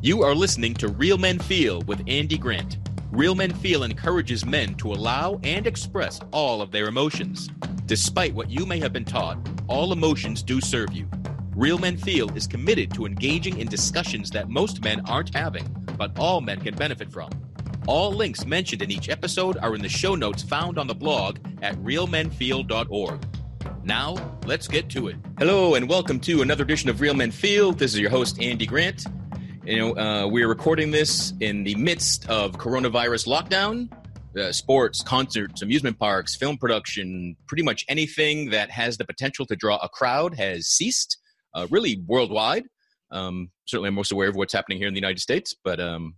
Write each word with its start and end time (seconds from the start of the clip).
You 0.00 0.22
are 0.22 0.32
listening 0.32 0.74
to 0.74 0.86
Real 0.86 1.18
Men 1.18 1.40
Feel 1.40 1.82
with 1.82 2.04
Andy 2.06 2.38
Grant. 2.38 2.78
Real 3.10 3.34
Men 3.34 3.52
Feel 3.52 3.82
encourages 3.82 4.46
men 4.46 4.76
to 4.76 4.92
allow 4.92 5.40
and 5.42 5.66
express 5.66 6.20
all 6.30 6.62
of 6.62 6.70
their 6.70 6.86
emotions. 6.86 7.48
Despite 7.86 8.32
what 8.32 8.48
you 8.48 8.64
may 8.64 8.78
have 8.78 8.92
been 8.92 9.04
taught, 9.04 9.38
all 9.66 9.92
emotions 9.92 10.44
do 10.44 10.60
serve 10.60 10.92
you. 10.92 11.10
Real 11.52 11.78
Men 11.78 11.96
Feel 11.96 12.30
is 12.36 12.46
committed 12.46 12.94
to 12.94 13.06
engaging 13.06 13.58
in 13.58 13.66
discussions 13.66 14.30
that 14.30 14.48
most 14.48 14.84
men 14.84 15.00
aren't 15.06 15.34
having, 15.34 15.66
but 15.96 16.16
all 16.16 16.40
men 16.40 16.60
can 16.60 16.76
benefit 16.76 17.10
from. 17.12 17.30
All 17.88 18.12
links 18.12 18.46
mentioned 18.46 18.82
in 18.82 18.92
each 18.92 19.08
episode 19.08 19.56
are 19.56 19.74
in 19.74 19.82
the 19.82 19.88
show 19.88 20.14
notes 20.14 20.44
found 20.44 20.78
on 20.78 20.86
the 20.86 20.94
blog 20.94 21.38
at 21.60 21.74
realmenfeel.org. 21.78 23.26
Now, 23.82 24.38
let's 24.46 24.68
get 24.68 24.88
to 24.90 25.08
it. 25.08 25.16
Hello, 25.40 25.74
and 25.74 25.88
welcome 25.88 26.20
to 26.20 26.42
another 26.42 26.62
edition 26.62 26.88
of 26.88 27.00
Real 27.00 27.14
Men 27.14 27.32
Feel. 27.32 27.72
This 27.72 27.94
is 27.94 27.98
your 27.98 28.10
host, 28.10 28.40
Andy 28.40 28.64
Grant. 28.64 29.04
You 29.68 29.76
know, 29.76 29.96
uh, 29.98 30.26
we're 30.26 30.48
recording 30.48 30.92
this 30.92 31.34
in 31.40 31.62
the 31.62 31.74
midst 31.74 32.26
of 32.30 32.52
coronavirus 32.52 33.26
lockdown. 33.26 33.92
Uh, 34.34 34.50
sports, 34.50 35.02
concerts, 35.02 35.60
amusement 35.60 35.98
parks, 35.98 36.34
film 36.34 36.56
production, 36.56 37.36
pretty 37.46 37.62
much 37.62 37.84
anything 37.86 38.48
that 38.48 38.70
has 38.70 38.96
the 38.96 39.04
potential 39.04 39.44
to 39.44 39.54
draw 39.54 39.76
a 39.82 39.88
crowd 39.90 40.34
has 40.38 40.68
ceased, 40.68 41.18
uh, 41.52 41.66
really 41.70 42.02
worldwide. 42.06 42.64
Um, 43.10 43.50
certainly, 43.66 43.88
I'm 43.88 43.94
most 43.94 44.10
aware 44.10 44.30
of 44.30 44.36
what's 44.36 44.54
happening 44.54 44.78
here 44.78 44.88
in 44.88 44.94
the 44.94 45.00
United 45.00 45.20
States, 45.20 45.54
but 45.62 45.78
um, 45.78 46.14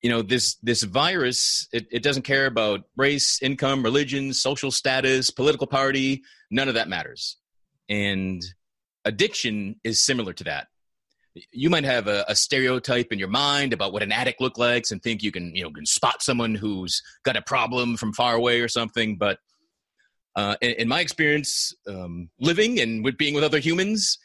you 0.00 0.08
know, 0.08 0.22
this 0.22 0.54
this 0.62 0.82
virus 0.82 1.68
it, 1.74 1.86
it 1.90 2.02
doesn't 2.02 2.22
care 2.22 2.46
about 2.46 2.84
race, 2.96 3.38
income, 3.42 3.82
religion, 3.82 4.32
social 4.32 4.70
status, 4.70 5.28
political 5.30 5.66
party. 5.66 6.22
None 6.50 6.68
of 6.68 6.74
that 6.76 6.88
matters, 6.88 7.36
and 7.90 8.42
addiction 9.04 9.78
is 9.84 10.00
similar 10.00 10.32
to 10.32 10.44
that 10.44 10.68
you 11.52 11.70
might 11.70 11.84
have 11.84 12.06
a, 12.08 12.24
a, 12.28 12.34
stereotype 12.34 13.12
in 13.12 13.18
your 13.18 13.28
mind 13.28 13.72
about 13.72 13.92
what 13.92 14.02
an 14.02 14.12
addict 14.12 14.40
looks 14.40 14.58
like 14.58 14.84
and 14.90 15.02
think 15.02 15.22
you 15.22 15.30
can 15.30 15.54
you 15.54 15.62
know 15.62 15.70
can 15.70 15.86
spot 15.86 16.22
someone 16.22 16.54
who's 16.54 17.02
got 17.24 17.36
a 17.36 17.42
problem 17.42 17.96
from 17.96 18.12
far 18.12 18.34
away 18.34 18.60
or 18.60 18.68
something 18.68 19.16
but 19.16 19.38
uh, 20.36 20.56
in, 20.60 20.70
in, 20.72 20.88
my 20.88 21.00
experience 21.00 21.74
um, 21.88 22.28
living 22.38 22.80
and 22.80 23.04
with 23.04 23.16
being 23.16 23.34
with 23.34 23.44
other 23.44 23.58
humans 23.58 24.18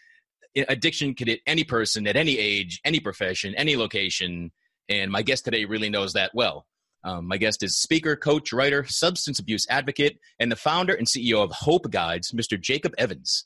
addiction 0.67 1.13
can 1.13 1.27
hit 1.27 1.39
any 1.47 1.63
person 1.63 2.07
at 2.07 2.15
any 2.15 2.37
age 2.37 2.79
any 2.85 2.99
profession 2.99 3.53
any 3.55 3.75
location 3.75 4.51
and 4.91 5.09
my 5.09 5.21
guest 5.21 5.45
today 5.45 5.65
really 5.65 5.89
knows 5.89 6.13
that 6.13 6.31
well. 6.33 6.65
Um, 7.03 7.27
my 7.27 7.37
guest 7.37 7.63
is 7.63 7.77
speaker 7.77 8.15
coach 8.15 8.53
writer 8.53 8.85
substance 8.85 9.39
abuse 9.39 9.65
advocate 9.69 10.19
and 10.39 10.51
the 10.51 10.55
founder 10.55 10.93
and 10.93 11.07
ceo 11.07 11.43
of 11.43 11.51
hope 11.51 11.89
guides 11.89 12.31
mr 12.31 12.61
jacob 12.61 12.93
evans. 12.97 13.45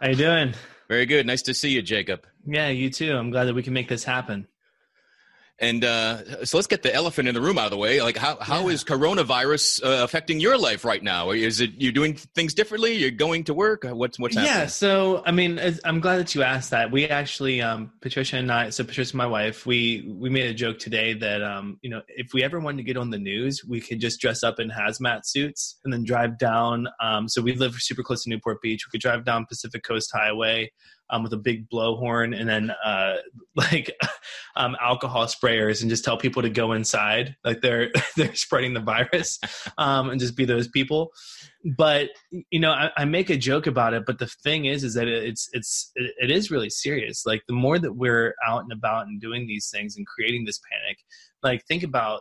How 0.00 0.08
you 0.08 0.14
doing 0.14 0.54
very 0.88 1.06
good. 1.06 1.26
Nice 1.26 1.42
to 1.42 1.54
see 1.54 1.70
you, 1.70 1.82
Jacob. 1.82 2.26
Yeah, 2.46 2.68
you 2.68 2.90
too. 2.90 3.16
I'm 3.16 3.30
glad 3.30 3.44
that 3.44 3.54
we 3.54 3.62
can 3.62 3.72
make 3.72 3.88
this 3.88 4.04
happen. 4.04 4.48
And 5.60 5.84
uh, 5.84 6.44
so 6.44 6.56
let's 6.56 6.68
get 6.68 6.82
the 6.82 6.94
elephant 6.94 7.26
in 7.26 7.34
the 7.34 7.40
room 7.40 7.58
out 7.58 7.64
of 7.64 7.70
the 7.72 7.78
way. 7.78 8.00
Like, 8.00 8.16
how, 8.16 8.38
how 8.40 8.68
yeah. 8.68 8.74
is 8.74 8.84
coronavirus 8.84 9.84
uh, 9.84 10.04
affecting 10.04 10.38
your 10.38 10.56
life 10.56 10.84
right 10.84 11.02
now? 11.02 11.30
Is 11.30 11.60
it 11.60 11.72
you're 11.76 11.92
doing 11.92 12.14
things 12.14 12.54
differently? 12.54 12.92
You're 12.92 13.10
going 13.10 13.42
to 13.44 13.54
work? 13.54 13.84
What's 13.84 14.20
what's 14.20 14.36
happening? 14.36 14.54
Yeah. 14.54 14.66
So, 14.66 15.22
I 15.26 15.32
mean, 15.32 15.60
I'm 15.84 15.98
glad 15.98 16.18
that 16.18 16.34
you 16.34 16.44
asked 16.44 16.70
that. 16.70 16.92
We 16.92 17.08
actually, 17.08 17.60
um, 17.60 17.90
Patricia 18.00 18.36
and 18.36 18.52
I, 18.52 18.70
so 18.70 18.84
Patricia, 18.84 19.16
my 19.16 19.26
wife, 19.26 19.66
we 19.66 20.08
we 20.08 20.30
made 20.30 20.48
a 20.48 20.54
joke 20.54 20.78
today 20.78 21.14
that 21.14 21.42
um, 21.42 21.78
you 21.82 21.90
know, 21.90 22.02
if 22.08 22.32
we 22.32 22.44
ever 22.44 22.60
wanted 22.60 22.76
to 22.76 22.84
get 22.84 22.96
on 22.96 23.10
the 23.10 23.18
news, 23.18 23.64
we 23.64 23.80
could 23.80 23.98
just 23.98 24.20
dress 24.20 24.44
up 24.44 24.60
in 24.60 24.70
hazmat 24.70 25.26
suits 25.26 25.78
and 25.84 25.92
then 25.92 26.04
drive 26.04 26.38
down. 26.38 26.86
Um, 27.02 27.28
so 27.28 27.42
we 27.42 27.54
live 27.54 27.74
super 27.80 28.04
close 28.04 28.22
to 28.24 28.30
Newport 28.30 28.62
Beach. 28.62 28.86
We 28.86 28.92
could 28.92 29.00
drive 29.00 29.24
down 29.24 29.44
Pacific 29.46 29.82
Coast 29.82 30.12
Highway 30.14 30.70
um, 31.10 31.22
with 31.22 31.32
a 31.32 31.38
big 31.38 31.68
blowhorn 31.70 32.38
and 32.38 32.48
then 32.48 32.70
uh, 32.84 33.16
like 33.56 33.94
um, 34.56 34.76
alcohol 34.80 35.26
sprayers 35.26 35.80
and 35.80 35.90
just 35.90 36.04
tell 36.04 36.16
people 36.16 36.42
to 36.42 36.50
go 36.50 36.72
inside. 36.72 37.36
Like 37.44 37.60
they're 37.60 37.90
they're 38.16 38.34
spreading 38.34 38.74
the 38.74 38.80
virus 38.80 39.38
um, 39.78 40.10
and 40.10 40.20
just 40.20 40.36
be 40.36 40.44
those 40.44 40.68
people. 40.68 41.10
But 41.76 42.10
you 42.50 42.60
know 42.60 42.70
I, 42.70 42.90
I, 42.96 43.04
make 43.04 43.30
a 43.30 43.36
joke 43.36 43.66
about 43.66 43.92
it 43.92 44.06
but 44.06 44.20
the 44.20 44.28
thing 44.28 44.66
is 44.66 44.84
is 44.84 44.94
that 44.94 45.08
it's 45.08 45.48
it's 45.52 45.90
it, 45.96 46.14
it 46.22 46.30
is 46.30 46.50
really 46.50 46.70
serious. 46.70 47.24
Like 47.26 47.42
the 47.48 47.54
more 47.54 47.78
that 47.78 47.94
we're 47.94 48.34
out 48.46 48.62
and 48.62 48.72
about 48.72 49.06
and 49.06 49.20
doing 49.20 49.46
these 49.46 49.68
things 49.70 49.96
and 49.96 50.06
creating 50.06 50.44
this 50.44 50.60
panic 50.70 50.98
like 51.42 51.64
think 51.66 51.82
about 51.82 52.20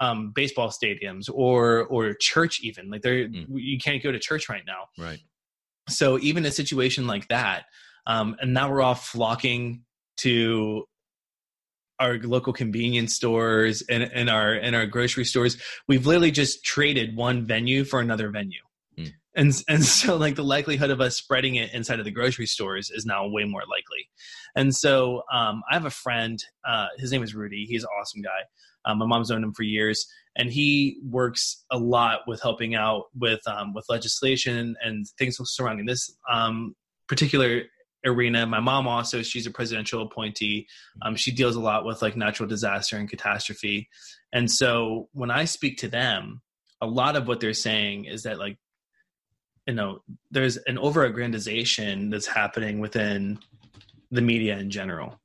um, 0.00 0.32
baseball 0.34 0.68
stadiums 0.68 1.28
or 1.32 1.84
or 1.86 2.14
church 2.14 2.60
even. 2.62 2.90
Like 2.90 3.02
there 3.02 3.28
mm. 3.28 3.46
you 3.50 3.78
can't 3.78 4.02
go 4.02 4.10
to 4.10 4.18
church 4.18 4.48
right 4.48 4.64
now. 4.66 4.86
Right. 4.98 5.20
So 5.88 6.18
even 6.20 6.46
a 6.46 6.50
situation 6.50 7.06
like 7.06 7.28
that 7.28 7.64
um, 8.10 8.36
and 8.40 8.52
now 8.52 8.68
we're 8.68 8.82
all 8.82 8.96
flocking 8.96 9.84
to 10.16 10.84
our 12.00 12.18
local 12.18 12.52
convenience 12.52 13.14
stores 13.14 13.82
and, 13.88 14.02
and 14.02 14.28
our 14.28 14.54
and 14.54 14.74
our 14.74 14.84
grocery 14.86 15.24
stores. 15.24 15.56
We've 15.86 16.06
literally 16.06 16.32
just 16.32 16.64
traded 16.64 17.14
one 17.14 17.46
venue 17.46 17.84
for 17.84 18.00
another 18.00 18.30
venue. 18.30 18.62
Hmm. 18.98 19.04
And 19.36 19.62
and 19.68 19.84
so 19.98 20.16
like 20.16 20.34
the 20.34 20.42
likelihood 20.42 20.90
of 20.90 21.00
us 21.00 21.16
spreading 21.16 21.54
it 21.54 21.72
inside 21.72 22.00
of 22.00 22.04
the 22.04 22.10
grocery 22.10 22.46
stores 22.46 22.90
is 22.90 23.06
now 23.06 23.28
way 23.28 23.44
more 23.44 23.62
likely. 23.70 24.08
And 24.56 24.74
so 24.74 25.22
um, 25.32 25.62
I 25.70 25.74
have 25.74 25.84
a 25.86 25.90
friend. 25.90 26.42
Uh, 26.66 26.88
his 26.98 27.12
name 27.12 27.22
is 27.22 27.32
Rudy. 27.32 27.64
He's 27.68 27.84
an 27.84 27.90
awesome 28.00 28.22
guy. 28.22 28.40
Um, 28.86 28.98
my 28.98 29.06
mom's 29.06 29.30
known 29.30 29.44
him 29.44 29.52
for 29.52 29.62
years, 29.62 30.04
and 30.36 30.50
he 30.50 30.98
works 31.08 31.64
a 31.70 31.78
lot 31.78 32.20
with 32.26 32.42
helping 32.42 32.74
out 32.74 33.04
with 33.14 33.46
um, 33.46 33.72
with 33.72 33.84
legislation 33.88 34.74
and 34.82 35.06
things 35.16 35.38
surrounding 35.44 35.86
this 35.86 36.12
um, 36.28 36.74
particular 37.06 37.62
arena. 38.04 38.46
My 38.46 38.60
mom 38.60 38.88
also, 38.88 39.22
she's 39.22 39.46
a 39.46 39.50
presidential 39.50 40.02
appointee. 40.02 40.66
Um, 41.02 41.16
she 41.16 41.32
deals 41.32 41.56
a 41.56 41.60
lot 41.60 41.84
with 41.84 42.02
like 42.02 42.16
natural 42.16 42.48
disaster 42.48 42.96
and 42.96 43.08
catastrophe. 43.08 43.88
And 44.32 44.50
so 44.50 45.08
when 45.12 45.30
I 45.30 45.44
speak 45.44 45.78
to 45.78 45.88
them, 45.88 46.40
a 46.80 46.86
lot 46.86 47.16
of 47.16 47.28
what 47.28 47.40
they're 47.40 47.52
saying 47.52 48.06
is 48.06 48.22
that 48.22 48.38
like, 48.38 48.58
you 49.66 49.74
know, 49.74 50.00
there's 50.30 50.56
an 50.66 50.78
over 50.78 51.08
aggrandization 51.08 52.10
that's 52.10 52.26
happening 52.26 52.80
within 52.80 53.38
the 54.10 54.22
media 54.22 54.58
in 54.58 54.70
general. 54.70 55.20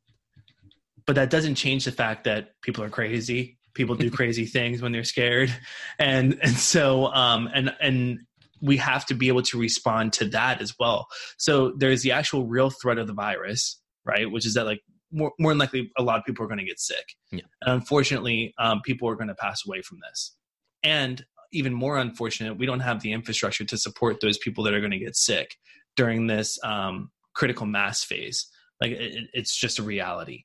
But 1.06 1.16
that 1.16 1.30
doesn't 1.30 1.56
change 1.56 1.86
the 1.86 1.92
fact 1.92 2.26
that 2.26 2.50
people 2.62 2.84
are 2.84 2.90
crazy. 2.90 3.58
People 3.74 3.96
do 3.96 4.12
crazy 4.20 4.46
things 4.46 4.82
when 4.82 4.92
they're 4.92 5.04
scared. 5.04 5.54
And 6.00 6.38
and 6.42 6.56
so 6.56 7.08
um 7.08 7.50
and 7.54 7.74
and 7.80 8.20
we 8.66 8.78
have 8.78 9.06
to 9.06 9.14
be 9.14 9.28
able 9.28 9.44
to 9.44 9.60
respond 9.60 10.14
to 10.14 10.26
that 10.30 10.62
as 10.62 10.74
well. 10.80 11.08
So 11.38 11.74
there's 11.78 12.02
the 12.02 12.12
actual 12.12 12.48
real 12.48 12.70
threat 12.70 12.98
of 12.98 13.08
the 13.08 13.14
virus, 13.14 13.80
right? 14.06 14.30
Which 14.30 14.46
is 14.46 14.56
that 14.56 14.66
like 14.66 14.82
more, 15.12 15.32
more 15.40 15.52
than 15.52 15.60
likely 15.60 15.92
a 15.98 16.04
lot 16.04 16.18
of 16.18 16.26
people 16.26 16.44
are 16.44 16.48
going 16.48 16.60
to 16.60 16.66
get 16.66 16.80
sick. 16.80 17.06
Yeah. 17.32 17.42
And 17.62 17.76
unfortunately, 17.76 18.54
um, 18.58 18.82
people 18.84 19.08
are 19.08 19.16
going 19.16 19.28
to 19.28 19.36
pass 19.36 19.62
away 19.66 19.82
from 19.82 20.00
this. 20.10 20.36
And 20.84 21.24
even 21.54 21.74
more 21.74 21.98
unfortunate, 21.98 22.58
we 22.58 22.66
don't 22.66 22.80
have 22.80 23.02
the 23.02 23.14
infrastructure 23.14 23.66
to 23.66 23.78
support 23.78 24.20
those 24.20 24.38
people 24.38 24.64
that 24.64 24.74
are 24.74 24.80
going 24.80 24.92
to 24.92 25.00
get 25.00 25.16
sick 25.16 25.56
during 25.96 26.28
this 26.28 26.58
um, 26.64 27.12
critical 27.34 27.66
mass 27.66 28.04
phase. 28.04 28.48
Like 28.82 28.92
it, 28.92 29.30
it's 29.34 29.56
just 29.56 29.80
a 29.80 29.84
reality. 29.84 30.44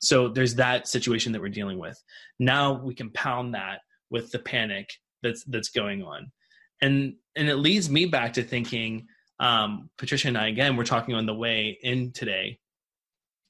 So 0.00 0.28
there's 0.28 0.56
that 0.56 0.88
situation 0.88 1.32
that 1.32 1.40
we're 1.40 1.48
dealing 1.48 1.78
with. 1.78 2.02
Now 2.38 2.82
we 2.82 2.94
compound 2.94 3.54
that 3.54 3.80
with 4.10 4.32
the 4.32 4.38
panic 4.38 4.90
that's 5.22 5.44
that's 5.44 5.68
going 5.68 6.02
on 6.02 6.32
and 6.80 7.14
and 7.36 7.48
it 7.48 7.56
leads 7.56 7.88
me 7.90 8.06
back 8.06 8.34
to 8.34 8.42
thinking 8.42 9.06
um, 9.38 9.90
patricia 9.96 10.28
and 10.28 10.38
i 10.38 10.48
again 10.48 10.76
we're 10.76 10.84
talking 10.84 11.14
on 11.14 11.26
the 11.26 11.34
way 11.34 11.78
in 11.82 12.12
today 12.12 12.58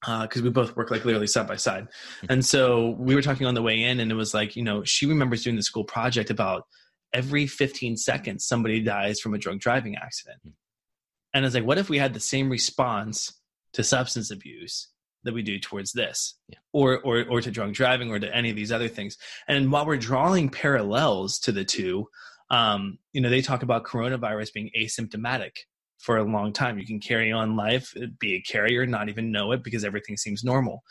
because 0.00 0.40
uh, 0.40 0.44
we 0.44 0.50
both 0.50 0.76
work 0.76 0.90
like 0.90 1.04
literally 1.04 1.26
side 1.26 1.46
by 1.46 1.56
side 1.56 1.84
mm-hmm. 1.84 2.26
and 2.30 2.44
so 2.44 2.96
we 2.98 3.14
were 3.14 3.22
talking 3.22 3.46
on 3.46 3.54
the 3.54 3.62
way 3.62 3.82
in 3.82 4.00
and 4.00 4.10
it 4.10 4.14
was 4.14 4.32
like 4.32 4.56
you 4.56 4.62
know 4.62 4.84
she 4.84 5.06
remembers 5.06 5.42
doing 5.42 5.56
the 5.56 5.62
school 5.62 5.84
project 5.84 6.30
about 6.30 6.66
every 7.12 7.46
15 7.46 7.96
seconds 7.96 8.46
somebody 8.46 8.80
dies 8.80 9.20
from 9.20 9.34
a 9.34 9.38
drunk 9.38 9.60
driving 9.60 9.96
accident 9.96 10.38
mm-hmm. 10.38 10.54
and 11.34 11.44
it's 11.44 11.54
like 11.54 11.64
what 11.64 11.78
if 11.78 11.88
we 11.88 11.98
had 11.98 12.14
the 12.14 12.20
same 12.20 12.48
response 12.48 13.32
to 13.72 13.84
substance 13.84 14.30
abuse 14.30 14.88
that 15.24 15.34
we 15.34 15.42
do 15.42 15.58
towards 15.58 15.92
this 15.92 16.34
yeah. 16.48 16.58
or, 16.72 16.98
or 17.00 17.24
or 17.28 17.40
to 17.42 17.50
drunk 17.50 17.74
driving 17.74 18.10
or 18.10 18.18
to 18.18 18.34
any 18.34 18.48
of 18.48 18.56
these 18.56 18.72
other 18.72 18.88
things 18.88 19.18
and 19.48 19.70
while 19.70 19.84
we're 19.84 19.96
drawing 19.96 20.48
parallels 20.48 21.38
to 21.38 21.52
the 21.52 21.64
two 21.64 22.06
um, 22.50 22.98
you 23.12 23.20
know, 23.20 23.30
they 23.30 23.42
talk 23.42 23.62
about 23.62 23.84
coronavirus 23.84 24.52
being 24.52 24.70
asymptomatic 24.76 25.52
for 25.98 26.16
a 26.16 26.24
long 26.24 26.52
time. 26.52 26.78
You 26.78 26.86
can 26.86 27.00
carry 27.00 27.30
on 27.30 27.56
life, 27.56 27.94
be 28.18 28.34
a 28.34 28.40
carrier, 28.40 28.86
not 28.86 29.08
even 29.08 29.30
know 29.30 29.52
it 29.52 29.62
because 29.62 29.84
everything 29.84 30.16
seems 30.16 30.42
normal. 30.42 30.82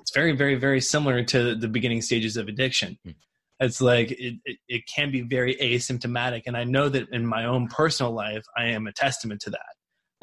It's 0.00 0.12
very, 0.12 0.32
very, 0.32 0.54
very 0.54 0.80
similar 0.80 1.22
to 1.24 1.54
the 1.54 1.68
beginning 1.68 2.02
stages 2.02 2.36
of 2.36 2.48
addiction. 2.48 2.98
Mm. 3.06 3.14
It's 3.60 3.80
like 3.80 4.10
it, 4.10 4.34
it, 4.44 4.58
it 4.68 4.86
can 4.86 5.10
be 5.10 5.22
very 5.22 5.56
asymptomatic. 5.56 6.42
And 6.46 6.56
I 6.56 6.64
know 6.64 6.88
that 6.88 7.08
in 7.10 7.26
my 7.26 7.44
own 7.44 7.68
personal 7.68 8.12
life, 8.12 8.44
I 8.56 8.66
am 8.66 8.86
a 8.86 8.92
testament 8.92 9.40
to 9.42 9.50
that 9.50 9.74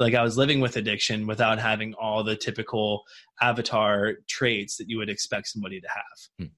like 0.02 0.14
I 0.14 0.22
was 0.22 0.36
living 0.36 0.60
with 0.60 0.76
addiction 0.76 1.26
without 1.26 1.58
having 1.58 1.94
all 1.94 2.24
the 2.24 2.36
typical 2.36 3.04
avatar 3.40 4.14
traits 4.28 4.76
that 4.76 4.88
you 4.88 4.98
would 4.98 5.08
expect 5.08 5.48
somebody 5.48 5.80
to 5.80 5.88
have. 5.88 6.48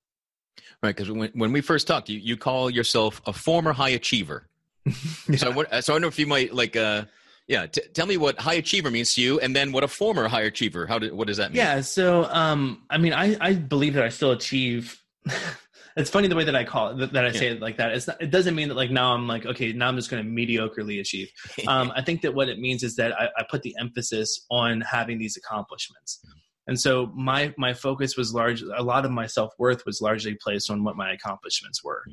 Right, 0.83 0.95
because 0.95 1.11
when, 1.11 1.31
when 1.35 1.53
we 1.53 1.61
first 1.61 1.87
talked, 1.87 2.09
you, 2.09 2.19
you 2.19 2.37
call 2.37 2.71
yourself 2.71 3.23
a 3.27 3.33
former 3.33 3.73
high 3.73 3.91
achiever. 3.91 4.49
yeah. 4.85 4.93
So, 5.37 5.65
I, 5.73 5.81
so 5.81 5.93
I 5.93 5.95
wonder 5.95 6.09
if 6.09 6.19
you 6.19 6.27
might 6.27 6.55
like 6.55 6.77
uh, 6.77 7.05
Yeah, 7.47 7.67
t- 7.67 7.83
tell 7.93 8.07
me 8.07 8.17
what 8.17 8.39
high 8.39 8.55
achiever 8.55 8.91
means 8.91 9.15
to 9.15 9.23
you, 9.23 9.41
and 9.41 9.55
then 9.55 9.73
what 9.73 9.85
a 9.85 9.89
former 9.89 10.29
high 10.29 10.43
achiever. 10.43 10.87
How 10.87 10.99
did 10.99 11.13
what 11.13 11.27
does 11.27 11.37
that 11.37 11.51
mean? 11.51 11.59
Yeah, 11.59 11.81
so 11.83 12.25
um, 12.25 12.83
I 12.89 12.99
mean, 12.99 13.13
I 13.13 13.37
I 13.41 13.55
believe 13.55 13.95
that 13.95 14.05
I 14.05 14.09
still 14.09 14.33
achieve. 14.33 15.03
it's 15.97 16.11
funny 16.11 16.27
the 16.27 16.35
way 16.35 16.45
that 16.45 16.57
I 16.57 16.65
call 16.65 17.01
it 17.01 17.13
that 17.13 17.25
I 17.25 17.33
say 17.33 17.47
yeah. 17.47 17.53
it 17.53 17.61
like 17.61 17.77
that. 17.77 17.93
It's 17.93 18.07
not, 18.07 18.21
it 18.21 18.31
doesn't 18.31 18.55
mean 18.55 18.69
that 18.69 18.75
like 18.75 18.91
now 18.91 19.13
I'm 19.13 19.29
like 19.29 19.47
okay 19.47 19.73
now 19.73 19.89
I'm 19.89 19.97
just 19.97 20.11
going 20.11 20.25
to 20.25 20.31
mediocrely 20.31 21.01
achieve. 21.01 21.31
Um, 21.69 21.93
I 21.95 22.03
think 22.03 22.21
that 22.23 22.35
what 22.35 22.49
it 22.49 22.59
means 22.59 22.83
is 22.83 22.97
that 22.97 23.13
I, 23.19 23.29
I 23.39 23.45
put 23.51 23.63
the 23.63 23.75
emphasis 23.79 24.45
on 24.51 24.81
having 24.83 25.19
these 25.19 25.37
accomplishments. 25.37 26.21
And 26.67 26.81
so 26.81 27.13
my 27.15 27.55
my 27.59 27.75
focus 27.75 28.17
was 28.17 28.33
large. 28.33 28.63
A 28.63 28.83
lot 28.83 29.05
of 29.05 29.11
my 29.11 29.27
self 29.27 29.53
worth 29.59 29.85
was 29.85 30.01
largely 30.01 30.37
placed 30.43 30.71
on 30.71 30.85
what 30.85 30.97
my 30.97 31.13
accomplishments 31.13 31.85
were. 31.85 32.05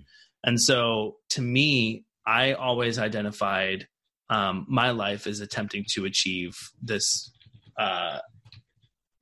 And 0.44 0.60
so 0.60 1.18
to 1.30 1.42
me, 1.42 2.06
I 2.26 2.54
always 2.54 3.00
identified 3.00 3.88
um, 4.30 4.66
my 4.68 4.92
life 4.92 5.28
as 5.28 5.40
attempting 5.40 5.86
to 5.94 6.06
achieve 6.06 6.58
this 6.82 7.32
uh, 7.78 8.20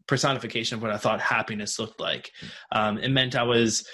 personification 0.07 0.77
of 0.77 0.81
what 0.81 0.91
I 0.91 0.97
thought 0.97 1.21
happiness 1.21 1.79
looked 1.79 1.99
like. 1.99 2.31
Um, 2.71 2.97
it 2.97 3.09
meant 3.09 3.35
I 3.35 3.43
was 3.43 3.87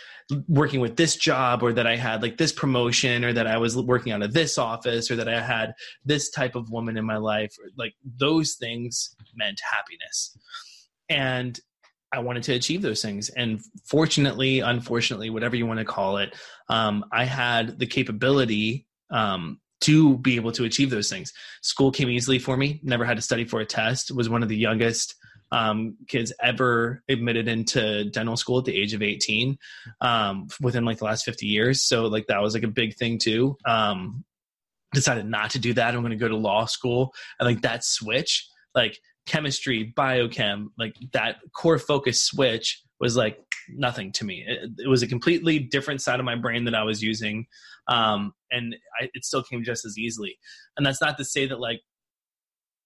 working 0.48 0.80
with 0.80 0.96
this 0.96 1.16
job 1.16 1.62
or 1.62 1.72
that 1.74 1.86
I 1.86 1.96
had 1.98 2.22
like 2.22 2.38
this 2.38 2.52
promotion 2.52 3.24
or 3.24 3.34
that 3.34 3.46
I 3.46 3.58
was 3.58 3.78
working 3.78 4.12
out 4.12 4.24
of 4.24 4.34
this 4.34 4.58
office 4.58 5.12
or 5.12 5.16
that 5.18 5.30
I 5.30 5.40
had 5.40 5.74
this 6.04 6.32
type 6.32 6.56
of 6.56 6.72
woman 6.72 6.98
in 6.98 7.06
my 7.06 7.18
life. 7.18 7.56
Like 7.78 7.94
those 8.04 8.56
things 8.56 9.16
meant 9.36 9.60
happiness. 9.72 10.36
And 11.10 11.60
I 12.12 12.20
wanted 12.20 12.44
to 12.44 12.54
achieve 12.54 12.82
those 12.82 13.02
things. 13.02 13.30
And 13.30 13.62
fortunately, 13.86 14.60
unfortunately, 14.60 15.30
whatever 15.30 15.56
you 15.56 15.66
want 15.66 15.80
to 15.80 15.86
call 15.86 16.18
it, 16.18 16.36
um, 16.70 17.06
I 17.12 17.26
had 17.26 17.78
the 17.78 17.88
capability 17.88 18.88
um, 19.10 19.60
to 19.82 20.18
be 20.20 20.36
able 20.36 20.52
to 20.54 20.64
achieve 20.64 20.90
those 20.90 21.10
things. 21.10 21.34
School 21.62 21.92
came 21.92 22.10
easily 22.10 22.40
for 22.40 22.56
me. 22.56 22.80
Never 22.84 23.06
had 23.06 23.18
to 23.18 23.22
study 23.22 23.44
for 23.44 23.60
a 23.60 23.66
test. 23.66 24.12
Was 24.16 24.30
one 24.30 24.44
of 24.44 24.50
the 24.50 24.58
youngest 24.58 25.16
um, 25.52 25.98
kids 26.08 26.34
ever 26.42 27.04
admitted 27.08 27.48
into 27.48 28.06
dental 28.06 28.38
school 28.38 28.60
at 28.60 28.66
the 28.66 28.76
age 28.76 28.94
of 28.94 29.02
18 29.02 29.58
um, 30.02 30.48
within 30.62 30.86
like 30.86 30.98
the 30.98 31.06
last 31.06 31.26
50 31.26 31.46
years. 31.46 31.82
So 31.82 32.08
like 32.08 32.28
that 32.28 32.42
was 32.42 32.54
like 32.54 32.64
a 32.64 32.68
big 32.68 32.96
thing 32.96 33.20
too. 33.20 33.58
Um, 33.66 34.24
decided 34.94 35.26
not 35.26 35.52
to 35.52 35.60
do 35.60 35.74
that. 35.74 35.94
I'm 35.94 36.02
going 36.02 36.12
to 36.12 36.18
go 36.18 36.28
to 36.28 36.38
law 36.38 36.66
school. 36.66 37.14
And 37.40 37.48
like 37.48 37.62
that 37.62 37.84
switch, 37.84 38.48
like 38.74 39.00
chemistry, 39.26 39.94
biochem, 39.96 40.68
like 40.78 40.96
that 41.14 41.38
core 41.54 41.80
focus 41.80 42.22
switch 42.22 42.82
was 43.00 43.18
like 43.18 43.40
nothing 43.70 44.12
to 44.14 44.26
me. 44.26 44.46
It, 44.48 44.70
it, 44.86 44.88
was 44.88 45.04
a 45.04 45.08
completely 45.08 45.60
different 45.60 46.02
side 46.02 46.20
of 46.20 46.26
my 46.26 46.36
brain 46.36 46.66
that 46.66 46.76
I 46.76 46.84
was 46.84 47.02
using, 47.02 47.48
um, 47.88 48.34
and 48.52 48.76
I, 49.00 49.10
it 49.14 49.26
still 49.26 49.44
came 49.44 49.64
just 49.64 49.86
as 49.86 49.98
easily. 49.98 50.38
And 50.78 50.86
that's 50.86 51.02
not 51.02 51.18
to 51.18 51.26
say 51.26 51.46
that 51.48 51.60
like 51.60 51.82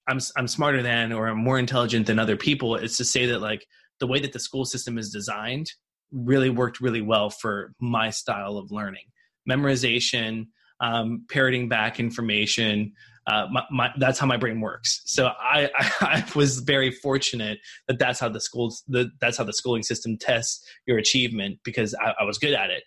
I'm 0.08 0.20
I'm 0.36 0.48
smarter 0.48 0.82
than 0.82 1.12
or 1.12 1.28
I'm 1.28 1.38
more 1.38 1.60
intelligent 1.60 2.08
than 2.08 2.20
other 2.20 2.36
people. 2.36 2.76
It's 2.76 2.98
to 2.98 3.06
say 3.06 3.28
that 3.28 3.40
like 3.40 3.66
the 4.00 4.08
way 4.08 4.20
that 4.20 4.34
the 4.34 4.40
school 4.40 4.66
system 4.66 4.98
is 4.98 5.12
designed 5.12 5.72
really 6.12 6.50
worked 6.50 6.82
really 6.82 7.02
well 7.02 7.30
for 7.30 7.74
my 7.80 8.10
style 8.10 8.58
of 8.58 8.72
learning. 8.72 9.06
Memorization, 9.50 10.48
um, 10.80 11.26
parroting 11.30 11.70
back 11.70 12.00
information, 12.00 12.94
uh, 13.30 13.48
my, 13.52 13.64
my, 13.70 13.90
that's 13.98 14.18
how 14.18 14.26
my 14.26 14.38
brain 14.38 14.60
works. 14.60 15.02
So 15.06 15.28
I, 15.28 15.70
I, 15.78 15.92
I, 16.02 16.26
was 16.36 16.60
very 16.60 16.90
fortunate 16.90 17.60
that 17.88 18.00
that's 18.00 18.20
how 18.20 18.30
the 18.30 18.40
schools 18.40 18.84
the, 18.88 19.12
that's 19.22 19.38
how 19.38 19.44
the 19.44 19.54
schooling 19.54 19.84
system 19.84 20.18
tests 20.18 20.66
your 20.88 20.98
achievement 20.98 21.60
because 21.64 21.94
I, 21.96 22.16
I, 22.22 22.24
was 22.24 22.40
good 22.40 22.54
at 22.54 22.72
it. 22.72 22.84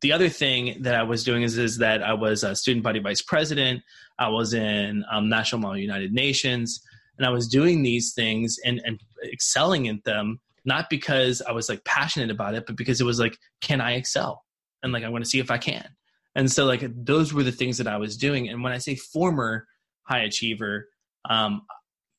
The 0.00 0.12
other 0.12 0.28
thing 0.28 0.82
that 0.82 0.94
I 0.94 1.02
was 1.04 1.22
doing 1.22 1.42
is 1.42 1.58
is 1.58 1.78
that 1.78 2.02
I 2.02 2.14
was 2.14 2.42
a 2.42 2.56
student 2.56 2.82
body 2.82 2.98
vice 2.98 3.22
president. 3.22 3.82
I 4.18 4.28
was 4.28 4.52
in 4.52 5.04
um, 5.12 5.28
National 5.28 5.60
Model 5.60 5.78
United 5.78 6.12
Nations, 6.12 6.80
and 7.16 7.26
I 7.26 7.30
was 7.30 7.46
doing 7.46 7.82
these 7.82 8.12
things 8.14 8.56
and 8.64 8.80
and 8.84 9.00
excelling 9.32 9.86
at 9.88 10.02
them 10.04 10.40
not 10.64 10.90
because 10.90 11.40
I 11.40 11.52
was 11.52 11.68
like 11.68 11.84
passionate 11.84 12.30
about 12.30 12.54
it, 12.54 12.66
but 12.66 12.76
because 12.76 13.00
it 13.00 13.04
was 13.04 13.18
like, 13.18 13.38
can 13.60 13.80
I 13.80 13.94
excel? 13.94 14.44
And 14.82 14.92
like 14.92 15.04
I 15.04 15.08
want 15.08 15.24
to 15.24 15.30
see 15.30 15.40
if 15.40 15.50
I 15.50 15.58
can. 15.58 15.88
And 16.34 16.50
so 16.50 16.64
like 16.66 16.84
those 16.94 17.32
were 17.32 17.42
the 17.42 17.52
things 17.52 17.78
that 17.78 17.88
I 17.88 17.96
was 17.96 18.16
doing. 18.16 18.48
And 18.48 18.62
when 18.62 18.72
I 18.72 18.78
say 18.78 18.94
former 18.94 19.66
high 20.02 20.20
achiever, 20.20 20.88
um, 21.28 21.62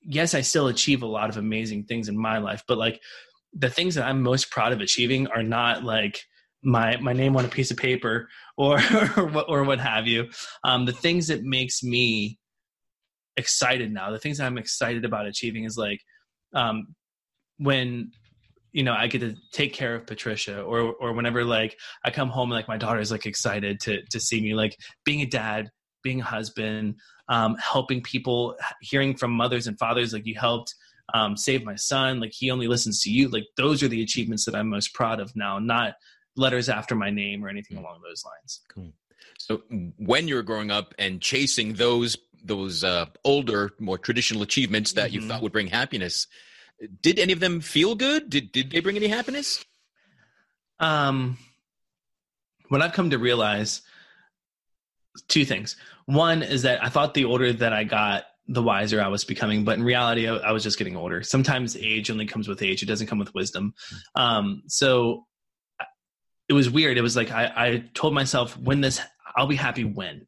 yes, 0.01 0.33
I 0.33 0.41
still 0.41 0.67
achieve 0.67 1.03
a 1.03 1.07
lot 1.07 1.29
of 1.29 1.37
amazing 1.37 1.85
things 1.85 2.09
in 2.09 2.17
my 2.17 2.37
life, 2.37 2.63
but 2.67 2.77
like 2.77 3.01
the 3.53 3.69
things 3.69 3.95
that 3.95 4.05
I'm 4.05 4.21
most 4.21 4.51
proud 4.51 4.73
of 4.73 4.81
achieving 4.81 5.27
are 5.27 5.43
not 5.43 5.83
like 5.83 6.21
my 6.61 6.97
my 6.97 7.13
name 7.13 7.37
on 7.37 7.45
a 7.45 7.49
piece 7.49 7.71
of 7.71 7.77
paper 7.77 8.27
or 8.57 8.75
or 9.17 9.27
what 9.27 9.45
or 9.49 9.63
what 9.63 9.79
have 9.79 10.07
you. 10.07 10.29
Um, 10.63 10.85
the 10.85 10.93
things 10.93 11.27
that 11.27 11.43
makes 11.43 11.83
me 11.83 12.37
excited 13.37 13.91
now, 13.91 14.11
the 14.11 14.19
things 14.19 14.39
I'm 14.39 14.57
excited 14.57 15.05
about 15.05 15.25
achieving 15.25 15.63
is 15.63 15.77
like 15.77 16.01
um, 16.53 16.95
when 17.57 18.11
you 18.79 18.85
know, 18.85 18.93
I 18.93 19.07
get 19.07 19.19
to 19.19 19.35
take 19.51 19.73
care 19.73 19.93
of 19.93 20.07
Patricia 20.07 20.61
or 20.61 20.93
or 20.93 21.11
whenever 21.11 21.43
like 21.43 21.77
I 22.05 22.11
come 22.11 22.29
home 22.29 22.49
and 22.49 22.57
like 22.57 22.69
my 22.69 22.77
daughter's 22.77 23.11
like 23.11 23.25
excited 23.25 23.81
to 23.81 24.03
to 24.03 24.21
see 24.21 24.39
me 24.39 24.53
like 24.55 24.77
being 25.03 25.19
a 25.19 25.25
dad, 25.25 25.69
being 26.01 26.21
a 26.21 26.23
husband, 26.23 26.95
um, 27.27 27.57
helping 27.57 28.01
people, 28.01 28.55
hearing 28.79 29.17
from 29.17 29.31
mothers 29.31 29.67
and 29.67 29.77
fathers 29.77 30.13
like 30.13 30.25
you 30.25 30.35
helped 30.39 30.73
um, 31.13 31.35
save 31.35 31.65
my 31.65 31.75
son, 31.75 32.21
like 32.21 32.31
he 32.33 32.51
only 32.51 32.69
listens 32.69 33.01
to 33.01 33.11
you. 33.11 33.27
Like 33.27 33.43
those 33.57 33.83
are 33.83 33.89
the 33.89 34.01
achievements 34.01 34.45
that 34.45 34.55
I'm 34.55 34.69
most 34.69 34.93
proud 34.93 35.19
of 35.19 35.35
now, 35.35 35.59
not 35.59 35.95
letters 36.37 36.69
after 36.69 36.95
my 36.95 37.09
name 37.09 37.43
or 37.43 37.49
anything 37.49 37.75
mm. 37.75 37.81
along 37.81 37.99
those 38.01 38.23
lines. 38.23 38.61
Cool. 38.73 38.93
So 39.39 39.61
when 39.97 40.29
you're 40.29 40.41
growing 40.41 40.71
up 40.71 40.95
and 40.97 41.19
chasing 41.19 41.73
those 41.73 42.15
those 42.41 42.85
uh, 42.85 43.07
older, 43.25 43.71
more 43.77 43.97
traditional 43.97 44.41
achievements 44.41 44.93
that 44.93 45.11
mm-hmm. 45.11 45.21
you 45.21 45.27
thought 45.27 45.41
would 45.41 45.51
bring 45.51 45.67
happiness, 45.67 46.27
did 47.01 47.19
any 47.19 47.33
of 47.33 47.39
them 47.39 47.61
feel 47.61 47.95
good? 47.95 48.29
Did 48.29 48.51
did 48.51 48.71
they 48.71 48.79
bring 48.79 48.95
any 48.95 49.07
happiness? 49.07 49.63
Um, 50.79 51.37
what 52.69 52.81
I've 52.81 52.93
come 52.93 53.09
to 53.09 53.17
realize, 53.17 53.81
two 55.27 55.45
things. 55.45 55.75
One 56.05 56.41
is 56.41 56.61
that 56.63 56.83
I 56.83 56.89
thought 56.89 57.13
the 57.13 57.25
older 57.25 57.51
that 57.51 57.73
I 57.73 57.83
got, 57.83 58.23
the 58.47 58.63
wiser 58.63 59.01
I 59.01 59.09
was 59.09 59.25
becoming, 59.25 59.63
but 59.63 59.77
in 59.77 59.83
reality, 59.83 60.27
I, 60.27 60.35
I 60.37 60.51
was 60.51 60.63
just 60.63 60.77
getting 60.77 60.95
older. 60.95 61.21
Sometimes 61.21 61.75
age 61.75 62.09
only 62.09 62.25
comes 62.25 62.47
with 62.47 62.61
age; 62.61 62.81
it 62.81 62.87
doesn't 62.87 63.07
come 63.07 63.19
with 63.19 63.33
wisdom. 63.33 63.73
Um, 64.15 64.63
so 64.67 65.25
it 66.47 66.53
was 66.53 66.69
weird. 66.69 66.97
It 66.97 67.01
was 67.01 67.15
like 67.15 67.31
I, 67.31 67.51
I 67.55 67.83
told 67.93 68.13
myself, 68.13 68.57
"When 68.57 68.81
this, 68.81 69.01
I'll 69.35 69.47
be 69.47 69.55
happy 69.55 69.83
when." 69.83 70.27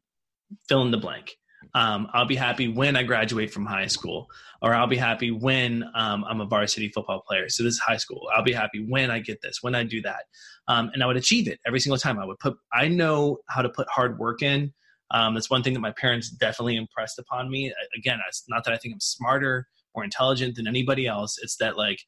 Fill 0.68 0.82
in 0.82 0.90
the 0.90 0.98
blank. 0.98 1.38
Um, 1.74 2.08
I'll 2.12 2.26
be 2.26 2.36
happy 2.36 2.68
when 2.68 2.96
I 2.96 3.02
graduate 3.02 3.52
from 3.52 3.64
high 3.64 3.86
school, 3.86 4.28
or 4.60 4.74
I'll 4.74 4.86
be 4.86 4.96
happy 4.96 5.30
when 5.30 5.84
um, 5.94 6.24
I'm 6.24 6.40
a 6.40 6.46
varsity 6.46 6.88
football 6.88 7.22
player. 7.26 7.48
So 7.48 7.62
this 7.62 7.74
is 7.74 7.78
high 7.78 7.96
school. 7.96 8.28
I'll 8.34 8.44
be 8.44 8.52
happy 8.52 8.84
when 8.86 9.10
I 9.10 9.20
get 9.20 9.40
this, 9.40 9.58
when 9.62 9.74
I 9.74 9.84
do 9.84 10.02
that, 10.02 10.24
um, 10.68 10.90
and 10.92 11.02
I 11.02 11.06
would 11.06 11.16
achieve 11.16 11.48
it 11.48 11.60
every 11.66 11.80
single 11.80 11.98
time. 11.98 12.18
I 12.18 12.26
would 12.26 12.38
put. 12.38 12.56
I 12.72 12.88
know 12.88 13.38
how 13.48 13.62
to 13.62 13.68
put 13.68 13.88
hard 13.88 14.18
work 14.18 14.42
in. 14.42 14.72
Um, 15.10 15.34
that's 15.34 15.50
one 15.50 15.62
thing 15.62 15.74
that 15.74 15.80
my 15.80 15.92
parents 15.92 16.30
definitely 16.30 16.76
impressed 16.76 17.18
upon 17.18 17.50
me. 17.50 17.72
Again, 17.96 18.18
it's 18.28 18.44
not 18.48 18.64
that 18.64 18.72
I 18.72 18.78
think 18.78 18.94
I'm 18.94 19.00
smarter 19.00 19.66
or 19.94 20.04
intelligent 20.04 20.56
than 20.56 20.66
anybody 20.66 21.06
else. 21.06 21.38
It's 21.42 21.56
that 21.56 21.76
like 21.76 22.00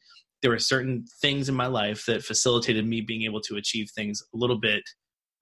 there 0.43 0.50
were 0.50 0.59
certain 0.59 1.07
things 1.21 1.49
in 1.49 1.55
my 1.55 1.67
life 1.67 2.05
that 2.07 2.23
facilitated 2.23 2.87
me 2.87 3.00
being 3.00 3.23
able 3.23 3.41
to 3.43 3.57
achieve 3.57 3.91
things 3.91 4.23
a 4.35 4.37
little 4.37 4.59
bit 4.59 4.83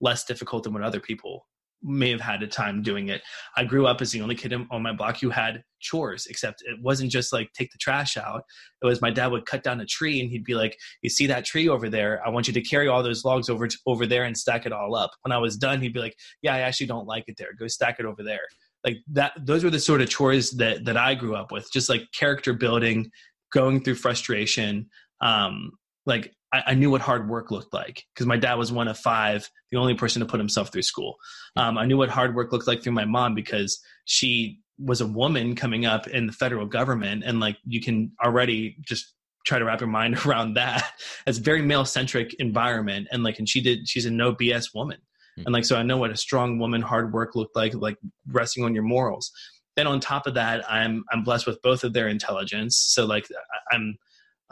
less 0.00 0.24
difficult 0.24 0.64
than 0.64 0.72
what 0.72 0.82
other 0.82 1.00
people 1.00 1.46
may 1.82 2.10
have 2.10 2.20
had 2.20 2.42
a 2.42 2.46
time 2.46 2.82
doing 2.82 3.08
it. 3.08 3.22
I 3.56 3.64
grew 3.64 3.86
up 3.86 4.00
as 4.00 4.12
the 4.12 4.20
only 4.20 4.34
kid 4.34 4.52
on 4.52 4.82
my 4.82 4.92
block 4.92 5.20
who 5.20 5.30
had 5.30 5.62
chores, 5.80 6.26
except 6.26 6.62
it 6.62 6.80
wasn't 6.80 7.10
just 7.10 7.32
like 7.32 7.52
take 7.52 7.70
the 7.72 7.78
trash 7.78 8.16
out. 8.16 8.44
It 8.82 8.86
was 8.86 9.00
my 9.00 9.10
dad 9.10 9.28
would 9.28 9.46
cut 9.46 9.62
down 9.62 9.80
a 9.80 9.86
tree 9.86 10.20
and 10.20 10.30
he'd 10.30 10.44
be 10.44 10.54
like, 10.54 10.78
"You 11.02 11.10
see 11.10 11.26
that 11.26 11.44
tree 11.44 11.68
over 11.68 11.88
there? 11.88 12.24
I 12.24 12.30
want 12.30 12.46
you 12.46 12.54
to 12.54 12.62
carry 12.62 12.88
all 12.88 13.02
those 13.02 13.24
logs 13.24 13.48
over 13.48 13.66
to, 13.66 13.78
over 13.86 14.06
there 14.06 14.24
and 14.24 14.36
stack 14.36 14.66
it 14.66 14.72
all 14.72 14.94
up." 14.94 15.10
When 15.22 15.32
I 15.32 15.38
was 15.38 15.56
done, 15.56 15.80
he'd 15.80 15.94
be 15.94 16.00
like, 16.00 16.16
"Yeah, 16.42 16.54
I 16.54 16.60
actually 16.60 16.86
don't 16.86 17.06
like 17.06 17.24
it 17.26 17.36
there. 17.36 17.52
Go 17.58 17.66
stack 17.66 17.98
it 17.98 18.06
over 18.06 18.22
there." 18.22 18.46
Like 18.84 18.98
that. 19.12 19.32
Those 19.40 19.64
were 19.64 19.70
the 19.70 19.80
sort 19.80 20.00
of 20.00 20.08
chores 20.08 20.52
that 20.52 20.84
that 20.84 20.96
I 20.96 21.14
grew 21.14 21.34
up 21.34 21.52
with, 21.52 21.70
just 21.72 21.88
like 21.88 22.02
character 22.12 22.52
building, 22.52 23.10
going 23.52 23.82
through 23.82 23.96
frustration. 23.96 24.88
Um, 25.20 25.72
like 26.06 26.34
I, 26.52 26.62
I, 26.68 26.74
knew 26.74 26.90
what 26.90 27.00
hard 27.00 27.28
work 27.28 27.50
looked 27.50 27.72
like 27.72 28.04
because 28.14 28.26
my 28.26 28.36
dad 28.36 28.54
was 28.54 28.70
one 28.70 28.88
of 28.88 28.98
five, 28.98 29.48
the 29.70 29.78
only 29.78 29.94
person 29.94 30.20
to 30.20 30.26
put 30.26 30.38
himself 30.38 30.72
through 30.72 30.82
school. 30.82 31.16
Um, 31.56 31.78
I 31.78 31.86
knew 31.86 31.96
what 31.96 32.10
hard 32.10 32.34
work 32.34 32.52
looked 32.52 32.66
like 32.66 32.82
through 32.82 32.92
my 32.92 33.04
mom 33.04 33.34
because 33.34 33.80
she 34.04 34.60
was 34.78 35.00
a 35.00 35.06
woman 35.06 35.54
coming 35.54 35.86
up 35.86 36.06
in 36.06 36.26
the 36.26 36.32
federal 36.32 36.66
government, 36.66 37.22
and 37.24 37.40
like 37.40 37.56
you 37.64 37.80
can 37.80 38.12
already 38.22 38.76
just 38.80 39.14
try 39.44 39.58
to 39.58 39.64
wrap 39.64 39.80
your 39.80 39.88
mind 39.88 40.18
around 40.26 40.54
that. 40.54 40.92
It's 41.26 41.38
very 41.38 41.62
male 41.62 41.84
centric 41.84 42.34
environment, 42.34 43.08
and 43.10 43.22
like, 43.22 43.38
and 43.38 43.48
she 43.48 43.60
did. 43.60 43.88
She's 43.88 44.06
a 44.06 44.10
no 44.10 44.34
BS 44.34 44.74
woman, 44.74 44.98
mm-hmm. 44.98 45.46
and 45.46 45.52
like, 45.52 45.64
so 45.64 45.76
I 45.76 45.82
know 45.82 45.96
what 45.96 46.10
a 46.10 46.16
strong 46.16 46.58
woman 46.58 46.82
hard 46.82 47.12
work 47.12 47.34
looked 47.34 47.56
like, 47.56 47.74
like 47.74 47.96
resting 48.28 48.64
on 48.64 48.74
your 48.74 48.84
morals. 48.84 49.30
Then 49.76 49.86
on 49.86 50.00
top 50.00 50.26
of 50.26 50.34
that, 50.34 50.70
I'm 50.70 51.04
I'm 51.10 51.24
blessed 51.24 51.46
with 51.46 51.62
both 51.62 51.84
of 51.84 51.92
their 51.92 52.08
intelligence. 52.08 52.76
So 52.78 53.06
like, 53.06 53.26
I'm 53.70 53.96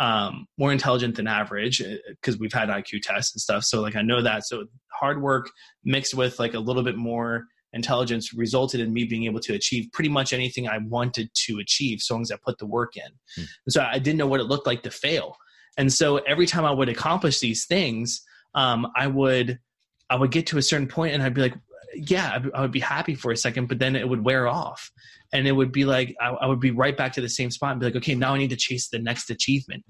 um, 0.00 0.46
more 0.58 0.72
intelligent 0.72 1.14
than 1.14 1.26
average 1.26 1.82
because 2.08 2.34
uh, 2.34 2.38
we've 2.40 2.52
had 2.52 2.70
IQ 2.70 3.02
tests 3.02 3.34
and 3.34 3.40
stuff. 3.40 3.64
So 3.64 3.82
like 3.82 3.94
I 3.94 4.02
know 4.02 4.22
that. 4.22 4.46
So 4.46 4.64
hard 4.92 5.22
work 5.22 5.50
mixed 5.84 6.14
with 6.14 6.38
like 6.38 6.54
a 6.54 6.58
little 6.58 6.82
bit 6.82 6.96
more 6.96 7.44
intelligence 7.74 8.32
resulted 8.34 8.80
in 8.80 8.92
me 8.92 9.04
being 9.04 9.24
able 9.24 9.40
to 9.40 9.54
achieve 9.54 9.88
pretty 9.92 10.08
much 10.08 10.32
anything 10.32 10.66
I 10.66 10.78
wanted 10.78 11.30
to 11.46 11.58
achieve, 11.58 12.00
so 12.00 12.14
long 12.14 12.22
as 12.22 12.32
I 12.32 12.36
put 12.42 12.58
the 12.58 12.66
work 12.66 12.96
in. 12.96 13.12
Hmm. 13.36 13.42
And 13.66 13.72
so 13.72 13.82
I 13.82 13.98
didn't 13.98 14.18
know 14.18 14.26
what 14.26 14.40
it 14.40 14.44
looked 14.44 14.66
like 14.66 14.82
to 14.82 14.90
fail. 14.90 15.36
And 15.76 15.92
so 15.92 16.16
every 16.16 16.46
time 16.46 16.64
I 16.64 16.72
would 16.72 16.88
accomplish 16.88 17.38
these 17.38 17.66
things, 17.66 18.22
um, 18.54 18.88
I 18.96 19.06
would 19.06 19.60
I 20.08 20.16
would 20.16 20.32
get 20.32 20.46
to 20.48 20.58
a 20.58 20.62
certain 20.62 20.88
point 20.88 21.14
and 21.14 21.22
I'd 21.22 21.34
be 21.34 21.42
like, 21.42 21.54
yeah, 21.94 22.38
I 22.54 22.60
would 22.60 22.72
be 22.72 22.80
happy 22.80 23.14
for 23.14 23.32
a 23.32 23.36
second, 23.36 23.66
but 23.66 23.78
then 23.78 23.96
it 23.96 24.08
would 24.08 24.24
wear 24.24 24.46
off. 24.46 24.90
And 25.32 25.46
it 25.46 25.52
would 25.52 25.72
be 25.72 25.84
like, 25.84 26.14
I, 26.20 26.46
would 26.46 26.60
be 26.60 26.72
right 26.72 26.96
back 26.96 27.12
to 27.14 27.20
the 27.20 27.28
same 27.28 27.50
spot 27.50 27.72
and 27.72 27.80
be 27.80 27.86
like, 27.86 27.96
okay, 27.96 28.14
now 28.14 28.34
I 28.34 28.38
need 28.38 28.50
to 28.50 28.56
chase 28.56 28.88
the 28.88 28.98
next 28.98 29.30
achievement. 29.30 29.84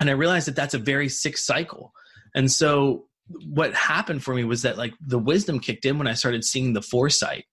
And 0.00 0.08
I 0.08 0.14
realized 0.14 0.48
that 0.48 0.56
that's 0.56 0.74
a 0.74 0.78
very 0.78 1.08
sick 1.08 1.36
cycle. 1.36 1.92
And 2.34 2.50
so 2.50 3.06
what 3.44 3.74
happened 3.74 4.22
for 4.22 4.34
me 4.34 4.44
was 4.44 4.62
that 4.62 4.78
like 4.78 4.94
the 5.00 5.18
wisdom 5.18 5.60
kicked 5.60 5.84
in 5.84 5.98
when 5.98 6.08
I 6.08 6.14
started 6.14 6.44
seeing 6.44 6.72
the 6.72 6.82
foresight 6.82 7.44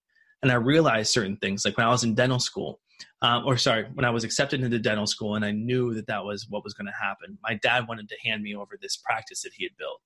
and 0.42 0.50
I 0.50 0.56
realized 0.56 1.12
certain 1.12 1.36
things. 1.36 1.64
Like 1.64 1.76
when 1.76 1.86
I 1.86 1.90
was 1.90 2.02
in 2.02 2.14
dental 2.14 2.40
school, 2.40 2.80
um, 3.22 3.44
or 3.46 3.56
sorry, 3.56 3.86
when 3.94 4.04
I 4.04 4.10
was 4.10 4.24
accepted 4.24 4.62
into 4.62 4.78
dental 4.78 5.06
school 5.06 5.34
and 5.34 5.44
I 5.44 5.52
knew 5.52 5.94
that 5.94 6.06
that 6.06 6.24
was 6.24 6.46
what 6.48 6.64
was 6.64 6.74
going 6.74 6.86
to 6.86 6.92
happen, 6.92 7.38
my 7.42 7.54
dad 7.54 7.86
wanted 7.88 8.08
to 8.08 8.16
hand 8.24 8.42
me 8.42 8.54
over 8.54 8.78
this 8.80 8.96
practice 8.96 9.42
that 9.42 9.52
he 9.54 9.64
had 9.64 9.76
built. 9.78 10.00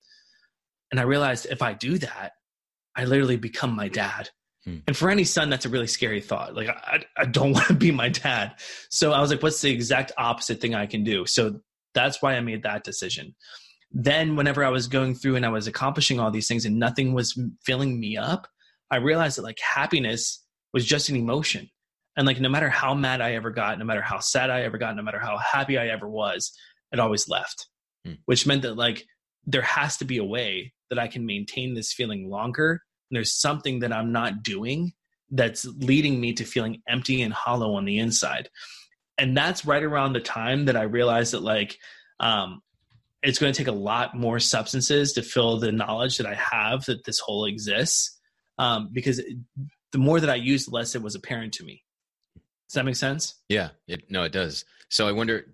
And 0.91 1.01
I 1.01 1.05
realized 1.05 1.47
if 1.51 1.63
I 1.63 1.73
do 1.73 1.99
that, 1.99 2.33
I 2.97 3.05
literally 3.05 3.37
become 3.37 3.75
my 3.75 3.89
dad. 3.89 4.31
Hmm. 4.65 4.79
And 4.87 4.97
for 4.97 5.11
any 5.11 5.25
son, 5.25 5.51
that's 5.51 5.67
a 5.67 5.69
really 5.69 5.87
scary 5.87 6.21
thought. 6.21 6.55
Like, 6.55 6.69
I, 6.69 7.05
I 7.17 7.25
don't 7.27 7.53
want 7.55 7.69
to 7.69 7.75
be 7.75 7.91
my 7.91 8.09
dad. 8.09 8.55
So 8.91 9.13
I 9.13 9.21
was 9.21 9.31
like, 9.31 9.43
what's 9.43 9.61
the 9.61 9.71
exact 9.71 10.13
opposite 10.17 10.61
thing 10.61 10.75
I 10.75 10.87
can 10.87 11.05
do? 11.05 11.27
So 11.27 11.61
that's 11.95 12.23
why 12.23 12.35
I 12.35 12.41
made 12.41 12.63
that 12.63 12.85
decision. 12.85 13.35
Then, 13.97 14.35
whenever 14.35 14.65
I 14.65 14.71
was 14.71 14.89
going 14.89 15.15
through 15.15 15.37
and 15.37 15.47
I 15.47 15.51
was 15.51 15.69
accomplishing 15.69 16.19
all 16.19 16.33
these 16.33 16.49
things 16.49 16.65
and 16.65 16.79
nothing 16.81 17.13
was 17.13 17.39
filling 17.65 18.01
me 18.01 18.17
up, 18.17 18.49
I 18.91 18.97
realized 18.97 19.39
that 19.39 19.45
like 19.45 19.61
happiness 19.61 20.45
was 20.73 20.85
just 20.85 21.09
an 21.09 21.17
emotion. 21.17 21.71
And 22.17 22.27
like, 22.27 22.41
no 22.41 22.49
matter 22.49 22.69
how 22.69 22.95
mad 22.95 23.21
I 23.21 23.35
ever 23.35 23.51
got, 23.51 23.79
no 23.79 23.85
matter 23.85 24.03
how 24.03 24.19
sad 24.19 24.51
I 24.51 24.63
ever 24.63 24.79
got, 24.79 24.97
no 24.97 25.03
matter 25.03 25.21
how 25.21 25.39
happy 25.39 25.79
I 25.79 25.89
ever 25.89 26.09
was, 26.09 26.53
it 26.93 26.99
always 26.99 27.29
left, 27.29 27.69
hmm. 28.05 28.15
which 28.27 28.47
meant 28.47 28.63
that 28.63 28.77
like 28.77 29.05
there 29.47 29.63
has 29.63 29.97
to 29.99 30.05
be 30.05 30.19
a 30.19 30.25
way 30.25 30.74
that 30.91 30.99
I 30.99 31.09
can 31.09 31.27
maintain 31.27 31.75
this 31.75 31.93
feeling 31.93 32.29
longer. 32.29 32.83
And 33.11 33.17
there's 33.17 33.39
something 33.39 33.81
that 33.81 33.93
I'm 33.93 34.13
not 34.13 34.43
doing 34.43 34.93
that's 35.31 35.65
leading 35.65 36.21
me 36.21 36.33
to 36.35 36.45
feeling 36.45 36.83
empty 36.89 37.23
and 37.23 37.33
hollow 37.33 37.75
on 37.75 37.85
the 37.85 37.99
inside. 37.99 38.49
And 39.19 39.37
that's 39.37 39.65
right 39.65 39.83
around 39.83 40.13
the 40.13 40.21
time 40.21 40.67
that 40.67 40.77
I 40.77 40.83
realized 40.83 41.33
that 41.33 41.43
like 41.43 41.79
um, 42.21 42.63
it's 43.23 43.39
going 43.39 43.53
to 43.53 43.57
take 43.57 43.69
a 43.69 43.73
lot 43.73 44.15
more 44.17 44.39
substances 44.39 45.13
to 45.15 45.23
fill 45.23 45.59
the 45.59 45.73
knowledge 45.73 46.19
that 46.19 46.27
I 46.27 46.35
have 46.35 46.85
that 46.87 47.05
this 47.05 47.19
hole 47.19 47.47
exists. 47.47 48.19
Um, 48.59 48.91
because 48.93 49.21
the 49.93 49.99
more 49.99 50.21
that 50.21 50.31
I 50.31 50.37
used, 50.37 50.69
the 50.69 50.75
less 50.75 50.95
it 50.95 51.03
was 51.03 51.15
apparent 51.15 51.55
to 51.55 51.65
me. 51.65 51.83
Does 52.69 52.75
that 52.75 52.85
make 52.85 52.97
sense? 52.97 53.35
Yeah, 53.49 53.71
it, 53.89 54.11
no, 54.11 54.23
it 54.25 54.33
does. 54.33 54.65
So 54.89 55.09
I 55.09 55.13
wonder, 55.13 55.54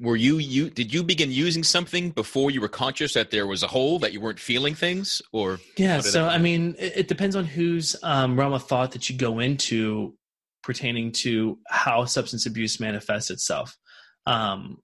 were 0.00 0.16
you 0.16 0.38
you 0.38 0.70
did 0.70 0.92
you 0.92 1.02
begin 1.02 1.30
using 1.30 1.64
something 1.64 2.10
before 2.10 2.50
you 2.50 2.60
were 2.60 2.68
conscious 2.68 3.14
that 3.14 3.30
there 3.30 3.46
was 3.46 3.62
a 3.62 3.66
hole 3.66 3.98
that 3.98 4.12
you 4.12 4.20
weren't 4.20 4.38
feeling 4.38 4.74
things 4.74 5.20
or 5.32 5.58
yeah 5.76 6.00
so 6.00 6.26
i 6.26 6.38
mean 6.38 6.74
it, 6.78 6.92
it, 6.98 7.08
depends 7.08 7.34
on 7.34 7.44
whose 7.44 7.96
um, 8.02 8.38
realm 8.38 8.52
of 8.52 8.62
thought 8.62 8.92
that 8.92 9.10
you 9.10 9.16
go 9.16 9.40
into 9.40 10.14
pertaining 10.62 11.10
to 11.10 11.58
how 11.68 12.04
substance 12.04 12.46
abuse 12.46 12.78
manifests 12.78 13.30
itself 13.30 13.76
um, 14.26 14.78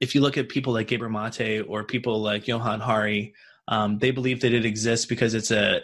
if 0.00 0.14
you 0.14 0.20
look 0.20 0.36
at 0.36 0.48
people 0.48 0.72
like 0.72 0.88
Gabor 0.88 1.08
Mate 1.08 1.64
or 1.66 1.84
people 1.84 2.20
like 2.20 2.46
Johann 2.46 2.80
Hari, 2.80 3.34
um, 3.68 3.98
they 3.98 4.10
believe 4.10 4.40
that 4.42 4.52
it 4.52 4.66
exists 4.66 5.06
because 5.06 5.34
it's 5.34 5.50
a 5.50 5.80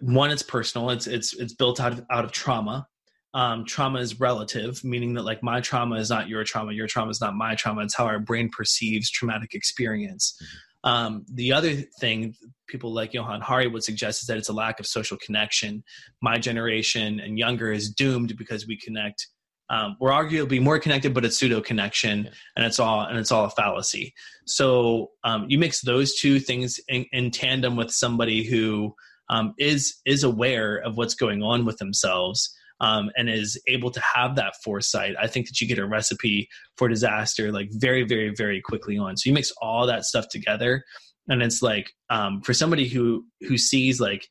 one, 0.00 0.30
it's 0.30 0.42
personal. 0.42 0.90
It's 0.90 1.06
it's 1.06 1.34
it's 1.34 1.54
built 1.54 1.80
out 1.80 1.92
of 1.92 2.04
out 2.10 2.24
of 2.24 2.32
trauma 2.32 2.86
um, 3.34 3.64
trauma 3.64 3.98
is 4.00 4.20
relative, 4.20 4.82
meaning 4.84 5.14
that 5.14 5.24
like 5.24 5.42
my 5.42 5.60
trauma 5.60 5.96
is 5.96 6.10
not 6.10 6.28
your 6.28 6.44
trauma, 6.44 6.72
your 6.72 6.86
trauma 6.86 7.10
is 7.10 7.20
not 7.20 7.34
my 7.34 7.54
trauma. 7.54 7.82
It's 7.82 7.94
how 7.94 8.06
our 8.06 8.18
brain 8.18 8.50
perceives 8.50 9.10
traumatic 9.10 9.54
experience. 9.54 10.36
Mm-hmm. 10.42 10.58
Um, 10.84 11.26
the 11.32 11.52
other 11.52 11.74
thing 12.00 12.34
people 12.68 12.92
like 12.92 13.12
Johann 13.12 13.40
Hari 13.40 13.66
would 13.66 13.82
suggest 13.82 14.22
is 14.22 14.28
that 14.28 14.38
it's 14.38 14.48
a 14.48 14.52
lack 14.52 14.78
of 14.78 14.86
social 14.86 15.16
connection. 15.18 15.82
My 16.22 16.38
generation 16.38 17.20
and 17.20 17.38
younger 17.38 17.72
is 17.72 17.90
doomed 17.90 18.36
because 18.36 18.66
we 18.66 18.78
connect. 18.78 19.26
Um, 19.70 19.96
we're 20.00 20.12
arguably 20.12 20.62
more 20.62 20.78
connected, 20.78 21.12
but 21.12 21.24
it's 21.24 21.38
pseudo 21.38 21.60
connection, 21.60 22.24
yeah. 22.24 22.30
and 22.56 22.64
it's 22.64 22.78
all 22.78 23.02
and 23.02 23.18
it's 23.18 23.30
all 23.30 23.44
a 23.44 23.50
fallacy. 23.50 24.14
So 24.46 25.10
um, 25.24 25.44
you 25.48 25.58
mix 25.58 25.82
those 25.82 26.14
two 26.14 26.40
things 26.40 26.80
in, 26.88 27.04
in 27.12 27.30
tandem 27.30 27.76
with 27.76 27.90
somebody 27.90 28.44
who 28.44 28.94
um, 29.28 29.52
is 29.58 29.96
is 30.06 30.24
aware 30.24 30.76
of 30.76 30.96
what's 30.96 31.14
going 31.14 31.42
on 31.42 31.66
with 31.66 31.76
themselves 31.76 32.54
um, 32.80 33.10
and 33.16 33.28
is 33.28 33.60
able 33.66 33.90
to 33.90 34.00
have 34.00 34.36
that 34.36 34.54
foresight, 34.62 35.14
I 35.20 35.26
think 35.26 35.46
that 35.46 35.60
you 35.60 35.66
get 35.66 35.78
a 35.78 35.86
recipe 35.86 36.48
for 36.76 36.88
disaster 36.88 37.50
like 37.52 37.68
very, 37.72 38.04
very, 38.04 38.32
very 38.34 38.60
quickly 38.60 38.98
on. 38.98 39.16
So 39.16 39.28
you 39.28 39.34
mix 39.34 39.52
all 39.60 39.86
that 39.86 40.04
stuff 40.04 40.28
together, 40.28 40.84
and 41.28 41.42
it's 41.42 41.62
like 41.62 41.92
um, 42.10 42.40
for 42.42 42.54
somebody 42.54 42.88
who 42.88 43.24
who 43.42 43.58
sees 43.58 44.00
like 44.00 44.26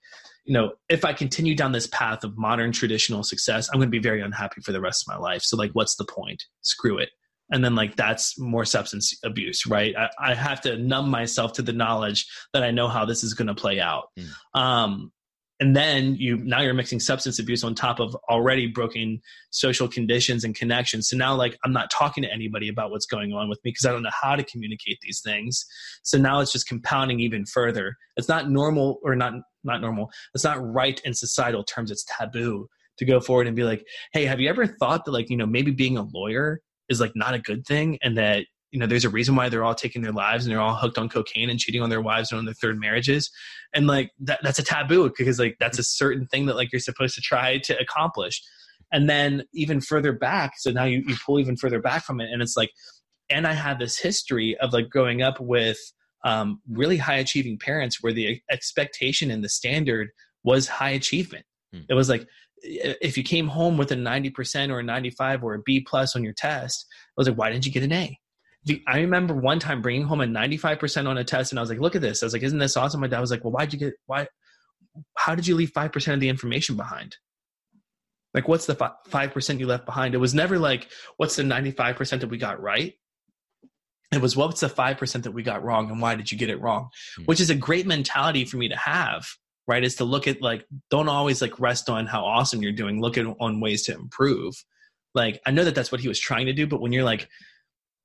you 0.45 0.53
know 0.53 0.71
if 0.89 1.05
i 1.05 1.13
continue 1.13 1.55
down 1.55 1.71
this 1.71 1.87
path 1.87 2.23
of 2.23 2.37
modern 2.37 2.71
traditional 2.71 3.23
success 3.23 3.69
i'm 3.69 3.79
going 3.79 3.87
to 3.87 3.91
be 3.91 3.99
very 3.99 4.21
unhappy 4.21 4.61
for 4.61 4.71
the 4.71 4.81
rest 4.81 5.03
of 5.03 5.13
my 5.13 5.19
life. 5.19 5.41
So 5.43 5.57
like 5.57 5.71
what's 5.73 5.95
the 5.95 6.05
point? 6.05 6.43
Screw 6.61 6.97
it. 6.97 7.09
And 7.51 7.63
then 7.63 7.75
like 7.75 7.95
that's 7.95 8.37
more 8.39 8.65
substance 8.65 9.13
abuse 9.23 9.65
right? 9.65 9.95
I, 9.95 10.09
I 10.19 10.33
have 10.33 10.61
to 10.61 10.77
numb 10.77 11.09
myself 11.09 11.53
to 11.53 11.61
the 11.61 11.73
knowledge 11.73 12.25
that 12.53 12.63
i 12.63 12.71
know 12.71 12.87
how 12.87 13.05
this 13.05 13.23
is 13.23 13.33
going 13.33 13.47
to 13.47 13.55
play 13.55 13.79
out. 13.79 14.05
Mm. 14.17 14.59
um, 14.59 15.11
and 15.59 15.75
then 15.75 16.15
you 16.15 16.37
now 16.37 16.61
you're 16.61 16.73
mixing 16.73 16.99
substance 16.99 17.39
abuse 17.39 17.63
on 17.63 17.73
top 17.73 17.99
of 17.99 18.15
already 18.29 18.67
broken 18.67 19.19
social 19.49 19.87
conditions 19.87 20.43
and 20.43 20.55
connections. 20.55 21.09
So 21.09 21.17
now 21.17 21.35
like 21.35 21.57
i'm 21.65 21.73
not 21.73 21.89
talking 21.89 22.23
to 22.23 22.31
anybody 22.31 22.69
about 22.69 22.91
what's 22.91 23.05
going 23.05 23.33
on 23.33 23.49
with 23.49 23.59
me 23.63 23.71
because 23.71 23.85
i 23.85 23.91
don't 23.91 24.03
know 24.03 24.09
how 24.21 24.35
to 24.35 24.43
communicate 24.43 24.99
these 25.01 25.21
things. 25.23 25.65
So 26.03 26.17
now 26.17 26.39
it's 26.39 26.51
just 26.51 26.67
compounding 26.67 27.19
even 27.19 27.45
further. 27.45 27.95
It's 28.15 28.29
not 28.29 28.49
normal 28.49 28.99
or 29.03 29.15
not 29.15 29.33
not 29.63 29.81
normal. 29.81 30.09
It's 30.33 30.43
not 30.43 30.63
right 30.63 30.99
in 31.03 31.13
societal 31.13 31.63
terms. 31.63 31.91
It's 31.91 32.05
taboo 32.05 32.67
to 32.97 33.05
go 33.05 33.19
forward 33.19 33.47
and 33.47 33.55
be 33.55 33.63
like 33.63 33.85
hey 34.13 34.25
have 34.25 34.39
you 34.39 34.49
ever 34.49 34.65
thought 34.65 35.05
that 35.05 35.11
like 35.11 35.29
you 35.29 35.37
know 35.37 35.45
maybe 35.45 35.71
being 35.71 35.97
a 35.97 36.03
lawyer 36.13 36.61
is 36.89 36.99
like 36.99 37.11
not 37.15 37.33
a 37.33 37.39
good 37.39 37.65
thing 37.65 37.97
and 38.01 38.17
that 38.17 38.45
you 38.71 38.79
know 38.79 38.85
there's 38.85 39.05
a 39.05 39.09
reason 39.09 39.35
why 39.35 39.49
they're 39.49 39.63
all 39.63 39.75
taking 39.75 40.01
their 40.01 40.11
lives 40.11 40.45
and 40.45 40.51
they're 40.51 40.61
all 40.61 40.75
hooked 40.75 40.97
on 40.97 41.09
cocaine 41.09 41.49
and 41.49 41.59
cheating 41.59 41.81
on 41.81 41.89
their 41.89 42.01
wives 42.01 42.31
and 42.31 42.39
on 42.39 42.45
their 42.45 42.53
third 42.53 42.79
marriages. 42.79 43.29
And 43.73 43.87
like 43.87 44.11
that 44.19 44.39
that's 44.43 44.59
a 44.59 44.63
taboo 44.63 45.11
because 45.17 45.39
like 45.39 45.57
that's 45.59 45.79
a 45.79 45.83
certain 45.83 46.27
thing 46.27 46.45
that 46.47 46.55
like 46.55 46.71
you're 46.71 46.79
supposed 46.79 47.15
to 47.15 47.21
try 47.21 47.57
to 47.59 47.77
accomplish. 47.79 48.41
And 48.91 49.09
then 49.09 49.43
even 49.53 49.81
further 49.81 50.13
back 50.13 50.53
so 50.57 50.71
now 50.71 50.85
you, 50.85 51.03
you 51.05 51.15
pull 51.25 51.39
even 51.39 51.57
further 51.57 51.81
back 51.81 52.05
from 52.05 52.21
it 52.21 52.29
and 52.31 52.41
it's 52.41 52.55
like 52.55 52.71
and 53.29 53.45
i 53.45 53.51
had 53.51 53.79
this 53.79 53.99
history 53.99 54.57
of 54.59 54.71
like 54.71 54.89
growing 54.89 55.21
up 55.21 55.41
with 55.41 55.77
um, 56.23 56.61
really 56.69 56.97
high 56.97 57.17
achieving 57.17 57.59
parents 57.59 58.01
where 58.01 58.13
the 58.13 58.41
expectation 58.49 59.29
and 59.29 59.43
the 59.43 59.49
standard 59.49 60.09
was 60.43 60.67
high 60.67 60.89
achievement. 60.91 61.45
Hmm. 61.73 61.81
it 61.89 61.93
was 61.95 62.07
like 62.07 62.25
if 62.63 63.17
you 63.17 63.23
came 63.23 63.47
home 63.47 63.77
with 63.77 63.91
a 63.91 63.95
90% 63.95 64.71
or 64.71 64.79
a 64.79 64.83
95 64.83 65.43
or 65.43 65.55
a 65.55 65.59
b 65.59 65.81
plus 65.81 66.15
on 66.15 66.23
your 66.23 66.33
test 66.33 66.85
i 66.89 67.13
was 67.17 67.27
like 67.27 67.37
why 67.37 67.51
didn't 67.51 67.65
you 67.65 67.73
get 67.73 67.83
an 67.83 67.91
a 67.91 68.17
the, 68.67 68.83
I 68.85 68.99
remember 68.99 69.33
one 69.33 69.59
time 69.59 69.81
bringing 69.81 70.03
home 70.03 70.19
a 70.19 70.25
95% 70.25 71.07
on 71.07 71.17
a 71.17 71.23
test 71.23 71.51
and 71.51 71.59
I 71.59 71.61
was 71.61 71.69
like, 71.69 71.79
look 71.79 71.95
at 71.95 72.01
this. 72.01 72.21
I 72.21 72.25
was 72.25 72.33
like, 72.33 72.43
isn't 72.43 72.59
this 72.59 72.75
awesome? 72.75 72.99
My 72.99 73.07
dad 73.07 73.21
was 73.21 73.31
like, 73.31 73.43
well, 73.43 73.53
why'd 73.53 73.71
you 73.71 73.79
get, 73.79 73.93
why, 74.05 74.27
how 75.15 75.35
did 75.35 75.47
you 75.47 75.55
leave 75.55 75.71
5% 75.71 76.13
of 76.13 76.19
the 76.19 76.27
information 76.27 76.75
behind? 76.75 77.15
Like, 78.33 78.49
what's 78.49 78.65
the 78.65 78.75
5% 78.75 79.59
you 79.59 79.67
left 79.67 79.85
behind? 79.85 80.13
It 80.13 80.17
was 80.17 80.33
never 80.33 80.59
like, 80.59 80.89
what's 81.15 81.37
the 81.37 81.43
95% 81.43 82.19
that 82.19 82.27
we 82.27 82.37
got 82.37 82.61
right? 82.61 82.93
It 84.11 84.21
was, 84.21 84.35
what's 84.35 84.59
the 84.59 84.67
5% 84.67 85.23
that 85.23 85.31
we 85.31 85.43
got 85.43 85.63
wrong 85.63 85.89
and 85.89 86.01
why 86.01 86.15
did 86.15 86.29
you 86.29 86.37
get 86.37 86.49
it 86.49 86.59
wrong? 86.59 86.89
Mm-hmm. 87.19 87.23
Which 87.23 87.39
is 87.39 87.49
a 87.49 87.55
great 87.55 87.87
mentality 87.87 88.43
for 88.43 88.57
me 88.57 88.67
to 88.67 88.75
have, 88.75 89.25
right? 89.65 89.83
Is 89.83 89.95
to 89.95 90.03
look 90.03 90.27
at 90.27 90.41
like, 90.41 90.65
don't 90.91 91.07
always 91.07 91.41
like 91.41 91.57
rest 91.59 91.89
on 91.89 92.05
how 92.05 92.25
awesome 92.25 92.61
you're 92.61 92.73
doing. 92.73 92.99
Look 92.99 93.17
at 93.17 93.25
on 93.39 93.61
ways 93.61 93.83
to 93.83 93.93
improve. 93.93 94.55
Like, 95.15 95.41
I 95.45 95.51
know 95.51 95.63
that 95.63 95.73
that's 95.73 95.91
what 95.91 96.01
he 96.01 96.09
was 96.09 96.19
trying 96.19 96.47
to 96.47 96.53
do, 96.53 96.67
but 96.67 96.81
when 96.81 96.91
you're 96.91 97.03
like, 97.03 97.29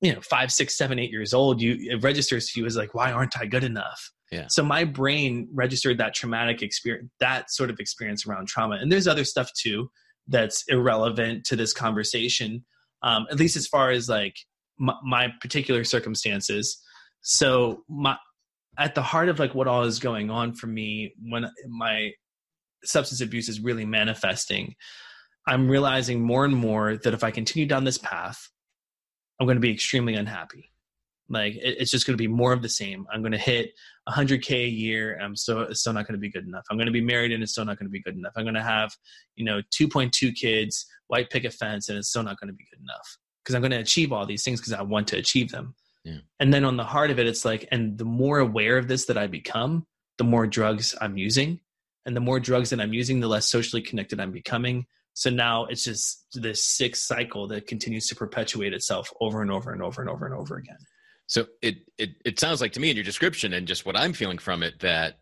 you 0.03 0.13
know 0.13 0.21
five 0.21 0.51
six 0.51 0.77
seven 0.77 0.99
eight 0.99 1.09
years 1.09 1.33
old 1.33 1.59
you 1.59 1.77
it 1.89 2.03
registers 2.03 2.51
to 2.51 2.59
you 2.59 2.65
as 2.67 2.75
like 2.75 2.93
why 2.93 3.11
aren't 3.11 3.37
i 3.37 3.45
good 3.45 3.63
enough? 3.63 4.11
Yeah. 4.31 4.47
so 4.49 4.63
my 4.63 4.83
brain 4.83 5.47
registered 5.53 5.99
that 5.99 6.15
traumatic 6.15 6.61
experience 6.63 7.09
that 7.19 7.51
sort 7.51 7.69
of 7.69 7.79
experience 7.79 8.25
around 8.25 8.47
trauma. 8.47 8.75
And 8.75 8.91
there's 8.91 9.07
other 9.07 9.25
stuff 9.25 9.51
too 9.53 9.89
that's 10.27 10.63
irrelevant 10.69 11.45
to 11.45 11.55
this 11.55 11.73
conversation 11.73 12.65
um, 13.03 13.25
at 13.29 13.37
least 13.37 13.55
as 13.55 13.67
far 13.67 13.91
as 13.91 14.09
like 14.09 14.35
my, 14.79 14.95
my 15.03 15.27
particular 15.41 15.83
circumstances. 15.83 16.81
So 17.21 17.83
my 17.87 18.17
at 18.77 18.95
the 18.95 19.01
heart 19.01 19.29
of 19.29 19.39
like 19.39 19.53
what 19.53 19.67
all 19.67 19.83
is 19.83 19.99
going 19.99 20.29
on 20.29 20.53
for 20.53 20.67
me 20.67 21.13
when 21.21 21.45
my 21.69 22.11
substance 22.83 23.21
abuse 23.21 23.47
is 23.47 23.61
really 23.61 23.85
manifesting 23.85 24.73
i'm 25.47 25.69
realizing 25.69 26.21
more 26.21 26.43
and 26.43 26.55
more 26.55 26.97
that 26.97 27.13
if 27.13 27.23
i 27.23 27.31
continue 27.31 27.67
down 27.67 27.83
this 27.83 27.97
path 27.97 28.49
I'm 29.43 29.47
going 29.47 29.57
to 29.57 29.61
be 29.61 29.71
extremely 29.71 30.15
unhappy. 30.15 30.71
Like 31.27 31.55
it, 31.55 31.75
it's 31.79 31.91
just 31.91 32.07
going 32.07 32.17
to 32.17 32.21
be 32.21 32.27
more 32.27 32.53
of 32.53 32.61
the 32.61 32.69
same. 32.69 33.05
I'm 33.11 33.21
going 33.21 33.33
to 33.33 33.37
hit 33.37 33.71
100k 34.07 34.51
a 34.51 34.69
year. 34.69 35.19
I'm 35.21 35.35
still 35.35 35.61
it's 35.61 35.81
still 35.81 35.91
not 35.91 36.07
going 36.07 36.13
to 36.13 36.19
be 36.19 36.31
good 36.31 36.47
enough. 36.47 36.63
I'm 36.71 36.77
going 36.77 36.87
to 36.87 36.93
be 36.93 37.01
married 37.01 37.33
and 37.33 37.43
it's 37.43 37.51
still 37.51 37.65
not 37.65 37.77
going 37.77 37.87
to 37.87 37.91
be 37.91 38.01
good 38.01 38.15
enough. 38.15 38.33
I'm 38.37 38.45
going 38.45 38.55
to 38.55 38.63
have 38.63 38.95
you 39.35 39.43
know 39.43 39.61
2.2 39.77 40.33
kids, 40.33 40.85
white 41.07 41.29
picket 41.29 41.53
fence, 41.53 41.89
and 41.89 41.97
it's 41.97 42.09
still 42.09 42.23
not 42.23 42.39
going 42.39 42.47
to 42.47 42.53
be 42.53 42.65
good 42.71 42.81
enough 42.81 43.17
because 43.43 43.55
I'm 43.55 43.61
going 43.61 43.71
to 43.71 43.79
achieve 43.79 44.13
all 44.13 44.25
these 44.25 44.43
things 44.43 44.61
because 44.61 44.73
I 44.73 44.81
want 44.81 45.09
to 45.09 45.17
achieve 45.17 45.51
them. 45.51 45.75
Yeah. 46.05 46.19
And 46.39 46.53
then 46.53 46.63
on 46.63 46.77
the 46.77 46.83
heart 46.85 47.11
of 47.11 47.19
it, 47.19 47.27
it's 47.27 47.43
like, 47.43 47.67
and 47.71 47.97
the 47.97 48.05
more 48.05 48.39
aware 48.39 48.77
of 48.77 48.87
this 48.87 49.05
that 49.05 49.17
I 49.17 49.27
become, 49.27 49.85
the 50.17 50.23
more 50.23 50.47
drugs 50.47 50.95
I'm 50.99 51.17
using. 51.17 51.59
And 52.05 52.15
the 52.15 52.21
more 52.21 52.39
drugs 52.39 52.69
that 52.71 52.81
I'm 52.81 52.93
using, 52.93 53.21
the 53.21 53.27
less 53.27 53.45
socially 53.45 53.81
connected 53.81 54.19
I'm 54.19 54.31
becoming. 54.31 54.85
So 55.13 55.29
now 55.29 55.65
it's 55.65 55.83
just 55.83 56.25
this 56.33 56.63
sick 56.63 56.95
cycle 56.95 57.47
that 57.49 57.67
continues 57.67 58.07
to 58.07 58.15
perpetuate 58.15 58.73
itself 58.73 59.13
over 59.21 59.41
and 59.41 59.51
over 59.51 59.71
and 59.71 59.81
over 59.81 60.01
and 60.01 60.09
over 60.09 60.25
and 60.25 60.33
over 60.33 60.57
again. 60.57 60.77
So 61.27 61.45
it 61.61 61.77
it 61.97 62.11
it 62.25 62.39
sounds 62.39 62.61
like 62.61 62.73
to 62.73 62.79
me 62.79 62.89
in 62.89 62.97
your 62.97 63.05
description 63.05 63.53
and 63.53 63.67
just 63.67 63.85
what 63.85 63.97
I'm 63.97 64.13
feeling 64.13 64.37
from 64.37 64.63
it 64.63 64.79
that 64.79 65.19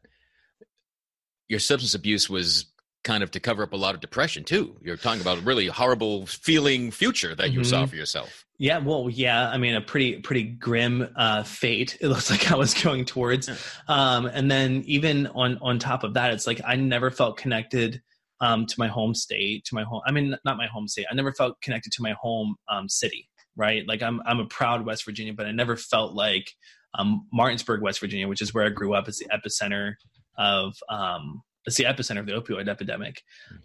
your 1.48 1.60
substance 1.60 1.94
abuse 1.94 2.30
was 2.30 2.66
kind 3.04 3.24
of 3.24 3.32
to 3.32 3.40
cover 3.40 3.64
up 3.64 3.74
a 3.74 3.78
lot 3.78 3.96
of 3.96 4.02
depression 4.02 4.44
too. 4.44 4.78
You're 4.82 4.98
talking 4.98 5.22
about 5.22 5.40
a 5.40 5.42
really 5.42 5.68
horrible 5.68 6.26
feeling 6.28 6.92
future 6.92 7.36
that 7.36 7.52
you 7.52 7.62
mm-hmm. 7.62 7.70
saw 7.70 7.86
for 7.86 7.96
yourself. 7.96 8.46
Yeah, 8.58 8.78
well, 8.78 9.10
yeah. 9.10 9.50
I 9.50 9.58
mean, 9.58 9.74
a 9.74 9.82
pretty 9.82 10.20
pretty 10.20 10.44
grim 10.44 11.10
uh, 11.16 11.44
fate. 11.44 11.98
It 12.02 12.08
looks 12.08 12.30
like 12.30 12.52
I 12.52 12.56
was 12.56 12.74
going 12.74 13.06
towards, 13.06 13.50
um, 13.88 14.28
and 14.28 14.50
then 14.50 14.84
even 14.86 15.28
on 15.28 15.58
on 15.62 15.80
top 15.80 16.04
of 16.04 16.14
that, 16.14 16.32
it's 16.34 16.46
like 16.46 16.62
I 16.66 16.76
never 16.76 17.10
felt 17.10 17.38
connected 17.38 18.02
um, 18.42 18.66
to 18.66 18.76
my 18.78 18.88
home 18.88 19.14
state, 19.14 19.64
to 19.66 19.76
my 19.76 19.84
home. 19.84 20.02
I 20.06 20.12
mean, 20.12 20.36
not 20.44 20.58
my 20.58 20.68
home 20.68 20.88
state. 20.88 21.06
I 21.10 21.16
never 21.16 21.32
felt 21.32 21.62
connected 21.62 21.94
to 21.94 22.02
my 22.02 22.14
home 22.20 22.56
um, 22.70 22.90
city. 22.90 23.30
Right? 23.56 23.86
Like 23.88 24.02
I'm 24.02 24.22
I'm 24.26 24.40
a 24.40 24.46
proud 24.46 24.86
West 24.86 25.06
Virginia, 25.06 25.34
but 25.34 25.46
I 25.46 25.52
never 25.52 25.76
felt 25.76 26.14
like 26.14 26.50
um, 26.98 27.28
Martinsburg, 27.32 27.82
West 27.82 28.00
Virginia, 28.00 28.28
which 28.28 28.42
is 28.42 28.54
where 28.54 28.66
I 28.66 28.70
grew 28.70 28.94
up, 28.94 29.08
is 29.08 29.20
the 29.20 29.28
epicenter 29.28 29.94
of 30.38 30.74
um, 30.90 31.42
it's 31.66 31.76
the 31.76 31.84
epicenter 31.84 32.20
of 32.20 32.26
the 32.26 32.34
opioid 32.34 32.68
epidemic. 32.68 33.22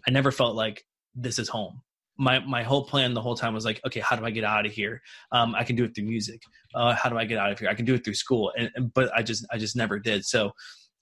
I 0.07 0.11
never 0.11 0.31
felt 0.31 0.55
like 0.55 0.83
this 1.15 1.39
is 1.39 1.49
home. 1.49 1.81
My 2.17 2.39
my 2.39 2.63
whole 2.63 2.83
plan 2.83 3.13
the 3.13 3.21
whole 3.21 3.35
time 3.35 3.53
was 3.53 3.65
like, 3.65 3.79
okay, 3.85 3.99
how 3.99 4.15
do 4.15 4.25
I 4.25 4.31
get 4.31 4.43
out 4.43 4.65
of 4.65 4.71
here? 4.71 5.01
Um, 5.31 5.55
I 5.55 5.63
can 5.63 5.75
do 5.75 5.83
it 5.83 5.95
through 5.95 6.05
music. 6.05 6.41
Uh, 6.75 6.93
how 6.93 7.09
do 7.09 7.17
I 7.17 7.25
get 7.25 7.37
out 7.37 7.51
of 7.51 7.59
here? 7.59 7.69
I 7.69 7.75
can 7.75 7.85
do 7.85 7.93
it 7.93 8.03
through 8.03 8.15
school, 8.15 8.51
and, 8.57 8.69
and 8.75 8.93
but 8.93 9.11
I 9.15 9.23
just 9.23 9.45
I 9.51 9.57
just 9.57 9.75
never 9.75 9.99
did. 9.99 10.25
So 10.25 10.51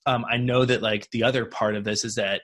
um, 0.06 0.24
I 0.30 0.36
know 0.36 0.64
that 0.64 0.82
like 0.82 1.10
the 1.10 1.22
other 1.24 1.44
part 1.44 1.74
of 1.74 1.84
this 1.84 2.04
is 2.04 2.14
that 2.16 2.42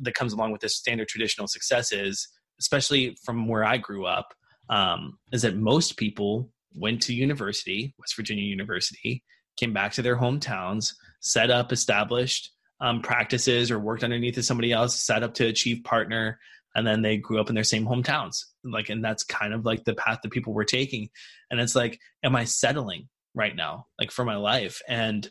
that 0.00 0.14
comes 0.14 0.32
along 0.32 0.52
with 0.52 0.60
this 0.60 0.76
standard 0.76 1.08
traditional 1.08 1.46
success 1.46 1.92
is, 1.92 2.28
especially 2.60 3.16
from 3.24 3.48
where 3.48 3.64
I 3.64 3.76
grew 3.76 4.06
up, 4.06 4.34
um, 4.70 5.18
is 5.32 5.42
that 5.42 5.56
most 5.56 5.96
people 5.96 6.50
went 6.74 7.02
to 7.02 7.14
university, 7.14 7.94
West 7.98 8.16
Virginia 8.16 8.44
University, 8.44 9.22
came 9.56 9.72
back 9.72 9.92
to 9.92 10.02
their 10.02 10.16
hometowns, 10.16 10.92
set 11.20 11.50
up, 11.50 11.72
established 11.72 12.52
um, 12.80 13.00
practices 13.00 13.70
or 13.70 13.78
worked 13.78 14.04
underneath 14.04 14.36
of 14.36 14.44
somebody 14.44 14.72
else, 14.72 15.00
set 15.00 15.22
up 15.22 15.34
to 15.34 15.46
achieve 15.46 15.82
partner, 15.84 16.38
and 16.74 16.86
then 16.86 17.00
they 17.00 17.16
grew 17.16 17.40
up 17.40 17.48
in 17.48 17.54
their 17.54 17.64
same 17.64 17.86
hometowns. 17.86 18.36
Like, 18.62 18.90
and 18.90 19.02
that's 19.02 19.24
kind 19.24 19.54
of 19.54 19.64
like 19.64 19.84
the 19.84 19.94
path 19.94 20.18
that 20.22 20.32
people 20.32 20.52
were 20.52 20.64
taking. 20.64 21.08
And 21.50 21.58
it's 21.58 21.74
like, 21.74 21.98
am 22.22 22.36
I 22.36 22.44
settling 22.44 23.08
right 23.34 23.56
now, 23.56 23.86
like 23.98 24.10
for 24.10 24.24
my 24.24 24.36
life? 24.36 24.82
And 24.86 25.28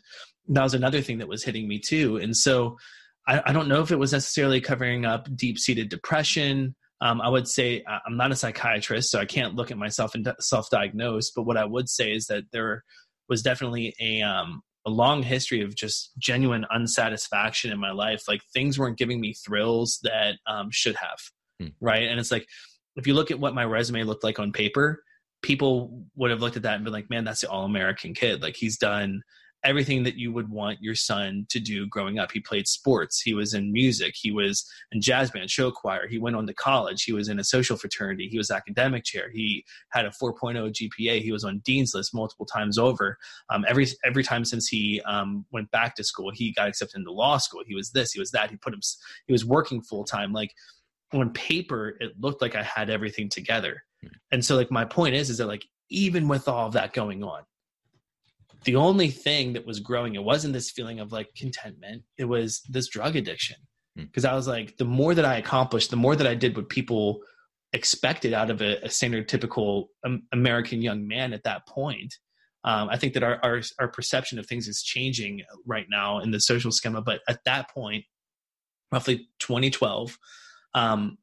that 0.48 0.62
was 0.62 0.74
another 0.74 1.02
thing 1.02 1.18
that 1.18 1.28
was 1.28 1.44
hitting 1.44 1.68
me 1.68 1.78
too. 1.78 2.16
And 2.16 2.36
so 2.36 2.78
I, 3.26 3.42
I 3.46 3.52
don't 3.52 3.68
know 3.68 3.82
if 3.82 3.90
it 3.90 3.98
was 3.98 4.12
necessarily 4.12 4.60
covering 4.60 5.04
up 5.04 5.28
deep 5.34 5.58
seated 5.58 5.88
depression. 5.88 6.74
Um, 7.00 7.20
I 7.20 7.28
would 7.28 7.46
say 7.46 7.84
I'm 7.86 8.16
not 8.16 8.32
a 8.32 8.36
psychiatrist, 8.36 9.10
so 9.10 9.18
I 9.18 9.26
can't 9.26 9.54
look 9.54 9.70
at 9.70 9.76
myself 9.76 10.14
and 10.14 10.32
self 10.40 10.70
diagnose. 10.70 11.30
But 11.30 11.42
what 11.42 11.56
I 11.56 11.64
would 11.64 11.88
say 11.88 12.12
is 12.12 12.26
that 12.26 12.44
there 12.52 12.84
was 13.28 13.42
definitely 13.42 13.94
a 14.00 14.22
um, 14.22 14.62
a 14.86 14.90
long 14.90 15.22
history 15.22 15.60
of 15.62 15.74
just 15.74 16.12
genuine 16.18 16.64
unsatisfaction 16.70 17.72
in 17.72 17.78
my 17.78 17.90
life. 17.90 18.22
Like 18.28 18.40
things 18.54 18.78
weren't 18.78 18.98
giving 18.98 19.20
me 19.20 19.34
thrills 19.34 19.98
that 20.04 20.36
um, 20.46 20.68
should 20.70 20.96
have, 20.96 21.18
hmm. 21.60 21.68
right? 21.80 22.04
And 22.04 22.18
it's 22.18 22.30
like 22.30 22.46
if 22.94 23.06
you 23.06 23.14
look 23.14 23.30
at 23.30 23.40
what 23.40 23.54
my 23.54 23.64
resume 23.64 24.04
looked 24.04 24.24
like 24.24 24.38
on 24.38 24.52
paper, 24.52 25.02
people 25.42 26.04
would 26.14 26.30
have 26.30 26.40
looked 26.40 26.56
at 26.56 26.62
that 26.62 26.76
and 26.76 26.84
been 26.84 26.94
like, 26.94 27.10
"Man, 27.10 27.24
that's 27.24 27.42
the 27.42 27.50
all 27.50 27.64
American 27.64 28.14
kid. 28.14 28.40
Like 28.40 28.56
he's 28.56 28.78
done 28.78 29.22
everything 29.64 30.02
that 30.04 30.16
you 30.16 30.32
would 30.32 30.48
want 30.48 30.80
your 30.80 30.94
son 30.94 31.46
to 31.48 31.58
do 31.58 31.86
growing 31.88 32.18
up. 32.18 32.30
He 32.30 32.40
played 32.40 32.68
sports, 32.68 33.20
he 33.20 33.34
was 33.34 33.54
in 33.54 33.72
music, 33.72 34.14
he 34.16 34.30
was 34.30 34.64
in 34.92 35.00
jazz 35.00 35.30
band, 35.30 35.50
show 35.50 35.70
choir, 35.70 36.06
he 36.06 36.18
went 36.18 36.36
on 36.36 36.46
to 36.46 36.54
college, 36.54 37.02
he 37.02 37.12
was 37.12 37.28
in 37.28 37.38
a 37.38 37.44
social 37.44 37.76
fraternity, 37.76 38.28
he 38.28 38.38
was 38.38 38.50
academic 38.50 39.04
chair, 39.04 39.30
he 39.32 39.64
had 39.90 40.04
a 40.04 40.10
4.0 40.10 40.72
GPA, 40.72 41.20
he 41.20 41.32
was 41.32 41.44
on 41.44 41.58
dean's 41.64 41.94
list 41.94 42.14
multiple 42.14 42.46
times 42.46 42.78
over. 42.78 43.18
Um, 43.50 43.64
every 43.68 43.86
every 44.04 44.22
time 44.22 44.44
since 44.44 44.68
he 44.68 45.00
um, 45.02 45.44
went 45.52 45.70
back 45.70 45.96
to 45.96 46.04
school, 46.04 46.30
he 46.32 46.52
got 46.52 46.68
accepted 46.68 46.98
into 46.98 47.12
law 47.12 47.38
school. 47.38 47.62
He 47.66 47.74
was 47.74 47.90
this, 47.90 48.12
he 48.12 48.20
was 48.20 48.30
that. 48.32 48.50
He 48.50 48.56
put 48.56 48.74
him, 48.74 48.80
he 49.26 49.32
was 49.32 49.44
working 49.44 49.82
full 49.82 50.04
time. 50.04 50.32
Like 50.32 50.52
on 51.12 51.30
paper, 51.30 51.96
it 52.00 52.12
looked 52.20 52.42
like 52.42 52.54
I 52.54 52.62
had 52.62 52.90
everything 52.90 53.28
together. 53.28 53.82
Hmm. 54.02 54.08
And 54.32 54.44
so, 54.44 54.56
like 54.56 54.70
my 54.70 54.84
point 54.84 55.14
is, 55.14 55.30
is 55.30 55.38
that 55.38 55.46
like 55.46 55.64
even 55.88 56.28
with 56.28 56.48
all 56.48 56.66
of 56.66 56.72
that 56.74 56.92
going 56.92 57.22
on, 57.22 57.42
the 58.64 58.76
only 58.76 59.10
thing 59.10 59.52
that 59.52 59.66
was 59.66 59.80
growing 59.80 60.14
it 60.14 60.24
wasn't 60.24 60.52
this 60.52 60.70
feeling 60.70 61.00
of 61.00 61.12
like 61.12 61.28
contentment 61.36 62.02
it 62.18 62.24
was 62.24 62.62
this 62.68 62.88
drug 62.88 63.16
addiction 63.16 63.56
because 63.96 64.24
hmm. 64.24 64.28
mm. 64.28 64.32
i 64.32 64.34
was 64.34 64.48
like 64.48 64.76
the 64.76 64.84
more 64.84 65.14
that 65.14 65.24
i 65.24 65.36
accomplished 65.36 65.90
the 65.90 65.96
more 65.96 66.16
that 66.16 66.26
i 66.26 66.34
did 66.34 66.56
what 66.56 66.68
people 66.68 67.20
expected 67.72 68.32
out 68.32 68.50
of 68.50 68.62
a, 68.62 68.78
a 68.84 68.90
standard 68.90 69.28
typical 69.28 69.88
um, 70.04 70.22
american 70.32 70.82
young 70.82 71.06
man 71.06 71.32
at 71.32 71.44
that 71.44 71.66
point 71.66 72.14
um, 72.64 72.88
i 72.90 72.96
think 72.96 73.14
that 73.14 73.22
our, 73.22 73.38
our, 73.42 73.60
our 73.78 73.88
perception 73.88 74.38
of 74.38 74.46
things 74.46 74.68
is 74.68 74.82
changing 74.82 75.42
right 75.66 75.86
now 75.88 76.18
in 76.20 76.30
the 76.30 76.40
social 76.40 76.72
schema 76.72 77.00
but 77.02 77.20
at 77.28 77.40
that 77.44 77.70
point 77.70 78.04
roughly 78.92 79.28
2012 79.40 80.16
um, 80.74 81.16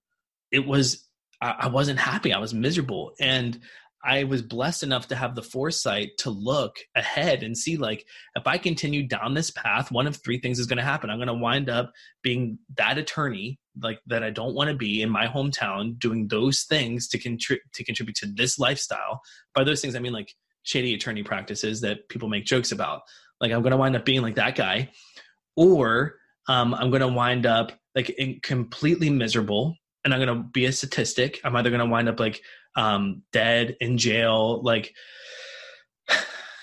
it 0.51 0.65
was 0.65 1.07
I, 1.41 1.55
I 1.61 1.67
wasn't 1.67 1.99
happy 1.99 2.33
i 2.33 2.39
was 2.39 2.53
miserable 2.53 3.13
and 3.19 3.59
I 4.03 4.25
was 4.25 4.41
blessed 4.41 4.83
enough 4.83 5.07
to 5.07 5.15
have 5.15 5.33
the 5.33 5.41
foresight 5.41 6.11
to 6.19 6.29
look 6.29 6.77
ahead 6.95 7.41
and 7.41 7.57
see 7.57 7.77
like 7.77 8.05
if 8.35 8.45
I 8.45 8.57
continue 8.57 9.07
down 9.07 9.33
this 9.33 9.49
path, 9.49 9.91
one 9.91 10.07
of 10.07 10.17
three 10.17 10.39
things 10.39 10.59
is 10.59 10.65
going 10.65 10.77
to 10.77 10.83
happen. 10.83 11.09
I'm 11.09 11.17
going 11.17 11.27
to 11.27 11.33
wind 11.33 11.69
up 11.69 11.91
being 12.21 12.59
that 12.75 12.97
attorney 12.97 13.59
like 13.81 13.99
that 14.07 14.23
I 14.23 14.29
don't 14.29 14.55
want 14.55 14.69
to 14.69 14.75
be 14.75 15.01
in 15.01 15.09
my 15.09 15.27
hometown 15.27 15.97
doing 15.97 16.27
those 16.27 16.63
things 16.63 17.07
to 17.09 17.17
contribute 17.17 17.63
to 17.73 17.83
contribute 17.83 18.15
to 18.17 18.27
this 18.27 18.59
lifestyle. 18.59 19.21
By 19.55 19.63
those 19.63 19.81
things 19.81 19.95
I 19.95 19.99
mean 19.99 20.13
like 20.13 20.33
shady 20.63 20.93
attorney 20.93 21.23
practices 21.23 21.81
that 21.81 22.09
people 22.09 22.29
make 22.29 22.45
jokes 22.45 22.71
about. 22.71 23.01
Like 23.39 23.51
I'm 23.51 23.61
going 23.61 23.71
to 23.71 23.77
wind 23.77 23.95
up 23.95 24.05
being 24.05 24.21
like 24.21 24.35
that 24.35 24.55
guy 24.55 24.89
or 25.55 26.15
um, 26.47 26.73
I'm 26.73 26.89
going 26.89 27.01
to 27.01 27.07
wind 27.07 27.45
up 27.45 27.71
like 27.95 28.15
completely 28.41 29.09
miserable 29.09 29.75
and 30.03 30.13
I'm 30.13 30.19
going 30.19 30.37
to 30.37 30.43
be 30.43 30.65
a 30.65 30.71
statistic. 30.71 31.39
I'm 31.43 31.55
either 31.55 31.69
going 31.69 31.79
to 31.79 31.85
wind 31.85 32.09
up 32.09 32.19
like 32.19 32.41
um, 32.75 33.23
dead 33.31 33.75
in 33.79 33.97
jail, 33.97 34.61
like 34.63 34.93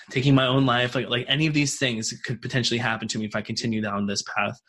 taking 0.09 0.35
my 0.35 0.47
own 0.47 0.65
life, 0.65 0.95
like 0.95 1.09
like 1.09 1.25
any 1.27 1.47
of 1.47 1.53
these 1.53 1.77
things 1.77 2.13
could 2.23 2.41
potentially 2.41 2.77
happen 2.77 3.07
to 3.09 3.19
me 3.19 3.25
if 3.25 3.35
I 3.35 3.41
continue 3.41 3.81
down 3.81 4.05
this 4.05 4.23
path, 4.23 4.59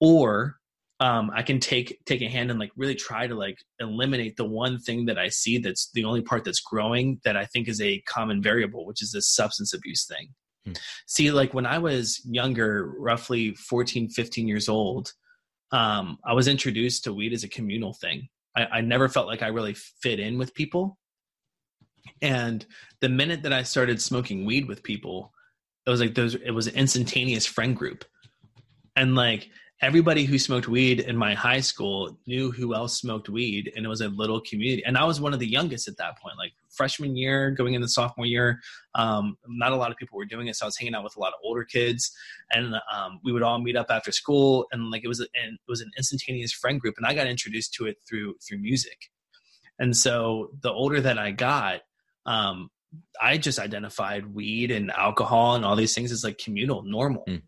or 0.00 0.56
um, 1.00 1.30
I 1.32 1.42
can 1.42 1.60
take 1.60 2.00
take 2.06 2.22
a 2.22 2.28
hand 2.28 2.50
and 2.50 2.58
like 2.58 2.72
really 2.76 2.94
try 2.94 3.26
to 3.26 3.34
like 3.34 3.58
eliminate 3.78 4.36
the 4.36 4.44
one 4.44 4.78
thing 4.78 5.06
that 5.06 5.18
I 5.18 5.28
see 5.28 5.58
that's 5.58 5.90
the 5.92 6.04
only 6.04 6.22
part 6.22 6.44
that's 6.44 6.60
growing 6.60 7.20
that 7.24 7.36
I 7.36 7.44
think 7.46 7.68
is 7.68 7.80
a 7.80 8.00
common 8.00 8.42
variable, 8.42 8.84
which 8.84 9.02
is 9.02 9.12
this 9.12 9.32
substance 9.32 9.72
abuse 9.72 10.06
thing. 10.06 10.28
Hmm. 10.66 10.72
See, 11.06 11.30
like 11.30 11.54
when 11.54 11.66
I 11.66 11.78
was 11.78 12.20
younger, 12.24 12.94
roughly 12.98 13.54
14, 13.54 14.10
15 14.10 14.48
years 14.48 14.68
old, 14.68 15.12
um, 15.70 16.18
I 16.24 16.32
was 16.32 16.48
introduced 16.48 17.04
to 17.04 17.14
weed 17.14 17.32
as 17.32 17.44
a 17.44 17.48
communal 17.48 17.94
thing. 17.94 18.28
I, 18.56 18.66
I 18.66 18.80
never 18.80 19.08
felt 19.08 19.26
like 19.26 19.42
I 19.42 19.48
really 19.48 19.74
fit 19.74 20.20
in 20.20 20.38
with 20.38 20.54
people. 20.54 20.98
And 22.22 22.64
the 23.00 23.08
minute 23.08 23.42
that 23.42 23.52
I 23.52 23.62
started 23.62 24.00
smoking 24.00 24.44
weed 24.44 24.66
with 24.66 24.82
people, 24.82 25.32
it 25.86 25.90
was 25.90 26.00
like 26.00 26.14
those 26.14 26.34
it 26.34 26.50
was 26.50 26.66
an 26.66 26.74
instantaneous 26.74 27.46
friend 27.46 27.76
group. 27.76 28.04
And 28.96 29.14
like 29.14 29.50
everybody 29.80 30.24
who 30.24 30.38
smoked 30.38 30.66
weed 30.66 31.00
in 31.00 31.16
my 31.16 31.34
high 31.34 31.60
school 31.60 32.18
knew 32.26 32.50
who 32.50 32.74
else 32.74 32.98
smoked 32.98 33.28
weed 33.28 33.72
and 33.76 33.86
it 33.86 33.88
was 33.88 34.00
a 34.00 34.08
little 34.08 34.40
community. 34.40 34.82
And 34.84 34.98
i 34.98 35.04
was 35.04 35.20
one 35.20 35.32
of 35.32 35.38
the 35.38 35.46
youngest 35.46 35.86
at 35.86 35.96
that 35.98 36.18
point 36.18 36.36
like 36.36 36.52
freshman 36.70 37.16
year 37.16 37.50
going 37.50 37.74
into 37.74 37.88
sophomore 37.88 38.26
year. 38.26 38.60
Um, 38.94 39.36
not 39.46 39.72
a 39.72 39.76
lot 39.76 39.90
of 39.90 39.96
people 39.96 40.18
were 40.18 40.24
doing 40.24 40.48
it 40.48 40.56
so 40.56 40.66
i 40.66 40.68
was 40.68 40.76
hanging 40.76 40.94
out 40.94 41.04
with 41.04 41.16
a 41.16 41.20
lot 41.20 41.32
of 41.32 41.40
older 41.44 41.64
kids. 41.64 42.10
And 42.50 42.74
um, 42.92 43.20
we 43.24 43.32
would 43.32 43.42
all 43.42 43.60
meet 43.60 43.76
up 43.76 43.86
after 43.90 44.10
school 44.10 44.66
and 44.72 44.90
like 44.90 45.04
it 45.04 45.08
was 45.08 45.20
and 45.20 45.54
it 45.54 45.68
was 45.68 45.80
an 45.80 45.90
instantaneous 45.96 46.52
friend 46.52 46.80
group 46.80 46.94
and 46.96 47.06
i 47.06 47.14
got 47.14 47.26
introduced 47.26 47.74
to 47.74 47.86
it 47.86 47.98
through 48.08 48.34
through 48.46 48.58
music. 48.58 49.10
And 49.78 49.96
so 49.96 50.50
the 50.60 50.72
older 50.72 51.00
that 51.00 51.18
i 51.18 51.30
got 51.30 51.82
um, 52.26 52.68
i 53.22 53.38
just 53.38 53.60
identified 53.60 54.34
weed 54.34 54.72
and 54.72 54.90
alcohol 54.90 55.54
and 55.54 55.64
all 55.64 55.76
these 55.76 55.94
things 55.94 56.10
as 56.10 56.24
like 56.24 56.38
communal 56.38 56.82
normal. 56.82 57.24
Mm. 57.28 57.42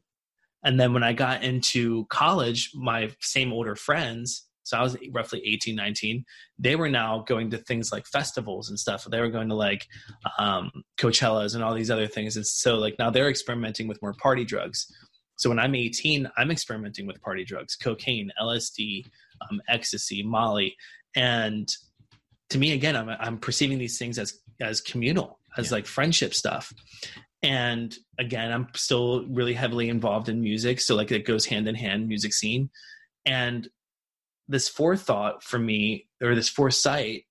And 0.62 0.78
then 0.78 0.92
when 0.92 1.02
I 1.02 1.12
got 1.12 1.42
into 1.42 2.06
college, 2.06 2.70
my 2.74 3.10
same 3.20 3.52
older 3.52 3.74
friends, 3.74 4.46
so 4.62 4.78
I 4.78 4.82
was 4.82 4.96
roughly 5.10 5.42
18, 5.44 5.74
19. 5.74 6.24
They 6.58 6.76
were 6.76 6.88
now 6.88 7.24
going 7.26 7.50
to 7.50 7.58
things 7.58 7.90
like 7.90 8.06
festivals 8.06 8.68
and 8.68 8.78
stuff. 8.78 9.04
They 9.10 9.20
were 9.20 9.30
going 9.30 9.48
to 9.48 9.54
like 9.54 9.86
um, 10.38 10.70
Coachellas 10.98 11.54
and 11.54 11.64
all 11.64 11.74
these 11.74 11.90
other 11.90 12.06
things. 12.06 12.36
And 12.36 12.46
so 12.46 12.76
like 12.76 12.96
now 12.98 13.10
they're 13.10 13.30
experimenting 13.30 13.88
with 13.88 14.00
more 14.00 14.14
party 14.14 14.44
drugs. 14.44 14.86
So 15.36 15.48
when 15.48 15.58
I'm 15.58 15.74
18, 15.74 16.30
I'm 16.36 16.50
experimenting 16.50 17.06
with 17.06 17.20
party 17.22 17.44
drugs, 17.44 17.74
cocaine, 17.74 18.30
LSD, 18.40 19.06
um, 19.50 19.60
ecstasy, 19.68 20.22
Molly, 20.22 20.76
and 21.16 21.68
to 22.50 22.58
me 22.58 22.72
again, 22.72 22.96
I'm 22.96 23.08
I'm 23.08 23.38
perceiving 23.38 23.78
these 23.78 23.98
things 23.98 24.18
as 24.18 24.38
as 24.60 24.80
communal, 24.80 25.40
as 25.56 25.70
yeah. 25.70 25.76
like 25.76 25.86
friendship 25.86 26.34
stuff. 26.34 26.72
And 27.42 27.96
again, 28.18 28.52
I'm 28.52 28.68
still 28.74 29.26
really 29.28 29.54
heavily 29.54 29.88
involved 29.88 30.28
in 30.28 30.42
music, 30.42 30.80
so 30.80 30.94
like 30.94 31.10
it 31.10 31.24
goes 31.24 31.46
hand 31.46 31.68
in 31.68 31.74
hand, 31.74 32.06
music 32.06 32.34
scene. 32.34 32.70
And 33.24 33.68
this 34.48 34.68
forethought 34.68 35.42
for 35.42 35.58
me 35.58 36.08
or 36.22 36.34
this 36.34 36.48
foresight 36.48 37.24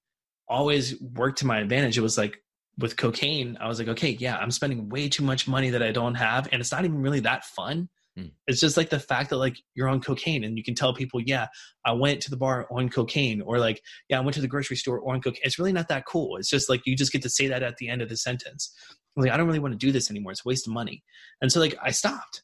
always 0.48 1.00
worked 1.00 1.40
to 1.40 1.46
my 1.46 1.60
advantage. 1.60 1.98
It 1.98 2.02
was 2.02 2.18
like 2.18 2.42
with 2.80 2.98
cocaine, 2.98 3.58
I 3.60 3.68
was 3.68 3.78
like, 3.78 3.90
okay, 3.90 4.12
yeah, 4.12 4.38
I'm 4.38 4.52
spending 4.52 4.90
way 4.90 5.10
too 5.10 5.24
much 5.24 5.48
money 5.48 5.70
that 5.70 5.84
I 5.84 5.92
don't 5.92 6.16
have, 6.16 6.48
and 6.52 6.62
it's 6.62 6.72
not 6.72 6.86
even 6.86 7.02
really 7.02 7.20
that 7.22 7.44
fun. 7.44 7.90
Mm. 8.18 8.32
It's 8.48 8.60
just 8.60 8.78
like 8.78 8.90
the 8.90 9.00
fact 9.00 9.30
that 9.30 9.38
like 9.38 9.58
you're 9.76 9.90
on 9.90 10.02
cocaine 10.02 10.44
and 10.44 10.58
you 10.58 10.64
can 10.64 10.76
tell 10.76 10.94
people, 10.94 11.22
yeah, 11.22 11.48
I 11.86 11.92
went 11.92 12.22
to 12.22 12.30
the 12.30 12.38
bar 12.38 12.68
on 12.72 12.90
cocaine, 12.90 13.42
or 13.42 13.60
like, 13.60 13.82
yeah, 14.08 14.18
I 14.18 14.22
went 14.22 14.34
to 14.36 14.42
the 14.42 14.48
grocery 14.48 14.78
store 14.78 15.08
on 15.08 15.22
cocaine. 15.22 15.42
It's 15.44 15.60
really 15.60 15.74
not 15.74 15.90
that 15.90 16.06
cool. 16.06 16.38
It's 16.38 16.50
just 16.50 16.70
like 16.70 16.82
you 16.86 16.96
just 16.96 17.12
get 17.12 17.22
to 17.24 17.30
say 17.30 17.48
that 17.48 17.64
at 17.64 17.78
the 17.78 17.90
end 17.90 18.02
of 18.02 18.10
the 18.10 18.18
sentence. 18.18 18.74
Like, 19.16 19.32
I 19.32 19.38
don't 19.38 19.48
really 19.48 19.60
want 19.60 19.74
to 19.74 19.78
do 19.78 19.92
this 19.92 20.10
anymore. 20.10 20.32
It's 20.32 20.46
a 20.46 20.48
waste 20.48 20.68
of 20.68 20.74
money. 20.74 21.04
And 21.42 21.52
so 21.52 21.60
like 21.60 21.76
I 21.82 21.92
stopped. 21.92 22.44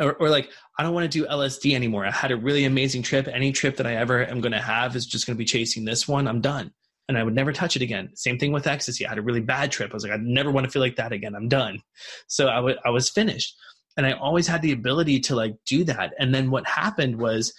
Or, 0.00 0.12
or, 0.14 0.30
like 0.30 0.48
i 0.78 0.84
don't 0.84 0.94
want 0.94 1.10
to 1.10 1.18
do 1.18 1.26
lsd 1.26 1.74
anymore. 1.74 2.06
I 2.06 2.12
had 2.12 2.30
a 2.30 2.36
really 2.36 2.64
amazing 2.64 3.02
trip. 3.02 3.26
Any 3.26 3.50
trip 3.50 3.76
that 3.78 3.86
i 3.86 3.96
ever 3.96 4.24
am 4.24 4.40
going 4.40 4.52
to 4.52 4.60
have 4.60 4.94
is 4.94 5.06
just 5.06 5.26
going 5.26 5.34
to 5.34 5.38
be 5.38 5.44
chasing 5.44 5.84
this 5.84 6.06
one. 6.06 6.28
I'm 6.28 6.40
done. 6.40 6.72
And 7.08 7.18
i 7.18 7.22
would 7.24 7.34
never 7.34 7.52
touch 7.52 7.74
it 7.74 7.82
again. 7.82 8.10
Same 8.14 8.38
thing 8.38 8.52
with 8.52 8.68
ecstasy. 8.68 9.04
I 9.04 9.08
had 9.08 9.18
a 9.18 9.22
really 9.22 9.40
bad 9.40 9.72
trip. 9.72 9.90
I 9.90 9.94
was 9.94 10.04
like 10.04 10.12
i 10.12 10.18
never 10.20 10.52
want 10.52 10.64
to 10.64 10.70
feel 10.70 10.82
like 10.82 10.96
that 10.96 11.12
again. 11.12 11.34
I'm 11.34 11.48
done. 11.48 11.80
So 12.28 12.48
I, 12.48 12.56
w- 12.56 12.76
I 12.84 12.90
was 12.90 13.08
finished. 13.08 13.56
And 13.96 14.06
i 14.06 14.12
always 14.12 14.46
had 14.46 14.62
the 14.62 14.70
ability 14.70 15.18
to 15.20 15.34
like 15.34 15.56
do 15.66 15.82
that. 15.84 16.14
And 16.20 16.32
then 16.32 16.50
what 16.52 16.64
happened 16.66 17.18
was 17.18 17.52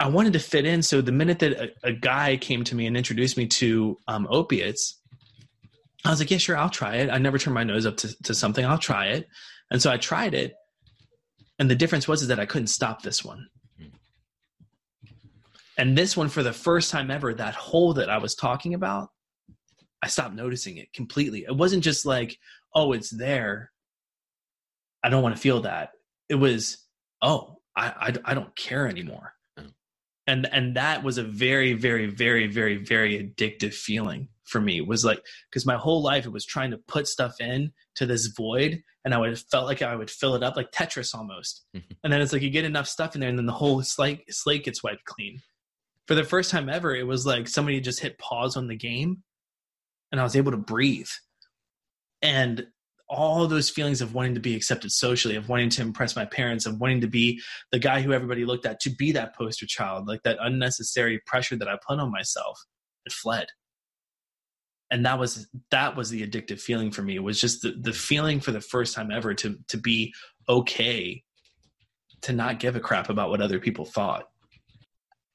i 0.00 0.06
wanted 0.08 0.34
to 0.34 0.38
fit 0.38 0.66
in. 0.66 0.82
So 0.82 1.00
the 1.00 1.12
minute 1.12 1.38
that 1.38 1.52
a, 1.52 1.70
a 1.82 1.92
guy 1.92 2.36
came 2.36 2.62
to 2.64 2.74
me 2.74 2.86
and 2.86 2.94
introduced 2.94 3.38
me 3.38 3.46
to 3.46 3.96
um, 4.06 4.26
opiates 4.28 5.00
i 6.04 6.10
was 6.10 6.18
like 6.20 6.30
yeah 6.30 6.38
sure 6.38 6.56
i'll 6.56 6.70
try 6.70 6.96
it 6.96 7.10
i 7.10 7.18
never 7.18 7.38
turn 7.38 7.54
my 7.54 7.64
nose 7.64 7.86
up 7.86 7.96
to, 7.96 8.14
to 8.22 8.34
something 8.34 8.64
i'll 8.64 8.78
try 8.78 9.06
it 9.06 9.28
and 9.70 9.80
so 9.80 9.90
i 9.90 9.96
tried 9.96 10.34
it 10.34 10.54
and 11.58 11.70
the 11.70 11.76
difference 11.76 12.08
was 12.08 12.22
is 12.22 12.28
that 12.28 12.40
I 12.40 12.46
couldn't 12.46 12.68
stop 12.68 13.02
this 13.02 13.24
one. 13.24 13.48
And 15.76 15.98
this 15.98 16.16
one, 16.16 16.28
for 16.28 16.42
the 16.42 16.52
first 16.52 16.90
time 16.90 17.10
ever, 17.10 17.34
that 17.34 17.54
hole 17.54 17.94
that 17.94 18.08
I 18.08 18.18
was 18.18 18.36
talking 18.36 18.74
about, 18.74 19.08
I 20.02 20.06
stopped 20.06 20.34
noticing 20.34 20.76
it 20.76 20.92
completely. 20.92 21.44
It 21.48 21.56
wasn't 21.56 21.82
just 21.82 22.06
like, 22.06 22.38
oh, 22.74 22.92
it's 22.92 23.10
there. 23.10 23.72
I 25.02 25.08
don't 25.08 25.22
want 25.22 25.34
to 25.34 25.40
feel 25.40 25.62
that. 25.62 25.90
It 26.28 26.36
was, 26.36 26.78
oh, 27.22 27.58
I, 27.76 27.88
I, 27.88 28.14
I 28.24 28.34
don't 28.34 28.54
care 28.54 28.86
anymore. 28.86 29.32
Mm. 29.58 29.72
And 30.28 30.46
and 30.52 30.76
that 30.76 31.02
was 31.02 31.18
a 31.18 31.24
very, 31.24 31.72
very, 31.72 32.06
very, 32.06 32.46
very, 32.46 32.76
very 32.76 33.18
addictive 33.18 33.74
feeling 33.74 34.28
for 34.44 34.60
me. 34.60 34.78
It 34.78 34.86
was 34.86 35.04
like 35.04 35.22
because 35.50 35.66
my 35.66 35.76
whole 35.76 36.02
life 36.02 36.26
it 36.26 36.32
was 36.32 36.44
trying 36.44 36.70
to 36.70 36.78
put 36.78 37.08
stuff 37.08 37.40
in 37.40 37.72
to 37.96 38.06
this 38.06 38.26
void 38.26 38.82
and 39.04 39.14
I 39.14 39.18
would 39.18 39.38
felt 39.38 39.66
like 39.66 39.82
I 39.82 39.96
would 39.96 40.10
fill 40.10 40.34
it 40.34 40.42
up 40.42 40.56
like 40.56 40.70
Tetris 40.70 41.14
almost. 41.14 41.64
Mm-hmm. 41.76 41.92
And 42.02 42.12
then 42.12 42.20
it's 42.20 42.32
like 42.32 42.42
you 42.42 42.50
get 42.50 42.64
enough 42.64 42.88
stuff 42.88 43.14
in 43.14 43.20
there 43.20 43.28
and 43.30 43.38
then 43.38 43.46
the 43.46 43.52
whole 43.52 43.82
slate 43.82 44.22
slate 44.32 44.64
gets 44.64 44.82
wiped 44.82 45.04
clean. 45.04 45.40
For 46.06 46.14
the 46.14 46.24
first 46.24 46.50
time 46.50 46.68
ever, 46.68 46.94
it 46.94 47.06
was 47.06 47.26
like 47.26 47.48
somebody 47.48 47.80
just 47.80 48.00
hit 48.00 48.18
pause 48.18 48.56
on 48.56 48.68
the 48.68 48.76
game 48.76 49.22
and 50.12 50.20
I 50.20 50.24
was 50.24 50.36
able 50.36 50.52
to 50.52 50.58
breathe. 50.58 51.08
And 52.22 52.66
all 53.06 53.46
those 53.46 53.68
feelings 53.68 54.00
of 54.00 54.14
wanting 54.14 54.34
to 54.34 54.40
be 54.40 54.56
accepted 54.56 54.90
socially, 54.90 55.36
of 55.36 55.48
wanting 55.48 55.68
to 55.68 55.82
impress 55.82 56.16
my 56.16 56.24
parents, 56.24 56.64
of 56.64 56.80
wanting 56.80 57.02
to 57.02 57.06
be 57.06 57.40
the 57.70 57.78
guy 57.78 58.00
who 58.00 58.12
everybody 58.12 58.46
looked 58.46 58.64
at, 58.64 58.80
to 58.80 58.90
be 58.90 59.12
that 59.12 59.36
poster 59.36 59.66
child, 59.66 60.08
like 60.08 60.22
that 60.22 60.38
unnecessary 60.40 61.20
pressure 61.26 61.56
that 61.56 61.68
I 61.68 61.76
put 61.86 61.98
on 61.98 62.10
myself, 62.10 62.58
it 63.04 63.12
fled 63.12 63.48
and 64.94 65.04
that 65.04 65.18
was 65.18 65.48
that 65.70 65.96
was 65.96 66.08
the 66.08 66.26
addictive 66.26 66.60
feeling 66.60 66.90
for 66.90 67.02
me 67.02 67.16
it 67.16 67.22
was 67.22 67.40
just 67.40 67.62
the, 67.62 67.72
the 67.80 67.92
feeling 67.92 68.38
for 68.40 68.52
the 68.52 68.60
first 68.60 68.94
time 68.94 69.10
ever 69.10 69.34
to 69.34 69.58
to 69.68 69.76
be 69.76 70.14
okay 70.48 71.22
to 72.22 72.32
not 72.32 72.60
give 72.60 72.76
a 72.76 72.80
crap 72.80 73.10
about 73.10 73.28
what 73.28 73.42
other 73.42 73.58
people 73.58 73.84
thought 73.84 74.28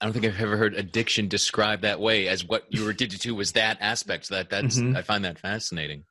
I 0.01 0.05
don't 0.05 0.13
think 0.13 0.25
I've 0.25 0.39
ever 0.39 0.55
heard 0.55 0.75
addiction 0.75 1.27
described 1.27 1.81
that 1.81 1.99
way 1.99 2.29
as 2.29 2.45
what 2.45 2.63
you 2.69 2.85
were 2.85 2.91
addicted 2.91 3.19
to 3.23 3.35
was 3.35 3.51
that 3.51 3.79
aspect. 3.81 4.29
That 4.29 4.49
that's 4.49 4.77
mm-hmm. 4.79 4.95
I 4.95 5.01
find 5.01 5.25
that 5.25 5.37
fascinating. 5.37 6.05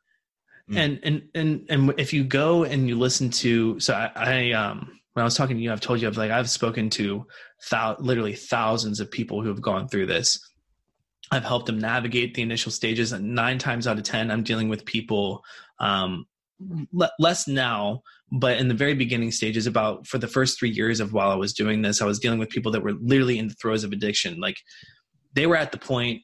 Mm. 0.71 0.77
And 0.77 1.01
and 1.05 1.23
and 1.35 1.67
and 1.71 1.95
if 1.99 2.13
you 2.13 2.23
go 2.23 2.65
and 2.65 2.87
you 2.87 2.99
listen 2.99 3.31
to 3.31 3.81
so 3.81 3.95
I, 3.95 4.11
I 4.15 4.51
um 4.53 5.01
when 5.15 5.23
I 5.23 5.25
was 5.25 5.37
talking 5.37 5.57
to 5.57 5.63
you, 5.63 5.73
I've 5.73 5.81
told 5.81 6.03
you 6.03 6.07
I've 6.07 6.19
like 6.19 6.31
I've 6.31 6.51
spoken 6.51 6.91
to 6.91 7.27
thou- 7.71 7.97
literally 7.99 8.35
thousands 8.35 9.01
of 9.01 9.11
people 9.11 9.41
who 9.41 9.49
have 9.49 9.63
gone 9.63 9.89
through 9.89 10.05
this, 10.05 10.39
I've 11.31 11.45
helped 11.45 11.67
them 11.67 11.79
navigate 11.79 12.35
the 12.35 12.43
initial 12.43 12.73
stages. 12.73 13.13
And 13.13 13.35
nine 13.35 13.59
times 13.59 13.87
out 13.87 13.99
of 13.99 14.05
10, 14.05 14.31
I'm 14.31 14.43
dealing 14.43 14.69
with 14.69 14.85
people, 14.85 15.45
um, 15.79 16.27
le- 16.93 17.13
less 17.19 17.47
now, 17.47 18.03
but 18.33 18.59
in 18.59 18.69
the 18.69 18.75
very 18.75 18.95
beginning 18.95 19.33
stages, 19.33 19.67
about 19.67 20.07
for 20.07 20.19
the 20.19 20.27
first 20.27 20.59
three 20.59 20.71
years 20.71 21.01
of 21.01 21.13
while 21.13 21.31
I 21.31 21.37
was 21.37 21.53
doing 21.53 21.83
this, 21.83 22.03
I 22.03 22.07
was 22.07 22.19
dealing 22.19 22.39
with 22.39 22.51
people 22.51 22.73
that 22.73 22.83
were 22.83 22.95
literally 22.95 23.39
in 23.39 23.49
the 23.49 23.55
throes 23.55 23.85
of 23.85 23.93
addiction. 23.93 24.41
Like 24.41 24.57
they 25.35 25.47
were 25.47 25.57
at 25.57 25.73
the 25.73 25.79
point 25.79 26.23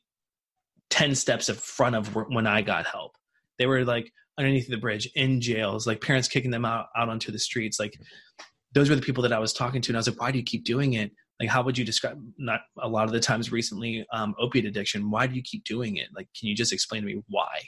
10 0.90 1.14
steps 1.14 1.48
in 1.48 1.54
front 1.54 1.96
of 1.96 2.14
when 2.14 2.46
I 2.46 2.62
got 2.62 2.86
help. 2.86 3.16
They 3.58 3.66
were 3.66 3.84
like 3.84 4.12
underneath 4.38 4.68
the 4.68 4.76
bridge 4.76 5.08
in 5.14 5.40
jails, 5.40 5.86
like 5.86 6.00
parents 6.00 6.28
kicking 6.28 6.50
them 6.50 6.64
out, 6.64 6.86
out 6.96 7.08
onto 7.08 7.32
the 7.32 7.38
streets. 7.38 7.78
Like 7.78 7.98
those 8.72 8.90
were 8.90 8.96
the 8.96 9.02
people 9.02 9.22
that 9.22 9.32
I 9.32 9.38
was 9.38 9.52
talking 9.52 9.80
to. 9.82 9.90
And 9.90 9.96
I 9.96 10.00
was 10.00 10.08
like, 10.08 10.20
why 10.20 10.30
do 10.30 10.38
you 10.38 10.44
keep 10.44 10.64
doing 10.64 10.94
it? 10.94 11.12
Like 11.40 11.48
how 11.48 11.62
would 11.62 11.76
you 11.76 11.84
describe 11.84 12.20
not 12.38 12.60
a 12.80 12.88
lot 12.88 13.04
of 13.04 13.12
the 13.12 13.20
times 13.20 13.50
recently 13.50 14.06
um, 14.12 14.34
opiate 14.38 14.64
addiction 14.64 15.10
why 15.10 15.26
do 15.26 15.34
you 15.34 15.42
keep 15.42 15.64
doing 15.64 15.96
it? 15.96 16.08
Like 16.14 16.28
can 16.38 16.48
you 16.48 16.54
just 16.54 16.72
explain 16.72 17.02
to 17.02 17.06
me 17.06 17.22
why? 17.28 17.60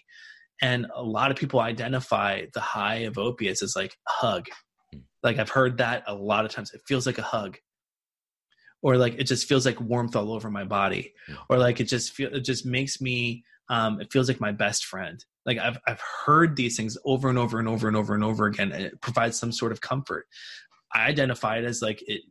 And 0.62 0.86
a 0.94 1.02
lot 1.02 1.30
of 1.30 1.36
people 1.36 1.60
identify 1.60 2.42
the 2.54 2.60
high 2.60 3.00
of 3.00 3.18
opiates 3.18 3.62
as 3.62 3.76
like 3.76 3.96
a 4.08 4.12
hug. 4.12 4.46
Hmm. 4.92 5.00
like 5.22 5.38
i've 5.38 5.50
heard 5.50 5.78
that 5.78 6.04
a 6.06 6.14
lot 6.14 6.44
of 6.44 6.52
times. 6.52 6.72
It 6.72 6.82
feels 6.86 7.06
like 7.06 7.18
a 7.18 7.22
hug. 7.22 7.58
Or 8.82 8.96
like 8.96 9.14
it 9.14 9.24
just 9.24 9.48
feels 9.48 9.66
like 9.66 9.80
warmth 9.80 10.14
all 10.14 10.32
over 10.32 10.50
my 10.50 10.64
body. 10.64 11.12
Hmm. 11.26 11.34
or 11.48 11.58
like 11.58 11.80
it 11.80 11.84
just 11.84 12.12
feel 12.12 12.34
it 12.34 12.44
just 12.44 12.64
makes 12.66 13.00
me 13.00 13.44
um, 13.68 14.00
it 14.00 14.12
feels 14.12 14.28
like 14.28 14.40
my 14.40 14.52
best 14.52 14.84
friend. 14.84 15.24
Like 15.44 15.58
I've, 15.58 15.78
I've 15.88 16.00
heard 16.24 16.54
these 16.54 16.76
things 16.76 16.96
over 17.04 17.28
and 17.28 17.36
over 17.36 17.58
and 17.58 17.66
over 17.66 17.88
and 17.88 17.96
over 17.96 18.14
and 18.14 18.22
over 18.22 18.46
again 18.46 18.70
and 18.70 18.84
it 18.84 19.00
provides 19.00 19.36
some 19.36 19.50
sort 19.50 19.72
of 19.72 19.80
comfort. 19.80 20.26
I 20.94 21.06
identify 21.06 21.58
it 21.58 21.64
as 21.64 21.82
like 21.82 22.00
it 22.06 22.22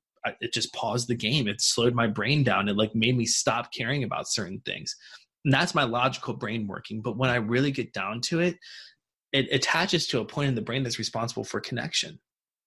it 0.42 0.54
just 0.54 0.74
paused 0.74 1.08
the 1.08 1.16
game. 1.16 1.48
It 1.48 1.62
slowed 1.62 1.94
my 1.94 2.08
brain 2.08 2.44
down. 2.44 2.70
It 2.70 2.78
like 2.78 2.94
made 2.96 3.18
me 3.18 3.26
stop 3.26 3.74
caring 3.74 4.04
about 4.04 4.28
certain 4.28 4.62
things. 4.66 4.96
And 5.44 5.54
that's 5.54 5.76
my 5.76 5.84
logical 5.84 6.34
brain 6.34 6.68
working. 6.68 7.02
But 7.02 7.18
when 7.18 7.30
I 7.30 7.36
really 7.36 7.72
get 7.72 7.94
down 7.94 8.22
to 8.22 8.40
it, 8.42 8.58
it 9.32 9.48
attaches 9.52 10.08
to 10.08 10.20
a 10.20 10.26
point 10.26 10.50
in 10.50 10.56
the 10.56 10.62
brain 10.62 10.84
that's 10.84 11.00
responsible 11.00 11.44
for 11.44 11.60
connection. 11.60 12.20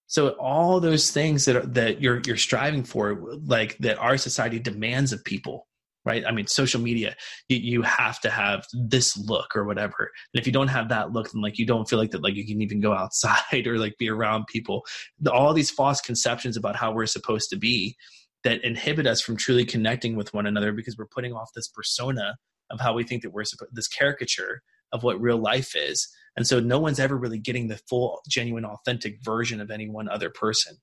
So 0.07 0.31
all 0.31 0.81
those 0.81 1.11
things 1.11 1.45
that 1.45 1.57
are, 1.57 1.67
that 1.67 2.01
you're 2.01 2.23
you're 2.25 2.37
striving 2.37 2.83
for, 2.83 3.21
like 3.45 3.77
that 3.79 3.99
our 3.99 4.17
society 4.17 4.59
demands 4.59 5.13
of 5.13 5.23
people, 5.25 5.68
right? 6.09 6.25
I 6.27 6.33
mean, 6.33 6.47
social 6.47 6.81
media, 6.81 7.15
you, 7.49 7.59
you 7.59 7.83
have 7.83 8.19
to 8.21 8.31
have 8.31 8.67
this 8.73 9.17
look 9.17 9.55
or 9.55 9.65
whatever. 9.65 10.11
And 10.33 10.41
if 10.41 10.47
you 10.47 10.53
don't 10.53 10.69
have 10.69 10.89
that 10.89 11.13
look, 11.13 11.31
then 11.31 11.43
like 11.43 11.59
you 11.59 11.67
don't 11.67 11.89
feel 11.89 11.99
like 11.99 12.13
that, 12.13 12.23
like 12.23 12.35
you 12.35 12.47
can 12.47 12.63
even 12.63 12.81
go 12.81 12.93
outside 13.03 13.67
or 13.67 13.79
like 13.79 13.99
be 13.99 14.09
around 14.09 14.47
people. 14.47 14.85
All 15.31 15.53
these 15.53 15.71
false 15.71 16.01
conceptions 16.01 16.57
about 16.57 16.77
how 16.77 16.93
we're 16.93 17.07
supposed 17.07 17.51
to 17.51 17.57
be 17.57 17.95
that 18.43 18.65
inhibit 18.65 19.07
us 19.07 19.21
from 19.21 19.37
truly 19.37 19.67
connecting 19.67 20.17
with 20.17 20.33
one 20.33 20.47
another 20.47 20.73
because 20.73 20.97
we're 20.97 21.07
putting 21.07 21.35
off 21.35 21.51
this 21.55 21.69
persona 21.69 22.37
of 22.71 22.81
how 22.81 22.95
we 22.95 23.05
think 23.05 23.23
that 23.23 23.31
we're 23.31 23.45
supposed, 23.45 23.75
this 23.75 23.89
caricature 23.89 24.63
of 24.93 25.03
what 25.03 25.21
real 25.21 25.39
life 25.39 25.77
is. 25.77 26.09
And 26.37 26.47
so 26.47 26.59
no 26.59 26.79
one's 26.79 27.01
ever 27.01 27.17
really 27.17 27.39
getting 27.39 27.69
the 27.69 27.81
full, 27.89 28.21
genuine, 28.29 28.65
authentic 28.65 29.19
version 29.23 29.61
of 29.61 29.71
any 29.71 29.89
one 29.89 30.09
other 30.09 30.31
person. 30.31 30.77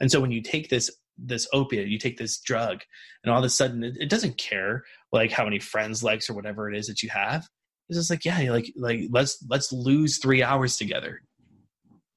And 0.00 0.10
so 0.10 0.20
when 0.20 0.30
you 0.30 0.42
take 0.42 0.68
this 0.68 0.90
this 1.16 1.48
opiate, 1.52 1.88
you 1.88 1.98
take 1.98 2.16
this 2.16 2.38
drug, 2.40 2.80
and 3.22 3.32
all 3.32 3.38
of 3.38 3.44
a 3.44 3.50
sudden 3.50 3.82
it, 3.82 3.96
it 3.98 4.08
doesn't 4.08 4.38
care 4.38 4.84
like 5.12 5.32
how 5.32 5.44
many 5.44 5.58
friends, 5.58 6.02
likes, 6.02 6.30
or 6.30 6.34
whatever 6.34 6.70
it 6.70 6.78
is 6.78 6.86
that 6.86 7.02
you 7.02 7.08
have. 7.08 7.48
It's 7.88 7.98
just 7.98 8.10
like, 8.10 8.24
yeah, 8.24 8.52
like 8.52 8.72
like 8.76 9.00
let's 9.10 9.42
let's 9.48 9.72
lose 9.72 10.18
three 10.18 10.42
hours 10.42 10.76
together. 10.76 11.22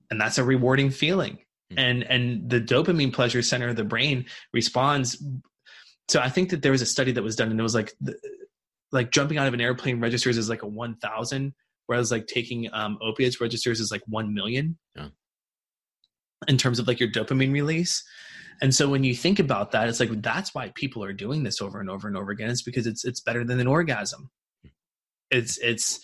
And 0.10 0.20
that's 0.20 0.38
a 0.38 0.44
rewarding 0.44 0.92
feeling. 0.92 1.40
Mm-hmm. 1.72 1.80
And 1.80 2.04
and 2.04 2.50
the 2.50 2.60
dopamine 2.60 3.14
pleasure 3.14 3.42
center 3.42 3.70
of 3.70 3.78
the 3.78 3.86
brain 3.86 4.26
responds. 4.54 5.24
So 6.10 6.20
I 6.20 6.30
think 6.30 6.50
that 6.50 6.62
there 6.62 6.74
was 6.74 6.82
a 6.82 6.86
study 6.86 7.14
that 7.14 7.24
was 7.24 7.38
done 7.38 7.50
and 7.50 7.60
it 7.60 7.64
was 7.64 7.76
like 7.76 7.94
the, 8.02 8.16
like 8.92 9.12
jumping 9.12 9.38
out 9.38 9.48
of 9.48 9.54
an 9.54 9.62
airplane 9.62 10.02
registers 10.02 10.38
is 10.38 10.50
like 10.50 10.64
a 10.64 10.68
one 10.68 10.96
thousand, 10.98 11.54
whereas 11.88 12.12
like 12.12 12.28
taking 12.28 12.68
um, 12.74 12.98
opiates 13.02 13.40
registers 13.40 13.80
is 13.80 13.92
like 13.92 14.02
one 14.08 14.34
million. 14.34 14.78
Yeah. 14.96 15.08
In 16.48 16.58
terms 16.58 16.80
of 16.80 16.88
like 16.88 17.00
your 17.00 17.10
dopamine 17.10 17.54
release, 17.54 18.04
And 18.62 18.74
so 18.74 18.88
when 18.88 19.04
you 19.04 19.16
think 19.16 19.40
about 19.40 19.72
that, 19.72 19.90
it's 19.90 20.00
like 20.00 20.22
that's 20.22 20.54
why 20.54 20.72
people 20.76 21.04
are 21.04 21.14
doing 21.14 21.44
this 21.44 21.62
over 21.62 21.80
and 21.80 21.90
over 21.90 22.08
and 22.08 22.16
over 22.16 22.32
again. 22.32 22.50
It's 22.50 22.62
because 22.62 22.86
it's 22.86 23.04
it's 23.04 23.20
better 23.20 23.44
than 23.44 23.60
an 23.60 23.68
orgasm. 23.68 24.30
It's 25.32 25.58
it's 25.58 26.00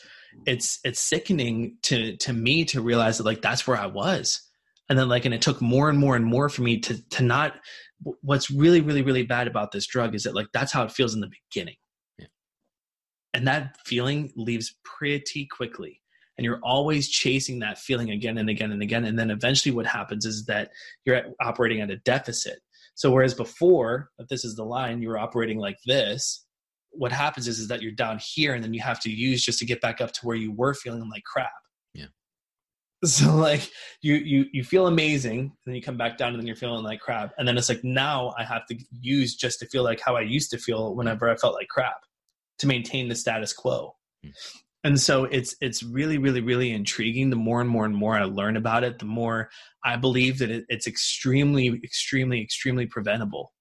it's 0.45 0.79
it's 0.83 0.99
sickening 0.99 1.77
to 1.83 2.17
to 2.17 2.33
me 2.33 2.65
to 2.65 2.81
realize 2.81 3.17
that 3.17 3.25
like 3.25 3.43
that's 3.43 3.67
where 3.67 3.77
I 3.77 3.85
was. 3.85 4.41
And 4.89 4.97
then 4.97 5.07
like 5.07 5.25
and 5.25 5.33
it 5.33 5.41
took 5.41 5.61
more 5.61 5.89
and 5.89 5.99
more 5.99 6.15
and 6.15 6.25
more 6.25 6.49
for 6.49 6.63
me 6.63 6.79
to 6.79 7.09
to 7.09 7.23
not 7.23 7.53
what's 8.21 8.49
really 8.49 8.81
really 8.81 9.03
really 9.03 9.23
bad 9.23 9.47
about 9.47 9.71
this 9.71 9.85
drug 9.85 10.15
is 10.15 10.23
that 10.23 10.35
like 10.35 10.47
that's 10.51 10.71
how 10.71 10.83
it 10.83 10.91
feels 10.91 11.13
in 11.13 11.21
the 11.21 11.31
beginning. 11.51 11.75
Yeah. 12.17 12.27
And 13.33 13.47
that 13.47 13.77
feeling 13.85 14.31
leaves 14.35 14.75
pretty 14.83 15.45
quickly 15.45 16.01
and 16.37 16.45
you're 16.45 16.59
always 16.63 17.09
chasing 17.09 17.59
that 17.59 17.77
feeling 17.77 18.11
again 18.11 18.37
and 18.37 18.49
again 18.49 18.71
and 18.71 18.81
again 18.81 19.05
and 19.05 19.17
then 19.17 19.31
eventually 19.31 19.73
what 19.73 19.85
happens 19.85 20.25
is 20.25 20.45
that 20.45 20.69
you're 21.05 21.21
operating 21.41 21.81
at 21.81 21.89
a 21.89 21.97
deficit. 21.97 22.59
So 22.95 23.11
whereas 23.11 23.33
before 23.33 24.09
if 24.19 24.27
this 24.27 24.45
is 24.45 24.55
the 24.55 24.65
line 24.65 25.01
you 25.01 25.09
were 25.09 25.19
operating 25.19 25.59
like 25.59 25.77
this 25.85 26.45
what 26.91 27.11
happens 27.11 27.47
is, 27.47 27.59
is 27.59 27.67
that 27.67 27.81
you're 27.81 27.91
down 27.91 28.19
here 28.19 28.55
and 28.55 28.63
then 28.63 28.73
you 28.73 28.81
have 28.81 28.99
to 29.01 29.11
use 29.11 29.43
just 29.43 29.59
to 29.59 29.65
get 29.65 29.81
back 29.81 30.01
up 30.01 30.13
to 30.13 30.21
where 30.25 30.35
you 30.35 30.51
were 30.51 30.73
feeling 30.73 31.07
like 31.09 31.23
crap. 31.23 31.51
Yeah. 31.93 32.05
So 33.05 33.35
like 33.35 33.69
you 34.01 34.15
you 34.15 34.45
you 34.51 34.63
feel 34.63 34.87
amazing 34.87 35.39
and 35.39 35.51
then 35.65 35.75
you 35.75 35.81
come 35.81 35.97
back 35.97 36.17
down 36.17 36.29
and 36.29 36.39
then 36.39 36.47
you're 36.47 36.55
feeling 36.55 36.83
like 36.83 36.99
crap 36.99 37.33
and 37.37 37.47
then 37.47 37.57
it's 37.57 37.69
like 37.69 37.83
now 37.83 38.33
i 38.39 38.43
have 38.43 38.65
to 38.67 38.77
use 38.99 39.35
just 39.35 39.59
to 39.59 39.67
feel 39.67 39.83
like 39.83 39.99
how 39.99 40.15
i 40.15 40.21
used 40.21 40.49
to 40.49 40.57
feel 40.57 40.95
whenever 40.95 41.29
i 41.29 41.35
felt 41.35 41.53
like 41.53 41.67
crap 41.67 41.97
to 42.57 42.65
maintain 42.65 43.07
the 43.07 43.15
status 43.15 43.53
quo. 43.53 43.95
Mm 44.25 44.31
and 44.83 44.99
so 44.99 45.25
it's 45.25 45.55
it's 45.61 45.83
really 45.83 46.17
really 46.17 46.41
really 46.41 46.71
intriguing 46.71 47.29
the 47.29 47.35
more 47.35 47.61
and 47.61 47.69
more 47.69 47.85
and 47.85 47.95
more 47.95 48.15
i 48.15 48.23
learn 48.23 48.57
about 48.57 48.83
it 48.83 48.99
the 48.99 49.05
more 49.05 49.49
i 49.83 49.95
believe 49.95 50.39
that 50.39 50.49
it, 50.49 50.65
it's 50.69 50.87
extremely 50.87 51.67
extremely 51.83 52.41
extremely 52.41 52.85
preventable 52.85 53.53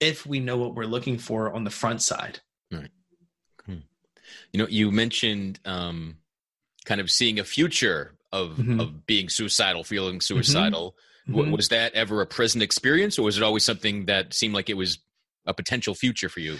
if 0.00 0.26
we 0.26 0.40
know 0.40 0.56
what 0.56 0.74
we're 0.74 0.84
looking 0.84 1.18
for 1.18 1.54
on 1.54 1.64
the 1.64 1.70
front 1.70 2.02
side 2.02 2.40
right 2.70 2.90
hmm. 3.66 3.76
you 4.52 4.58
know 4.58 4.66
you 4.68 4.90
mentioned 4.90 5.58
um 5.64 6.16
kind 6.84 7.00
of 7.00 7.10
seeing 7.10 7.38
a 7.38 7.44
future 7.44 8.14
of 8.32 8.56
mm-hmm. 8.56 8.80
of 8.80 9.06
being 9.06 9.28
suicidal 9.28 9.84
feeling 9.84 10.16
mm-hmm. 10.16 10.36
suicidal 10.36 10.96
mm-hmm. 11.28 11.50
was 11.50 11.68
that 11.68 11.92
ever 11.94 12.20
a 12.20 12.26
present 12.26 12.62
experience 12.62 13.18
or 13.18 13.22
was 13.22 13.36
it 13.36 13.42
always 13.42 13.64
something 13.64 14.06
that 14.06 14.32
seemed 14.32 14.54
like 14.54 14.70
it 14.70 14.76
was 14.76 14.98
a 15.46 15.54
potential 15.54 15.94
future 15.94 16.28
for 16.28 16.40
you 16.40 16.56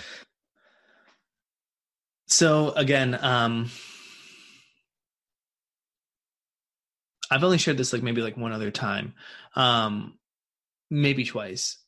so 2.27 2.71
again, 2.73 3.19
um, 3.21 3.71
I've 7.31 7.45
only 7.45 7.59
shared 7.59 7.79
this 7.79 7.93
like 7.93 8.03
maybe 8.03 8.23
like 8.23 8.37
one 8.37 8.53
other 8.53 8.71
time, 8.71 9.15
um, 9.57 10.19
maybe 10.91 11.25
twice, 11.25 11.79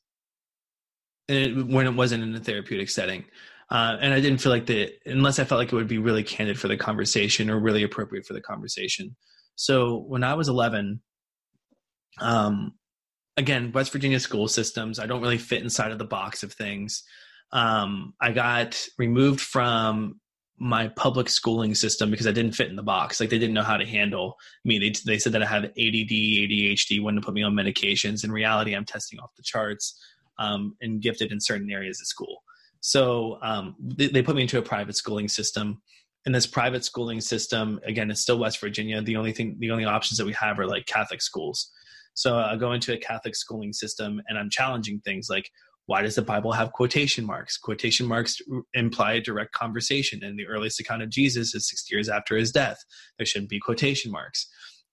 and 1.28 1.38
it, 1.38 1.66
when 1.66 1.86
it 1.86 1.94
wasn't 1.94 2.22
in 2.22 2.34
a 2.34 2.40
therapeutic 2.40 2.88
setting. 2.88 3.24
Uh, 3.70 3.96
and 4.00 4.12
I 4.12 4.20
didn't 4.20 4.38
feel 4.38 4.52
like 4.52 4.66
the 4.66 4.92
unless 5.06 5.38
I 5.38 5.44
felt 5.44 5.58
like 5.58 5.72
it 5.72 5.76
would 5.76 5.88
be 5.88 5.98
really 5.98 6.22
candid 6.22 6.58
for 6.58 6.68
the 6.68 6.76
conversation 6.76 7.50
or 7.50 7.58
really 7.58 7.82
appropriate 7.82 8.26
for 8.26 8.34
the 8.34 8.40
conversation. 8.40 9.16
So 9.56 9.98
when 10.08 10.24
I 10.24 10.34
was 10.34 10.48
11, 10.48 11.00
um, 12.20 12.72
again, 13.36 13.72
West 13.72 13.92
Virginia 13.92 14.20
school 14.20 14.48
systems, 14.48 14.98
I 14.98 15.06
don't 15.06 15.22
really 15.22 15.38
fit 15.38 15.62
inside 15.62 15.92
of 15.92 15.98
the 15.98 16.04
box 16.04 16.42
of 16.42 16.52
things. 16.52 17.02
Um, 17.52 18.14
I 18.20 18.32
got 18.32 18.80
removed 18.98 19.40
from 19.40 20.20
my 20.58 20.88
public 20.88 21.28
schooling 21.28 21.74
system 21.74 22.10
because 22.10 22.26
I 22.26 22.32
didn't 22.32 22.52
fit 22.52 22.70
in 22.70 22.76
the 22.76 22.82
box. 22.82 23.18
Like 23.18 23.30
they 23.30 23.38
didn't 23.38 23.54
know 23.54 23.62
how 23.62 23.76
to 23.76 23.86
handle 23.86 24.36
me. 24.64 24.78
They, 24.78 24.92
they 25.04 25.18
said 25.18 25.32
that 25.32 25.42
I 25.42 25.46
have 25.46 25.64
ADD, 25.64 25.74
ADHD, 25.76 27.02
wanted 27.02 27.20
to 27.20 27.24
put 27.26 27.34
me 27.34 27.42
on 27.42 27.54
medications. 27.54 28.24
In 28.24 28.30
reality, 28.30 28.74
I'm 28.74 28.84
testing 28.84 29.18
off 29.18 29.34
the 29.36 29.42
charts 29.42 29.98
um, 30.38 30.76
and 30.80 31.02
gifted 31.02 31.32
in 31.32 31.40
certain 31.40 31.70
areas 31.70 32.00
of 32.00 32.06
school. 32.06 32.42
So 32.80 33.38
um, 33.42 33.74
they, 33.80 34.08
they, 34.08 34.22
put 34.22 34.36
me 34.36 34.42
into 34.42 34.58
a 34.58 34.62
private 34.62 34.96
schooling 34.96 35.28
system. 35.28 35.80
And 36.26 36.34
this 36.34 36.46
private 36.46 36.84
schooling 36.84 37.20
system, 37.20 37.80
again, 37.84 38.10
it's 38.10 38.20
still 38.20 38.38
West 38.38 38.60
Virginia. 38.60 39.02
The 39.02 39.16
only 39.16 39.32
thing, 39.32 39.56
the 39.58 39.70
only 39.70 39.84
options 39.84 40.18
that 40.18 40.26
we 40.26 40.32
have 40.34 40.58
are 40.58 40.66
like 40.66 40.86
Catholic 40.86 41.20
schools. 41.20 41.70
So 42.14 42.38
I 42.38 42.56
go 42.56 42.72
into 42.72 42.92
a 42.92 42.98
Catholic 42.98 43.34
schooling 43.34 43.72
system 43.72 44.22
and 44.28 44.38
I'm 44.38 44.50
challenging 44.50 45.00
things 45.00 45.28
like, 45.28 45.50
why 45.86 46.02
does 46.02 46.14
the 46.14 46.22
Bible 46.22 46.52
have 46.52 46.72
quotation 46.72 47.24
marks? 47.24 47.58
Quotation 47.58 48.06
marks 48.06 48.40
imply 48.72 49.14
a 49.14 49.20
direct 49.20 49.52
conversation. 49.52 50.24
And 50.24 50.38
the 50.38 50.46
earliest 50.46 50.80
account 50.80 51.02
of 51.02 51.10
Jesus 51.10 51.54
is 51.54 51.68
60 51.68 51.94
years 51.94 52.08
after 52.08 52.36
his 52.36 52.52
death. 52.52 52.82
There 53.18 53.26
shouldn't 53.26 53.50
be 53.50 53.60
quotation 53.60 54.10
marks. 54.10 54.48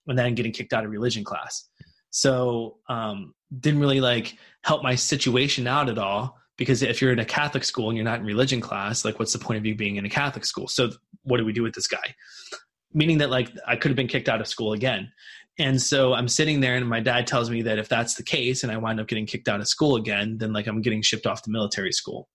And 0.08 0.18
then 0.18 0.36
getting 0.36 0.52
kicked 0.52 0.74
out 0.74 0.84
of 0.84 0.92
religion 0.92 1.24
class. 1.24 1.68
So 2.10 2.78
um, 2.90 3.34
didn't 3.60 3.80
really 3.80 4.02
like 4.02 4.38
help 4.64 4.84
my 4.84 4.96
situation 4.96 5.66
out 5.66 5.88
at 5.88 5.98
all 5.98 6.38
because 6.58 6.82
if 6.84 7.02
you're 7.02 7.14
in 7.14 7.20
a 7.20 7.26
Catholic 7.26 7.64
school 7.64 7.90
and 7.90 7.98
you're 7.98 8.06
not 8.06 8.20
in 8.20 8.26
religion 8.26 8.60
class, 8.60 9.06
like 9.06 9.18
what's 9.18 9.34
the 9.34 9.40
point 9.40 9.58
of 9.58 9.66
you 9.66 9.76
being 9.76 9.96
in 9.96 10.06
a 10.06 10.10
Catholic 10.10 10.46
school? 10.46 10.68
So 10.68 10.92
what 11.24 11.38
do 11.38 11.46
we 11.46 11.54
do 11.54 11.64
with 11.64 11.74
this 11.74 11.88
guy? 11.88 12.16
Meaning 12.94 13.20
that 13.20 13.30
like 13.30 13.52
I 13.66 13.78
could 13.78 13.90
have 13.90 13.96
been 13.96 14.08
kicked 14.08 14.28
out 14.28 14.42
of 14.42 14.48
school 14.48 14.74
again. 14.74 15.12
And 15.60 15.82
so 15.82 16.14
I'm 16.14 16.28
sitting 16.28 16.62
there, 16.62 16.76
and 16.76 16.88
my 16.88 17.02
dad 17.02 17.28
tells 17.28 17.50
me 17.50 17.62
that 17.64 17.78
if 17.78 17.90
that's 17.90 18.16
the 18.16 18.24
case, 18.24 18.64
and 18.64 18.72
I 18.72 18.78
wind 18.78 19.00
up 19.00 19.08
getting 19.08 19.26
kicked 19.26 19.48
out 19.48 19.60
of 19.60 19.68
school 19.68 19.96
again, 19.96 20.38
then 20.38 20.54
like 20.54 20.68
I'm 20.68 20.82
getting 20.82 21.02
shipped 21.02 21.28
off 21.28 21.42
to 21.44 21.52
military 21.52 21.92
school, 21.92 22.30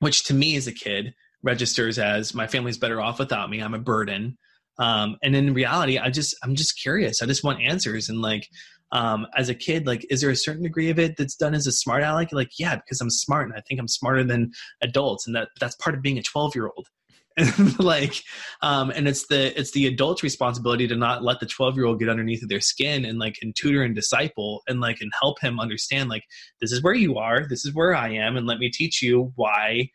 which 0.00 0.24
to 0.24 0.34
me 0.34 0.56
as 0.56 0.66
a 0.66 0.72
kid 0.72 1.14
registers 1.42 1.98
as 1.98 2.34
my 2.34 2.46
family's 2.46 2.78
better 2.78 3.00
off 3.00 3.18
without 3.18 3.50
me. 3.50 3.60
I'm 3.60 3.74
a 3.74 3.78
burden. 3.78 4.38
Um, 4.78 5.16
and 5.22 5.34
in 5.34 5.54
reality, 5.54 5.98
I 5.98 6.10
just 6.10 6.36
I'm 6.42 6.54
just 6.54 6.80
curious. 6.80 7.22
I 7.22 7.26
just 7.26 7.44
want 7.44 7.62
answers. 7.62 8.08
And 8.08 8.20
like 8.20 8.48
um, 8.92 9.26
as 9.36 9.48
a 9.48 9.54
kid, 9.54 9.86
like 9.86 10.06
is 10.10 10.20
there 10.20 10.30
a 10.30 10.36
certain 10.36 10.62
degree 10.62 10.90
of 10.90 10.98
it 10.98 11.16
that's 11.16 11.36
done 11.36 11.54
as 11.54 11.66
a 11.66 11.72
smart 11.72 12.02
aleck? 12.02 12.32
Like 12.32 12.50
yeah, 12.58 12.76
because 12.76 13.00
I'm 13.00 13.10
smart 13.10 13.48
and 13.48 13.56
I 13.56 13.62
think 13.62 13.80
I'm 13.80 13.88
smarter 13.88 14.24
than 14.24 14.52
adults, 14.82 15.26
and 15.26 15.36
that 15.36 15.48
that's 15.60 15.76
part 15.76 15.96
of 15.96 16.02
being 16.02 16.18
a 16.18 16.22
12 16.22 16.54
year 16.54 16.66
old. 16.66 16.88
like 17.78 18.22
um 18.62 18.88
and 18.90 19.06
it's 19.06 19.26
the 19.26 19.58
it's 19.58 19.72
the 19.72 19.86
adult's 19.86 20.22
responsibility 20.22 20.88
to 20.88 20.96
not 20.96 21.22
let 21.22 21.38
the 21.38 21.44
12 21.44 21.76
year 21.76 21.84
old 21.84 21.98
get 21.98 22.08
underneath 22.08 22.42
of 22.42 22.48
their 22.48 22.62
skin 22.62 23.04
and 23.04 23.18
like 23.18 23.36
and 23.42 23.54
tutor 23.54 23.82
and 23.82 23.94
disciple 23.94 24.62
and 24.66 24.80
like 24.80 25.02
and 25.02 25.12
help 25.20 25.38
him 25.40 25.60
understand 25.60 26.08
like 26.08 26.24
this 26.62 26.72
is 26.72 26.82
where 26.82 26.94
you 26.94 27.18
are 27.18 27.46
this 27.46 27.66
is 27.66 27.74
where 27.74 27.94
i 27.94 28.08
am 28.08 28.38
and 28.38 28.46
let 28.46 28.58
me 28.58 28.70
teach 28.70 29.02
you 29.02 29.32
why 29.36 29.86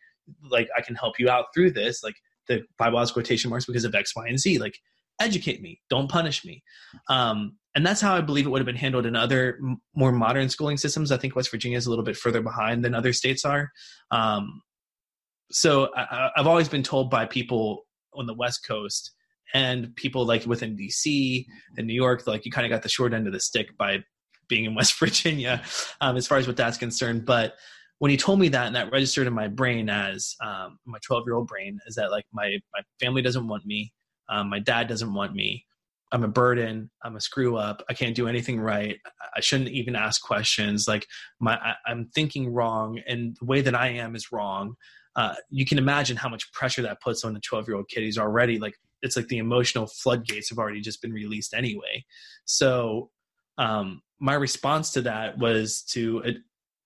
like 0.51 0.69
i 0.77 0.81
can 0.81 0.95
help 0.95 1.17
you 1.17 1.29
out 1.29 1.45
through 1.51 1.71
this 1.71 2.03
like 2.03 2.15
the 2.47 2.63
bible 2.77 2.99
has 2.99 3.11
quotation 3.11 3.49
marks 3.49 3.65
because 3.65 3.85
of 3.85 3.95
x 3.95 4.15
y 4.15 4.27
and 4.27 4.39
z. 4.39 4.57
Like 4.57 4.77
educate 5.19 5.61
me 5.61 5.79
don't 5.89 6.09
punish 6.09 6.43
me. 6.43 6.63
Um 7.09 7.57
and 7.75 7.85
that's 7.85 8.01
how 8.01 8.15
i 8.15 8.21
believe 8.21 8.45
it 8.45 8.49
would 8.49 8.59
have 8.59 8.65
been 8.65 8.75
handled 8.75 9.05
in 9.05 9.15
other 9.15 9.59
more 9.95 10.11
modern 10.11 10.49
schooling 10.49 10.77
systems. 10.77 11.11
I 11.11 11.17
think 11.17 11.35
west 11.35 11.51
virginia 11.51 11.77
is 11.77 11.85
a 11.85 11.89
little 11.89 12.05
bit 12.05 12.17
further 12.17 12.41
behind 12.41 12.83
than 12.83 12.95
other 12.95 13.13
states 13.13 13.45
are. 13.45 13.71
Um 14.11 14.61
so 15.51 15.89
I, 15.95 16.29
I've 16.35 16.47
always 16.47 16.69
been 16.69 16.83
told 16.83 17.09
by 17.09 17.25
people 17.25 17.83
on 18.13 18.25
the 18.25 18.33
West 18.33 18.65
Coast 18.67 19.11
and 19.53 19.95
people 19.95 20.25
like 20.25 20.45
within 20.45 20.77
DC 20.77 21.45
and 21.77 21.87
New 21.87 21.93
York, 21.93 22.25
like 22.27 22.45
you 22.45 22.51
kind 22.51 22.65
of 22.65 22.71
got 22.71 22.83
the 22.83 22.89
short 22.89 23.13
end 23.13 23.27
of 23.27 23.33
the 23.33 23.39
stick 23.39 23.77
by 23.77 23.99
being 24.47 24.65
in 24.65 24.75
West 24.75 24.97
Virginia, 24.99 25.61
um, 25.99 26.17
as 26.17 26.27
far 26.27 26.37
as 26.37 26.47
what 26.47 26.57
that's 26.57 26.77
concerned. 26.77 27.25
But 27.25 27.53
when 27.99 28.11
he 28.11 28.17
told 28.17 28.39
me 28.39 28.49
that, 28.49 28.67
and 28.67 28.75
that 28.75 28.91
registered 28.91 29.27
in 29.27 29.33
my 29.33 29.47
brain 29.47 29.89
as 29.89 30.35
um, 30.43 30.79
my 30.85 30.97
12 31.05 31.23
year 31.27 31.35
old 31.35 31.47
brain, 31.47 31.79
is 31.87 31.95
that 31.95 32.11
like 32.11 32.25
my 32.33 32.57
my 32.73 32.81
family 32.99 33.21
doesn't 33.21 33.47
want 33.47 33.65
me, 33.65 33.93
um, 34.29 34.49
my 34.49 34.59
dad 34.59 34.87
doesn't 34.87 35.13
want 35.13 35.33
me. 35.33 35.65
I'm 36.13 36.25
a 36.25 36.27
burden. 36.27 36.91
I'm 37.05 37.15
a 37.15 37.21
screw 37.21 37.55
up. 37.55 37.83
I 37.89 37.93
can't 37.93 38.15
do 38.15 38.27
anything 38.27 38.59
right. 38.59 38.97
I 39.33 39.39
shouldn't 39.39 39.69
even 39.69 39.95
ask 39.95 40.21
questions. 40.21 40.85
Like 40.85 41.07
my, 41.39 41.55
I, 41.55 41.75
I'm 41.85 42.09
thinking 42.13 42.51
wrong, 42.51 42.99
and 43.07 43.37
the 43.39 43.45
way 43.45 43.61
that 43.61 43.75
I 43.75 43.89
am 43.89 44.15
is 44.15 44.31
wrong 44.31 44.75
uh, 45.15 45.35
you 45.49 45.65
can 45.65 45.77
imagine 45.77 46.17
how 46.17 46.29
much 46.29 46.51
pressure 46.53 46.81
that 46.81 47.01
puts 47.01 47.23
on 47.23 47.35
a 47.35 47.39
12 47.39 47.67
year 47.67 47.77
old 47.77 47.89
kid. 47.89 48.03
He's 48.03 48.17
already 48.17 48.59
like, 48.59 48.75
it's 49.01 49.15
like 49.15 49.27
the 49.27 49.39
emotional 49.39 49.87
floodgates 49.87 50.49
have 50.49 50.59
already 50.59 50.81
just 50.81 51.01
been 51.01 51.11
released 51.11 51.53
anyway. 51.53 52.05
So, 52.45 53.09
um, 53.57 54.01
my 54.19 54.33
response 54.35 54.91
to 54.91 55.01
that 55.01 55.37
was 55.37 55.81
to, 55.81 56.23
at, 56.23 56.35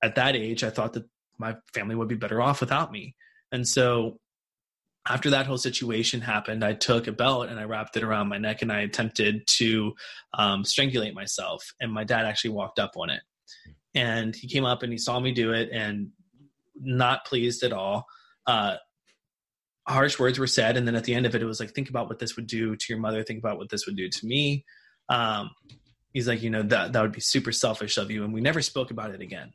at 0.01 0.15
that 0.15 0.35
age, 0.35 0.63
I 0.63 0.69
thought 0.69 0.93
that 0.93 1.03
my 1.37 1.55
family 1.73 1.95
would 1.95 2.07
be 2.07 2.15
better 2.15 2.41
off 2.41 2.61
without 2.61 2.91
me. 2.91 3.15
And 3.51 3.67
so, 3.67 4.19
after 5.07 5.29
that 5.29 5.45
whole 5.45 5.57
situation 5.57 6.21
happened, 6.21 6.63
I 6.63 6.73
took 6.73 7.07
a 7.07 7.11
belt 7.11 7.49
and 7.49 7.59
I 7.59 7.65
wrapped 7.65 7.95
it 7.95 8.03
around 8.03 8.27
my 8.27 8.39
neck 8.39 8.63
and 8.63 8.71
I 8.71 8.81
attempted 8.81 9.45
to 9.47 9.93
um, 10.33 10.63
strangulate 10.63 11.13
myself. 11.13 11.63
And 11.79 11.91
my 11.91 12.03
dad 12.03 12.25
actually 12.25 12.51
walked 12.51 12.79
up 12.79 12.93
on 12.97 13.11
it. 13.11 13.21
And 13.93 14.35
he 14.35 14.47
came 14.47 14.65
up 14.65 14.81
and 14.81 14.91
he 14.91 14.97
saw 14.97 15.19
me 15.19 15.31
do 15.31 15.53
it 15.53 15.69
and 15.71 16.09
not 16.79 17.25
pleased 17.25 17.63
at 17.63 17.73
all. 17.73 18.05
Uh, 18.45 18.75
harsh 19.87 20.17
words 20.17 20.39
were 20.39 20.47
said 20.47 20.77
and 20.77 20.87
then 20.87 20.95
at 20.95 21.03
the 21.03 21.13
end 21.13 21.25
of 21.25 21.35
it 21.35 21.41
it 21.41 21.45
was 21.45 21.59
like 21.59 21.71
think 21.71 21.89
about 21.89 22.07
what 22.07 22.17
this 22.17 22.35
would 22.35 22.47
do 22.47 22.75
to 22.75 22.85
your 22.89 22.99
mother. 22.99 23.23
Think 23.23 23.39
about 23.39 23.57
what 23.57 23.69
this 23.69 23.85
would 23.85 23.95
do 23.95 24.09
to 24.09 24.25
me. 24.25 24.65
Um, 25.09 25.51
he's 26.13 26.27
like 26.27 26.41
you 26.41 26.49
know 26.49 26.63
that 26.63 26.93
that 26.93 27.01
would 27.01 27.11
be 27.11 27.21
super 27.21 27.51
selfish 27.51 27.97
of 27.97 28.09
you 28.09 28.23
and 28.23 28.33
we 28.33 28.41
never 28.41 28.61
spoke 28.61 28.91
about 28.91 29.11
it 29.11 29.21
again. 29.21 29.53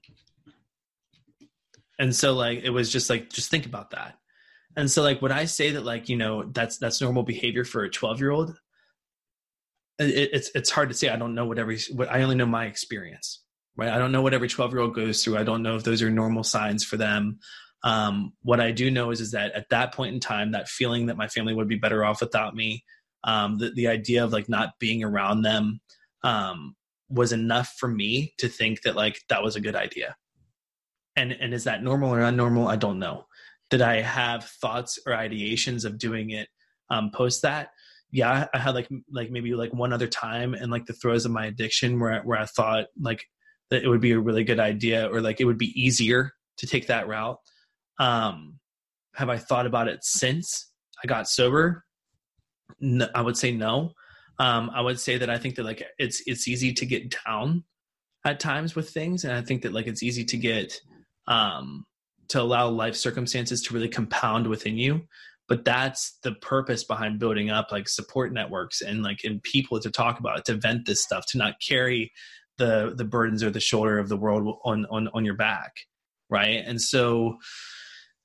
And 1.99 2.15
so 2.15 2.33
like 2.33 2.61
it 2.63 2.71
was 2.71 2.91
just 2.91 3.11
like 3.11 3.31
just 3.31 3.51
think 3.51 3.67
about 3.67 3.91
that. 3.91 4.17
And 4.77 4.91
so 4.91 5.03
like 5.03 5.21
would 5.21 5.33
i 5.33 5.47
say 5.47 5.73
that 5.73 5.85
like 5.85 6.09
you 6.09 6.17
know 6.17 6.45
that's 6.45 6.79
that's 6.79 7.01
normal 7.01 7.25
behavior 7.25 7.65
for 7.65 7.83
a 7.83 7.91
12 7.91 8.21
year 8.21 8.31
old 8.31 8.57
it, 9.99 10.31
it's 10.33 10.51
it's 10.55 10.71
hard 10.71 10.89
to 10.89 10.95
say. 10.95 11.09
I 11.09 11.17
don't 11.17 11.35
know 11.35 11.45
whatever 11.45 11.75
what 11.93 12.11
i 12.11 12.23
only 12.23 12.37
know 12.37 12.47
my 12.47 12.67
experience 12.67 13.43
right? 13.81 13.89
I 13.91 13.99
don't 13.99 14.13
know 14.13 14.21
what 14.21 14.35
every 14.35 14.49
12 14.49 14.73
year 14.73 14.83
old 14.83 14.95
goes 14.95 15.25
through. 15.25 15.39
I 15.39 15.43
don't 15.43 15.63
know 15.63 15.75
if 15.75 15.85
those 15.85 16.03
are 16.03 16.11
normal 16.11 16.45
signs 16.45 16.85
for 16.85 16.99
them. 16.99 17.39
Um, 17.83 18.35
what 18.43 18.61
I 18.61 18.73
do 18.73 18.91
know 18.91 19.11
is, 19.11 19.23
is 19.23 19.31
that 19.31 19.53
at 19.53 19.71
that 19.71 19.95
point 19.95 20.13
in 20.13 20.21
time, 20.21 20.53
that 20.53 20.69
feeling 20.69 21.07
that 21.07 21.17
my 21.17 21.29
family 21.29 21.55
would 21.55 21.67
be 21.67 21.77
better 21.77 22.05
off 22.05 22.21
without 22.21 22.55
me, 22.55 22.85
um, 23.25 23.57
the, 23.57 23.71
the 23.71 23.89
idea 23.89 24.23
of 24.23 24.35
like 24.35 24.51
not 24.51 24.79
being 24.79 25.03
around 25.03 25.43
them 25.43 25.81
um, 26.23 26.77
was 27.09 27.33
enough 27.33 27.75
for 27.79 27.89
me 27.89 28.35
to 28.37 28.49
think 28.49 28.83
that 28.83 28.97
like 28.97 29.19
that 29.31 29.43
was 29.43 29.57
a 29.57 29.63
good 29.63 29.75
idea. 29.75 30.15
And, 31.17 31.33
and 31.33 31.55
is 31.55 31.65
that 31.65 31.83
normal 31.83 32.15
or 32.15 32.21
unnormal? 32.21 32.69
I 32.69 32.77
don't 32.77 32.99
know. 32.99 33.25
Did 33.71 33.81
I 33.81 34.03
have 34.03 34.45
thoughts 34.45 34.99
or 35.07 35.15
ideations 35.15 35.87
of 35.87 35.97
doing 35.97 36.31
it 36.31 36.49
um, 36.91 37.11
post 37.11 37.41
that? 37.43 37.71
Yeah, 38.13 38.47
I 38.53 38.59
had 38.59 38.75
like 38.75 38.89
like 39.11 39.31
maybe 39.31 39.55
like 39.55 39.73
one 39.73 39.93
other 39.93 40.09
time 40.09 40.55
in 40.55 40.69
like 40.69 40.85
the 40.87 40.93
throes 40.93 41.25
of 41.25 41.31
my 41.31 41.47
addiction 41.47 42.01
where 42.01 42.21
where 42.23 42.41
I 42.41 42.45
thought 42.45 42.87
like 43.01 43.25
that 43.71 43.83
it 43.83 43.89
would 43.89 44.01
be 44.01 44.13
a 44.13 44.21
really 44.21 44.45
good 44.45 44.61
idea 44.61 45.09
or 45.09 45.21
like 45.21 45.41
it 45.41 45.45
would 45.45 45.59
be 45.59 45.81
easier 45.81 46.33
to 46.59 46.67
take 46.67 46.87
that 46.89 47.09
route. 47.09 47.39
Um, 47.99 48.59
have 49.15 49.29
I 49.29 49.39
thought 49.39 49.67
about 49.67 49.89
it 49.89 50.05
since 50.05 50.71
I 51.03 51.07
got 51.07 51.29
sober? 51.29 51.85
No, 52.81 53.09
I 53.15 53.23
would 53.23 53.37
say 53.37 53.53
no. 53.53 53.93
Um, 54.39 54.71
I 54.75 54.81
would 54.81 54.99
say 54.99 55.19
that 55.19 55.29
I 55.29 55.39
think 55.39 55.57
that 55.57 55.65
like 55.65 55.83
it's 55.99 56.23
it's 56.27 56.49
easy 56.49 56.73
to 56.73 56.87
get 56.87 57.15
down 57.27 57.65
at 58.25 58.41
times 58.41 58.75
with 58.75 58.91
things, 58.91 59.25
and 59.25 59.33
I 59.33 59.43
think 59.43 59.63
that 59.63 59.73
like 59.73 59.87
it's 59.87 60.03
easy 60.03 60.25
to 60.25 60.37
get 60.37 60.81
um, 61.27 61.85
to 62.29 62.41
allow 62.41 62.69
life 62.69 62.97
circumstances 62.97 63.61
to 63.63 63.75
really 63.75 63.89
compound 63.89 64.47
within 64.47 64.79
you. 64.79 65.03
But 65.49 65.65
that's 65.65 66.19
the 66.23 66.33
purpose 66.33 66.85
behind 66.85 67.19
building 67.19 67.51
up 67.51 67.73
like 67.73 67.89
support 67.89 68.33
networks 68.33 68.81
and 68.81 69.03
like 69.03 69.21
and 69.25 69.43
people 69.43 69.81
to 69.81 69.91
talk 69.91 70.21
about 70.21 70.39
it, 70.39 70.45
to 70.47 70.55
vent 70.55 70.87
this 70.87 71.03
stuff, 71.03 71.27
to 71.31 71.39
not 71.39 71.55
carry 71.61 72.13
the 72.61 72.95
the 72.97 73.05
burdens 73.05 73.43
or 73.43 73.51
the 73.51 73.59
shoulder 73.59 73.99
of 73.99 74.09
the 74.09 74.17
world 74.17 74.59
on 74.65 74.87
on 74.87 75.09
on 75.09 75.25
your 75.25 75.35
back, 75.35 75.73
right? 76.29 76.63
And 76.65 76.81
so 76.81 77.39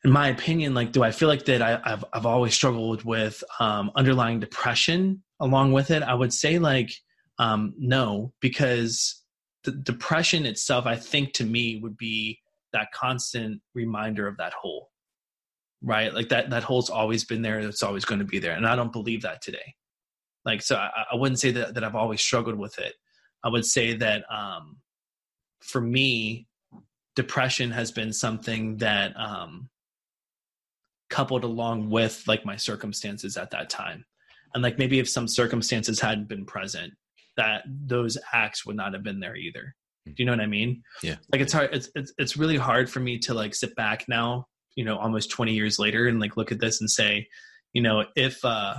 in 0.03 0.11
my 0.11 0.27
opinion, 0.27 0.75
like, 0.75 0.91
do 0.91 1.01
I 1.01 1.09
feel 1.09 1.27
like 1.27 1.45
that 1.45 1.63
I, 1.63 1.89
have 1.89 2.05
I've 2.13 2.27
always 2.27 2.53
struggled 2.53 3.03
with 3.03 3.43
um, 3.59 3.91
underlying 3.95 4.39
depression 4.39 5.23
along 5.39 5.71
with 5.71 5.89
it? 5.89 6.03
I 6.03 6.13
would 6.13 6.31
say 6.31 6.59
like 6.59 6.91
um, 7.39 7.73
no, 7.79 8.31
because 8.39 9.23
the 9.63 9.71
depression 9.71 10.45
itself, 10.45 10.85
I 10.85 10.95
think 10.95 11.33
to 11.33 11.43
me 11.43 11.79
would 11.81 11.97
be 11.97 12.39
that 12.71 12.91
constant 12.93 13.61
reminder 13.73 14.27
of 14.27 14.37
that 14.37 14.53
hole, 14.53 14.89
right? 15.81 16.13
Like 16.13 16.29
that 16.29 16.51
that 16.51 16.63
hole's 16.63 16.91
always 16.91 17.25
been 17.25 17.41
there. 17.41 17.59
It's 17.59 17.83
always 17.83 18.05
going 18.05 18.19
to 18.19 18.25
be 18.25 18.39
there, 18.39 18.53
and 18.53 18.67
I 18.67 18.75
don't 18.75 18.93
believe 18.93 19.23
that 19.23 19.41
today. 19.41 19.73
Like, 20.45 20.61
so 20.61 20.75
I, 20.75 20.89
I 21.11 21.15
wouldn't 21.15 21.39
say 21.39 21.51
that 21.51 21.73
that 21.73 21.83
I've 21.83 21.95
always 21.95 22.21
struggled 22.21 22.59
with 22.59 22.77
it. 22.77 22.93
I 23.45 23.49
would 23.49 23.65
say 23.65 23.93
that 23.95 24.25
um, 24.29 24.77
for 25.61 25.79
me, 25.79 26.47
depression 27.15 27.71
has 27.71 27.91
been 27.91 28.11
something 28.11 28.77
that 28.77 29.13
um, 29.17 29.69
coupled 31.09 31.43
along 31.43 31.89
with 31.89 32.23
like 32.27 32.45
my 32.45 32.57
circumstances 32.57 33.37
at 33.37 33.51
that 33.51 33.69
time. 33.69 34.03
And 34.53 34.63
like 34.63 34.77
maybe 34.77 34.99
if 34.99 35.09
some 35.09 35.27
circumstances 35.27 35.99
hadn't 35.99 36.27
been 36.27 36.45
present 36.45 36.93
that 37.37 37.63
those 37.67 38.17
acts 38.33 38.65
would 38.65 38.75
not 38.75 38.93
have 38.93 39.03
been 39.03 39.19
there 39.19 39.35
either. 39.35 39.75
Do 40.05 40.13
you 40.17 40.25
know 40.25 40.33
what 40.33 40.39
i 40.39 40.45
mean? 40.45 40.83
Yeah. 41.01 41.15
Like 41.31 41.41
it's 41.41 41.51
hard 41.51 41.71
it's, 41.73 41.89
it's 41.95 42.13
it's 42.17 42.37
really 42.37 42.57
hard 42.57 42.89
for 42.89 42.99
me 42.99 43.17
to 43.19 43.33
like 43.33 43.55
sit 43.55 43.75
back 43.75 44.05
now 44.07 44.47
you 44.75 44.85
know 44.85 44.97
almost 44.97 45.31
20 45.31 45.53
years 45.53 45.79
later 45.79 46.07
and 46.07 46.19
like 46.19 46.37
look 46.37 46.51
at 46.51 46.59
this 46.59 46.79
and 46.79 46.89
say 46.89 47.27
you 47.73 47.81
know 47.81 48.05
if 48.15 48.43
uh 48.45 48.75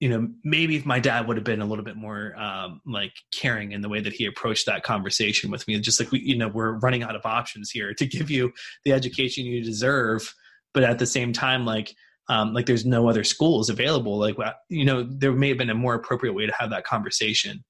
you 0.00 0.08
know 0.08 0.28
maybe 0.44 0.76
if 0.76 0.84
my 0.84 1.00
dad 1.00 1.26
would 1.26 1.36
have 1.36 1.44
been 1.44 1.62
a 1.62 1.66
little 1.66 1.84
bit 1.84 1.96
more 1.96 2.34
um 2.36 2.80
like 2.86 3.12
caring 3.34 3.72
in 3.72 3.80
the 3.80 3.88
way 3.88 4.00
that 4.00 4.12
he 4.12 4.26
approached 4.26 4.66
that 4.66 4.82
conversation 4.82 5.50
with 5.50 5.66
me 5.66 5.78
just 5.80 5.98
like 5.98 6.10
we 6.10 6.20
you 6.20 6.36
know 6.36 6.48
we're 6.48 6.72
running 6.80 7.02
out 7.02 7.16
of 7.16 7.24
options 7.24 7.70
here 7.70 7.94
to 7.94 8.04
give 8.06 8.30
you 8.30 8.52
the 8.84 8.92
education 8.92 9.46
you 9.46 9.62
deserve 9.64 10.34
but 10.74 10.84
at 10.84 10.98
the 10.98 11.06
same 11.06 11.32
time 11.32 11.64
like 11.64 11.94
um, 12.28 12.54
like 12.54 12.66
there's 12.66 12.84
no 12.84 13.08
other 13.08 13.24
schools 13.24 13.70
available. 13.70 14.18
Like 14.18 14.36
you 14.68 14.84
know 14.84 15.02
there 15.04 15.32
may 15.32 15.48
have 15.48 15.58
been 15.58 15.70
a 15.70 15.74
more 15.74 15.94
appropriate 15.94 16.32
way 16.32 16.46
to 16.46 16.52
have 16.58 16.70
that 16.70 16.84
conversation 16.84 17.64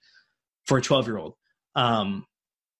for 0.67 0.79
a 0.79 0.83
12 0.83 1.07
year 1.07 1.19
old 1.19 1.35
um, 1.75 2.25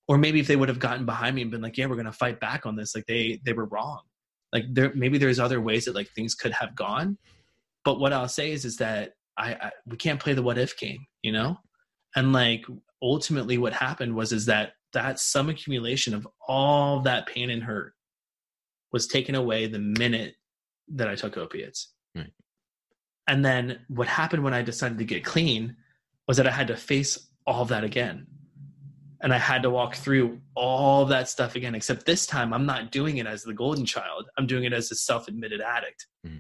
or 0.09 0.19
maybe 0.19 0.41
if 0.41 0.47
they 0.47 0.57
would 0.57 0.69
have 0.69 0.79
gotten 0.79 1.07
behind 1.07 1.37
me 1.37 1.43
and 1.43 1.51
been 1.51 1.61
like 1.61 1.77
yeah 1.77 1.87
we're 1.87 1.95
going 1.95 2.07
to 2.07 2.13
fight 2.13 2.41
back 2.41 2.67
on 2.67 2.77
this 2.77 2.95
like 2.95 3.07
they 3.07 3.41
they 3.45 3.53
were 3.53 3.67
wrong. 3.67 4.01
Like 4.53 4.65
there 4.71 4.93
maybe 4.95 5.19
there's 5.19 5.39
other 5.39 5.61
ways 5.61 5.85
that 5.85 5.95
like 5.95 6.09
things 6.11 6.35
could 6.35 6.53
have 6.53 6.75
gone. 6.75 7.19
But 7.85 8.01
what 8.01 8.13
i'll 8.13 8.29
say 8.29 8.51
is 8.51 8.65
is 8.65 8.79
that 8.79 9.13
I, 9.39 9.53
I 9.55 9.71
we 9.87 9.97
can't 9.97 10.21
play 10.21 10.35
the 10.35 10.43
what 10.43 10.59
if 10.59 10.79
game 10.79 11.07
you 11.23 11.33
know 11.33 11.59
and 12.15 12.33
like 12.33 12.65
ultimately 13.03 13.59
what 13.59 13.73
happened 13.73 14.15
was 14.15 14.33
is 14.33 14.47
that 14.47 14.73
that 14.93 15.21
some 15.21 15.49
accumulation 15.51 16.15
of 16.15 16.27
all 16.49 17.01
that 17.01 17.27
pain 17.27 17.51
and 17.51 17.63
hurt 17.63 17.93
was 18.93 19.07
taken 19.07 19.35
away 19.35 19.67
the 19.67 19.79
minute 19.79 20.37
that 20.89 21.09
I 21.09 21.15
took 21.15 21.37
opiates. 21.37 21.93
Right. 22.15 22.33
And 23.29 23.45
then 23.45 23.81
what 23.89 24.09
happened 24.09 24.43
when 24.43 24.55
I 24.55 24.63
decided 24.63 24.99
to 24.99 25.05
get 25.05 25.25
clean 25.25 25.77
was 26.27 26.37
that 26.39 26.47
I 26.47 26.51
had 26.51 26.69
to 26.69 26.77
face 26.77 27.29
all 27.47 27.63
of 27.63 27.69
that 27.69 27.85
again. 27.85 28.27
And 29.23 29.35
I 29.35 29.39
had 29.39 29.63
to 29.63 29.71
walk 29.71 29.97
through 29.97 30.41
all 30.55 31.05
that 31.07 31.29
stuff 31.29 31.57
again, 31.57 31.75
except 31.75 32.07
this 32.07 32.27
time 32.27 32.53
I'm 32.53 32.67
not 32.67 32.93
doing 32.93 33.17
it 33.19 33.27
as 33.27 33.43
the 33.43 33.55
golden 33.55 33.85
child. 33.85 34.29
I'm 34.39 34.47
doing 34.47 34.65
it 34.65 34.73
as 34.73 34.91
a 34.91 34.95
self 34.95 35.27
admitted 35.27 35.61
addict. 35.61 36.07
Mm-hmm. 36.27 36.39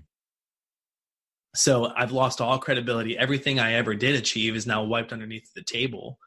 So 1.57 1.92
I've 1.97 2.12
lost 2.12 2.40
all 2.40 2.59
credibility. 2.59 3.16
Everything 3.16 3.59
I 3.59 3.75
ever 3.75 3.95
did 3.95 4.14
achieve 4.14 4.55
is 4.57 4.66
now 4.66 4.85
wiped 4.85 5.12
underneath 5.12 5.53
the 5.55 5.62
table. 5.62 6.19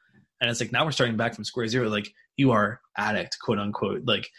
And 0.42 0.50
it's 0.50 0.60
like 0.60 0.72
now 0.72 0.86
we're 0.86 0.92
starting 0.92 1.18
back 1.18 1.36
from 1.36 1.44
square 1.44 1.68
zero. 1.68 1.90
Like 1.90 2.14
you 2.38 2.52
are 2.52 2.82
addict, 2.98 3.38
quote 3.40 3.60
unquote. 3.60 4.06
Like 4.06 4.30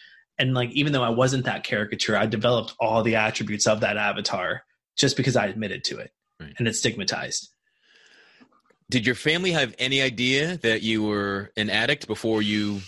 and 0.41 0.55
like 0.55 0.71
even 0.73 0.93
though 0.93 1.03
i 1.03 1.09
wasn't 1.09 1.45
that 1.45 1.63
caricature 1.63 2.17
i 2.17 2.27
developed 2.27 2.75
all 2.81 3.03
the 3.03 3.15
attributes 3.15 3.67
of 3.67 3.81
that 3.81 3.97
avatar 3.97 4.65
just 4.97 5.17
because 5.17 5.37
i 5.37 5.47
admitted 5.47 5.85
to 5.85 5.99
it 5.99 6.13
right. 6.41 6.55
and 6.59 6.67
it's 6.67 6.79
stigmatized 6.79 7.51
did 8.89 9.07
your 9.07 9.15
family 9.15 9.53
have 9.53 9.73
any 9.79 10.03
idea 10.03 10.57
that 10.59 10.83
you 10.83 11.05
were 11.05 11.53
an 11.57 11.71
addict 11.71 12.09
before 12.09 12.43
you 12.43 12.81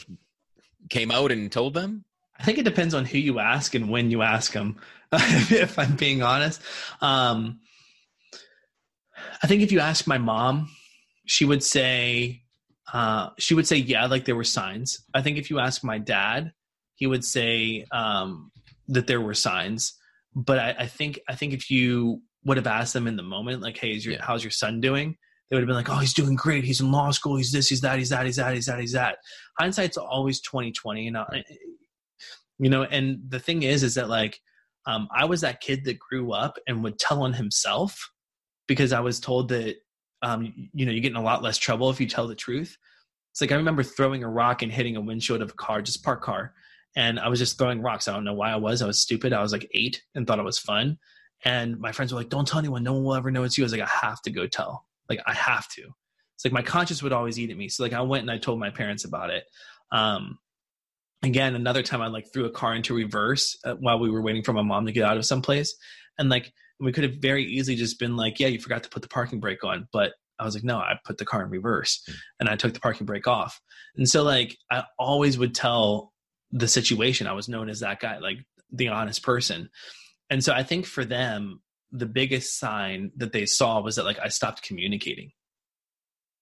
came 0.90 1.12
out 1.12 1.30
and 1.30 1.52
told 1.52 1.74
them 1.74 2.04
i 2.40 2.42
think 2.42 2.58
it 2.58 2.64
depends 2.64 2.94
on 2.94 3.04
who 3.04 3.18
you 3.18 3.38
ask 3.38 3.74
and 3.74 3.88
when 3.88 4.10
you 4.10 4.22
ask 4.22 4.52
them 4.52 4.76
if 5.12 5.78
i'm 5.78 5.94
being 5.96 6.22
honest 6.22 6.60
um, 7.00 7.60
i 9.42 9.46
think 9.46 9.62
if 9.62 9.72
you 9.72 9.80
ask 9.80 10.06
my 10.06 10.18
mom 10.18 10.68
she 11.26 11.44
would 11.44 11.62
say 11.62 12.40
uh, 12.92 13.30
she 13.38 13.54
would 13.54 13.66
say 13.66 13.76
yeah 13.76 14.06
like 14.06 14.24
there 14.24 14.36
were 14.36 14.44
signs 14.44 15.04
i 15.14 15.22
think 15.22 15.38
if 15.38 15.50
you 15.50 15.58
ask 15.58 15.82
my 15.82 15.98
dad 15.98 16.52
he 17.02 17.06
would 17.08 17.24
say 17.24 17.84
um, 17.90 18.52
that 18.86 19.08
there 19.08 19.20
were 19.20 19.34
signs. 19.34 19.94
But 20.36 20.60
I, 20.60 20.74
I, 20.80 20.86
think 20.86 21.18
I 21.28 21.34
think 21.34 21.52
if 21.52 21.68
you 21.68 22.22
would 22.44 22.56
have 22.56 22.68
asked 22.68 22.92
them 22.92 23.08
in 23.08 23.16
the 23.16 23.24
moment, 23.24 23.60
like, 23.60 23.76
"Hey, 23.76 23.94
your, 23.94 24.14
yeah. 24.14 24.24
how's 24.24 24.44
your 24.44 24.52
son 24.52 24.80
doing?" 24.80 25.16
They 25.50 25.56
would 25.56 25.62
have 25.62 25.66
been 25.66 25.76
like, 25.76 25.90
"Oh, 25.90 25.96
he's 25.96 26.14
doing 26.14 26.36
great. 26.36 26.62
He's 26.62 26.80
in 26.80 26.92
law 26.92 27.10
school. 27.10 27.36
He's 27.36 27.50
this. 27.50 27.68
He's 27.68 27.80
that. 27.80 27.98
He's 27.98 28.10
that. 28.10 28.24
He's 28.24 28.36
that. 28.36 28.54
He's 28.54 28.66
that. 28.66 28.78
He's 28.78 28.92
that." 28.92 29.18
Hindsight's 29.58 29.96
always 29.96 30.40
twenty 30.40 30.70
twenty, 30.70 31.02
you 31.02 31.10
know. 31.10 31.26
You 32.60 32.70
know, 32.70 32.84
and 32.84 33.18
the 33.28 33.40
thing 33.40 33.64
is, 33.64 33.82
is 33.82 33.96
that 33.96 34.08
like 34.08 34.38
um, 34.86 35.08
I 35.12 35.24
was 35.24 35.40
that 35.40 35.60
kid 35.60 35.84
that 35.86 35.98
grew 35.98 36.32
up 36.32 36.56
and 36.68 36.84
would 36.84 37.00
tell 37.00 37.24
on 37.24 37.32
himself 37.32 38.10
because 38.72 38.94
I 38.94 39.00
was 39.00 39.20
told 39.20 39.50
that 39.50 39.76
um, 40.22 40.70
you 40.72 40.86
know 40.86 40.92
you 40.92 41.02
get 41.02 41.10
in 41.10 41.16
a 41.16 41.22
lot 41.22 41.42
less 41.42 41.58
trouble 41.58 41.90
if 41.90 42.00
you 42.00 42.06
tell 42.06 42.26
the 42.26 42.34
truth. 42.34 42.78
It's 43.30 43.40
like 43.40 43.52
I 43.52 43.56
remember 43.56 43.82
throwing 43.82 44.24
a 44.24 44.30
rock 44.30 44.62
and 44.62 44.72
hitting 44.72 44.96
a 44.96 45.00
windshield 45.00 45.42
of 45.42 45.50
a 45.50 45.54
car, 45.54 45.82
just 45.82 46.02
parked 46.02 46.24
car, 46.24 46.54
and 46.96 47.20
I 47.20 47.28
was 47.28 47.38
just 47.38 47.58
throwing 47.58 47.82
rocks. 47.82 48.08
I 48.08 48.14
don't 48.14 48.24
know 48.24 48.32
why 48.32 48.50
I 48.50 48.56
was. 48.56 48.80
I 48.80 48.86
was 48.86 49.00
stupid. 49.00 49.34
I 49.34 49.42
was 49.42 49.52
like 49.52 49.68
eight 49.74 50.02
and 50.14 50.26
thought 50.26 50.38
it 50.38 50.44
was 50.44 50.58
fun. 50.58 50.98
And 51.44 51.78
my 51.78 51.92
friends 51.92 52.12
were 52.12 52.20
like, 52.20 52.30
"Don't 52.30 52.48
tell 52.48 52.60
anyone. 52.60 52.82
No 52.82 52.94
one 52.94 53.04
will 53.04 53.14
ever 53.14 53.30
know 53.30 53.42
it's 53.42 53.58
you." 53.58 53.64
I 53.64 53.66
was 53.66 53.72
like, 53.72 53.82
"I 53.82 54.06
have 54.06 54.22
to 54.22 54.30
go 54.30 54.46
tell. 54.46 54.86
Like 55.10 55.20
I 55.26 55.34
have 55.34 55.68
to." 55.72 55.82
It's 56.34 56.44
like 56.46 56.52
my 56.54 56.62
conscience 56.62 57.02
would 57.02 57.12
always 57.12 57.38
eat 57.38 57.50
at 57.50 57.56
me. 57.58 57.68
So 57.68 57.82
like 57.82 57.92
I 57.92 58.00
went 58.00 58.22
and 58.22 58.30
I 58.30 58.38
told 58.38 58.58
my 58.58 58.70
parents 58.70 59.04
about 59.04 59.28
it. 59.28 59.44
Um, 59.90 60.38
again, 61.22 61.54
another 61.54 61.82
time 61.82 62.00
I 62.00 62.06
like 62.06 62.32
threw 62.32 62.46
a 62.46 62.50
car 62.50 62.74
into 62.74 62.94
reverse 62.94 63.58
uh, 63.64 63.74
while 63.74 63.98
we 63.98 64.10
were 64.10 64.22
waiting 64.22 64.42
for 64.42 64.54
my 64.54 64.62
mom 64.62 64.86
to 64.86 64.92
get 64.92 65.04
out 65.04 65.18
of 65.18 65.26
someplace, 65.26 65.74
and 66.18 66.30
like 66.30 66.52
we 66.82 66.92
could 66.92 67.04
have 67.04 67.14
very 67.14 67.44
easily 67.44 67.76
just 67.76 67.98
been 67.98 68.16
like, 68.16 68.40
"Yeah, 68.40 68.48
you 68.48 68.60
forgot 68.60 68.82
to 68.82 68.90
put 68.90 69.02
the 69.02 69.08
parking 69.08 69.40
brake 69.40 69.64
on," 69.64 69.88
but 69.92 70.12
I 70.42 70.44
was 70.44 70.54
like, 70.54 70.64
no, 70.64 70.78
I 70.78 70.98
put 71.04 71.18
the 71.18 71.24
car 71.24 71.42
in 71.44 71.50
reverse 71.50 72.02
mm. 72.08 72.14
and 72.40 72.48
I 72.48 72.56
took 72.56 72.74
the 72.74 72.80
parking 72.80 73.06
brake 73.06 73.28
off. 73.28 73.60
And 73.96 74.08
so 74.08 74.22
like 74.22 74.56
I 74.70 74.84
always 74.98 75.38
would 75.38 75.54
tell 75.54 76.12
the 76.50 76.68
situation. 76.68 77.26
I 77.26 77.32
was 77.32 77.48
known 77.48 77.68
as 77.68 77.80
that 77.80 78.00
guy, 78.00 78.18
like 78.18 78.38
the 78.70 78.88
honest 78.88 79.22
person. 79.22 79.70
And 80.30 80.42
so 80.42 80.52
I 80.52 80.62
think 80.62 80.86
for 80.86 81.04
them, 81.04 81.62
the 81.92 82.06
biggest 82.06 82.58
sign 82.58 83.12
that 83.16 83.32
they 83.32 83.46
saw 83.46 83.80
was 83.80 83.96
that 83.96 84.04
like 84.04 84.18
I 84.18 84.28
stopped 84.28 84.62
communicating. 84.62 85.32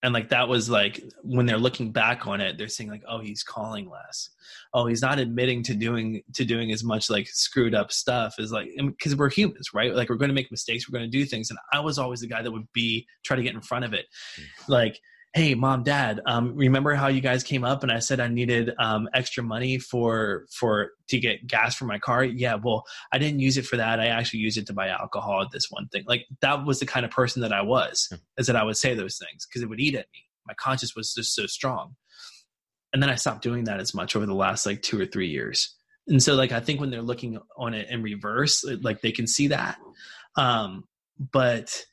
And 0.03 0.15
like 0.15 0.31
that 0.31 0.49
was 0.49 0.71
like 0.71 1.03
when 1.23 1.45
they're 1.45 1.59
looking 1.59 1.93
back 1.93 2.27
on 2.27 2.41
it, 2.41 2.57
they're 2.57 2.69
saying 2.69 2.91
like, 2.91 3.03
oh, 3.07 3.21
he's 3.21 3.43
calling 3.43 3.89
less. 3.91 4.31
Oh, 4.73 4.87
he's 4.87 5.03
not 5.03 5.19
admitting 5.19 5.63
to 5.65 5.75
doing 5.75 6.23
to 6.35 6.45
doing 6.45 6.73
as 6.73 6.83
much 6.83 7.11
like 7.11 7.29
screwed 7.29 7.75
up 7.75 7.93
stuff 7.93 8.37
is 8.39 8.51
like 8.51 8.71
because 8.79 9.15
we're 9.15 9.29
humans, 9.29 9.75
right? 9.75 9.95
Like 9.95 10.09
we're 10.09 10.17
going 10.17 10.31
to 10.31 10.35
make 10.35 10.51
mistakes, 10.51 10.89
we're 10.89 10.99
going 10.99 11.11
to 11.11 11.19
do 11.19 11.27
things. 11.27 11.51
And 11.51 11.59
I 11.73 11.81
was 11.81 11.99
always 11.99 12.21
the 12.21 12.29
guy 12.29 12.41
that 12.41 12.51
would 12.51 12.73
be 12.73 13.07
try 13.25 13.37
to 13.37 13.43
get 13.43 13.55
in 13.55 13.61
front 13.61 13.85
of 13.85 13.93
it. 13.93 14.07
Mm-hmm. 14.39 14.73
Like 14.73 15.01
hey 15.33 15.55
mom 15.55 15.85
dad 15.85 16.21
um, 16.27 16.57
remember 16.57 16.93
how 16.95 17.07
you 17.07 17.21
guys 17.21 17.45
came 17.45 17.63
up 17.63 17.83
and 17.83 17.93
i 17.93 18.01
said 18.01 18.19
i 18.19 18.27
needed 18.27 18.73
um, 18.79 19.09
extra 19.15 19.43
money 19.45 19.79
for 19.79 20.47
for 20.51 20.91
to 21.09 21.19
get 21.19 21.47
gas 21.47 21.75
for 21.75 21.85
my 21.85 21.99
car? 21.99 22.25
Yeah 22.25 22.55
well 22.55 22.85
i 23.13 23.19
didn't 23.19 23.41
use 23.41 23.57
it 23.57 23.67
for 23.67 23.77
that. 23.77 24.01
I 24.01 24.07
actually 24.07 24.41
used 24.41 24.57
it 24.57 24.67
to 24.69 24.73
buy 24.73 24.89
alcohol 24.89 25.43
at 25.43 25.51
this 25.53 25.67
one 25.71 25.89
thing. 25.89 26.05
Like 26.07 26.27
that 26.41 26.65
was 26.65 26.81
the 26.81 26.87
kind 26.87 27.05
of 27.05 27.13
person 27.13 27.43
that 27.43 27.53
i 27.53 27.63
was 27.63 28.09
yeah. 28.11 28.19
is 28.39 28.47
that 28.47 28.57
i 28.57 28.63
would 28.63 28.77
say 28.77 28.95
those 28.95 29.19
things 29.19 29.47
because 29.47 29.63
it 29.63 29.69
would 29.69 29.81
eat 29.81 29.95
at 29.95 30.07
me. 30.13 30.25
My 30.47 30.55
conscience 30.55 30.97
was 30.97 31.15
just 31.15 31.35
so 31.35 31.47
strong. 31.47 31.97
And 32.93 33.03
then 33.03 33.11
i 33.11 33.15
stopped 33.15 33.43
doing 33.43 33.65
that 33.65 33.81
as 33.81 33.95
much 33.95 34.17
over 34.17 34.27
the 34.27 34.35
last 34.35 34.67
like 34.67 34.83
two 34.83 35.01
or 35.01 35.07
three 35.07 35.29
years. 35.29 35.77
And 36.09 36.23
so 36.23 36.35
like 36.35 36.53
i 36.53 36.61
think 36.61 36.81
when 36.81 36.91
they're 36.91 37.03
looking 37.03 37.39
on 37.57 37.75
it 37.75 37.89
in 37.89 38.03
reverse 38.03 38.65
like 38.83 39.01
they 39.01 39.13
can 39.13 39.27
see 39.27 39.49
that. 39.49 39.79
Um 40.37 40.85
but 41.33 41.85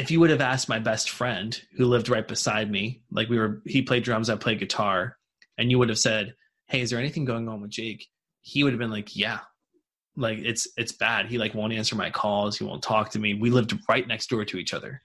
if 0.00 0.10
you 0.10 0.18
would 0.18 0.30
have 0.30 0.40
asked 0.40 0.66
my 0.66 0.78
best 0.78 1.10
friend 1.10 1.60
who 1.76 1.84
lived 1.84 2.08
right 2.08 2.26
beside 2.26 2.70
me, 2.70 3.02
like 3.10 3.28
we 3.28 3.38
were, 3.38 3.60
he 3.66 3.82
played 3.82 4.02
drums, 4.02 4.30
I 4.30 4.36
played 4.36 4.58
guitar, 4.58 5.18
and 5.58 5.70
you 5.70 5.78
would 5.78 5.90
have 5.90 5.98
said, 5.98 6.34
"Hey, 6.68 6.80
is 6.80 6.88
there 6.88 6.98
anything 6.98 7.26
going 7.26 7.48
on 7.48 7.60
with 7.60 7.70
Jake?" 7.70 8.06
He 8.40 8.64
would 8.64 8.72
have 8.72 8.80
been 8.80 8.90
like, 8.90 9.14
"Yeah, 9.14 9.40
like 10.16 10.38
it's 10.38 10.66
it's 10.78 10.92
bad. 10.92 11.26
He 11.26 11.36
like 11.36 11.54
won't 11.54 11.74
answer 11.74 11.96
my 11.96 12.08
calls. 12.08 12.56
He 12.56 12.64
won't 12.64 12.82
talk 12.82 13.10
to 13.10 13.18
me. 13.18 13.34
We 13.34 13.50
lived 13.50 13.78
right 13.90 14.08
next 14.08 14.30
door 14.30 14.46
to 14.46 14.56
each 14.56 14.72
other." 14.72 15.02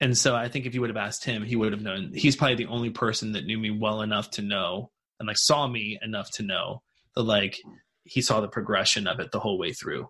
And 0.00 0.16
so 0.16 0.36
I 0.36 0.48
think 0.48 0.64
if 0.64 0.74
you 0.74 0.80
would 0.80 0.90
have 0.90 0.96
asked 0.96 1.24
him, 1.24 1.42
he 1.42 1.56
would 1.56 1.72
have 1.72 1.82
known. 1.82 2.12
He's 2.14 2.36
probably 2.36 2.54
the 2.54 2.66
only 2.66 2.90
person 2.90 3.32
that 3.32 3.46
knew 3.46 3.58
me 3.58 3.72
well 3.72 4.02
enough 4.02 4.30
to 4.32 4.42
know 4.42 4.92
and 5.18 5.26
like 5.26 5.38
saw 5.38 5.66
me 5.66 5.98
enough 6.02 6.30
to 6.32 6.44
know 6.44 6.82
that 7.16 7.24
like 7.24 7.58
he 8.04 8.22
saw 8.22 8.40
the 8.40 8.46
progression 8.46 9.08
of 9.08 9.18
it 9.18 9.32
the 9.32 9.40
whole 9.40 9.58
way 9.58 9.72
through. 9.72 10.08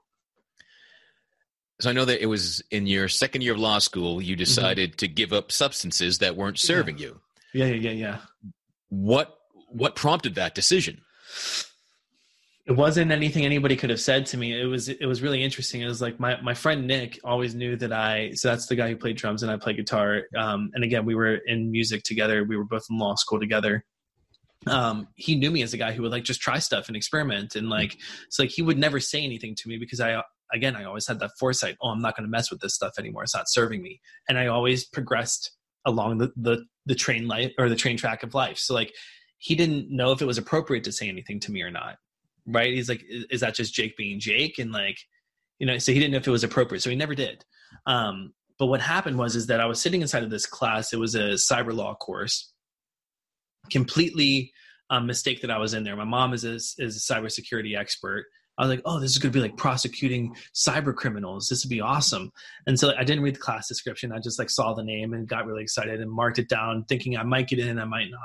So 1.80 1.90
I 1.90 1.92
know 1.92 2.04
that 2.04 2.22
it 2.22 2.26
was 2.26 2.62
in 2.70 2.86
your 2.86 3.08
second 3.08 3.42
year 3.42 3.52
of 3.52 3.58
law 3.58 3.78
school 3.78 4.20
you 4.20 4.34
mm-hmm. 4.34 4.38
decided 4.38 4.90
mm-hmm. 4.90 4.96
to 4.96 5.08
give 5.08 5.32
up 5.32 5.52
substances 5.52 6.18
that 6.18 6.36
weren't 6.36 6.58
serving 6.58 6.98
yeah. 6.98 7.06
you. 7.06 7.20
Yeah, 7.54 7.66
yeah, 7.66 7.74
yeah, 7.74 7.90
yeah. 7.90 8.18
What 8.88 9.38
what 9.70 9.96
prompted 9.96 10.34
that 10.36 10.54
decision? 10.54 11.02
It 12.66 12.76
wasn't 12.76 13.10
anything 13.10 13.46
anybody 13.46 13.76
could 13.76 13.88
have 13.88 14.00
said 14.00 14.26
to 14.26 14.36
me. 14.36 14.58
It 14.60 14.66
was 14.66 14.88
it 14.88 15.06
was 15.06 15.22
really 15.22 15.42
interesting. 15.42 15.80
It 15.80 15.86
was 15.86 16.02
like 16.02 16.20
my 16.20 16.40
my 16.40 16.52
friend 16.52 16.86
Nick 16.86 17.18
always 17.24 17.54
knew 17.54 17.76
that 17.76 17.92
I 17.92 18.32
so 18.32 18.48
that's 18.48 18.66
the 18.66 18.76
guy 18.76 18.88
who 18.88 18.96
played 18.96 19.16
drums 19.16 19.42
and 19.42 19.50
I 19.50 19.56
played 19.56 19.76
guitar. 19.76 20.24
Um, 20.36 20.70
and 20.74 20.84
again, 20.84 21.06
we 21.06 21.14
were 21.14 21.36
in 21.46 21.70
music 21.70 22.02
together. 22.02 22.44
We 22.44 22.56
were 22.56 22.64
both 22.64 22.86
in 22.90 22.98
law 22.98 23.14
school 23.14 23.40
together. 23.40 23.84
Um, 24.66 25.08
he 25.14 25.36
knew 25.36 25.50
me 25.50 25.62
as 25.62 25.72
a 25.72 25.78
guy 25.78 25.92
who 25.92 26.02
would 26.02 26.10
like 26.10 26.24
just 26.24 26.40
try 26.40 26.58
stuff 26.58 26.88
and 26.88 26.96
experiment 26.96 27.54
and 27.54 27.70
like 27.70 27.96
it's 28.26 28.38
like 28.38 28.50
he 28.50 28.60
would 28.60 28.76
never 28.76 29.00
say 29.00 29.22
anything 29.22 29.54
to 29.54 29.68
me 29.68 29.78
because 29.78 30.00
I 30.00 30.22
again, 30.52 30.76
I 30.76 30.84
always 30.84 31.06
had 31.06 31.20
that 31.20 31.32
foresight. 31.38 31.76
Oh, 31.80 31.88
I'm 31.88 32.00
not 32.00 32.16
going 32.16 32.26
to 32.26 32.30
mess 32.30 32.50
with 32.50 32.60
this 32.60 32.74
stuff 32.74 32.94
anymore. 32.98 33.22
It's 33.22 33.34
not 33.34 33.48
serving 33.48 33.82
me. 33.82 34.00
And 34.28 34.38
I 34.38 34.46
always 34.46 34.84
progressed 34.84 35.52
along 35.84 36.18
the, 36.18 36.32
the, 36.36 36.64
the 36.86 36.94
train 36.94 37.28
life 37.28 37.52
or 37.58 37.68
the 37.68 37.76
train 37.76 37.96
track 37.96 38.22
of 38.22 38.34
life. 38.34 38.58
So 38.58 38.74
like, 38.74 38.92
he 39.38 39.54
didn't 39.54 39.90
know 39.90 40.12
if 40.12 40.20
it 40.20 40.26
was 40.26 40.38
appropriate 40.38 40.84
to 40.84 40.92
say 40.92 41.08
anything 41.08 41.38
to 41.40 41.52
me 41.52 41.62
or 41.62 41.70
not. 41.70 41.96
Right. 42.46 42.72
He's 42.72 42.88
like, 42.88 43.04
is, 43.08 43.40
that 43.40 43.54
just 43.54 43.74
Jake 43.74 43.96
being 43.96 44.18
Jake? 44.18 44.58
And 44.58 44.72
like, 44.72 44.98
you 45.58 45.66
know, 45.66 45.78
so 45.78 45.92
he 45.92 45.98
didn't 45.98 46.12
know 46.12 46.18
if 46.18 46.26
it 46.26 46.32
was 46.32 46.44
appropriate. 46.44 46.80
So 46.80 46.90
he 46.90 46.96
never 46.96 47.14
did. 47.14 47.44
Um, 47.86 48.32
but 48.58 48.66
what 48.66 48.80
happened 48.80 49.18
was, 49.18 49.36
is 49.36 49.46
that 49.46 49.60
I 49.60 49.66
was 49.66 49.80
sitting 49.80 50.02
inside 50.02 50.24
of 50.24 50.30
this 50.30 50.46
class. 50.46 50.92
It 50.92 50.98
was 50.98 51.14
a 51.14 51.34
cyber 51.34 51.74
law 51.74 51.94
course, 51.94 52.52
completely 53.70 54.52
um, 54.90 55.06
mistake 55.06 55.42
that 55.42 55.50
I 55.50 55.58
was 55.58 55.74
in 55.74 55.84
there. 55.84 55.94
My 55.94 56.04
mom 56.04 56.32
is 56.32 56.44
a, 56.44 56.54
is 56.54 56.78
a 56.78 57.14
cybersecurity 57.14 57.78
expert. 57.78 58.24
I 58.58 58.62
was 58.62 58.70
like, 58.70 58.82
oh, 58.84 58.98
this 58.98 59.12
is 59.12 59.18
going 59.18 59.32
to 59.32 59.36
be 59.36 59.42
like 59.42 59.56
prosecuting 59.56 60.34
cyber 60.54 60.94
criminals. 60.94 61.48
This 61.48 61.64
would 61.64 61.70
be 61.70 61.80
awesome. 61.80 62.32
And 62.66 62.78
so 62.78 62.92
I 62.98 63.04
didn't 63.04 63.22
read 63.22 63.36
the 63.36 63.40
class 63.40 63.68
description. 63.68 64.12
I 64.12 64.18
just 64.18 64.38
like 64.38 64.50
saw 64.50 64.74
the 64.74 64.82
name 64.82 65.14
and 65.14 65.28
got 65.28 65.46
really 65.46 65.62
excited 65.62 66.00
and 66.00 66.10
marked 66.10 66.38
it 66.38 66.48
down, 66.48 66.84
thinking 66.88 67.16
I 67.16 67.22
might 67.22 67.48
get 67.48 67.60
in, 67.60 67.68
and 67.68 67.80
I 67.80 67.84
might 67.84 68.10
not. 68.10 68.20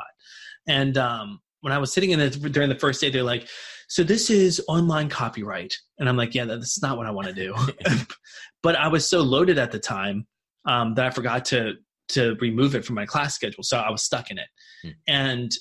And 0.68 0.98
um, 0.98 1.40
when 1.62 1.72
I 1.72 1.78
was 1.78 1.94
sitting 1.94 2.12
in 2.12 2.20
it 2.20 2.34
during 2.52 2.70
the 2.70 2.80
first 2.80 3.00
day, 3.00 3.10
they're 3.10 3.24
like, 3.24 3.48
so 3.88 4.04
this 4.04 4.30
is 4.30 4.64
online 4.68 5.08
copyright. 5.08 5.78
And 6.00 6.10
I'm 6.10 6.18
like, 6.18 6.34
yeah, 6.34 6.46
that's 6.46 6.82
not 6.82 6.98
what 6.98 7.06
I 7.06 7.12
want 7.12 7.28
to 7.28 7.34
do. 7.34 7.56
but 8.64 8.76
I 8.76 8.88
was 8.88 9.08
so 9.08 9.22
loaded 9.22 9.60
at 9.60 9.72
the 9.72 9.80
time 9.80 10.26
um, 10.66 10.96
that 10.96 11.06
I 11.06 11.10
forgot 11.12 11.46
to 11.46 11.74
to 12.10 12.36
remove 12.42 12.76
it 12.76 12.86
from 12.86 12.96
my 12.96 13.06
class 13.06 13.34
schedule. 13.34 13.64
So 13.64 13.78
I 13.78 13.90
was 13.90 14.04
stuck 14.04 14.30
in 14.30 14.38
it. 14.38 14.48
Hmm. 14.84 14.90
And 15.08 15.52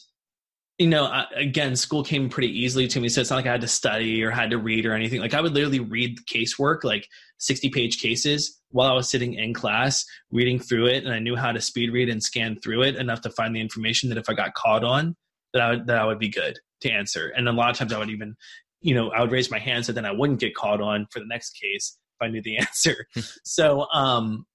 you 0.82 0.88
know, 0.88 1.04
I, 1.04 1.26
again, 1.36 1.76
school 1.76 2.02
came 2.02 2.28
pretty 2.28 2.48
easily 2.48 2.88
to 2.88 2.98
me. 2.98 3.08
So 3.08 3.20
it's 3.20 3.30
not 3.30 3.36
like 3.36 3.46
I 3.46 3.52
had 3.52 3.60
to 3.60 3.68
study 3.68 4.20
or 4.24 4.32
had 4.32 4.50
to 4.50 4.58
read 4.58 4.84
or 4.84 4.94
anything. 4.94 5.20
Like 5.20 5.32
I 5.32 5.40
would 5.40 5.54
literally 5.54 5.78
read 5.78 6.18
casework, 6.26 6.82
like 6.82 7.06
60 7.38 7.70
page 7.70 8.00
cases 8.00 8.60
while 8.70 8.90
I 8.90 8.94
was 8.94 9.08
sitting 9.08 9.34
in 9.34 9.54
class, 9.54 10.04
reading 10.32 10.58
through 10.58 10.86
it. 10.86 11.04
And 11.04 11.14
I 11.14 11.20
knew 11.20 11.36
how 11.36 11.52
to 11.52 11.60
speed 11.60 11.92
read 11.92 12.08
and 12.08 12.20
scan 12.20 12.58
through 12.60 12.82
it 12.82 12.96
enough 12.96 13.20
to 13.20 13.30
find 13.30 13.54
the 13.54 13.60
information 13.60 14.08
that 14.08 14.18
if 14.18 14.28
I 14.28 14.34
got 14.34 14.54
caught 14.54 14.82
on, 14.82 15.14
that 15.52 15.62
I 15.62 15.70
would, 15.70 15.86
that 15.86 15.98
I 15.98 16.04
would 16.04 16.18
be 16.18 16.28
good 16.28 16.58
to 16.80 16.90
answer. 16.90 17.28
And 17.28 17.48
a 17.48 17.52
lot 17.52 17.70
of 17.70 17.76
times 17.76 17.92
I 17.92 17.98
would 18.00 18.10
even, 18.10 18.34
you 18.80 18.96
know, 18.96 19.10
I 19.10 19.20
would 19.20 19.30
raise 19.30 19.52
my 19.52 19.60
hand 19.60 19.86
so 19.86 19.92
then 19.92 20.04
I 20.04 20.10
wouldn't 20.10 20.40
get 20.40 20.56
caught 20.56 20.80
on 20.80 21.06
for 21.12 21.20
the 21.20 21.26
next 21.26 21.50
case 21.50 21.96
if 22.20 22.26
I 22.26 22.28
knew 22.28 22.42
the 22.42 22.56
answer. 22.58 23.06
so, 23.44 23.86
um, 23.94 24.46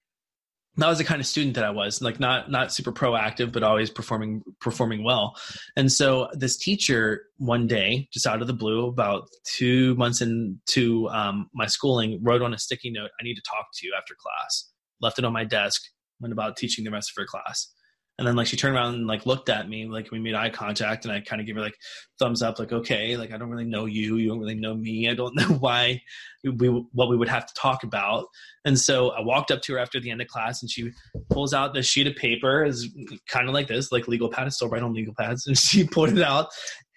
that 0.78 0.88
was 0.88 0.99
the 0.99 1.03
kind 1.03 1.19
of 1.19 1.25
student 1.25 1.55
that 1.55 1.63
I 1.63 1.71
was, 1.71 2.01
like 2.01 2.19
not 2.19 2.51
not 2.51 2.71
super 2.71 2.91
proactive, 2.91 3.51
but 3.51 3.63
always 3.63 3.89
performing 3.89 4.43
performing 4.61 5.03
well. 5.03 5.36
And 5.75 5.91
so 5.91 6.30
this 6.34 6.55
teacher 6.55 7.23
one 7.38 7.67
day, 7.67 8.07
just 8.13 8.28
out 8.28 8.41
of 8.41 8.47
the 8.47 8.53
blue, 8.53 8.88
about 8.88 9.28
two 9.43 9.95
months 9.95 10.21
into 10.21 11.09
um, 11.09 11.49
my 11.53 11.65
schooling, 11.65 12.19
wrote 12.21 12.41
on 12.41 12.53
a 12.53 12.57
sticky 12.57 12.91
note, 12.91 13.09
"I 13.19 13.23
need 13.23 13.36
to 13.36 13.41
talk 13.41 13.67
to 13.75 13.88
you 13.88 13.93
after 13.97 14.15
class." 14.19 14.71
Left 15.01 15.19
it 15.19 15.25
on 15.25 15.34
my 15.34 15.43
desk. 15.43 15.82
Went 16.19 16.34
about 16.34 16.57
teaching 16.57 16.86
the 16.86 16.91
rest 16.91 17.11
of 17.11 17.21
her 17.21 17.28
class. 17.28 17.71
And 18.18 18.28
then 18.28 18.36
like 18.36 18.47
she 18.47 18.57
turned 18.57 18.76
around 18.76 18.95
and 18.95 19.05
like 19.05 19.28
looked 19.28 19.47
at 19.47 19.70
me, 19.70 19.86
like 19.86 20.09
we 20.11 20.20
made 20.20 20.34
eye 20.34 20.49
contact, 20.49 21.05
and 21.05 21.13
I 21.13 21.22
kind 21.22 21.39
of 21.39 21.45
gave 21.45 21.55
her 21.55 21.61
like 21.61 21.78
thumbs 22.18 22.41
up, 22.41 22.57
like 22.57 22.72
okay, 22.72 23.15
like 23.15 23.32
I 23.32 23.38
don't 23.38 23.49
really 23.49 23.63
know 23.63 23.86
you, 23.86 24.18
you 24.18 24.30
don't 24.30 24.39
really 24.39 24.55
know 24.55 24.74
me, 24.74 25.07
I 25.07 25.13
don't 25.13 25.36
know 25.36 25.55
why 25.59 26.01
we 26.43 26.68
what 26.93 27.09
we 27.09 27.15
would 27.18 27.30
have 27.30 27.45
to 27.45 27.53
talk 27.53 27.84
about. 27.84 28.26
And 28.65 28.80
so 28.80 29.09
I 29.11 29.22
walked 29.22 29.51
up 29.51 29.61
to 29.63 29.74
her 29.74 29.80
after 29.80 29.99
the 29.99 30.09
end 30.09 30.22
of 30.22 30.28
class, 30.28 30.63
and 30.63 30.72
she 30.72 30.91
pulls 31.30 31.53
out 31.53 31.76
the 31.76 31.84
sheet 31.84 32.07
of 32.07 32.15
paper, 32.15 32.65
is 32.65 32.89
kind 33.30 33.47
of 33.47 33.53
like 33.53 33.68
this, 33.68 33.91
like 33.91 34.07
legal 34.07 34.30
pad, 34.30 34.51
still 34.51 34.70
right 34.70 34.82
on 34.82 34.93
legal 34.93 35.13
pads, 35.18 35.45
and 35.45 35.57
she 35.57 35.86
pulled 35.86 36.09
it 36.09 36.24
out 36.24 36.47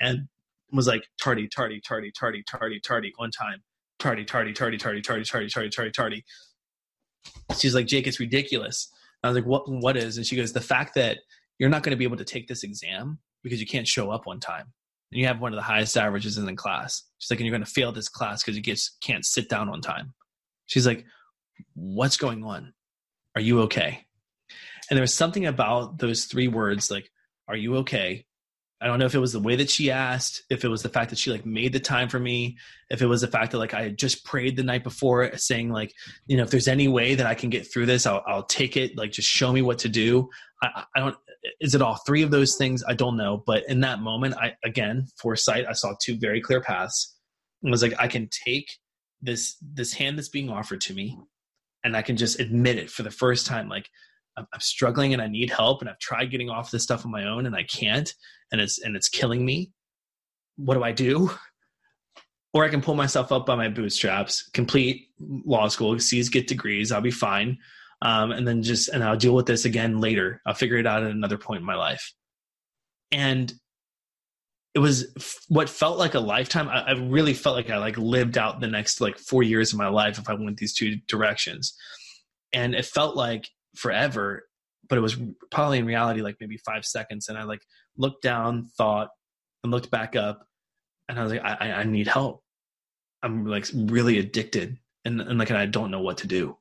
and 0.00 0.20
was 0.72 0.86
like 0.86 1.04
tardy, 1.20 1.48
tardy, 1.48 1.82
tardy, 1.86 2.12
tardy, 2.18 2.42
tardy, 2.48 2.80
tardy, 2.80 3.12
one 3.16 3.30
time, 3.30 3.58
tardy, 3.98 4.24
tardy, 4.24 4.54
tardy, 4.54 4.78
tardy, 4.78 5.02
tardy, 5.02 5.24
tardy, 5.24 5.48
tardy, 5.50 5.70
tardy, 5.70 5.90
tardy. 5.90 6.24
She's 7.58 7.74
like, 7.74 7.86
Jake, 7.86 8.06
it's 8.06 8.20
ridiculous 8.20 8.88
I 9.22 9.28
was 9.28 9.36
like, 9.36 9.46
what, 9.46 9.64
what 9.66 9.96
is? 9.96 10.16
And 10.16 10.26
she 10.26 10.36
goes, 10.36 10.52
the 10.52 10.60
fact 10.60 10.94
that 10.94 11.18
you're 11.58 11.68
not 11.68 11.82
going 11.82 11.90
to 11.90 11.96
be 11.96 12.04
able 12.04 12.16
to 12.16 12.24
take 12.24 12.48
this 12.48 12.62
exam 12.62 13.18
because 13.42 13.60
you 13.60 13.66
can't 13.66 13.86
show 13.86 14.10
up 14.10 14.26
one 14.26 14.40
time. 14.40 14.72
And 15.12 15.20
you 15.20 15.26
have 15.26 15.40
one 15.40 15.52
of 15.52 15.56
the 15.56 15.62
highest 15.62 15.96
averages 15.96 16.38
in 16.38 16.46
the 16.46 16.54
class. 16.54 17.02
She's 17.18 17.30
like, 17.30 17.40
and 17.40 17.46
you're 17.46 17.56
going 17.56 17.64
to 17.64 17.70
fail 17.70 17.92
this 17.92 18.08
class 18.08 18.42
because 18.42 18.56
you 18.56 18.62
just 18.62 19.00
can't 19.00 19.24
sit 19.24 19.48
down 19.48 19.68
on 19.68 19.80
time. 19.80 20.14
She's 20.66 20.86
like, 20.86 21.04
what's 21.74 22.16
going 22.16 22.44
on? 22.44 22.72
Are 23.34 23.40
you 23.40 23.62
okay? 23.62 24.06
And 24.88 24.96
there 24.96 25.02
was 25.02 25.14
something 25.14 25.46
about 25.46 25.98
those 25.98 26.24
three 26.24 26.48
words, 26.48 26.90
like, 26.90 27.10
are 27.48 27.56
you 27.56 27.76
okay? 27.78 28.24
I 28.82 28.86
don't 28.86 28.98
know 28.98 29.04
if 29.04 29.14
it 29.14 29.20
was 29.20 29.32
the 29.32 29.40
way 29.40 29.56
that 29.56 29.68
she 29.68 29.90
asked, 29.90 30.42
if 30.48 30.64
it 30.64 30.68
was 30.68 30.82
the 30.82 30.88
fact 30.88 31.10
that 31.10 31.18
she 31.18 31.30
like 31.30 31.44
made 31.44 31.72
the 31.74 31.80
time 31.80 32.08
for 32.08 32.18
me, 32.18 32.56
if 32.88 33.02
it 33.02 33.06
was 33.06 33.20
the 33.20 33.28
fact 33.28 33.52
that 33.52 33.58
like 33.58 33.74
I 33.74 33.82
had 33.82 33.98
just 33.98 34.24
prayed 34.24 34.56
the 34.56 34.62
night 34.62 34.84
before 34.84 35.36
saying 35.36 35.70
like, 35.70 35.92
you 36.26 36.36
know, 36.38 36.44
if 36.44 36.50
there's 36.50 36.68
any 36.68 36.88
way 36.88 37.14
that 37.14 37.26
I 37.26 37.34
can 37.34 37.50
get 37.50 37.70
through 37.70 37.86
this, 37.86 38.06
I'll, 38.06 38.24
I'll 38.26 38.44
take 38.44 38.78
it. 38.78 38.96
Like, 38.96 39.12
just 39.12 39.28
show 39.28 39.52
me 39.52 39.60
what 39.60 39.78
to 39.80 39.90
do. 39.90 40.30
I, 40.62 40.84
I 40.96 41.00
don't, 41.00 41.16
is 41.60 41.74
it 41.74 41.82
all 41.82 41.96
three 42.06 42.22
of 42.22 42.30
those 42.30 42.56
things? 42.56 42.82
I 42.88 42.94
don't 42.94 43.18
know. 43.18 43.42
But 43.46 43.64
in 43.68 43.80
that 43.80 44.00
moment, 44.00 44.34
I, 44.36 44.54
again, 44.64 45.08
foresight, 45.20 45.66
I 45.68 45.72
saw 45.72 45.94
two 46.00 46.16
very 46.16 46.40
clear 46.40 46.62
paths. 46.62 47.16
It 47.62 47.70
was 47.70 47.82
like, 47.82 47.94
I 47.98 48.08
can 48.08 48.28
take 48.46 48.78
this, 49.20 49.56
this 49.60 49.92
hand 49.92 50.16
that's 50.16 50.30
being 50.30 50.48
offered 50.48 50.80
to 50.82 50.94
me 50.94 51.18
and 51.84 51.94
I 51.94 52.00
can 52.00 52.16
just 52.16 52.40
admit 52.40 52.78
it 52.78 52.90
for 52.90 53.02
the 53.02 53.10
first 53.10 53.46
time. 53.46 53.68
Like, 53.68 53.90
I'm, 54.40 54.46
I'm 54.52 54.60
struggling 54.60 55.12
and 55.12 55.22
I 55.22 55.28
need 55.28 55.50
help 55.50 55.80
and 55.80 55.88
I've 55.88 55.98
tried 55.98 56.30
getting 56.30 56.50
off 56.50 56.70
this 56.70 56.82
stuff 56.82 57.04
on 57.04 57.12
my 57.12 57.26
own 57.26 57.46
and 57.46 57.54
I 57.54 57.62
can't 57.62 58.12
and 58.52 58.60
it's 58.60 58.80
and 58.80 58.96
it's 58.96 59.08
killing 59.08 59.44
me. 59.44 59.72
What 60.56 60.74
do 60.74 60.82
I 60.82 60.92
do? 60.92 61.30
Or 62.52 62.64
I 62.64 62.68
can 62.68 62.80
pull 62.80 62.94
myself 62.94 63.30
up 63.30 63.46
by 63.46 63.54
my 63.54 63.68
bootstraps, 63.68 64.48
complete 64.50 65.08
law 65.20 65.68
school, 65.68 65.98
C's 66.00 66.28
get 66.28 66.48
degrees, 66.48 66.90
I'll 66.90 67.00
be 67.00 67.12
fine. 67.12 67.58
Um, 68.02 68.32
and 68.32 68.48
then 68.48 68.62
just 68.62 68.88
and 68.88 69.04
I'll 69.04 69.16
deal 69.16 69.34
with 69.34 69.46
this 69.46 69.64
again 69.64 70.00
later. 70.00 70.40
I'll 70.46 70.54
figure 70.54 70.78
it 70.78 70.86
out 70.86 71.04
at 71.04 71.10
another 71.10 71.38
point 71.38 71.60
in 71.60 71.66
my 71.66 71.76
life. 71.76 72.12
And 73.12 73.52
it 74.74 74.78
was 74.78 75.42
what 75.48 75.68
felt 75.68 75.98
like 75.98 76.14
a 76.14 76.20
lifetime. 76.20 76.68
I, 76.68 76.80
I, 76.82 76.92
really 76.92 77.34
felt 77.34 77.56
like 77.56 77.70
I 77.70 77.78
like 77.78 77.98
lived 77.98 78.38
out 78.38 78.60
the 78.60 78.68
next 78.68 79.00
like 79.00 79.18
four 79.18 79.42
years 79.42 79.72
of 79.72 79.78
my 79.78 79.88
life 79.88 80.18
if 80.18 80.28
I 80.28 80.34
went 80.34 80.58
these 80.58 80.74
two 80.74 80.96
directions, 81.08 81.76
and 82.52 82.74
it 82.74 82.86
felt 82.86 83.16
like 83.16 83.48
forever 83.76 84.46
but 84.88 84.98
it 84.98 85.02
was 85.02 85.16
probably 85.50 85.78
in 85.78 85.86
reality 85.86 86.20
like 86.20 86.36
maybe 86.40 86.56
five 86.58 86.84
seconds 86.84 87.28
and 87.28 87.38
i 87.38 87.42
like 87.44 87.62
looked 87.96 88.22
down 88.22 88.64
thought 88.76 89.08
and 89.62 89.72
looked 89.72 89.90
back 89.90 90.16
up 90.16 90.46
and 91.08 91.18
i 91.18 91.22
was 91.22 91.32
like 91.32 91.42
i, 91.44 91.72
I 91.72 91.84
need 91.84 92.08
help 92.08 92.42
i'm 93.22 93.46
like 93.46 93.66
really 93.74 94.18
addicted 94.18 94.78
and, 95.04 95.20
and 95.20 95.38
like 95.38 95.50
and 95.50 95.58
i 95.58 95.66
don't 95.66 95.90
know 95.90 96.00
what 96.00 96.18
to 96.18 96.26
do 96.26 96.56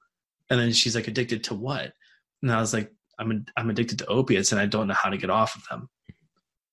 and 0.50 0.60
then 0.60 0.72
she's 0.72 0.96
like 0.96 1.08
addicted 1.08 1.44
to 1.46 1.56
what 1.56 1.94
and 2.42 2.52
i 2.52 2.60
was 2.60 2.74
like 2.74 2.92
I'm 3.20 3.46
I'm 3.58 3.70
addicted 3.70 4.00
to 4.00 4.08
opiates 4.08 4.52
and 4.52 4.62
I 4.62 4.66
don't 4.66 4.88
know 4.88 4.96
how 4.96 5.10
to 5.10 5.18
get 5.18 5.30
off 5.30 5.56
of 5.56 5.64
them. 5.70 5.90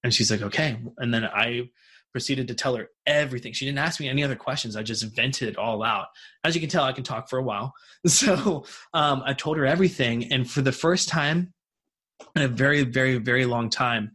And 0.02 0.14
she's 0.14 0.30
like, 0.30 0.42
okay. 0.42 0.78
And 0.98 1.12
then 1.12 1.24
I 1.24 1.68
proceeded 2.16 2.48
to 2.48 2.54
tell 2.54 2.74
her 2.74 2.88
everything. 3.06 3.52
She 3.52 3.66
didn't 3.66 3.80
ask 3.80 4.00
me 4.00 4.08
any 4.08 4.24
other 4.24 4.36
questions. 4.36 4.74
I 4.74 4.82
just 4.82 5.04
vented 5.14 5.50
it 5.50 5.58
all 5.58 5.82
out. 5.82 6.06
As 6.44 6.54
you 6.54 6.62
can 6.62 6.70
tell, 6.70 6.82
I 6.82 6.92
can 6.92 7.04
talk 7.04 7.28
for 7.28 7.38
a 7.38 7.42
while. 7.42 7.74
So 8.06 8.64
um, 8.94 9.22
I 9.26 9.34
told 9.34 9.58
her 9.58 9.66
everything. 9.66 10.32
And 10.32 10.50
for 10.50 10.62
the 10.62 10.72
first 10.72 11.10
time 11.10 11.52
in 12.34 12.40
a 12.40 12.48
very, 12.48 12.84
very, 12.84 13.18
very 13.18 13.44
long 13.44 13.68
time, 13.68 14.12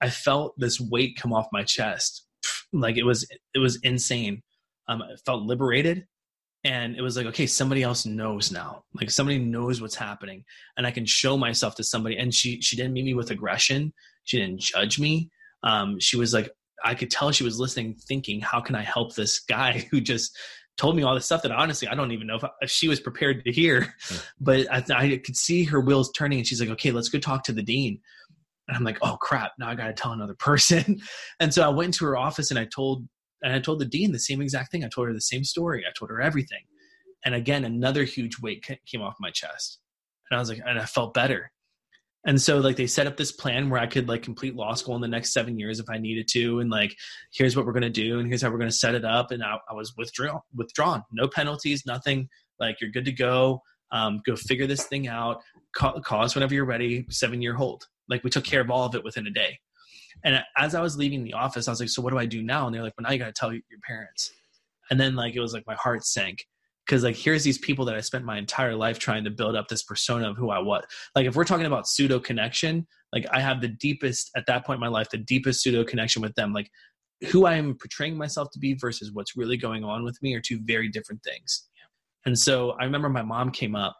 I 0.00 0.10
felt 0.10 0.58
this 0.58 0.80
weight 0.80 1.16
come 1.16 1.32
off 1.32 1.46
my 1.52 1.62
chest. 1.62 2.26
Like 2.72 2.96
it 2.96 3.04
was, 3.04 3.24
it 3.54 3.60
was 3.60 3.78
insane. 3.84 4.42
Um, 4.88 5.00
I 5.00 5.14
felt 5.24 5.44
liberated 5.44 6.06
and 6.64 6.96
it 6.96 7.02
was 7.02 7.16
like 7.16 7.26
okay 7.26 7.46
somebody 7.46 7.84
else 7.84 8.04
knows 8.04 8.50
now 8.50 8.82
like 8.98 9.10
somebody 9.10 9.38
knows 9.38 9.80
what's 9.80 9.94
happening 9.94 10.42
and 10.76 10.86
i 10.86 10.90
can 10.90 11.04
show 11.04 11.36
myself 11.36 11.74
to 11.74 11.84
somebody 11.84 12.16
and 12.16 12.34
she 12.34 12.60
she 12.62 12.74
didn't 12.74 12.94
meet 12.94 13.04
me 13.04 13.14
with 13.14 13.30
aggression 13.30 13.92
she 14.24 14.38
didn't 14.38 14.60
judge 14.60 14.98
me 14.98 15.30
um, 15.62 16.00
she 16.00 16.16
was 16.16 16.32
like 16.34 16.50
i 16.84 16.94
could 16.94 17.10
tell 17.10 17.30
she 17.30 17.44
was 17.44 17.58
listening 17.58 17.94
thinking 18.08 18.40
how 18.40 18.60
can 18.60 18.74
i 18.74 18.82
help 18.82 19.14
this 19.14 19.40
guy 19.40 19.86
who 19.90 20.00
just 20.00 20.36
told 20.76 20.96
me 20.96 21.04
all 21.04 21.14
this 21.14 21.26
stuff 21.26 21.42
that 21.42 21.52
honestly 21.52 21.86
i 21.88 21.94
don't 21.94 22.12
even 22.12 22.26
know 22.26 22.36
if, 22.36 22.44
if 22.60 22.70
she 22.70 22.88
was 22.88 23.00
prepared 23.00 23.44
to 23.44 23.52
hear 23.52 23.94
but 24.40 24.66
I, 24.72 24.82
I 24.94 25.16
could 25.18 25.36
see 25.36 25.64
her 25.64 25.80
wheels 25.80 26.10
turning 26.12 26.38
and 26.38 26.46
she's 26.46 26.60
like 26.60 26.70
okay 26.70 26.90
let's 26.90 27.08
go 27.08 27.18
talk 27.18 27.44
to 27.44 27.52
the 27.52 27.62
dean 27.62 28.00
and 28.68 28.76
i'm 28.76 28.84
like 28.84 28.98
oh 29.02 29.16
crap 29.16 29.52
now 29.58 29.68
i 29.68 29.74
gotta 29.74 29.92
tell 29.92 30.12
another 30.12 30.34
person 30.38 31.00
and 31.40 31.52
so 31.54 31.62
i 31.62 31.68
went 31.68 31.88
into 31.88 32.04
her 32.04 32.16
office 32.16 32.50
and 32.50 32.58
i 32.58 32.64
told 32.64 33.06
and 33.44 33.52
I 33.52 33.60
told 33.60 33.78
the 33.78 33.84
dean 33.84 34.10
the 34.10 34.18
same 34.18 34.40
exact 34.40 34.72
thing. 34.72 34.84
I 34.84 34.88
told 34.88 35.06
her 35.06 35.12
the 35.12 35.20
same 35.20 35.44
story. 35.44 35.84
I 35.86 35.92
told 35.96 36.10
her 36.10 36.20
everything. 36.20 36.62
And 37.26 37.34
again, 37.34 37.64
another 37.64 38.04
huge 38.04 38.40
weight 38.40 38.66
came 38.86 39.02
off 39.02 39.16
my 39.20 39.30
chest. 39.30 39.80
And 40.30 40.38
I 40.38 40.40
was 40.40 40.48
like, 40.48 40.60
and 40.66 40.78
I 40.78 40.86
felt 40.86 41.12
better. 41.12 41.52
And 42.26 42.40
so 42.40 42.58
like 42.58 42.76
they 42.76 42.86
set 42.86 43.06
up 43.06 43.16
this 43.16 43.32
plan 43.32 43.68
where 43.68 43.80
I 43.80 43.86
could 43.86 44.08
like 44.08 44.22
complete 44.22 44.56
law 44.56 44.74
school 44.74 44.94
in 44.94 45.02
the 45.02 45.08
next 45.08 45.32
seven 45.32 45.58
years 45.58 45.78
if 45.78 45.90
I 45.90 45.98
needed 45.98 46.26
to. 46.28 46.60
And 46.60 46.70
like, 46.70 46.96
here's 47.34 47.54
what 47.54 47.66
we're 47.66 47.72
going 47.72 47.82
to 47.82 47.90
do. 47.90 48.18
And 48.18 48.26
here's 48.26 48.42
how 48.42 48.50
we're 48.50 48.58
going 48.58 48.70
to 48.70 48.76
set 48.76 48.94
it 48.94 49.04
up. 49.04 49.30
And 49.30 49.42
I, 49.42 49.58
I 49.68 49.74
was 49.74 49.94
withdrawn, 49.96 50.40
withdrawn, 50.54 51.02
no 51.12 51.28
penalties, 51.28 51.84
nothing 51.86 52.28
like 52.58 52.80
you're 52.80 52.90
good 52.90 53.04
to 53.04 53.12
go. 53.12 53.60
Um, 53.92 54.22
go 54.24 54.36
figure 54.36 54.66
this 54.66 54.84
thing 54.84 55.06
out. 55.06 55.40
Call 55.74 56.22
us 56.22 56.34
whenever 56.34 56.54
you're 56.54 56.64
ready. 56.64 57.06
Seven 57.10 57.42
year 57.42 57.54
hold. 57.54 57.86
Like 58.08 58.24
we 58.24 58.30
took 58.30 58.44
care 58.44 58.60
of 58.60 58.70
all 58.70 58.86
of 58.86 58.94
it 58.94 59.04
within 59.04 59.26
a 59.26 59.30
day. 59.30 59.58
And 60.24 60.42
as 60.56 60.74
I 60.74 60.80
was 60.80 60.96
leaving 60.96 61.24
the 61.24 61.34
office, 61.34 61.68
I 61.68 61.72
was 61.72 61.80
like, 61.80 61.88
so 61.90 62.00
what 62.00 62.10
do 62.10 62.18
I 62.18 62.26
do 62.26 62.42
now? 62.42 62.66
And 62.66 62.74
they're 62.74 62.82
like, 62.82 62.94
well, 62.96 63.02
now 63.02 63.12
you 63.12 63.18
got 63.18 63.26
to 63.26 63.32
tell 63.32 63.52
your 63.52 63.62
parents. 63.86 64.30
And 64.90 64.98
then 64.98 65.14
like, 65.14 65.34
it 65.34 65.40
was 65.40 65.52
like 65.52 65.66
my 65.66 65.74
heart 65.74 66.04
sank 66.06 66.46
because 66.84 67.02
like, 67.02 67.16
here's 67.16 67.44
these 67.44 67.58
people 67.58 67.84
that 67.86 67.94
I 67.94 68.00
spent 68.00 68.24
my 68.24 68.38
entire 68.38 68.74
life 68.74 68.98
trying 68.98 69.24
to 69.24 69.30
build 69.30 69.56
up 69.56 69.68
this 69.68 69.82
persona 69.82 70.30
of 70.30 70.36
who 70.36 70.50
I 70.50 70.58
was. 70.58 70.84
Like 71.14 71.26
if 71.26 71.34
we're 71.34 71.44
talking 71.44 71.66
about 71.66 71.88
pseudo 71.88 72.20
connection, 72.20 72.86
like 73.12 73.26
I 73.30 73.40
have 73.40 73.60
the 73.60 73.68
deepest 73.68 74.30
at 74.36 74.46
that 74.46 74.66
point 74.66 74.76
in 74.76 74.80
my 74.80 74.88
life, 74.88 75.08
the 75.10 75.18
deepest 75.18 75.62
pseudo 75.62 75.84
connection 75.84 76.20
with 76.20 76.34
them. 76.34 76.52
Like 76.52 76.70
who 77.30 77.46
I 77.46 77.54
am 77.54 77.76
portraying 77.76 78.16
myself 78.16 78.50
to 78.52 78.58
be 78.58 78.74
versus 78.74 79.12
what's 79.12 79.36
really 79.36 79.56
going 79.56 79.84
on 79.84 80.04
with 80.04 80.20
me 80.22 80.34
are 80.34 80.40
two 80.40 80.60
very 80.62 80.88
different 80.88 81.22
things. 81.22 81.68
And 82.26 82.38
so 82.38 82.72
I 82.72 82.84
remember 82.84 83.08
my 83.08 83.22
mom 83.22 83.50
came 83.50 83.74
up 83.74 83.96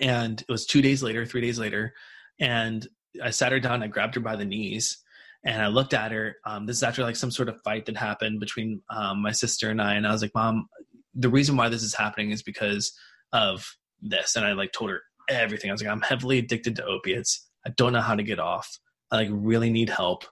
and 0.00 0.40
it 0.40 0.50
was 0.50 0.66
two 0.66 0.82
days 0.82 1.02
later, 1.02 1.26
three 1.26 1.40
days 1.40 1.58
later, 1.58 1.94
and 2.40 2.86
I 3.22 3.30
sat 3.30 3.52
her 3.52 3.60
down, 3.60 3.82
I 3.82 3.86
grabbed 3.86 4.14
her 4.16 4.20
by 4.20 4.36
the 4.36 4.44
knees, 4.44 4.98
and 5.44 5.62
I 5.62 5.68
looked 5.68 5.94
at 5.94 6.10
her. 6.10 6.36
Um, 6.44 6.66
this 6.66 6.78
is 6.78 6.82
after 6.82 7.02
like 7.02 7.16
some 7.16 7.30
sort 7.30 7.48
of 7.48 7.60
fight 7.64 7.86
that 7.86 7.96
happened 7.96 8.40
between 8.40 8.80
um, 8.90 9.22
my 9.22 9.30
sister 9.30 9.70
and 9.70 9.80
I, 9.80 9.94
and 9.94 10.06
I 10.06 10.12
was 10.12 10.22
like, 10.22 10.34
"Mom, 10.34 10.66
the 11.14 11.28
reason 11.28 11.56
why 11.56 11.68
this 11.68 11.82
is 11.82 11.94
happening 11.94 12.30
is 12.30 12.42
because 12.42 12.92
of 13.32 13.76
this." 14.00 14.36
And 14.36 14.44
I 14.44 14.52
like 14.52 14.72
told 14.72 14.90
her 14.90 15.02
everything. 15.28 15.70
I 15.70 15.72
was 15.72 15.82
like, 15.82 15.90
"I'm 15.90 16.02
heavily 16.02 16.38
addicted 16.38 16.76
to 16.76 16.84
opiates. 16.84 17.48
I 17.66 17.70
don't 17.70 17.92
know 17.92 18.00
how 18.00 18.14
to 18.14 18.22
get 18.22 18.38
off. 18.38 18.78
I 19.10 19.16
like 19.16 19.28
really 19.30 19.70
need 19.70 19.90
help, 19.90 20.24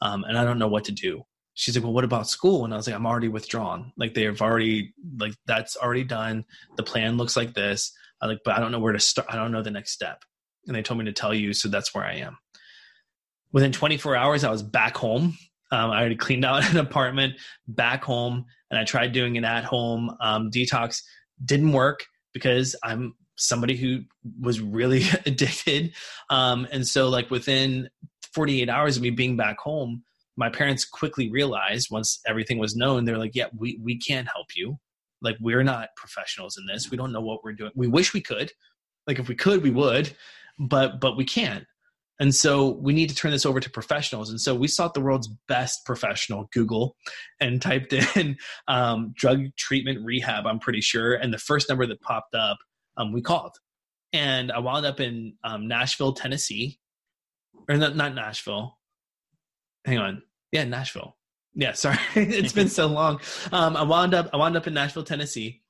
um, 0.00 0.24
and 0.24 0.38
I 0.38 0.44
don't 0.44 0.58
know 0.58 0.68
what 0.68 0.84
to 0.84 0.92
do." 0.92 1.24
She's 1.54 1.76
like, 1.76 1.84
"Well, 1.84 1.92
what 1.92 2.04
about 2.04 2.28
school?" 2.28 2.64
And 2.64 2.72
I 2.72 2.76
was 2.76 2.86
like, 2.86 2.96
"I'm 2.96 3.06
already 3.06 3.28
withdrawn. 3.28 3.92
Like 3.96 4.14
they've 4.14 4.40
already 4.40 4.94
like 5.18 5.34
that's 5.46 5.76
already 5.76 6.04
done. 6.04 6.44
The 6.76 6.82
plan 6.82 7.16
looks 7.16 7.36
like 7.36 7.54
this. 7.54 7.92
I 8.22 8.26
like, 8.26 8.40
but 8.44 8.56
I 8.56 8.60
don't 8.60 8.72
know 8.72 8.80
where 8.80 8.92
to 8.92 9.00
start. 9.00 9.28
I 9.30 9.36
don't 9.36 9.52
know 9.52 9.62
the 9.62 9.70
next 9.70 9.92
step." 9.92 10.24
And 10.66 10.76
they 10.76 10.82
told 10.82 10.98
me 10.98 11.06
to 11.06 11.12
tell 11.12 11.32
you, 11.34 11.54
so 11.54 11.68
that's 11.68 11.94
where 11.94 12.04
I 12.04 12.16
am 12.16 12.36
within 13.52 13.72
24 13.72 14.16
hours, 14.16 14.44
I 14.44 14.50
was 14.50 14.62
back 14.62 14.96
home. 14.96 15.36
Um, 15.72 15.90
I 15.90 16.00
already 16.00 16.16
cleaned 16.16 16.44
out 16.44 16.64
an 16.70 16.76
apartment, 16.78 17.34
back 17.68 18.04
home, 18.04 18.44
and 18.70 18.78
I 18.78 18.84
tried 18.84 19.12
doing 19.12 19.36
an 19.36 19.44
at 19.44 19.64
home 19.64 20.16
um, 20.20 20.50
detox. 20.50 21.02
Didn't 21.44 21.72
work 21.72 22.04
because 22.32 22.76
I'm 22.82 23.14
somebody 23.36 23.76
who 23.76 24.00
was 24.40 24.60
really 24.60 25.02
addicted. 25.26 25.92
Um, 26.28 26.66
and 26.70 26.86
so, 26.86 27.08
like, 27.08 27.30
within 27.30 27.88
48 28.34 28.68
hours 28.68 28.96
of 28.96 29.02
me 29.02 29.10
being 29.10 29.36
back 29.36 29.58
home, 29.58 30.04
my 30.36 30.48
parents 30.48 30.84
quickly 30.84 31.30
realized 31.30 31.88
once 31.90 32.20
everything 32.26 32.58
was 32.58 32.76
known, 32.76 33.04
they're 33.04 33.18
like, 33.18 33.34
yeah, 33.34 33.46
we, 33.56 33.78
we 33.82 33.98
can't 33.98 34.28
help 34.32 34.48
you. 34.54 34.78
Like, 35.22 35.36
we're 35.40 35.62
not 35.62 35.88
professionals 35.96 36.56
in 36.56 36.66
this. 36.66 36.90
We 36.90 36.96
don't 36.96 37.12
know 37.12 37.20
what 37.20 37.44
we're 37.44 37.52
doing. 37.52 37.72
We 37.74 37.88
wish 37.88 38.14
we 38.14 38.22
could. 38.22 38.52
Like, 39.06 39.18
if 39.18 39.28
we 39.28 39.34
could, 39.34 39.62
we 39.62 39.70
would, 39.70 40.14
but 40.58 41.00
but 41.00 41.16
we 41.16 41.24
can't. 41.24 41.64
And 42.20 42.34
so 42.34 42.72
we 42.72 42.92
need 42.92 43.08
to 43.08 43.14
turn 43.14 43.30
this 43.30 43.46
over 43.46 43.60
to 43.60 43.70
professionals. 43.70 44.28
And 44.28 44.38
so 44.38 44.54
we 44.54 44.68
sought 44.68 44.92
the 44.92 45.00
world's 45.00 45.28
best 45.48 45.86
professional, 45.86 46.48
Google, 46.52 46.94
and 47.40 47.62
typed 47.62 47.94
in 47.94 48.36
um, 48.68 49.14
drug 49.16 49.46
treatment 49.56 50.04
rehab, 50.04 50.46
I'm 50.46 50.60
pretty 50.60 50.82
sure. 50.82 51.14
And 51.14 51.32
the 51.32 51.38
first 51.38 51.70
number 51.70 51.86
that 51.86 52.02
popped 52.02 52.34
up, 52.34 52.58
um, 52.98 53.12
we 53.12 53.22
called. 53.22 53.56
And 54.12 54.52
I 54.52 54.58
wound 54.58 54.84
up 54.84 55.00
in 55.00 55.34
um, 55.42 55.66
Nashville, 55.66 56.12
Tennessee. 56.12 56.78
Or 57.68 57.76
not, 57.76 57.96
not 57.96 58.14
Nashville. 58.14 58.76
Hang 59.86 59.98
on. 59.98 60.22
Yeah, 60.52 60.64
Nashville. 60.64 61.16
Yeah, 61.54 61.72
sorry. 61.74 61.98
it's 62.14 62.52
been 62.52 62.68
so 62.68 62.86
long. 62.86 63.20
Um, 63.50 63.76
I 63.76 63.82
wound 63.82 64.14
up 64.14 64.28
I 64.32 64.36
wound 64.36 64.56
up 64.56 64.66
in 64.66 64.74
Nashville, 64.74 65.04
Tennessee. 65.04 65.62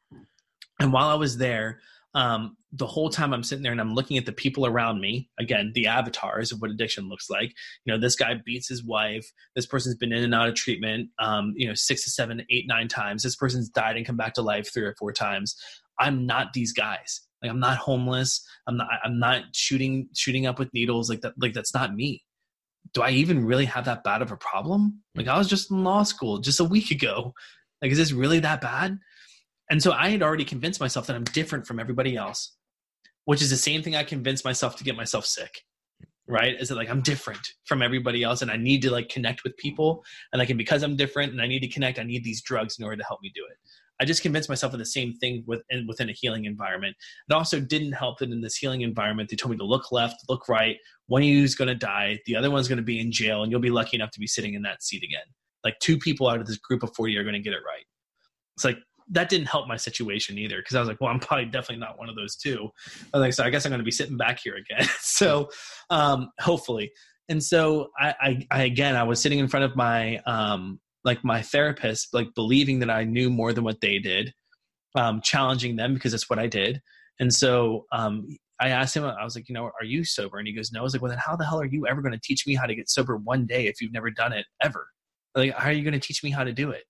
And 0.80 0.92
while 0.92 1.08
I 1.08 1.14
was 1.14 1.36
there, 1.38 1.80
um, 2.14 2.56
the 2.72 2.86
whole 2.86 3.10
time 3.10 3.32
I'm 3.32 3.42
sitting 3.42 3.62
there 3.62 3.72
and 3.72 3.80
I'm 3.80 3.94
looking 3.94 4.16
at 4.16 4.26
the 4.26 4.32
people 4.32 4.64
around 4.64 5.00
me, 5.00 5.28
again, 5.38 5.72
the 5.74 5.86
avatars 5.86 6.52
of 6.52 6.60
what 6.60 6.70
addiction 6.70 7.08
looks 7.08 7.28
like. 7.28 7.52
You 7.84 7.92
know, 7.92 7.98
this 7.98 8.14
guy 8.14 8.34
beats 8.44 8.68
his 8.68 8.84
wife. 8.84 9.30
This 9.56 9.66
person's 9.66 9.96
been 9.96 10.12
in 10.12 10.22
and 10.22 10.34
out 10.34 10.48
of 10.48 10.54
treatment, 10.54 11.10
um, 11.18 11.52
you 11.56 11.66
know, 11.66 11.74
six 11.74 12.04
to 12.04 12.10
seven, 12.10 12.44
eight, 12.48 12.66
nine 12.68 12.86
times. 12.86 13.22
This 13.22 13.36
person's 13.36 13.68
died 13.68 13.96
and 13.96 14.06
come 14.06 14.16
back 14.16 14.34
to 14.34 14.42
life 14.42 14.72
three 14.72 14.84
or 14.84 14.94
four 14.98 15.12
times. 15.12 15.56
I'm 15.98 16.26
not 16.26 16.52
these 16.52 16.72
guys. 16.72 17.22
Like 17.42 17.50
I'm 17.50 17.60
not 17.60 17.78
homeless. 17.78 18.46
I'm 18.66 18.76
not. 18.76 18.88
I'm 19.02 19.18
not 19.18 19.44
shooting 19.52 20.08
shooting 20.14 20.46
up 20.46 20.58
with 20.58 20.72
needles. 20.74 21.08
Like 21.08 21.22
that. 21.22 21.34
Like 21.38 21.54
that's 21.54 21.74
not 21.74 21.94
me. 21.94 22.22
Do 22.92 23.02
I 23.02 23.10
even 23.10 23.44
really 23.44 23.64
have 23.64 23.86
that 23.86 24.04
bad 24.04 24.22
of 24.22 24.30
a 24.30 24.36
problem? 24.36 25.00
Like 25.14 25.28
I 25.28 25.38
was 25.38 25.48
just 25.48 25.70
in 25.70 25.84
law 25.84 26.02
school 26.02 26.38
just 26.38 26.60
a 26.60 26.64
week 26.64 26.90
ago. 26.90 27.34
Like 27.80 27.92
is 27.92 27.98
this 27.98 28.12
really 28.12 28.40
that 28.40 28.60
bad? 28.60 28.98
And 29.70 29.82
so 29.82 29.92
I 29.92 30.08
had 30.08 30.22
already 30.22 30.44
convinced 30.44 30.80
myself 30.80 31.06
that 31.06 31.16
I'm 31.16 31.24
different 31.24 31.66
from 31.66 31.78
everybody 31.78 32.16
else, 32.16 32.56
which 33.24 33.42
is 33.42 33.50
the 33.50 33.56
same 33.56 33.82
thing 33.82 33.96
I 33.96 34.04
convinced 34.04 34.44
myself 34.44 34.76
to 34.76 34.84
get 34.84 34.96
myself 34.96 35.26
sick. 35.26 35.62
Right? 36.28 36.54
Is 36.60 36.68
that 36.68 36.76
like 36.76 36.88
I'm 36.88 37.02
different 37.02 37.40
from 37.64 37.82
everybody 37.82 38.22
else 38.22 38.40
and 38.40 38.52
I 38.52 38.56
need 38.56 38.82
to 38.82 38.90
like 38.92 39.08
connect 39.08 39.42
with 39.42 39.56
people. 39.56 40.04
And 40.32 40.38
like, 40.38 40.48
and 40.50 40.58
because 40.58 40.84
I'm 40.84 40.94
different 40.94 41.32
and 41.32 41.42
I 41.42 41.48
need 41.48 41.60
to 41.60 41.68
connect, 41.68 41.98
I 41.98 42.04
need 42.04 42.22
these 42.22 42.40
drugs 42.40 42.78
in 42.78 42.84
order 42.84 42.96
to 42.96 43.04
help 43.04 43.20
me 43.20 43.32
do 43.34 43.42
it. 43.50 43.56
I 44.00 44.06
just 44.06 44.22
convinced 44.22 44.48
myself 44.48 44.72
of 44.72 44.78
the 44.78 44.86
same 44.86 45.12
thing 45.12 45.44
within, 45.46 45.86
within 45.86 46.08
a 46.08 46.12
healing 46.12 46.46
environment. 46.46 46.96
It 47.28 47.34
also 47.34 47.60
didn't 47.60 47.92
help 47.92 48.18
that 48.18 48.30
in 48.30 48.40
this 48.40 48.56
healing 48.56 48.80
environment, 48.80 49.28
they 49.28 49.36
told 49.36 49.50
me 49.50 49.58
to 49.58 49.64
look 49.64 49.92
left, 49.92 50.24
look 50.28 50.48
right. 50.48 50.78
One 51.08 51.20
of 51.20 51.28
you 51.28 51.42
is 51.42 51.54
going 51.54 51.68
to 51.68 51.74
die. 51.74 52.18
The 52.24 52.34
other 52.34 52.50
one's 52.50 52.66
going 52.66 52.78
to 52.78 52.82
be 52.82 52.98
in 52.98 53.12
jail, 53.12 53.42
and 53.42 53.52
you'll 53.52 53.60
be 53.60 53.70
lucky 53.70 53.96
enough 53.96 54.10
to 54.12 54.20
be 54.20 54.26
sitting 54.26 54.54
in 54.54 54.62
that 54.62 54.82
seat 54.82 55.02
again. 55.02 55.26
Like 55.64 55.78
two 55.80 55.98
people 55.98 56.28
out 56.28 56.40
of 56.40 56.46
this 56.46 56.56
group 56.56 56.82
of 56.82 56.94
40 56.94 57.14
are 57.18 57.24
going 57.24 57.34
to 57.34 57.40
get 57.40 57.52
it 57.52 57.60
right. 57.66 57.84
It's 58.56 58.64
like, 58.64 58.78
that 59.10 59.28
didn't 59.28 59.48
help 59.48 59.66
my 59.66 59.76
situation 59.76 60.38
either 60.38 60.58
because 60.58 60.76
I 60.76 60.80
was 60.80 60.88
like, 60.88 61.00
well, 61.00 61.10
I'm 61.10 61.20
probably 61.20 61.46
definitely 61.46 61.80
not 61.80 61.98
one 61.98 62.08
of 62.08 62.16
those 62.16 62.36
two. 62.36 62.70
I 63.12 63.18
was 63.18 63.20
like, 63.20 63.32
so 63.32 63.44
I 63.44 63.50
guess 63.50 63.66
I'm 63.66 63.70
going 63.70 63.80
to 63.80 63.84
be 63.84 63.90
sitting 63.90 64.16
back 64.16 64.38
here 64.42 64.54
again. 64.56 64.88
so 65.00 65.50
um, 65.90 66.30
hopefully. 66.40 66.92
And 67.28 67.42
so 67.42 67.90
I, 67.98 68.14
I, 68.20 68.46
I, 68.50 68.62
again, 68.64 68.96
I 68.96 69.02
was 69.02 69.20
sitting 69.20 69.38
in 69.38 69.48
front 69.48 69.64
of 69.64 69.76
my 69.76 70.18
um, 70.26 70.80
like 71.04 71.24
my 71.24 71.42
therapist, 71.42 72.12
like 72.12 72.28
believing 72.34 72.80
that 72.80 72.90
I 72.90 73.04
knew 73.04 73.30
more 73.30 73.52
than 73.52 73.64
what 73.64 73.80
they 73.80 73.98
did, 73.98 74.32
um, 74.94 75.20
challenging 75.22 75.76
them 75.76 75.94
because 75.94 76.12
that's 76.12 76.28
what 76.28 76.38
I 76.38 76.46
did. 76.46 76.80
And 77.18 77.32
so 77.32 77.86
um, 77.92 78.26
I 78.60 78.68
asked 78.68 78.96
him, 78.96 79.04
I 79.04 79.24
was 79.24 79.34
like, 79.34 79.48
you 79.48 79.54
know, 79.54 79.64
are 79.64 79.84
you 79.84 80.04
sober? 80.04 80.38
And 80.38 80.46
he 80.46 80.54
goes, 80.54 80.70
no. 80.72 80.80
I 80.80 80.82
was 80.82 80.92
like, 80.92 81.02
well, 81.02 81.10
then 81.10 81.18
how 81.24 81.36
the 81.36 81.46
hell 81.46 81.60
are 81.60 81.66
you 81.66 81.86
ever 81.86 82.02
going 82.02 82.12
to 82.12 82.20
teach 82.22 82.46
me 82.46 82.54
how 82.54 82.66
to 82.66 82.74
get 82.74 82.90
sober 82.90 83.16
one 83.16 83.46
day 83.46 83.66
if 83.66 83.80
you've 83.80 83.92
never 83.92 84.10
done 84.10 84.32
it 84.32 84.46
ever? 84.62 84.86
Like, 85.34 85.54
how 85.54 85.68
are 85.68 85.72
you 85.72 85.82
going 85.82 85.98
to 85.98 86.00
teach 86.00 86.22
me 86.22 86.30
how 86.30 86.44
to 86.44 86.52
do 86.52 86.70
it? 86.70 86.84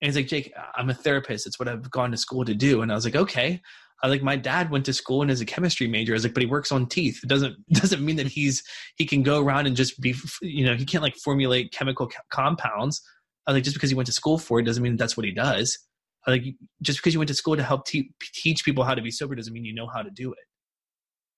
And 0.00 0.08
he's 0.08 0.16
like, 0.16 0.28
Jake, 0.28 0.52
I'm 0.76 0.90
a 0.90 0.94
therapist. 0.94 1.46
It's 1.46 1.58
what 1.58 1.68
I've 1.68 1.90
gone 1.90 2.10
to 2.12 2.16
school 2.16 2.44
to 2.44 2.54
do. 2.54 2.82
And 2.82 2.92
I 2.92 2.94
was 2.94 3.04
like, 3.04 3.16
okay. 3.16 3.60
I 4.02 4.06
like 4.06 4.22
my 4.22 4.36
dad 4.36 4.70
went 4.70 4.84
to 4.86 4.92
school 4.92 5.22
and 5.22 5.30
is 5.30 5.40
a 5.40 5.46
chemistry 5.46 5.88
major. 5.88 6.12
I 6.12 6.14
was 6.14 6.24
like, 6.24 6.34
but 6.34 6.42
he 6.42 6.46
works 6.48 6.70
on 6.70 6.86
teeth. 6.86 7.20
It 7.22 7.28
doesn't 7.28 7.56
doesn't 7.70 8.04
mean 8.04 8.16
that 8.16 8.28
he's 8.28 8.62
he 8.96 9.04
can 9.04 9.22
go 9.22 9.42
around 9.42 9.66
and 9.66 9.74
just 9.74 10.00
be 10.00 10.14
you 10.40 10.64
know 10.64 10.74
he 10.74 10.84
can't 10.84 11.02
like 11.02 11.16
formulate 11.16 11.72
chemical 11.72 12.08
compounds. 12.30 13.02
I 13.46 13.50
was 13.50 13.56
like 13.56 13.64
just 13.64 13.74
because 13.74 13.90
he 13.90 13.96
went 13.96 14.06
to 14.06 14.12
school 14.12 14.38
for 14.38 14.60
it 14.60 14.64
doesn't 14.64 14.82
mean 14.82 14.96
that's 14.96 15.16
what 15.16 15.26
he 15.26 15.32
does. 15.32 15.78
I 16.26 16.32
like 16.32 16.44
just 16.80 16.98
because 16.98 17.12
you 17.12 17.18
went 17.18 17.28
to 17.28 17.34
school 17.34 17.56
to 17.56 17.62
help 17.62 17.86
te- 17.86 18.12
teach 18.34 18.64
people 18.64 18.84
how 18.84 18.94
to 18.94 19.02
be 19.02 19.10
sober 19.10 19.34
doesn't 19.34 19.52
mean 19.52 19.64
you 19.64 19.74
know 19.74 19.88
how 19.88 20.02
to 20.02 20.10
do 20.10 20.32
it. 20.32 20.38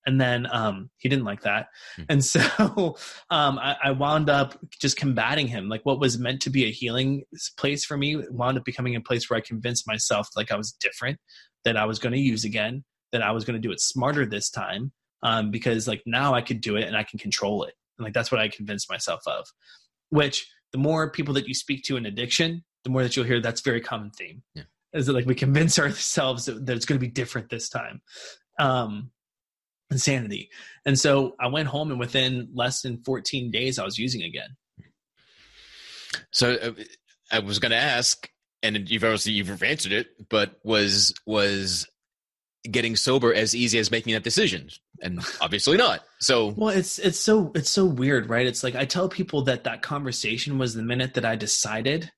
And 0.07 0.21
then 0.21 0.47
um, 0.51 0.91
he 0.99 1.09
didn't 1.09 1.25
like 1.25 1.43
that. 1.43 1.69
Hmm. 1.97 2.03
and 2.09 2.25
so 2.35 2.97
um, 3.31 3.59
I, 3.59 3.77
I 3.85 3.91
wound 3.93 4.31
up 4.31 4.59
just 4.81 4.97
combating 4.97 5.47
him. 5.47 5.69
Like 5.69 5.85
what 5.85 6.01
was 6.01 6.19
meant 6.19 6.41
to 6.43 6.51
be 6.51 6.65
a 6.65 6.71
healing 6.71 7.25
place 7.57 7.85
for 7.85 7.97
me 7.97 8.17
wound 8.31 8.59
up 8.59 8.65
becoming 8.65 8.97
a 8.97 9.01
place 9.01 9.29
where 9.29 9.37
i 9.37 9.41
convinced 9.41 9.87
myself 9.87 10.29
like 10.37 10.51
i 10.51 10.57
was 10.57 10.73
different 10.73 11.19
that 11.65 11.77
i 11.77 11.85
was 11.85 11.99
going 11.99 12.13
to 12.13 12.19
use 12.19 12.45
again 12.45 12.85
that 13.13 13.23
i 13.23 13.31
was 13.31 13.45
going 13.45 13.55
to 13.55 13.61
do 13.61 13.73
it 13.73 13.81
smarter 13.81 14.27
this 14.27 14.51
time 14.51 14.93
um, 15.23 15.51
because 15.51 15.87
like 15.87 16.03
now 16.07 16.35
i 16.35 16.41
could 16.41 16.61
do 16.61 16.77
it 16.77 16.85
and 16.85 16.97
i 16.97 17.03
can 17.03 17.19
control 17.19 17.65
it. 17.65 17.75
And 17.99 18.05
like 18.05 18.15
that's 18.15 18.33
what 18.33 18.41
i 18.41 18.49
convinced 18.49 18.91
myself 18.91 19.21
of. 19.27 19.47
Which 20.11 20.51
the 20.73 20.79
more 20.79 21.11
people 21.11 21.35
that 21.35 21.47
you 21.47 21.55
speak 21.55 21.85
to 21.85 21.97
in 21.97 22.07
addiction 22.07 22.65
the 22.85 22.91
more 22.91 23.03
that 23.03 23.15
you'll 23.15 23.27
hear 23.27 23.41
that's 23.41 23.61
a 23.61 23.65
very 23.65 23.81
common 23.81 24.11
theme. 24.11 24.43
Yeah. 24.55 24.63
is 24.95 25.07
that 25.07 25.13
like 25.13 25.27
we 25.27 25.35
convince 25.35 25.79
ourselves 25.79 26.47
that, 26.47 26.65
that 26.67 26.77
it's 26.77 26.87
going 26.87 26.99
to 26.99 27.07
be 27.07 27.13
different 27.13 27.51
this 27.51 27.69
time. 27.69 28.01
Um 28.59 29.11
insanity 29.91 30.49
and 30.87 30.99
so 30.99 31.35
i 31.41 31.47
went 31.47 31.69
home 31.69 31.91
and 31.91 31.99
within 32.01 32.49
less 32.55 32.83
than 32.83 33.03
14 33.03 33.51
days 33.51 33.79
i 33.79 33.85
was 33.85 33.99
using 33.99 34.23
again 34.23 34.57
So 36.33 36.55
uh, 36.55 36.73
I 37.31 37.39
was 37.41 37.59
going 37.59 37.71
to 37.71 37.77
ask, 37.77 38.29
and 38.63 38.89
you've 38.91 39.05
obviously 39.05 39.33
you've 39.33 39.63
answered 39.63 39.93
it, 39.93 40.09
but 40.29 40.59
was 40.65 41.15
was 41.27 41.87
getting 42.71 42.97
sober 42.97 43.33
as 43.33 43.55
easy 43.55 43.79
as 43.79 43.91
making 43.91 44.13
that 44.15 44.23
decision? 44.25 44.69
And 45.01 45.21
obviously 45.41 45.77
not. 45.77 46.01
So 46.21 46.49
well 46.57 46.69
it's 46.77 46.99
it's 46.99 47.19
so 47.19 47.53
it's 47.55 47.71
so 47.71 47.85
weird 47.87 48.29
right 48.29 48.47
it's 48.47 48.63
like 48.63 48.75
i 48.75 48.85
tell 48.85 49.09
people 49.09 49.43
that 49.45 49.65
that 49.65 49.81
conversation 49.83 50.59
was 50.59 50.75
the 50.75 50.83
minute 50.83 51.15
that 51.15 51.25
i 51.25 51.37
decided 51.37 52.11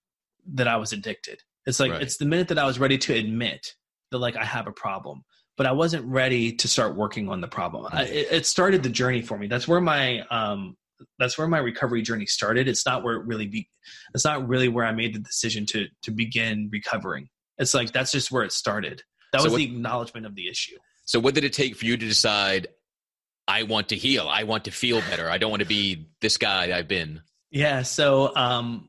that 0.55 0.67
i 0.67 0.77
was 0.77 0.93
addicted 0.93 1.39
it's 1.65 1.79
like 1.79 1.93
Right. 1.93 2.03
it's 2.03 2.17
the 2.17 2.25
minute 2.25 2.49
that 2.49 2.59
i 2.59 2.67
was 2.67 2.81
ready 2.81 2.99
to 2.99 3.15
admit 3.15 3.75
that 4.11 4.19
like 4.19 4.37
i 4.37 4.45
have 4.45 4.67
a 4.67 4.73
problem 4.73 5.23
but 5.57 5.67
i 5.67 5.73
wasn't 5.73 6.05
ready 6.07 6.53
to 6.53 6.69
start 6.69 6.97
working 6.97 7.29
on 7.29 7.41
the 7.41 7.49
problem 7.49 7.87
I, 7.93 8.05
it, 8.05 8.29
it 8.31 8.47
started 8.47 8.83
the 8.83 8.89
journey 8.91 9.23
for 9.23 9.39
me 9.39 9.47
that's 9.47 9.67
where 9.69 9.81
my 9.81 10.21
um 10.31 10.77
that's 11.19 11.37
where 11.37 11.49
my 11.49 11.59
recovery 11.59 12.03
journey 12.03 12.27
started 12.27 12.69
it's 12.69 12.87
not 12.87 13.03
where 13.03 13.17
it 13.17 13.27
really 13.27 13.47
be 13.47 13.69
it's 14.15 14.25
not 14.25 14.47
really 14.49 14.69
where 14.69 14.85
i 14.85 14.93
made 14.93 15.15
the 15.15 15.21
decision 15.21 15.67
to 15.67 15.87
to 16.03 16.11
begin 16.11 16.69
recovering 16.73 17.29
it's 17.59 17.75
like 17.75 17.93
that's 17.93 18.13
just 18.13 18.31
where 18.31 18.45
it 18.45 18.53
started 18.53 19.03
that 19.33 19.41
So 19.41 19.45
was 19.47 19.53
what- 19.53 19.59
the 19.59 19.65
acknowledgement 19.65 20.27
of 20.27 20.35
the 20.35 20.49
issue 20.49 20.77
so 21.05 21.19
what 21.19 21.35
did 21.35 21.43
it 21.45 21.53
take 21.53 21.75
for 21.77 21.85
you 21.85 21.97
to 21.97 22.07
decide? 22.07 22.69
I 23.49 23.65
want 23.65 23.89
to 23.89 23.97
heal. 23.97 24.29
I 24.29 24.45
want 24.45 24.67
to 24.67 24.71
feel 24.71 25.01
better. 25.01 25.29
I 25.29 25.37
don't 25.37 25.51
want 25.51 25.61
to 25.61 25.69
be 25.69 26.07
this 26.21 26.37
guy 26.37 26.77
I've 26.79 26.87
been. 26.87 27.23
Yeah, 27.51 27.83
so 27.83 28.35
um 28.37 28.89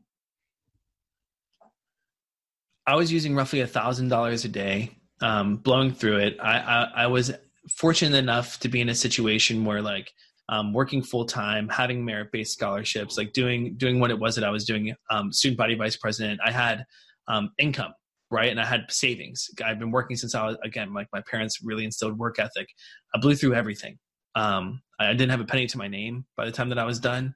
I 2.86 2.95
was 2.95 3.11
using 3.11 3.36
roughly 3.36 3.61
a 3.61 3.68
thousand 3.68 4.09
dollars 4.09 4.45
a 4.45 4.47
day, 4.49 4.91
um, 5.24 5.57
blowing 5.57 5.93
through 5.93 6.17
it. 6.17 6.38
I, 6.39 6.59
I 6.59 7.03
I 7.03 7.07
was 7.07 7.32
fortunate 7.76 8.17
enough 8.17 8.59
to 8.59 8.69
be 8.69 8.82
in 8.82 8.89
a 8.89 8.95
situation 8.95 9.65
where 9.65 9.82
like 9.82 10.11
um, 10.49 10.74
working 10.74 11.01
full 11.01 11.26
time, 11.26 11.67
having 11.69 12.05
merit 12.05 12.32
based 12.32 12.53
scholarships, 12.53 13.17
like 13.17 13.34
doing 13.34 13.76
doing 13.78 13.99
what 13.99 14.11
it 14.11 14.19
was 14.19 14.36
that 14.36 14.43
I 14.43 14.51
was 14.51 14.65
doing, 14.65 14.93
um, 15.09 15.32
student 15.34 15.57
body 15.57 15.76
vice 15.76 15.97
president. 15.97 16.39
I 16.45 16.51
had 16.51 16.86
um, 17.28 17.51
income, 17.57 17.93
right, 18.30 18.51
and 18.51 18.59
I 18.59 18.65
had 18.65 18.86
savings. 18.89 19.49
I've 19.65 19.80
been 19.80 19.91
working 19.91 20.17
since 20.17 20.36
I 20.36 20.45
was 20.45 20.57
again 20.63 20.93
like 20.93 21.07
my 21.11 21.21
parents 21.21 21.59
really 21.63 21.86
instilled 21.86 22.19
work 22.19 22.38
ethic. 22.38 22.67
I 23.15 23.19
blew 23.19 23.36
through 23.36 23.55
everything. 23.55 23.97
Um, 24.36 24.82
I 24.99 25.13
didn't 25.13 25.32
have 25.32 25.41
a 25.41 25.45
penny 25.45 25.67
to 25.67 25.78
my 25.78 25.88
name 25.88 26.26
by 26.38 26.45
the 26.45 26.51
time 26.51 26.69
that 26.69 26.80
I 26.80 26.86
was 26.86 26.99
done 26.99 27.34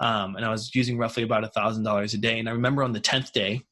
um, 0.00 0.36
and 0.36 0.44
I 0.44 0.50
was 0.50 0.74
using 0.74 0.98
roughly 0.98 1.22
about 1.22 1.44
a 1.44 1.48
thousand 1.48 1.84
dollars 1.84 2.14
a 2.14 2.18
day. 2.18 2.38
And 2.38 2.48
I 2.48 2.52
remember 2.52 2.82
on 2.82 2.92
the 2.92 3.00
tenth 3.00 3.32
day, 3.32 3.62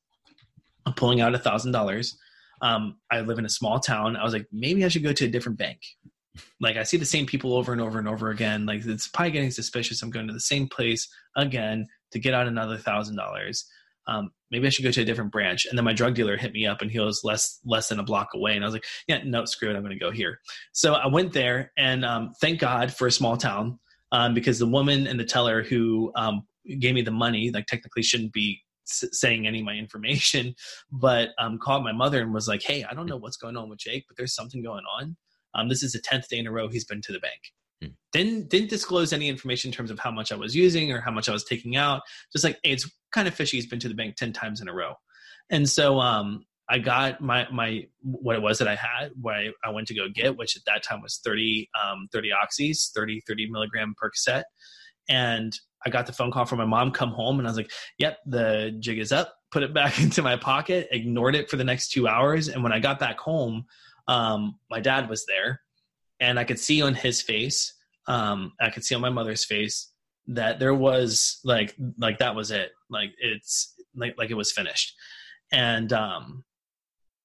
I'm 0.84 0.94
pulling 0.94 1.20
out 1.20 1.34
a 1.34 1.38
thousand 1.38 1.72
dollars. 1.72 2.18
Um, 2.62 2.96
I 3.10 3.20
live 3.20 3.38
in 3.38 3.44
a 3.44 3.50
small 3.50 3.78
town. 3.78 4.16
I 4.16 4.24
was 4.24 4.32
like, 4.32 4.46
maybe 4.52 4.84
I 4.84 4.88
should 4.88 5.02
go 5.02 5.12
to 5.12 5.24
a 5.24 5.28
different 5.28 5.58
bank. 5.58 5.80
Like 6.60 6.76
I 6.76 6.82
see 6.82 6.96
the 6.96 7.04
same 7.04 7.26
people 7.26 7.54
over 7.54 7.72
and 7.72 7.80
over 7.80 7.98
and 7.98 8.08
over 8.08 8.30
again. 8.30 8.66
Like 8.66 8.84
it's 8.84 9.08
probably 9.08 9.32
getting 9.32 9.50
suspicious. 9.50 10.02
I'm 10.02 10.10
going 10.10 10.26
to 10.26 10.32
the 10.34 10.40
same 10.40 10.68
place 10.68 11.08
again 11.36 11.86
to 12.12 12.18
get 12.18 12.34
out 12.34 12.46
another 12.46 12.76
thousand 12.76 13.16
dollars. 13.16 13.66
Um, 14.06 14.30
maybe 14.50 14.66
I 14.66 14.70
should 14.70 14.84
go 14.84 14.90
to 14.90 15.02
a 15.02 15.04
different 15.04 15.32
branch. 15.32 15.66
And 15.66 15.76
then 15.76 15.84
my 15.84 15.92
drug 15.92 16.14
dealer 16.14 16.36
hit 16.36 16.52
me 16.52 16.66
up, 16.66 16.80
and 16.80 16.90
he 16.90 17.00
was 17.00 17.22
less 17.24 17.58
less 17.64 17.88
than 17.88 17.98
a 17.98 18.04
block 18.04 18.28
away. 18.34 18.54
And 18.54 18.64
I 18.64 18.66
was 18.66 18.74
like, 18.74 18.84
yeah, 19.08 19.20
no, 19.24 19.44
screw 19.44 19.70
it, 19.70 19.76
I'm 19.76 19.82
going 19.82 19.98
to 19.98 19.98
go 19.98 20.10
here. 20.10 20.38
So 20.72 20.94
I 20.94 21.06
went 21.06 21.32
there, 21.32 21.72
and 21.76 22.04
um, 22.04 22.32
thank 22.40 22.60
God 22.60 22.92
for 22.92 23.06
a 23.06 23.12
small 23.12 23.36
town 23.36 23.78
um, 24.12 24.34
because 24.34 24.58
the 24.58 24.66
woman 24.66 25.06
and 25.06 25.18
the 25.18 25.24
teller 25.24 25.62
who 25.62 26.12
um, 26.14 26.46
gave 26.78 26.94
me 26.94 27.02
the 27.02 27.10
money, 27.10 27.50
like 27.50 27.66
technically 27.66 28.02
shouldn't 28.02 28.32
be 28.32 28.60
saying 28.86 29.46
any 29.46 29.60
of 29.60 29.64
my 29.64 29.74
information, 29.74 30.54
but 30.90 31.30
um, 31.38 31.58
called 31.58 31.84
my 31.84 31.92
mother 31.92 32.20
and 32.20 32.32
was 32.32 32.48
like, 32.48 32.62
"Hey, 32.62 32.84
I 32.84 32.94
don't 32.94 33.06
know 33.06 33.16
what's 33.16 33.36
going 33.36 33.56
on 33.56 33.68
with 33.68 33.78
Jake, 33.78 34.04
but 34.08 34.16
there's 34.16 34.34
something 34.34 34.62
going 34.62 34.84
on. 34.98 35.16
Um, 35.54 35.68
this 35.68 35.82
is 35.82 35.92
the 35.92 36.00
tenth 36.00 36.28
day 36.28 36.38
in 36.38 36.46
a 36.46 36.52
row 36.52 36.68
he's 36.68 36.84
been 36.84 37.02
to 37.02 37.12
the 37.12 37.20
bank." 37.20 37.40
Hmm. 37.82 37.88
Didn't 38.12 38.50
didn't 38.50 38.70
disclose 38.70 39.12
any 39.12 39.28
information 39.28 39.70
in 39.70 39.74
terms 39.74 39.90
of 39.90 39.98
how 39.98 40.10
much 40.10 40.32
I 40.32 40.36
was 40.36 40.54
using 40.54 40.92
or 40.92 41.00
how 41.00 41.10
much 41.10 41.28
I 41.28 41.32
was 41.32 41.44
taking 41.44 41.76
out. 41.76 42.02
Just 42.32 42.44
like 42.44 42.58
hey, 42.62 42.72
it's 42.72 42.90
kind 43.12 43.28
of 43.28 43.34
fishy. 43.34 43.56
He's 43.56 43.66
been 43.66 43.80
to 43.80 43.88
the 43.88 43.94
bank 43.94 44.16
ten 44.16 44.32
times 44.32 44.60
in 44.60 44.68
a 44.68 44.74
row, 44.74 44.94
and 45.50 45.68
so 45.68 46.00
um, 46.00 46.44
I 46.68 46.78
got 46.78 47.20
my 47.20 47.46
my 47.50 47.86
what 48.02 48.36
it 48.36 48.42
was 48.42 48.58
that 48.58 48.68
I 48.68 48.74
had, 48.74 49.12
what 49.20 49.34
I, 49.34 49.48
I 49.64 49.70
went 49.70 49.86
to 49.88 49.94
go 49.94 50.08
get, 50.12 50.36
which 50.36 50.56
at 50.56 50.62
that 50.66 50.82
time 50.82 51.00
was 51.00 51.20
30 51.24 51.68
um 51.80 52.08
30 52.12 52.30
oxys, 52.30 52.92
30 52.92 53.22
30 53.26 53.50
milligram 53.50 53.94
Percocet, 54.02 54.44
and 55.08 55.52
I 55.86 55.88
got 55.88 56.06
the 56.06 56.12
phone 56.12 56.32
call 56.32 56.44
from 56.44 56.58
my 56.58 56.64
mom. 56.64 56.90
Come 56.90 57.10
home, 57.10 57.38
and 57.38 57.46
I 57.46 57.50
was 57.50 57.56
like, 57.56 57.70
"Yep, 57.98 58.18
the 58.26 58.76
jig 58.80 58.98
is 58.98 59.12
up." 59.12 59.36
Put 59.52 59.62
it 59.62 59.72
back 59.80 60.00
into 60.00 60.22
my 60.22 60.36
pocket. 60.36 60.88
Ignored 60.90 61.36
it 61.36 61.48
for 61.48 61.56
the 61.56 61.64
next 61.64 61.92
two 61.92 62.08
hours, 62.08 62.48
and 62.48 62.62
when 62.62 62.72
I 62.72 62.80
got 62.80 62.98
back 62.98 63.18
home, 63.18 63.64
um, 64.08 64.58
my 64.68 64.80
dad 64.80 65.08
was 65.08 65.24
there, 65.26 65.62
and 66.20 66.38
I 66.38 66.44
could 66.44 66.58
see 66.58 66.82
on 66.82 66.94
his 66.94 67.22
face, 67.22 67.72
um, 68.08 68.52
I 68.60 68.70
could 68.70 68.84
see 68.84 68.94
on 68.94 69.00
my 69.00 69.10
mother's 69.10 69.44
face 69.44 69.92
that 70.26 70.58
there 70.58 70.74
was 70.74 71.38
like 71.44 71.74
like 71.98 72.18
that 72.18 72.34
was 72.34 72.50
it. 72.50 72.72
Like 72.90 73.12
it's 73.18 73.74
like 73.94 74.16
like 74.18 74.30
it 74.30 74.34
was 74.34 74.52
finished, 74.52 74.94
and 75.52 75.92
um, 75.92 76.44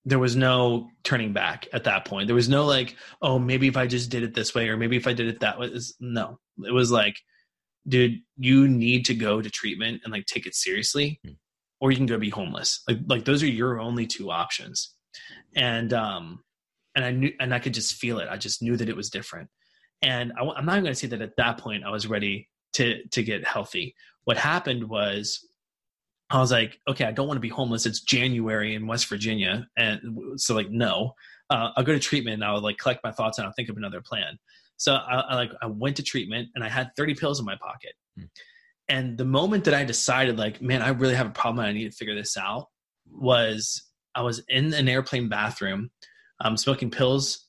there 0.06 0.20
was 0.20 0.36
no 0.36 0.90
turning 1.04 1.34
back 1.34 1.68
at 1.74 1.84
that 1.84 2.06
point. 2.06 2.28
There 2.28 2.36
was 2.36 2.50
no 2.50 2.66
like, 2.66 2.96
oh, 3.22 3.38
maybe 3.38 3.68
if 3.68 3.78
I 3.78 3.88
just 3.88 4.10
did 4.10 4.24
it 4.24 4.34
this 4.34 4.56
way, 4.56 4.70
or 4.70 4.78
maybe 4.78 4.98
if 4.98 5.08
I 5.08 5.14
did 5.14 5.28
it 5.28 5.40
that 5.40 5.60
way. 5.60 5.72
No, 6.00 6.40
it 6.66 6.72
was 6.72 6.92
like, 6.92 7.18
dude, 7.88 8.20
you 8.38 8.68
need 8.68 9.06
to 9.06 9.14
go 9.14 9.42
to 9.42 9.50
treatment 9.50 10.02
and 10.04 10.12
like 10.12 10.26
take 10.26 10.46
it 10.46 10.56
seriously, 10.56 11.20
Hmm. 11.26 11.34
or 11.80 11.92
you 11.92 11.98
can 11.98 12.06
go 12.06 12.18
be 12.18 12.30
homeless. 12.30 12.84
Like, 12.88 13.00
like 13.08 13.26
those 13.26 13.44
are 13.44 13.48
your 13.48 13.80
only 13.80 14.08
two 14.08 14.32
options. 14.32 14.96
And 15.56 15.94
um, 15.94 16.44
and 16.96 17.06
I 17.06 17.12
knew, 17.12 17.34
and 17.40 17.54
I 17.54 17.60
could 17.60 17.74
just 17.74 17.96
feel 17.96 18.20
it. 18.20 18.28
I 18.30 18.38
just 18.38 18.62
knew 18.62 18.78
that 18.78 18.90
it 18.90 18.96
was 18.96 19.10
different. 19.10 19.50
And 20.02 20.34
I, 20.38 20.42
am 20.42 20.66
not 20.66 20.74
even 20.74 20.84
going 20.84 20.94
to 20.94 20.96
say 20.96 21.08
that 21.08 21.22
at 21.22 21.36
that 21.38 21.58
point 21.58 21.84
I 21.84 21.90
was 21.90 22.08
ready 22.08 22.50
to 22.74 23.04
to 23.10 23.24
get 23.24 23.46
healthy. 23.46 23.96
What 24.24 24.38
happened 24.38 24.88
was 24.88 25.46
I 26.30 26.40
was 26.40 26.52
like, 26.52 26.80
okay, 26.88 27.06
I 27.06 27.12
don't 27.12 27.28
want 27.28 27.38
to 27.38 27.42
be 27.42 27.50
homeless. 27.50 27.86
It's 27.86 28.02
January 28.02 28.74
in 28.76 28.88
West 28.88 29.08
Virginia, 29.10 29.68
and 29.78 30.40
so 30.40 30.56
like, 30.56 30.70
no, 30.70 31.14
uh, 31.50 31.72
I'll 31.76 31.84
go 31.84 31.94
to 31.94 32.00
treatment 32.00 32.36
and 32.36 32.46
I'll 32.46 32.62
like 32.62 32.78
collect 32.78 33.04
my 33.04 33.12
thoughts 33.12 33.38
and 33.38 33.46
I'll 33.46 33.54
think 33.54 33.70
of 33.70 33.78
another 33.78 34.02
plan. 34.02 34.40
So 34.82 34.96
I, 34.96 35.20
I 35.20 35.36
like 35.36 35.52
I 35.62 35.68
went 35.68 35.98
to 35.98 36.04
treatment 36.04 36.50
and 36.56 36.64
I 36.64 36.68
had 36.68 36.90
30 36.98 37.14
pills 37.14 37.40
in 37.40 37.46
my 37.46 37.56
pocket. 37.56 37.94
Hmm. 38.18 38.26
And 38.90 39.16
the 39.16 39.26
moment 39.26 39.66
that 39.66 39.76
I 39.76 39.86
decided, 39.86 40.40
like, 40.40 40.60
man, 40.60 40.82
I 40.82 40.90
really 40.90 41.14
have 41.14 41.28
a 41.28 41.32
problem. 41.32 41.60
and 41.60 41.70
I 41.70 41.72
need 41.72 41.92
to 41.92 41.96
figure 41.96 42.16
this 42.16 42.36
out. 42.36 42.66
Was 43.08 43.84
I 44.16 44.24
was 44.24 44.44
in 44.50 44.74
an 44.74 44.90
airplane 44.90 45.30
bathroom, 45.30 45.92
um, 46.44 46.58
smoking 46.58 46.90
pills 46.90 47.46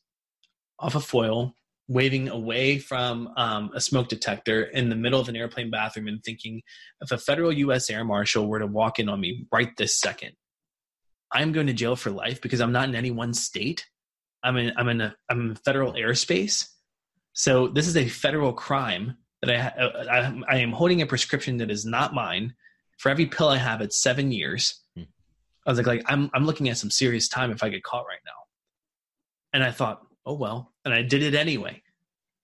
off 0.79 0.95
a 0.95 1.01
foil, 1.01 1.57
waving 1.89 2.29
away 2.29 2.79
from 2.79 3.33
um, 3.39 3.71
a 3.75 3.81
smoke 3.81 4.09
detector 4.09 4.65
in 4.65 4.91
the 4.91 4.95
middle 4.97 5.19
of 5.19 5.31
an 5.31 5.37
airplane 5.37 5.71
bathroom, 5.71 6.09
and 6.09 6.23
thinking, 6.23 6.61
if 7.01 7.13
a 7.13 7.19
federal 7.19 7.51
U.S. 7.51 7.89
air 7.89 8.05
marshal 8.05 8.47
were 8.47 8.59
to 8.59 8.67
walk 8.67 8.99
in 8.99 9.09
on 9.09 9.19
me 9.19 9.47
right 9.51 9.75
this 9.79 9.99
second, 9.99 10.33
I'm 11.33 11.53
going 11.53 11.69
to 11.69 11.73
jail 11.73 11.97
for 11.97 12.11
life 12.11 12.43
because 12.43 12.61
I'm 12.61 12.73
not 12.73 12.91
in 12.91 12.95
any 12.95 13.11
one 13.11 13.33
state. 13.33 13.87
I'm 14.43 14.59
in 14.59 14.75
I'm 14.77 14.89
in 14.91 15.01
a 15.01 15.17
I'm 15.31 15.51
in 15.51 15.55
federal 15.55 15.95
airspace, 15.95 16.69
so 17.33 17.69
this 17.69 17.87
is 17.87 17.97
a 17.97 18.09
federal 18.09 18.53
crime 18.53 19.17
that 19.43 19.51
I, 19.51 20.19
I 20.19 20.41
I 20.49 20.59
am 20.59 20.73
holding 20.73 21.03
a 21.03 21.07
prescription 21.07 21.57
that 21.59 21.71
is 21.71 21.85
not 21.85 22.15
mine. 22.15 22.55
For 22.99 23.09
every 23.09 23.27
pill 23.27 23.49
I 23.49 23.57
have, 23.57 23.81
it's 23.81 24.01
seven 24.01 24.31
years. 24.31 24.81
Hmm. 24.97 25.05
I 25.67 25.71
was 25.71 25.79
like, 25.79 25.87
like 25.87 26.05
I'm 26.07 26.31
I'm 26.35 26.47
looking 26.47 26.69
at 26.69 26.79
some 26.79 26.91
serious 26.91 27.29
time 27.29 27.51
if 27.51 27.63
I 27.63 27.69
get 27.69 27.83
caught 27.83 28.07
right 28.07 28.21
now. 28.25 28.33
And 29.53 29.65
I 29.65 29.71
thought, 29.71 30.03
oh 30.25 30.35
well, 30.35 30.73
and 30.85 30.95
I 30.95 31.03
did 31.03 31.23
it 31.23 31.35
anyway. 31.35 31.83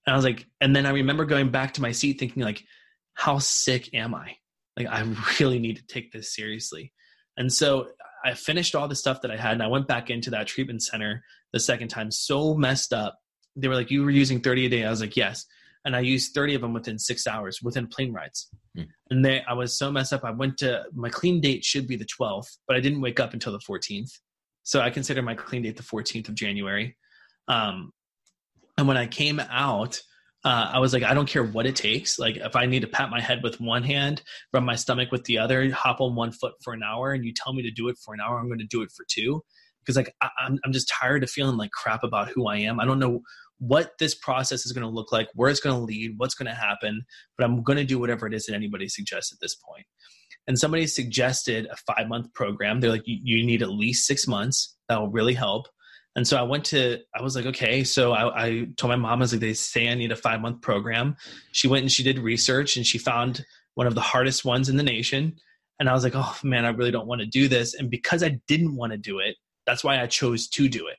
And 0.06 0.14
I 0.14 0.16
was 0.16 0.24
like, 0.24 0.46
and 0.60 0.74
then 0.74 0.86
I 0.86 0.90
remember 0.90 1.24
going 1.24 1.50
back 1.50 1.74
to 1.74 1.82
my 1.82 1.92
seat 1.92 2.18
thinking 2.18 2.42
like, 2.42 2.64
how 3.14 3.38
sick 3.38 3.94
am 3.94 4.14
I? 4.14 4.36
Like 4.76 4.86
I 4.86 5.02
really 5.40 5.58
need 5.58 5.76
to 5.76 5.86
take 5.86 6.12
this 6.12 6.34
seriously. 6.34 6.92
And 7.36 7.52
so 7.52 7.88
I 8.24 8.34
finished 8.34 8.74
all 8.74 8.88
the 8.88 8.96
stuff 8.96 9.22
that 9.22 9.30
I 9.30 9.36
had 9.36 9.52
and 9.52 9.62
I 9.62 9.68
went 9.68 9.86
back 9.86 10.10
into 10.10 10.30
that 10.30 10.46
treatment 10.46 10.82
center 10.82 11.22
the 11.52 11.60
second 11.60 11.88
time 11.88 12.10
so 12.10 12.54
messed 12.54 12.92
up. 12.92 13.18
They 13.56 13.68
were 13.68 13.74
like, 13.74 13.90
you 13.90 14.02
were 14.02 14.10
using 14.10 14.40
30 14.40 14.66
a 14.66 14.68
day. 14.68 14.84
I 14.84 14.90
was 14.90 15.00
like, 15.00 15.16
yes. 15.16 15.44
And 15.84 15.96
I 15.96 16.00
used 16.00 16.34
30 16.34 16.54
of 16.54 16.60
them 16.60 16.74
within 16.74 16.98
six 16.98 17.26
hours 17.26 17.60
within 17.62 17.86
plane 17.86 18.12
rides. 18.12 18.48
Hmm. 18.76 18.82
And 19.10 19.24
they, 19.24 19.42
I 19.42 19.54
was 19.54 19.76
so 19.76 19.90
messed 19.90 20.12
up. 20.12 20.24
I 20.24 20.30
went 20.30 20.58
to 20.58 20.84
my 20.94 21.08
clean 21.08 21.40
date 21.40 21.64
should 21.64 21.86
be 21.86 21.96
the 21.96 22.06
12th, 22.06 22.58
but 22.66 22.76
I 22.76 22.80
didn't 22.80 23.00
wake 23.00 23.20
up 23.20 23.32
until 23.32 23.52
the 23.52 23.58
14th. 23.58 24.10
So 24.62 24.80
I 24.80 24.90
consider 24.90 25.22
my 25.22 25.34
clean 25.34 25.62
date 25.62 25.76
the 25.76 25.82
14th 25.82 26.28
of 26.28 26.34
January. 26.34 26.96
Um, 27.46 27.92
and 28.76 28.86
when 28.86 28.96
i 28.96 29.06
came 29.06 29.40
out 29.40 30.00
uh, 30.44 30.70
I 30.72 30.78
was 30.78 30.92
like, 30.92 31.02
I 31.02 31.14
don't 31.14 31.28
care 31.28 31.42
what 31.42 31.66
it 31.66 31.74
takes. 31.74 32.18
Like, 32.18 32.36
if 32.36 32.54
I 32.54 32.66
need 32.66 32.80
to 32.80 32.86
pat 32.86 33.10
my 33.10 33.20
head 33.20 33.42
with 33.42 33.60
one 33.60 33.82
hand, 33.82 34.22
rub 34.52 34.62
my 34.62 34.76
stomach 34.76 35.10
with 35.10 35.24
the 35.24 35.38
other, 35.38 35.70
hop 35.72 36.00
on 36.00 36.14
one 36.14 36.30
foot 36.30 36.54
for 36.62 36.72
an 36.72 36.82
hour, 36.82 37.12
and 37.12 37.24
you 37.24 37.32
tell 37.34 37.52
me 37.52 37.62
to 37.62 37.70
do 37.70 37.88
it 37.88 37.98
for 37.98 38.14
an 38.14 38.20
hour, 38.20 38.38
I'm 38.38 38.46
going 38.46 38.60
to 38.60 38.64
do 38.64 38.82
it 38.82 38.92
for 38.92 39.04
two. 39.08 39.42
Because 39.88 39.96
like 39.96 40.14
I, 40.20 40.28
I'm, 40.38 40.58
I'm 40.66 40.72
just 40.72 40.88
tired 40.88 41.22
of 41.24 41.30
feeling 41.30 41.56
like 41.56 41.70
crap 41.70 42.04
about 42.04 42.28
who 42.28 42.46
I 42.46 42.58
am. 42.58 42.78
I 42.78 42.84
don't 42.84 42.98
know 42.98 43.22
what 43.58 43.96
this 43.98 44.14
process 44.14 44.66
is 44.66 44.72
going 44.72 44.86
to 44.86 44.92
look 44.92 45.12
like, 45.12 45.28
where 45.34 45.48
it's 45.48 45.60
going 45.60 45.74
to 45.74 45.82
lead, 45.82 46.18
what's 46.18 46.34
going 46.34 46.46
to 46.46 46.54
happen, 46.54 47.06
but 47.38 47.44
I'm 47.44 47.62
going 47.62 47.78
to 47.78 47.84
do 47.84 47.98
whatever 47.98 48.26
it 48.26 48.34
is 48.34 48.44
that 48.46 48.54
anybody 48.54 48.86
suggests 48.86 49.32
at 49.32 49.40
this 49.40 49.54
point. 49.54 49.86
And 50.46 50.58
somebody 50.58 50.86
suggested 50.86 51.66
a 51.70 51.76
five 51.76 52.06
month 52.06 52.34
program. 52.34 52.80
They're 52.80 52.90
like, 52.90 53.02
you, 53.06 53.46
need 53.46 53.62
at 53.62 53.70
least 53.70 54.06
six 54.06 54.28
months. 54.28 54.76
That 54.90 55.00
will 55.00 55.08
really 55.08 55.34
help. 55.34 55.68
And 56.16 56.28
so 56.28 56.36
I 56.36 56.42
went 56.42 56.66
to, 56.66 56.98
I 57.14 57.22
was 57.22 57.34
like, 57.34 57.46
okay. 57.46 57.82
So 57.82 58.12
I, 58.12 58.46
I 58.46 58.66
told 58.76 58.90
my 58.90 58.96
mom, 58.96 59.20
I 59.20 59.22
was 59.22 59.32
like, 59.32 59.40
they 59.40 59.54
say 59.54 59.88
I 59.88 59.94
need 59.94 60.12
a 60.12 60.16
five 60.16 60.42
month 60.42 60.60
program. 60.60 61.16
She 61.52 61.66
went 61.66 61.82
and 61.82 61.92
she 61.92 62.02
did 62.02 62.18
research 62.18 62.76
and 62.76 62.84
she 62.84 62.98
found 62.98 63.44
one 63.74 63.86
of 63.86 63.94
the 63.94 64.00
hardest 64.02 64.44
ones 64.44 64.68
in 64.68 64.76
the 64.76 64.82
nation. 64.82 65.36
And 65.80 65.88
I 65.88 65.92
was 65.92 66.02
like, 66.02 66.14
oh 66.14 66.36
man, 66.42 66.64
I 66.64 66.70
really 66.70 66.90
don't 66.90 67.06
want 67.06 67.20
to 67.20 67.26
do 67.26 67.46
this. 67.46 67.74
And 67.74 67.90
because 67.90 68.22
I 68.22 68.40
didn't 68.48 68.76
want 68.76 68.92
to 68.92 68.98
do 68.98 69.18
it, 69.18 69.36
that's 69.68 69.84
why 69.84 70.00
I 70.00 70.06
chose 70.06 70.48
to 70.48 70.68
do 70.68 70.86
it. 70.86 70.96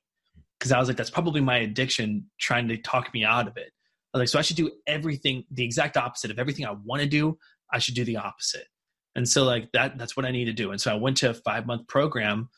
Because 0.59 0.71
I 0.71 0.77
was 0.79 0.87
like, 0.87 0.97
that's 0.97 1.09
probably 1.09 1.41
my 1.41 1.57
addiction 1.57 2.29
trying 2.39 2.67
to 2.67 2.77
talk 2.77 3.11
me 3.13 3.23
out 3.23 3.47
of 3.47 3.57
it. 3.57 3.71
I 4.13 4.17
was 4.17 4.21
like, 4.21 4.29
so 4.29 4.39
I 4.39 4.43
should 4.43 4.57
do 4.57 4.71
everything 4.85 5.43
the 5.49 5.63
exact 5.63 5.97
opposite 5.97 6.29
of 6.29 6.37
everything 6.37 6.65
I 6.65 6.75
want 6.83 7.01
to 7.01 7.07
do. 7.07 7.37
I 7.73 7.79
should 7.79 7.95
do 7.95 8.05
the 8.05 8.17
opposite. 8.17 8.67
And 9.15 9.27
so 9.27 9.43
like 9.43 9.71
that, 9.73 9.97
that's 9.97 10.15
what 10.15 10.25
I 10.25 10.31
need 10.31 10.45
to 10.45 10.53
do. 10.53 10.71
And 10.71 10.79
so 10.79 10.91
I 10.91 10.95
went 10.95 11.17
to 11.17 11.31
a 11.31 11.33
five 11.33 11.65
month 11.65 11.87
program 11.87 12.49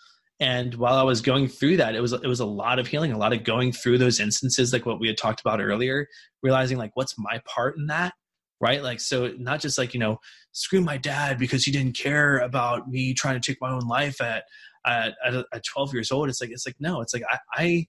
and 0.41 0.73
while 0.75 0.95
i 0.95 1.03
was 1.03 1.21
going 1.21 1.47
through 1.47 1.77
that 1.77 1.95
it 1.95 2.01
was 2.01 2.11
it 2.11 2.25
was 2.25 2.39
a 2.39 2.45
lot 2.45 2.79
of 2.79 2.87
healing 2.87 3.13
a 3.13 3.17
lot 3.17 3.31
of 3.31 3.43
going 3.45 3.71
through 3.71 3.97
those 3.97 4.19
instances 4.19 4.73
like 4.73 4.85
what 4.85 4.99
we 4.99 5.07
had 5.07 5.17
talked 5.17 5.39
about 5.39 5.61
earlier 5.61 6.07
realizing 6.41 6.77
like 6.77 6.91
what's 6.95 7.17
my 7.17 7.39
part 7.45 7.77
in 7.77 7.85
that 7.87 8.13
right 8.59 8.83
like 8.83 8.99
so 8.99 9.31
not 9.37 9.61
just 9.61 9.77
like 9.77 9.93
you 9.93 9.99
know 9.99 10.17
screw 10.51 10.81
my 10.81 10.97
dad 10.97 11.37
because 11.37 11.63
he 11.63 11.71
didn't 11.71 11.95
care 11.95 12.39
about 12.39 12.89
me 12.89 13.13
trying 13.13 13.39
to 13.39 13.51
take 13.51 13.61
my 13.61 13.71
own 13.71 13.87
life 13.87 14.19
at 14.19 14.43
at, 14.85 15.13
at, 15.25 15.63
12 15.63 15.93
years 15.93 16.11
old 16.11 16.29
it's 16.29 16.41
like 16.41 16.49
it's 16.49 16.65
like 16.65 16.75
no 16.79 17.01
it's 17.01 17.13
like 17.13 17.23
i 17.29 17.37
i, 17.53 17.87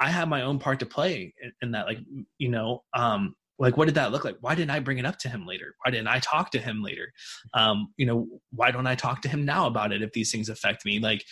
I 0.00 0.10
have 0.10 0.28
my 0.28 0.42
own 0.42 0.58
part 0.58 0.80
to 0.80 0.86
play 0.86 1.34
in, 1.42 1.52
in 1.62 1.70
that 1.72 1.86
like 1.86 1.98
you 2.38 2.48
know 2.48 2.84
um 2.94 3.34
like 3.58 3.78
what 3.78 3.86
did 3.86 3.94
that 3.94 4.12
look 4.12 4.22
like? 4.22 4.36
Why 4.42 4.54
didn't 4.54 4.72
i 4.72 4.80
bring 4.80 4.98
it 4.98 5.06
up 5.06 5.16
to 5.20 5.30
him 5.30 5.46
later? 5.46 5.74
Why 5.82 5.90
didn't 5.90 6.08
i 6.08 6.18
talk 6.18 6.50
to 6.50 6.58
him 6.58 6.82
later? 6.82 7.12
Um 7.54 7.88
you 7.96 8.04
know 8.04 8.26
why 8.52 8.70
don't 8.70 8.86
i 8.86 8.94
talk 8.94 9.22
to 9.22 9.30
him 9.30 9.46
now 9.46 9.66
about 9.66 9.92
it 9.92 10.02
if 10.02 10.12
these 10.12 10.30
things 10.30 10.50
affect 10.50 10.84
me? 10.84 10.98
Like 10.98 11.24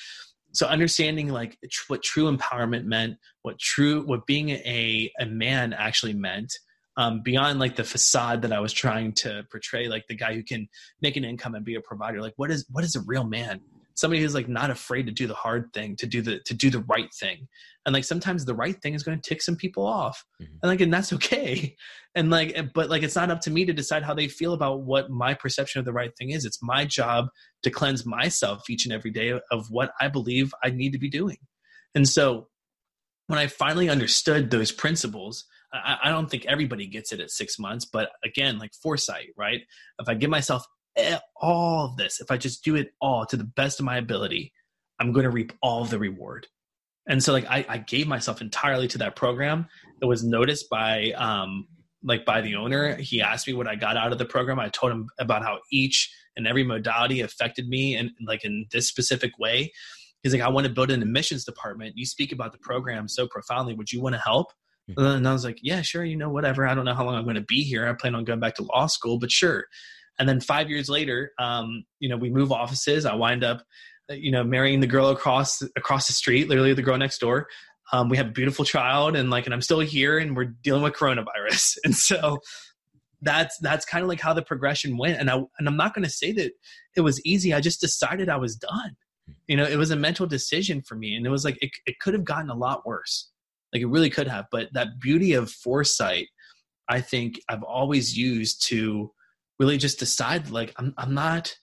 so 0.55 0.67
understanding 0.67 1.29
like 1.29 1.59
what 1.89 2.03
true 2.03 2.35
empowerment 2.35 2.85
meant 2.85 3.19
what 3.43 3.59
true 3.59 4.03
what 4.07 4.25
being 4.27 4.51
a, 4.51 5.11
a 5.21 5.27
man 5.27 5.73
actually 5.73 6.15
meant 6.15 6.53
um, 6.97 7.23
beyond 7.23 7.59
like 7.59 7.77
the 7.77 7.85
facade 7.85 8.43
that 8.43 8.53
i 8.53 8.61
was 8.61 8.73
trying 8.73 9.13
to 9.13 9.45
portray 9.51 9.89
like 9.89 10.07
the 10.07 10.15
guy 10.15 10.33
who 10.35 10.43
can 10.43 10.69
make 11.03 11.17
an 11.17 11.25
income 11.25 11.55
and 11.55 11.65
be 11.65 11.75
a 11.75 11.81
provider 11.81 12.21
like 12.23 12.35
what 12.37 12.51
is 12.51 12.65
what 12.71 12.85
is 12.85 12.95
a 12.95 13.01
real 13.01 13.25
man 13.25 13.61
somebody 13.95 14.21
who's 14.21 14.35
like 14.35 14.49
not 14.49 14.71
afraid 14.71 15.07
to 15.07 15.13
do 15.13 15.27
the 15.27 15.35
hard 15.35 15.73
thing 15.73 15.97
to 15.97 16.07
do 16.07 16.21
the 16.21 16.41
to 16.41 16.55
do 16.55 16.71
the 16.71 16.85
right 16.89 17.13
thing. 17.15 17.49
And 17.87 17.93
like 17.93 18.05
sometimes 18.05 18.45
the 18.45 18.55
right 18.55 18.81
thing 18.81 18.95
is 18.95 19.03
going 19.03 19.21
to 19.21 19.29
tick 19.29 19.43
some 19.43 19.57
people 19.57 19.87
off. 19.87 20.25
Mm-hmm. 20.43 20.55
and 20.63 20.71
like 20.71 20.81
and 20.81 20.93
that's 20.93 21.13
okay. 21.13 21.77
And 22.17 22.31
like 22.31 22.73
but 22.75 22.91
like 22.91 23.03
it's 23.03 23.17
not 23.17 23.33
up 23.33 23.41
to 23.41 23.51
me 23.51 23.65
to 23.65 23.73
decide 23.73 24.05
how 24.05 24.15
they 24.15 24.29
feel 24.29 24.53
about 24.53 24.83
what 24.83 25.11
my 25.11 25.35
perception 25.35 25.81
of 25.81 25.85
the 25.85 25.93
right 25.93 26.13
thing 26.17 26.31
is. 26.31 26.45
It's 26.45 26.63
my 26.63 26.85
job 26.85 27.27
to 27.65 27.71
cleanse 27.71 28.07
myself 28.07 28.71
each 28.71 28.85
and 28.87 28.95
every 28.95 29.11
day 29.11 29.37
of 29.51 29.67
what 29.69 29.91
i 30.01 30.07
believe 30.07 30.55
i 30.63 30.71
need 30.71 30.93
to 30.93 30.99
be 30.99 31.11
doing. 31.11 31.39
And 31.93 32.09
so 32.09 32.47
when 33.27 33.41
i 33.41 33.49
finally 33.49 33.89
understood 33.89 34.51
those 34.51 34.71
principles 34.71 35.45
I, 35.73 35.99
I 36.05 36.09
don't 36.11 36.31
think 36.31 36.47
everybody 36.47 36.87
gets 36.87 37.13
it 37.13 37.19
at 37.19 37.33
six 37.33 37.59
months 37.59 37.85
but 37.85 38.11
again 38.25 38.59
like 38.59 38.75
foresight 38.75 39.31
right? 39.37 39.63
If 39.99 40.09
i 40.09 40.15
give 40.15 40.31
myself 40.31 40.65
all 41.37 41.87
of 41.87 41.97
this 41.97 42.21
if 42.21 42.31
i 42.31 42.37
just 42.37 42.65
do 42.65 42.77
it 42.77 42.93
all 43.01 43.27
to 43.27 43.37
the 43.37 43.45
best 43.45 43.81
of 43.81 43.85
my 43.85 43.97
ability 43.97 44.53
i'm 45.01 45.13
going 45.13 45.25
to 45.25 45.31
reap 45.31 45.53
all 45.63 45.83
of 45.83 45.91
the 45.91 45.99
reward. 45.99 46.47
And 47.07 47.23
so 47.23 47.33
like 47.33 47.47
I, 47.47 47.67
I 47.69 47.79
gave 47.79 48.07
myself 48.07 48.41
entirely 48.41 48.89
to 48.89 48.99
that 48.99 49.17
program 49.17 49.67
it 50.01 50.07
was 50.07 50.25
noticed 50.25 50.69
by 50.71 51.13
um 51.13 51.67
like 52.03 52.27
by 52.27 52.43
the 52.43 52.55
owner. 52.57 52.97
He 52.97 53.23
asked 53.23 53.47
me 53.47 53.55
what 53.55 53.67
i 53.67 53.75
got 53.75 53.97
out 53.97 54.13
of 54.13 54.19
the 54.19 54.25
program. 54.25 54.59
I 54.59 54.69
told 54.69 54.93
him 54.93 55.09
about 55.19 55.43
how 55.43 55.59
each 55.71 56.11
and 56.37 56.47
every 56.47 56.65
modality 56.65 57.21
affected 57.21 57.69
me 57.69 57.95
and 57.97 58.11
like 58.27 58.45
in 58.45 58.67
this 58.73 58.89
specific 58.89 59.39
way. 59.39 59.73
He's 60.23 60.33
like 60.33 60.43
i 60.43 60.49
want 60.49 60.67
to 60.67 60.73
build 60.73 60.91
an 60.91 61.03
admissions 61.03 61.45
department. 61.45 61.97
You 61.97 62.07
speak 62.07 62.33
about 62.33 62.53
the 62.53 62.59
program 62.59 63.09
so 63.09 63.27
profoundly. 63.27 63.75
Would 63.75 63.93
you 63.93 64.01
want 64.01 64.15
to 64.15 64.21
help? 64.21 64.53
Mm-hmm. 64.91 65.03
and 65.03 65.27
i 65.27 65.33
was 65.33 65.47
like 65.47 65.61
yeah 65.63 65.81
sure 65.81 66.05
you 66.05 66.17
know 66.17 66.29
whatever. 66.29 66.67
I 66.67 66.75
don't 66.75 66.85
know 66.85 66.95
how 66.95 67.05
long 67.05 67.15
i'm 67.17 67.25
going 67.25 67.37
to 67.37 67.41
be 67.43 67.63
here. 67.63 67.87
I 67.87 67.93
plan 67.95 68.15
on 68.15 68.25
going 68.25 68.41
back 68.41 68.55
to 68.57 68.63
law 68.63 68.87
school 68.87 69.19
but 69.19 69.31
sure 69.31 69.65
and 70.19 70.29
then 70.29 70.41
five 70.41 70.71
years 70.71 70.89
later 70.89 71.33
um, 71.39 71.85
you 72.01 72.09
know 72.09 72.17
we 72.17 72.31
move 72.31 72.53
offices. 72.53 73.07
I 73.07 73.15
wind 73.15 73.45
up 73.45 73.63
you 74.11 74.31
know 74.31 74.45
marrying 74.45 74.81
the 74.81 74.87
girl 74.87 75.09
across 75.09 75.63
across 75.77 76.07
the 76.07 76.13
street 76.13 76.49
literally 76.49 76.75
the 76.75 76.83
girl 76.83 76.99
next 76.99 77.19
door. 77.19 77.49
Um, 77.93 78.09
we 78.09 78.17
have 78.17 78.29
a 78.29 78.33
beautiful 78.33 78.65
child 78.65 79.15
and 79.15 79.31
like 79.31 79.45
and 79.45 79.55
i'm 79.55 79.61
still 79.61 79.81
here 79.81 80.19
and 80.19 80.37
we're 80.37 80.55
dealing 80.63 80.83
with 80.83 80.95
coronavirus. 80.95 81.79
And 81.85 81.95
so 81.95 82.39
that's 83.23 83.57
that's 83.59 83.87
kind 83.87 84.03
of 84.03 84.09
like 84.09 84.21
how 84.21 84.35
the 84.35 84.43
progression 84.43 84.97
went. 84.97 85.19
And 85.19 85.31
i 85.31 85.37
and 85.59 85.69
i'm 85.69 85.77
not 85.77 85.95
going 85.95 86.05
to 86.05 86.11
say 86.11 86.33
that 86.33 86.53
it 86.97 87.01
was 87.01 87.25
easy. 87.25 87.53
I 87.53 87.61
just 87.61 87.81
decided 87.81 88.29
i 88.29 88.37
was 88.37 88.57
done. 88.57 88.97
You 89.49 89.57
know 89.57 89.65
it 89.65 89.77
was 89.77 89.91
a 89.91 89.97
mental 89.97 90.27
decision 90.27 90.83
for 90.83 90.97
me 90.97 91.17
and 91.17 91.27
it 91.27 91.31
was 91.31 91.45
like 91.45 91.59
it, 91.63 91.71
it 91.87 91.99
could 92.01 92.15
have 92.15 92.25
gotten 92.25 92.51
a 92.51 92.55
lot 92.55 92.87
worse. 92.87 93.31
Like 93.73 93.83
it 93.83 93.87
really 93.87 94.11
could 94.11 94.29
have. 94.29 94.47
But 94.51 94.69
that 94.73 95.01
beauty 95.01 95.33
of 95.33 95.51
foresight 95.51 96.29
i 96.89 97.01
think 97.01 97.41
i've 97.49 97.63
always 97.63 98.17
used 98.17 98.67
to 98.67 99.11
really 99.59 99.79
just 99.79 99.99
decide 99.99 100.51
like 100.51 100.73
i'm, 100.79 100.95
I'm 100.97 101.15
not 101.15 101.55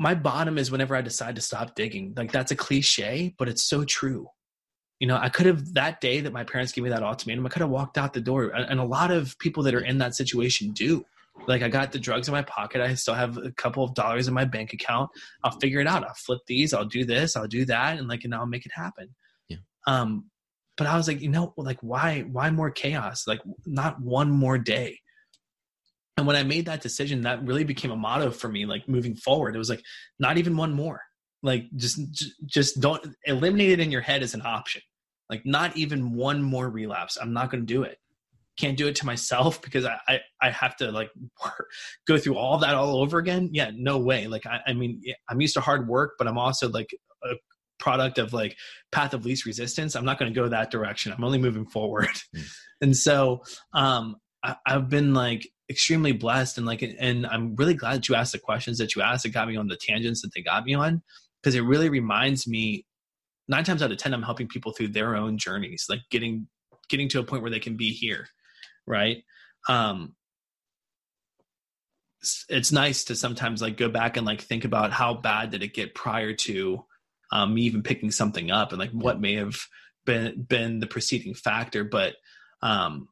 my 0.00 0.14
bottom 0.14 0.56
is 0.56 0.70
whenever 0.70 0.96
I 0.96 1.02
decide 1.02 1.36
to 1.36 1.42
stop 1.42 1.74
digging. 1.74 2.14
Like 2.16 2.32
that's 2.32 2.50
a 2.50 2.56
cliche, 2.56 3.34
but 3.38 3.50
it's 3.50 3.62
so 3.62 3.84
true. 3.84 4.26
You 4.98 5.06
know, 5.06 5.18
I 5.18 5.28
could 5.28 5.44
have 5.44 5.74
that 5.74 6.00
day 6.00 6.20
that 6.20 6.32
my 6.32 6.42
parents 6.42 6.72
gave 6.72 6.84
me 6.84 6.90
that 6.90 7.02
ultimatum, 7.02 7.44
I 7.44 7.50
could 7.50 7.60
have 7.60 7.70
walked 7.70 7.98
out 7.98 8.14
the 8.14 8.20
door. 8.20 8.48
And 8.48 8.80
a 8.80 8.84
lot 8.84 9.10
of 9.10 9.38
people 9.38 9.62
that 9.64 9.74
are 9.74 9.84
in 9.84 9.98
that 9.98 10.14
situation 10.14 10.72
do. 10.72 11.04
Like 11.46 11.60
I 11.62 11.68
got 11.68 11.92
the 11.92 11.98
drugs 11.98 12.28
in 12.28 12.32
my 12.32 12.42
pocket. 12.42 12.80
I 12.80 12.94
still 12.94 13.12
have 13.12 13.36
a 13.36 13.52
couple 13.52 13.84
of 13.84 13.92
dollars 13.94 14.26
in 14.26 14.32
my 14.32 14.46
bank 14.46 14.72
account. 14.72 15.10
I'll 15.44 15.58
figure 15.58 15.80
it 15.80 15.86
out. 15.86 16.02
I'll 16.02 16.14
flip 16.14 16.40
these. 16.46 16.72
I'll 16.72 16.86
do 16.86 17.04
this. 17.04 17.36
I'll 17.36 17.46
do 17.46 17.66
that, 17.66 17.98
and 17.98 18.08
like, 18.08 18.24
and 18.24 18.34
I'll 18.34 18.46
make 18.46 18.64
it 18.64 18.72
happen. 18.74 19.14
Yeah. 19.48 19.58
Um, 19.86 20.30
but 20.78 20.86
I 20.86 20.96
was 20.96 21.08
like, 21.08 21.20
you 21.20 21.28
know, 21.28 21.52
like 21.58 21.78
why, 21.82 22.24
why 22.32 22.50
more 22.50 22.70
chaos? 22.70 23.26
Like 23.26 23.40
not 23.66 24.00
one 24.00 24.30
more 24.30 24.56
day 24.58 24.98
and 26.20 26.26
when 26.26 26.36
I 26.36 26.42
made 26.42 26.66
that 26.66 26.82
decision, 26.82 27.22
that 27.22 27.42
really 27.46 27.64
became 27.64 27.90
a 27.90 27.96
motto 27.96 28.30
for 28.30 28.46
me, 28.46 28.66
like 28.66 28.86
moving 28.86 29.16
forward. 29.16 29.54
It 29.54 29.58
was 29.58 29.70
like, 29.70 29.82
not 30.18 30.36
even 30.36 30.54
one 30.54 30.74
more. 30.74 31.00
Like 31.42 31.64
just 31.76 31.98
just 32.44 32.78
don't 32.78 33.02
eliminate 33.24 33.70
it 33.70 33.80
in 33.80 33.90
your 33.90 34.02
head 34.02 34.22
as 34.22 34.34
an 34.34 34.42
option. 34.44 34.82
Like 35.30 35.46
not 35.46 35.78
even 35.78 36.12
one 36.12 36.42
more 36.42 36.68
relapse. 36.68 37.16
I'm 37.16 37.32
not 37.32 37.50
going 37.50 37.66
to 37.66 37.74
do 37.74 37.84
it. 37.84 37.96
Can't 38.58 38.76
do 38.76 38.86
it 38.86 38.96
to 38.96 39.06
myself 39.06 39.62
because 39.62 39.86
I, 39.86 39.98
I, 40.06 40.20
I 40.42 40.50
have 40.50 40.76
to 40.76 40.92
like 40.92 41.08
go 42.06 42.18
through 42.18 42.36
all 42.36 42.58
that 42.58 42.74
all 42.74 43.00
over 43.00 43.16
again. 43.16 43.48
Yeah, 43.52 43.70
no 43.74 43.96
way. 43.96 44.26
Like 44.26 44.44
I, 44.44 44.60
I 44.66 44.74
mean, 44.74 45.00
I'm 45.30 45.40
used 45.40 45.54
to 45.54 45.62
hard 45.62 45.88
work, 45.88 46.16
but 46.18 46.28
I'm 46.28 46.36
also 46.36 46.68
like 46.68 46.90
a 47.24 47.34
product 47.78 48.18
of 48.18 48.34
like 48.34 48.58
path 48.92 49.14
of 49.14 49.24
least 49.24 49.46
resistance. 49.46 49.96
I'm 49.96 50.04
not 50.04 50.18
going 50.18 50.30
to 50.30 50.38
go 50.38 50.48
that 50.48 50.70
direction. 50.70 51.14
I'm 51.16 51.24
only 51.24 51.38
moving 51.38 51.64
forward. 51.66 52.10
Mm. 52.36 52.42
And 52.82 52.96
so 52.96 53.42
um, 53.74 54.16
I, 54.42 54.56
I've 54.66 54.88
been 54.88 55.12
like 55.12 55.46
extremely 55.70 56.12
blessed. 56.12 56.58
And 56.58 56.66
like 56.66 56.82
and 56.82 57.26
i'm 57.26 57.56
really 57.56 57.74
glad 57.74 57.96
that 57.96 58.08
you 58.08 58.14
asked 58.14 58.32
the 58.32 58.38
questions 58.38 58.78
that 58.78 58.94
you 58.94 59.02
asked 59.02 59.22
that 59.22 59.30
got 59.30 59.48
me 59.48 59.56
on 59.56 59.68
the 59.68 59.76
tangents 59.76 60.20
that 60.22 60.34
they 60.34 60.42
got 60.42 60.64
me 60.64 60.74
on 60.74 61.02
because 61.40 61.54
it 61.54 61.60
really 61.62 61.88
reminds 61.88 62.46
me 62.46 62.84
nine 63.48 63.64
times 63.64 63.82
out 63.82 63.92
of 63.92 63.96
ten 63.96 64.12
i'm 64.12 64.22
helping 64.22 64.48
people 64.48 64.72
through 64.72 64.88
their 64.88 65.16
own 65.16 65.38
journeys 65.38 65.86
like 65.88 66.00
getting 66.10 66.48
getting 66.88 67.08
to 67.08 67.20
a 67.20 67.24
point 67.24 67.40
where 67.42 67.50
they 67.50 67.60
can 67.60 67.76
be 67.76 67.90
here 67.90 68.26
right? 68.86 69.24
Um 69.68 70.14
it's 72.50 72.70
nice 72.70 73.04
to 73.04 73.16
sometimes 73.16 73.62
like 73.62 73.78
go 73.78 73.88
back 73.88 74.18
and 74.18 74.26
like 74.26 74.42
think 74.42 74.66
about 74.66 74.92
how 74.92 75.14
bad 75.14 75.50
did 75.50 75.62
it 75.62 75.72
get 75.72 75.94
prior 75.94 76.34
to 76.34 76.84
um, 77.32 77.54
me 77.54 77.62
even 77.62 77.82
picking 77.82 78.10
something 78.10 78.50
up 78.50 78.72
and 78.72 78.78
like 78.78 78.90
what 78.90 79.18
may 79.18 79.36
have 79.36 79.58
been 80.04 80.42
been 80.42 80.80
the 80.80 80.86
preceding 80.86 81.32
factor. 81.32 81.82
But 81.82 82.16
um 82.60 83.08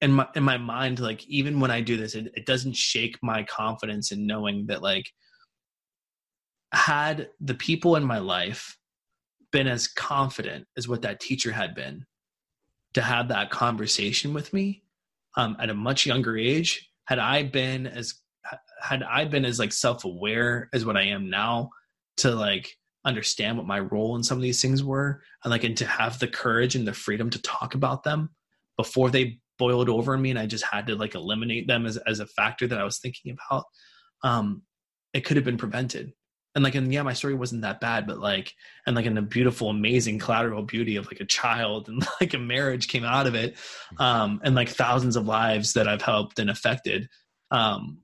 in 0.00 0.12
my 0.12 0.26
in 0.34 0.42
my 0.42 0.56
mind 0.56 0.98
like 0.98 1.26
even 1.28 1.60
when 1.60 1.70
i 1.70 1.80
do 1.80 1.96
this 1.96 2.14
it, 2.14 2.32
it 2.34 2.46
doesn't 2.46 2.76
shake 2.76 3.18
my 3.22 3.42
confidence 3.44 4.12
in 4.12 4.26
knowing 4.26 4.66
that 4.66 4.82
like 4.82 5.10
had 6.72 7.28
the 7.40 7.54
people 7.54 7.96
in 7.96 8.04
my 8.04 8.18
life 8.18 8.76
been 9.52 9.66
as 9.66 9.88
confident 9.88 10.66
as 10.76 10.86
what 10.86 11.02
that 11.02 11.20
teacher 11.20 11.50
had 11.50 11.74
been 11.74 12.04
to 12.94 13.02
have 13.02 13.28
that 13.28 13.50
conversation 13.50 14.32
with 14.32 14.52
me 14.52 14.82
um, 15.36 15.56
at 15.60 15.70
a 15.70 15.74
much 15.74 16.06
younger 16.06 16.36
age 16.36 16.90
had 17.06 17.18
i 17.18 17.42
been 17.42 17.86
as 17.86 18.14
had 18.80 19.02
i 19.02 19.24
been 19.24 19.44
as 19.44 19.58
like 19.58 19.72
self-aware 19.72 20.68
as 20.72 20.86
what 20.86 20.96
i 20.96 21.02
am 21.02 21.28
now 21.28 21.68
to 22.16 22.30
like 22.30 22.76
understand 23.04 23.56
what 23.56 23.66
my 23.66 23.80
role 23.80 24.16
in 24.16 24.22
some 24.22 24.38
of 24.38 24.42
these 24.42 24.60
things 24.60 24.84
were 24.84 25.22
and 25.44 25.50
like 25.50 25.64
and 25.64 25.76
to 25.76 25.86
have 25.86 26.18
the 26.18 26.28
courage 26.28 26.76
and 26.76 26.86
the 26.86 26.92
freedom 26.92 27.30
to 27.30 27.40
talk 27.42 27.74
about 27.74 28.02
them 28.02 28.30
before 28.76 29.10
they 29.10 29.39
boiled 29.60 29.90
over 29.90 30.14
in 30.14 30.22
me 30.22 30.30
and 30.30 30.38
I 30.38 30.46
just 30.46 30.64
had 30.64 30.86
to 30.86 30.96
like 30.96 31.14
eliminate 31.14 31.68
them 31.68 31.84
as, 31.84 31.98
as 31.98 32.18
a 32.18 32.26
factor 32.26 32.66
that 32.66 32.80
I 32.80 32.84
was 32.84 32.98
thinking 32.98 33.36
about, 33.36 33.66
um, 34.24 34.62
it 35.12 35.20
could 35.20 35.36
have 35.36 35.44
been 35.44 35.58
prevented. 35.58 36.14
And 36.54 36.64
like, 36.64 36.74
and 36.74 36.92
yeah, 36.92 37.02
my 37.02 37.12
story 37.12 37.34
wasn't 37.34 37.62
that 37.62 37.80
bad, 37.80 38.06
but 38.06 38.18
like, 38.18 38.54
and 38.86 38.96
like, 38.96 39.04
in 39.04 39.14
the 39.14 39.22
beautiful, 39.22 39.68
amazing 39.68 40.18
collateral 40.18 40.62
beauty 40.62 40.96
of 40.96 41.06
like 41.06 41.20
a 41.20 41.26
child 41.26 41.88
and 41.88 42.04
like 42.20 42.34
a 42.34 42.38
marriage 42.38 42.88
came 42.88 43.04
out 43.04 43.28
of 43.28 43.36
it, 43.36 43.54
mm-hmm. 43.54 44.02
um, 44.02 44.40
and 44.42 44.56
like 44.56 44.70
thousands 44.70 45.14
of 45.14 45.26
lives 45.26 45.74
that 45.74 45.86
I've 45.86 46.02
helped 46.02 46.40
and 46.40 46.50
affected. 46.50 47.08
Um, 47.52 47.98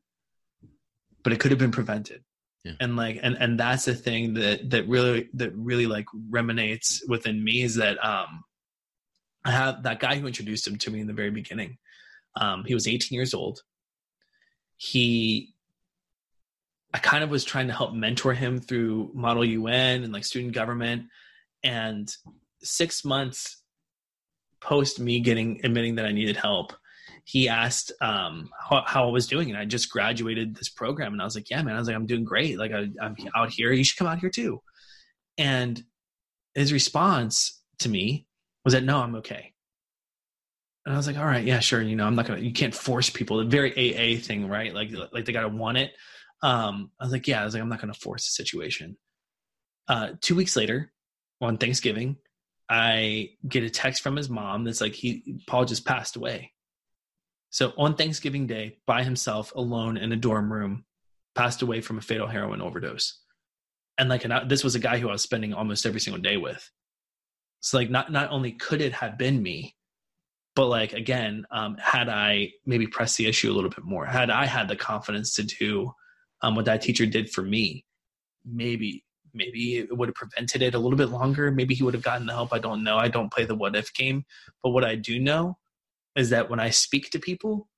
but 1.24 1.32
it 1.32 1.40
could 1.40 1.50
have 1.50 1.58
been 1.58 1.72
prevented. 1.72 2.22
Yeah. 2.64 2.72
And 2.78 2.96
like, 2.96 3.18
and 3.22 3.36
and 3.40 3.58
that's 3.58 3.86
the 3.86 3.94
thing 3.94 4.34
that 4.34 4.70
that 4.70 4.86
really 4.86 5.28
that 5.34 5.52
really 5.56 5.86
like 5.86 6.06
reminates 6.30 7.02
within 7.08 7.42
me 7.42 7.62
is 7.62 7.76
that 7.76 8.04
um, 8.04 8.44
I 9.46 9.52
have 9.52 9.84
that 9.84 10.00
guy 10.00 10.16
who 10.16 10.26
introduced 10.26 10.66
him 10.66 10.76
to 10.76 10.90
me 10.90 11.00
in 11.00 11.06
the 11.06 11.12
very 11.12 11.30
beginning. 11.30 11.78
Um, 12.34 12.64
he 12.64 12.74
was 12.74 12.88
18 12.88 13.14
years 13.16 13.32
old. 13.32 13.62
He 14.76 15.54
I 16.92 16.98
kind 16.98 17.22
of 17.22 17.30
was 17.30 17.44
trying 17.44 17.66
to 17.66 17.74
help 17.74 17.92
mentor 17.94 18.32
him 18.32 18.58
through 18.58 19.10
Model 19.14 19.44
UN 19.44 20.02
and 20.02 20.12
like 20.12 20.24
student 20.24 20.54
government. 20.54 21.04
And 21.62 22.12
six 22.62 23.04
months 23.04 23.62
post 24.60 24.98
me 24.98 25.20
getting 25.20 25.60
admitting 25.64 25.96
that 25.96 26.06
I 26.06 26.12
needed 26.12 26.36
help, 26.36 26.72
he 27.24 27.48
asked 27.48 27.92
um, 28.00 28.50
how, 28.58 28.82
how, 28.86 29.08
I 29.08 29.10
was 29.10 29.26
doing, 29.26 29.50
and 29.50 29.58
I 29.58 29.64
just 29.64 29.90
graduated 29.90 30.56
this 30.56 30.68
program, 30.68 31.12
and 31.12 31.20
I 31.20 31.24
was 31.24 31.34
like, 31.34 31.50
"Yeah, 31.50 31.62
man," 31.62 31.74
I 31.74 31.78
was 31.78 31.88
like, 31.88 31.96
"I'm 31.96 32.06
doing 32.06 32.24
great. 32.24 32.58
Like, 32.58 32.72
I, 32.72 32.88
I'm 33.00 33.16
out 33.34 33.50
here. 33.50 33.72
You 33.72 33.84
should 33.84 33.98
come 33.98 34.06
out 34.06 34.20
here 34.20 34.30
too." 34.30 34.62
And 35.36 35.82
his 36.54 36.72
response 36.72 37.60
to 37.80 37.88
me 37.88 38.26
was 38.66 38.74
that, 38.74 38.84
"No, 38.84 38.98
I'm 38.98 39.14
okay." 39.16 39.54
And 40.84 40.94
I 40.94 40.98
was 40.98 41.06
like, 41.06 41.16
"All 41.16 41.24
right, 41.24 41.44
yeah, 41.44 41.60
sure. 41.60 41.80
You 41.80 41.96
know, 41.96 42.06
I'm 42.06 42.14
not 42.14 42.26
gonna. 42.26 42.40
You 42.40 42.52
can't 42.52 42.74
force 42.74 43.08
people. 43.08 43.38
The 43.38 43.44
very 43.44 43.72
AA 43.72 44.20
thing, 44.20 44.48
right? 44.48 44.74
Like, 44.74 44.90
like 45.12 45.24
they 45.24 45.32
gotta 45.32 45.48
want 45.48 45.78
it." 45.78 45.92
Um, 46.42 46.90
I 47.00 47.04
was 47.04 47.12
like, 47.12 47.26
yeah, 47.26 47.42
I 47.42 47.44
was 47.44 47.54
like, 47.54 47.62
I'm 47.62 47.68
not 47.68 47.80
to 47.80 47.94
force 47.94 48.24
the 48.24 48.42
situation. 48.42 48.96
Uh, 49.88 50.10
two 50.20 50.34
weeks 50.34 50.56
later, 50.56 50.92
on 51.40 51.58
Thanksgiving, 51.58 52.16
I 52.68 53.30
get 53.46 53.64
a 53.64 53.70
text 53.70 54.02
from 54.02 54.16
his 54.16 54.28
mom 54.28 54.64
that's 54.64 54.80
like, 54.80 54.94
he 54.94 55.40
Paul 55.46 55.64
just 55.64 55.86
passed 55.86 56.16
away. 56.16 56.52
So 57.50 57.72
on 57.78 57.94
Thanksgiving 57.94 58.46
Day, 58.46 58.78
by 58.86 59.02
himself, 59.02 59.52
alone 59.54 59.96
in 59.96 60.12
a 60.12 60.16
dorm 60.16 60.52
room, 60.52 60.84
passed 61.34 61.62
away 61.62 61.80
from 61.80 61.98
a 61.98 62.02
fatal 62.02 62.26
heroin 62.26 62.60
overdose. 62.60 63.20
And 63.98 64.08
like, 64.08 64.24
and 64.24 64.50
this 64.50 64.64
was 64.64 64.74
a 64.74 64.80
guy 64.80 64.98
who 64.98 65.08
I 65.08 65.12
was 65.12 65.22
spending 65.22 65.54
almost 65.54 65.86
every 65.86 66.00
single 66.00 66.20
day 66.20 66.36
with. 66.36 66.70
So 67.60 67.78
like, 67.78 67.90
not 67.90 68.12
not 68.12 68.30
only 68.30 68.52
could 68.52 68.80
it 68.80 68.92
have 68.92 69.18
been 69.18 69.42
me, 69.42 69.74
but 70.54 70.66
like 70.66 70.92
again, 70.92 71.44
um, 71.50 71.76
had 71.78 72.08
I 72.08 72.52
maybe 72.64 72.86
pressed 72.86 73.16
the 73.16 73.26
issue 73.26 73.50
a 73.50 73.54
little 73.54 73.70
bit 73.70 73.84
more, 73.84 74.06
had 74.06 74.30
I 74.30 74.46
had 74.46 74.68
the 74.68 74.76
confidence 74.76 75.34
to 75.34 75.42
do 75.42 75.92
um, 76.42 76.54
what 76.54 76.64
that 76.66 76.82
teacher 76.82 77.06
did 77.06 77.30
for 77.30 77.42
me, 77.42 77.84
maybe 78.44 79.04
maybe 79.34 79.76
it 79.76 79.96
would 79.96 80.08
have 80.08 80.14
prevented 80.14 80.62
it 80.62 80.74
a 80.74 80.78
little 80.78 80.96
bit 80.96 81.10
longer. 81.10 81.50
Maybe 81.50 81.74
he 81.74 81.82
would 81.82 81.94
have 81.94 82.02
gotten 82.02 82.26
the 82.26 82.32
help. 82.32 82.52
I 82.52 82.58
don't 82.58 82.82
know. 82.82 82.96
I 82.96 83.08
don't 83.08 83.32
play 83.32 83.44
the 83.44 83.54
what 83.54 83.76
if 83.76 83.92
game. 83.92 84.24
But 84.62 84.70
what 84.70 84.84
I 84.84 84.96
do 84.96 85.18
know 85.18 85.58
is 86.16 86.30
that 86.30 86.48
when 86.48 86.58
I 86.58 86.70
speak 86.70 87.10
to 87.10 87.18
people, 87.18 87.68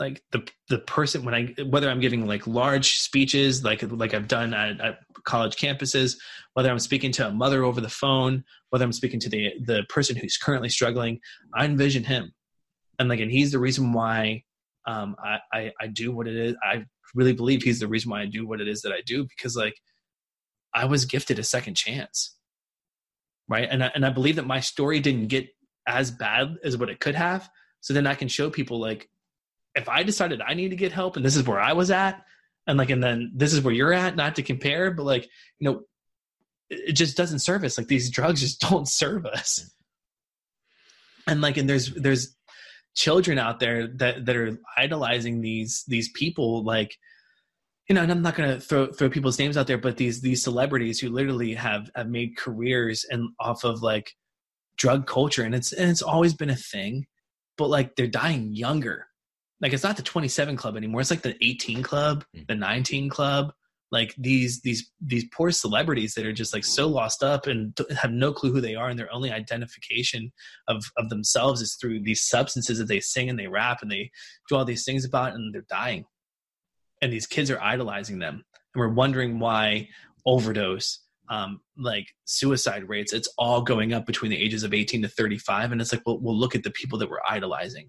like 0.00 0.22
the 0.32 0.48
the 0.68 0.78
person 0.78 1.24
when 1.24 1.34
I 1.34 1.54
whether 1.62 1.88
I'm 1.88 2.00
giving 2.00 2.26
like 2.26 2.46
large 2.46 2.98
speeches 2.98 3.62
like 3.62 3.82
like 3.82 4.14
I've 4.14 4.28
done 4.28 4.54
at, 4.54 4.80
at 4.80 4.98
college 5.24 5.56
campuses, 5.56 6.16
whether 6.54 6.70
I'm 6.70 6.78
speaking 6.78 7.12
to 7.12 7.28
a 7.28 7.30
mother 7.30 7.62
over 7.62 7.80
the 7.80 7.88
phone, 7.88 8.44
whether 8.70 8.84
I'm 8.84 8.92
speaking 8.92 9.20
to 9.20 9.28
the 9.28 9.52
the 9.64 9.82
person 9.88 10.16
who's 10.16 10.36
currently 10.36 10.70
struggling, 10.70 11.20
I 11.54 11.66
envision 11.66 12.04
him, 12.04 12.32
and 12.98 13.08
like 13.08 13.20
and 13.20 13.30
he's 13.30 13.52
the 13.52 13.58
reason 13.58 13.92
why 13.92 14.44
um, 14.86 15.14
I, 15.22 15.38
I 15.52 15.72
I 15.80 15.86
do 15.86 16.10
what 16.12 16.26
it 16.26 16.36
is. 16.36 16.56
I 16.62 16.86
really 17.14 17.34
believe 17.34 17.62
he's 17.62 17.80
the 17.80 17.88
reason 17.88 18.10
why 18.10 18.22
I 18.22 18.26
do 18.26 18.46
what 18.46 18.60
it 18.60 18.68
is 18.68 18.82
that 18.82 18.92
I 18.92 19.02
do 19.04 19.24
because 19.24 19.56
like 19.56 19.76
I 20.74 20.86
was 20.86 21.04
gifted 21.04 21.38
a 21.38 21.44
second 21.44 21.74
chance. 21.74 22.36
Right. 23.48 23.68
And 23.68 23.82
I, 23.82 23.90
and 23.94 24.06
I 24.06 24.10
believe 24.10 24.36
that 24.36 24.46
my 24.46 24.60
story 24.60 25.00
didn't 25.00 25.26
get 25.26 25.48
as 25.86 26.10
bad 26.10 26.56
as 26.62 26.76
what 26.76 26.88
it 26.88 27.00
could 27.00 27.16
have. 27.16 27.50
So 27.80 27.92
then 27.92 28.06
I 28.06 28.14
can 28.14 28.28
show 28.28 28.48
people 28.48 28.78
like 28.78 29.08
if 29.74 29.88
I 29.88 30.02
decided 30.02 30.40
I 30.40 30.54
need 30.54 30.70
to 30.70 30.76
get 30.76 30.92
help 30.92 31.16
and 31.16 31.24
this 31.24 31.36
is 31.36 31.46
where 31.46 31.60
I 31.60 31.72
was 31.72 31.90
at 31.90 32.22
and 32.66 32.78
like 32.78 32.90
and 32.90 33.02
then 33.02 33.32
this 33.34 33.52
is 33.52 33.62
where 33.62 33.74
you're 33.74 33.92
at, 33.92 34.16
not 34.16 34.36
to 34.36 34.42
compare, 34.42 34.90
but 34.90 35.04
like, 35.04 35.28
you 35.58 35.70
know, 35.70 35.82
it 36.68 36.92
just 36.92 37.16
doesn't 37.16 37.40
serve 37.40 37.64
us. 37.64 37.76
Like 37.76 37.88
these 37.88 38.10
drugs 38.10 38.40
just 38.40 38.60
don't 38.68 38.88
serve 38.88 39.26
us. 39.26 39.70
And 41.26 41.40
like 41.40 41.56
and 41.56 41.68
there's 41.68 41.92
there's 41.94 42.36
children 42.94 43.38
out 43.38 43.60
there 43.60 43.88
that 43.96 44.26
that 44.26 44.36
are 44.36 44.58
idolizing 44.76 45.40
these 45.40 45.84
these 45.86 46.10
people 46.10 46.64
like 46.64 46.96
you 47.88 47.94
know 47.94 48.02
and 48.02 48.10
i'm 48.10 48.20
not 48.20 48.34
going 48.34 48.50
to 48.50 48.60
throw 48.60 48.90
throw 48.92 49.08
people's 49.08 49.38
names 49.38 49.56
out 49.56 49.68
there 49.68 49.78
but 49.78 49.96
these 49.96 50.20
these 50.20 50.42
celebrities 50.42 50.98
who 50.98 51.08
literally 51.08 51.54
have 51.54 51.88
have 51.94 52.08
made 52.08 52.36
careers 52.36 53.06
and 53.08 53.28
off 53.38 53.62
of 53.62 53.80
like 53.80 54.12
drug 54.76 55.06
culture 55.06 55.44
and 55.44 55.54
it's 55.54 55.72
and 55.72 55.88
it's 55.88 56.02
always 56.02 56.34
been 56.34 56.50
a 56.50 56.56
thing 56.56 57.06
but 57.56 57.68
like 57.68 57.94
they're 57.94 58.08
dying 58.08 58.52
younger 58.52 59.06
like 59.60 59.72
it's 59.72 59.84
not 59.84 59.96
the 59.96 60.02
27 60.02 60.56
club 60.56 60.76
anymore. 60.76 61.00
It's 61.00 61.10
like 61.10 61.22
the 61.22 61.36
18 61.44 61.82
club 61.82 62.24
hmm. 62.34 62.42
the 62.48 62.54
19 62.54 63.08
club 63.08 63.52
like 63.92 64.14
these 64.16 64.60
these 64.60 64.90
these 65.00 65.24
poor 65.34 65.50
celebrities 65.50 66.14
that 66.14 66.26
are 66.26 66.32
just 66.32 66.54
like 66.54 66.64
so 66.64 66.86
lost 66.86 67.22
up 67.22 67.46
and 67.46 67.76
have 67.98 68.12
no 68.12 68.32
clue 68.32 68.52
who 68.52 68.60
they 68.60 68.74
are 68.74 68.88
and 68.88 68.98
their 68.98 69.12
only 69.12 69.32
identification 69.32 70.32
of 70.68 70.84
of 70.96 71.08
themselves 71.08 71.60
is 71.60 71.74
through 71.74 72.00
these 72.00 72.22
substances 72.22 72.78
that 72.78 72.88
they 72.88 73.00
sing 73.00 73.28
and 73.28 73.38
they 73.38 73.48
rap 73.48 73.82
and 73.82 73.90
they 73.90 74.10
do 74.48 74.56
all 74.56 74.64
these 74.64 74.84
things 74.84 75.04
about 75.04 75.34
and 75.34 75.54
they're 75.54 75.62
dying. 75.68 76.04
And 77.02 77.12
these 77.12 77.26
kids 77.26 77.50
are 77.50 77.60
idolizing 77.60 78.18
them. 78.18 78.44
And 78.74 78.80
we're 78.80 78.92
wondering 78.92 79.38
why 79.38 79.88
overdose 80.26 81.00
um, 81.28 81.60
like 81.78 82.08
suicide 82.24 82.88
rates 82.88 83.12
it's 83.12 83.32
all 83.38 83.62
going 83.62 83.92
up 83.92 84.04
between 84.04 84.30
the 84.30 84.40
ages 84.40 84.64
of 84.64 84.74
18 84.74 85.02
to 85.02 85.08
35 85.08 85.72
and 85.72 85.80
it's 85.80 85.92
like 85.92 86.02
well, 86.04 86.18
we'll 86.20 86.36
look 86.36 86.54
at 86.54 86.64
the 86.64 86.72
people 86.72 86.98
that 86.98 87.08
we're 87.08 87.22
idolizing 87.28 87.88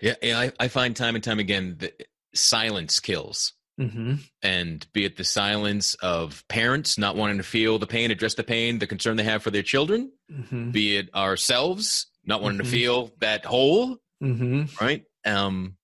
yeah, 0.00 0.14
yeah 0.22 0.38
I, 0.38 0.52
I 0.58 0.68
find 0.68 0.94
time 0.94 1.14
and 1.14 1.24
time 1.24 1.38
again 1.38 1.76
that 1.80 2.08
silence 2.34 3.00
kills. 3.00 3.54
Mm-hmm. 3.80 4.14
And 4.42 4.86
be 4.92 5.04
it 5.04 5.16
the 5.16 5.24
silence 5.24 5.94
of 5.94 6.44
parents 6.48 6.98
not 6.98 7.14
wanting 7.14 7.36
to 7.36 7.44
feel 7.44 7.78
the 7.78 7.86
pain, 7.86 8.10
address 8.10 8.34
the 8.34 8.42
pain, 8.42 8.80
the 8.80 8.88
concern 8.88 9.16
they 9.16 9.22
have 9.22 9.42
for 9.42 9.52
their 9.52 9.62
children, 9.62 10.10
mm-hmm. 10.30 10.72
be 10.72 10.96
it 10.96 11.14
ourselves 11.14 12.06
not 12.26 12.42
wanting 12.42 12.58
mm-hmm. 12.58 12.70
to 12.70 12.76
feel 12.76 13.12
that 13.20 13.44
hole, 13.44 13.96
mm-hmm. 14.22 14.64
right? 14.84 15.04
Um, 15.24 15.76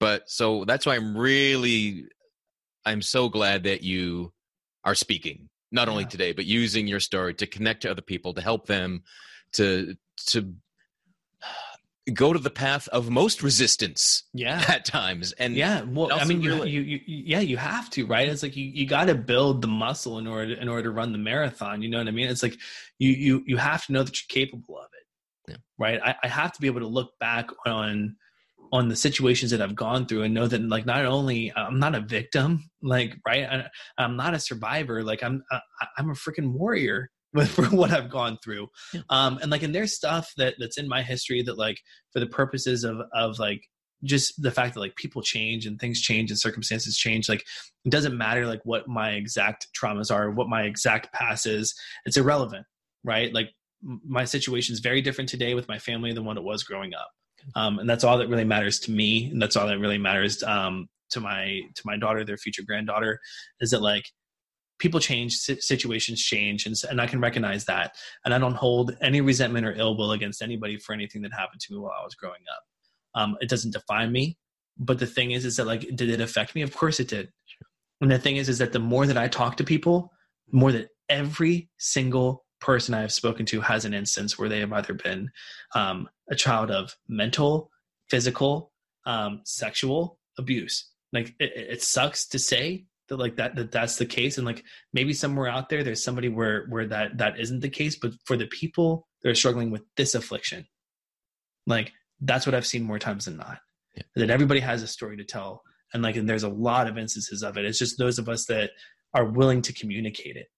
but 0.00 0.30
so 0.30 0.64
that's 0.64 0.86
why 0.86 0.96
I'm 0.96 1.16
really, 1.16 2.06
I'm 2.86 3.02
so 3.02 3.28
glad 3.28 3.64
that 3.64 3.82
you 3.82 4.32
are 4.82 4.94
speaking, 4.94 5.50
not 5.70 5.88
only 5.88 6.04
yeah. 6.04 6.08
today, 6.08 6.32
but 6.32 6.46
using 6.46 6.86
your 6.86 7.00
story 7.00 7.34
to 7.34 7.46
connect 7.46 7.82
to 7.82 7.90
other 7.90 8.02
people, 8.02 8.32
to 8.34 8.40
help 8.40 8.66
them, 8.66 9.02
to 9.52 9.96
to 10.26 10.54
go 12.14 12.32
to 12.32 12.38
the 12.38 12.50
path 12.50 12.88
of 12.88 13.10
most 13.10 13.42
resistance 13.42 14.24
yeah. 14.32 14.64
at 14.68 14.84
times 14.84 15.32
and 15.32 15.54
yeah 15.54 15.82
well 15.82 16.08
i 16.12 16.24
mean 16.24 16.42
really, 16.42 16.70
you, 16.70 16.80
you, 16.80 17.00
you 17.06 17.22
yeah 17.26 17.40
you 17.40 17.56
have 17.56 17.90
to 17.90 18.06
right? 18.06 18.28
It's 18.28 18.42
like 18.42 18.56
you, 18.56 18.64
you 18.64 18.86
got 18.86 19.06
to 19.06 19.14
build 19.14 19.62
the 19.62 19.68
muscle 19.68 20.18
in 20.18 20.26
order 20.26 20.54
to, 20.54 20.62
in 20.62 20.68
order 20.68 20.84
to 20.84 20.90
run 20.90 21.12
the 21.12 21.18
marathon 21.18 21.82
you 21.82 21.88
know 21.88 21.98
what 21.98 22.08
i 22.08 22.12
mean? 22.12 22.28
It's 22.28 22.42
like 22.42 22.56
you 22.98 23.10
you 23.10 23.42
you 23.46 23.56
have 23.56 23.84
to 23.86 23.92
know 23.92 24.02
that 24.02 24.20
you're 24.20 24.44
capable 24.44 24.78
of 24.78 24.86
it 24.92 24.98
yeah. 25.48 25.56
right? 25.78 26.00
I, 26.02 26.14
I 26.22 26.28
have 26.28 26.52
to 26.52 26.60
be 26.60 26.66
able 26.66 26.80
to 26.80 26.86
look 26.86 27.18
back 27.18 27.50
on 27.66 28.16
on 28.70 28.88
the 28.88 28.96
situations 28.96 29.50
that 29.50 29.62
I've 29.62 29.74
gone 29.74 30.04
through 30.04 30.22
and 30.22 30.34
know 30.34 30.46
that 30.46 30.60
like 30.60 30.84
not 30.84 31.06
only 31.06 31.52
I'm 31.56 31.78
not 31.78 31.94
a 31.94 32.00
victim 32.00 32.70
like 32.82 33.16
right? 33.26 33.68
I, 33.98 34.04
am 34.04 34.16
not 34.16 34.34
a 34.34 34.40
survivor 34.40 35.02
like 35.02 35.22
I'm 35.22 35.42
I, 35.50 35.60
I'm 35.96 36.10
a 36.10 36.14
freaking 36.14 36.52
warrior 36.52 37.10
with 37.38 37.50
for 37.56 37.64
what 37.64 37.90
I've 37.90 38.10
gone 38.10 38.38
through. 38.42 38.68
Um, 39.10 39.38
and 39.40 39.50
like, 39.50 39.62
and 39.62 39.74
there's 39.74 39.94
stuff 39.94 40.30
that 40.36 40.54
that's 40.58 40.78
in 40.78 40.88
my 40.88 41.02
history 41.02 41.42
that 41.42 41.58
like 41.58 41.78
for 42.12 42.20
the 42.20 42.26
purposes 42.26 42.84
of 42.84 42.98
of 43.12 43.38
like 43.38 43.62
just 44.04 44.40
the 44.40 44.52
fact 44.52 44.74
that 44.74 44.80
like 44.80 44.94
people 44.94 45.22
change 45.22 45.66
and 45.66 45.80
things 45.80 46.00
change 46.00 46.30
and 46.30 46.38
circumstances 46.38 46.96
change 46.96 47.28
like 47.28 47.42
it 47.84 47.90
doesn't 47.90 48.16
matter 48.16 48.46
like 48.46 48.60
what 48.62 48.86
my 48.86 49.10
exact 49.10 49.66
traumas 49.76 50.08
are 50.08 50.30
what 50.30 50.48
my 50.48 50.62
exact 50.62 51.12
past 51.12 51.46
is 51.46 51.74
it's 52.04 52.16
irrelevant 52.16 52.64
right? 53.04 53.32
Like 53.32 53.50
my 53.82 54.24
situation 54.24 54.72
is 54.72 54.80
very 54.80 55.00
different 55.00 55.30
today 55.30 55.54
with 55.54 55.68
my 55.68 55.78
family 55.78 56.12
than 56.12 56.24
what 56.24 56.36
it 56.36 56.42
was 56.42 56.62
growing 56.62 56.94
up. 56.94 57.08
Um, 57.54 57.78
and 57.78 57.88
that's 57.88 58.04
all 58.04 58.18
that 58.18 58.28
really 58.28 58.44
matters 58.44 58.80
to 58.80 58.90
me 58.90 59.30
and 59.30 59.40
that's 59.40 59.56
all 59.56 59.66
that 59.68 59.78
really 59.78 59.98
matters 59.98 60.42
um, 60.42 60.88
to 61.10 61.20
my 61.20 61.60
to 61.74 61.82
my 61.84 61.96
daughter 61.96 62.24
their 62.24 62.36
future 62.36 62.62
granddaughter 62.66 63.18
is 63.60 63.70
that 63.70 63.80
like 63.80 64.04
people 64.78 65.00
change 65.00 65.36
situations 65.36 66.22
change 66.22 66.66
and, 66.66 66.74
and 66.90 67.00
i 67.00 67.06
can 67.06 67.20
recognize 67.20 67.64
that. 67.64 67.94
And 68.24 68.34
i 68.34 68.38
don't 68.38 68.54
hold 68.54 68.96
any 69.00 69.20
resentment 69.20 69.66
or 69.66 69.72
ill 69.72 69.96
will 69.96 70.12
against 70.12 70.42
anybody 70.42 70.78
for 70.78 70.92
anything 70.92 71.22
that 71.22 71.32
happened 71.32 71.60
to 71.62 71.72
me 71.72 71.78
while 71.78 71.94
i 72.00 72.04
was 72.04 72.14
growing 72.14 72.42
up. 72.54 73.20
Um, 73.20 73.36
it 73.40 73.48
doesn't 73.48 73.72
define 73.72 74.12
me 74.12 74.38
but 74.78 74.98
the 74.98 75.06
thing 75.06 75.32
is 75.32 75.44
is 75.44 75.56
that 75.56 75.66
like 75.66 75.80
did 75.94 76.08
it 76.08 76.20
affect 76.20 76.54
me? 76.54 76.62
Of 76.62 76.76
course 76.76 77.00
it 77.00 77.08
did. 77.08 77.32
And 78.00 78.10
the 78.10 78.18
thing 78.18 78.36
is 78.36 78.48
is 78.48 78.58
that 78.58 78.72
the 78.72 78.78
more 78.78 79.06
that 79.06 79.18
i 79.18 79.28
talk 79.28 79.56
to 79.56 79.64
people 79.64 80.12
more 80.52 80.72
that 80.72 80.88
every 81.08 81.68
single 81.78 82.44
person 82.60 82.94
I 82.94 83.00
have 83.00 83.12
spoken 83.12 83.46
to 83.46 83.60
has 83.60 83.84
an 83.84 83.94
instance 83.94 84.38
where 84.38 84.48
they 84.48 84.60
have 84.60 84.72
either 84.72 84.94
been 84.94 85.30
um, 85.74 86.08
a 86.30 86.34
child 86.34 86.70
of 86.70 86.94
mental, 87.08 87.70
physical, 88.10 88.72
um, 89.06 89.42
sexual 89.44 90.18
abuse. 90.38 90.90
Like 91.12 91.34
it, 91.38 91.52
it 91.54 91.82
sucks 91.82 92.26
to 92.28 92.38
say 92.38 92.86
that 93.08 93.16
like 93.18 93.36
that, 93.36 93.56
that 93.56 93.72
that's 93.72 93.96
the 93.96 94.06
case. 94.06 94.38
And 94.38 94.46
like 94.46 94.64
maybe 94.92 95.12
somewhere 95.12 95.48
out 95.48 95.68
there 95.68 95.82
there's 95.82 96.04
somebody 96.04 96.28
where 96.28 96.66
where 96.68 96.86
that 96.86 97.18
that 97.18 97.40
isn't 97.40 97.60
the 97.60 97.68
case. 97.68 97.96
But 97.96 98.12
for 98.24 98.36
the 98.36 98.46
people 98.46 99.06
that 99.22 99.30
are 99.30 99.34
struggling 99.34 99.70
with 99.70 99.82
this 99.96 100.14
affliction 100.14 100.66
like 101.68 101.92
that's 102.22 102.46
what 102.46 102.54
i've 102.54 102.66
seen 102.66 102.82
more 102.82 102.98
times 102.98 103.26
than 103.26 103.36
not. 103.36 103.58
Yeah. 103.94 104.02
that 104.16 104.30
everybody 104.30 104.60
has 104.60 104.82
a 104.82 104.88
story 104.88 105.16
to 105.16 105.24
tell. 105.24 105.62
And 105.94 106.02
like 106.02 106.16
and 106.16 106.28
there's 106.28 106.42
a 106.42 106.48
lot 106.48 106.88
of 106.88 106.98
instances 106.98 107.42
of 107.42 107.56
it. 107.56 107.64
It's 107.64 107.78
just 107.78 107.98
those 107.98 108.18
of 108.18 108.28
us 108.28 108.46
that 108.46 108.70
are 109.14 109.24
willing 109.24 109.62
to 109.62 109.72
communicate 109.72 110.36
it 110.36 110.48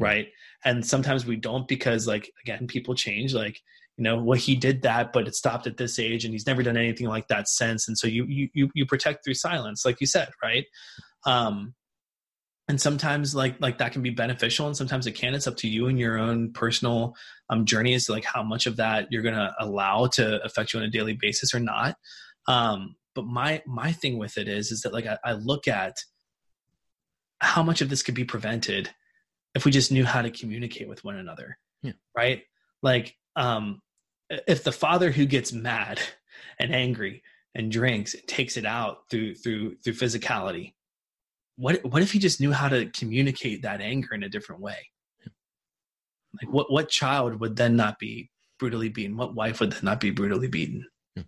right? 0.00 0.28
And 0.64 0.86
sometimes 0.86 1.26
we 1.26 1.34
don't 1.34 1.66
because 1.66 2.06
like 2.06 2.30
again 2.44 2.68
people 2.68 2.94
change. 2.94 3.34
Like 3.34 3.60
you 3.96 4.04
know 4.04 4.22
well 4.22 4.38
he 4.38 4.54
did 4.54 4.82
that 4.82 5.12
but 5.12 5.26
it 5.26 5.34
stopped 5.34 5.66
at 5.66 5.76
this 5.76 5.98
age 5.98 6.24
and 6.24 6.32
he's 6.32 6.46
never 6.46 6.62
done 6.62 6.76
anything 6.76 7.08
like 7.08 7.28
that 7.28 7.48
since. 7.48 7.88
And 7.88 7.98
so 7.98 8.06
you 8.06 8.24
you 8.28 8.70
you 8.74 8.86
protect 8.86 9.24
through 9.24 9.34
silence 9.34 9.84
like 9.84 10.00
you 10.00 10.06
said 10.06 10.30
right? 10.42 10.64
Um 11.26 11.74
and 12.68 12.80
sometimes 12.80 13.34
like 13.34 13.56
like 13.60 13.78
that 13.78 13.92
can 13.92 14.02
be 14.02 14.10
beneficial 14.10 14.66
and 14.66 14.76
sometimes 14.76 15.06
it 15.06 15.12
can. 15.12 15.34
It's 15.34 15.46
up 15.46 15.56
to 15.58 15.68
you 15.68 15.86
and 15.86 15.98
your 15.98 16.18
own 16.18 16.52
personal 16.52 17.16
um, 17.48 17.64
journey 17.64 17.94
as 17.94 18.06
to 18.06 18.12
like 18.12 18.24
how 18.24 18.42
much 18.42 18.66
of 18.66 18.76
that 18.76 19.08
you're 19.10 19.22
going 19.22 19.34
to 19.34 19.52
allow 19.58 20.06
to 20.08 20.44
affect 20.44 20.72
you 20.72 20.80
on 20.80 20.84
a 20.84 20.90
daily 20.90 21.14
basis 21.14 21.54
or 21.54 21.60
not. 21.60 21.96
Um, 22.46 22.96
but 23.14 23.24
my 23.24 23.62
my 23.66 23.92
thing 23.92 24.18
with 24.18 24.36
it 24.36 24.48
is 24.48 24.70
is 24.70 24.82
that 24.82 24.92
like 24.92 25.06
I, 25.06 25.18
I 25.24 25.32
look 25.32 25.66
at 25.66 25.96
how 27.40 27.62
much 27.62 27.80
of 27.80 27.88
this 27.88 28.02
could 28.02 28.14
be 28.14 28.24
prevented 28.24 28.90
if 29.54 29.64
we 29.64 29.70
just 29.70 29.90
knew 29.90 30.04
how 30.04 30.20
to 30.20 30.30
communicate 30.30 30.88
with 30.88 31.04
one 31.04 31.16
another. 31.16 31.58
Yeah. 31.82 31.92
right? 32.14 32.42
Like 32.82 33.16
um 33.34 33.80
if 34.28 34.62
the 34.62 34.72
father 34.72 35.10
who 35.10 35.24
gets 35.24 35.54
mad 35.54 36.00
and 36.60 36.74
angry 36.74 37.22
and 37.54 37.72
drinks 37.72 38.12
and 38.12 38.26
takes 38.28 38.58
it 38.58 38.66
out 38.66 39.08
through 39.10 39.36
through 39.36 39.76
through 39.76 39.94
physicality 39.94 40.74
what 41.58 41.84
what 41.84 42.02
if 42.02 42.12
he 42.12 42.18
just 42.18 42.40
knew 42.40 42.52
how 42.52 42.68
to 42.68 42.86
communicate 42.86 43.62
that 43.62 43.80
anger 43.80 44.14
in 44.14 44.22
a 44.22 44.28
different 44.28 44.62
way? 44.62 44.88
Like 46.40 46.52
what 46.52 46.70
what 46.70 46.88
child 46.88 47.40
would 47.40 47.56
then 47.56 47.76
not 47.76 47.98
be 47.98 48.30
brutally 48.58 48.88
beaten? 48.88 49.16
What 49.16 49.34
wife 49.34 49.60
would 49.60 49.72
then 49.72 49.84
not 49.84 50.00
be 50.00 50.10
brutally 50.10 50.48
beaten? 50.48 50.86
Hmm. 51.16 51.22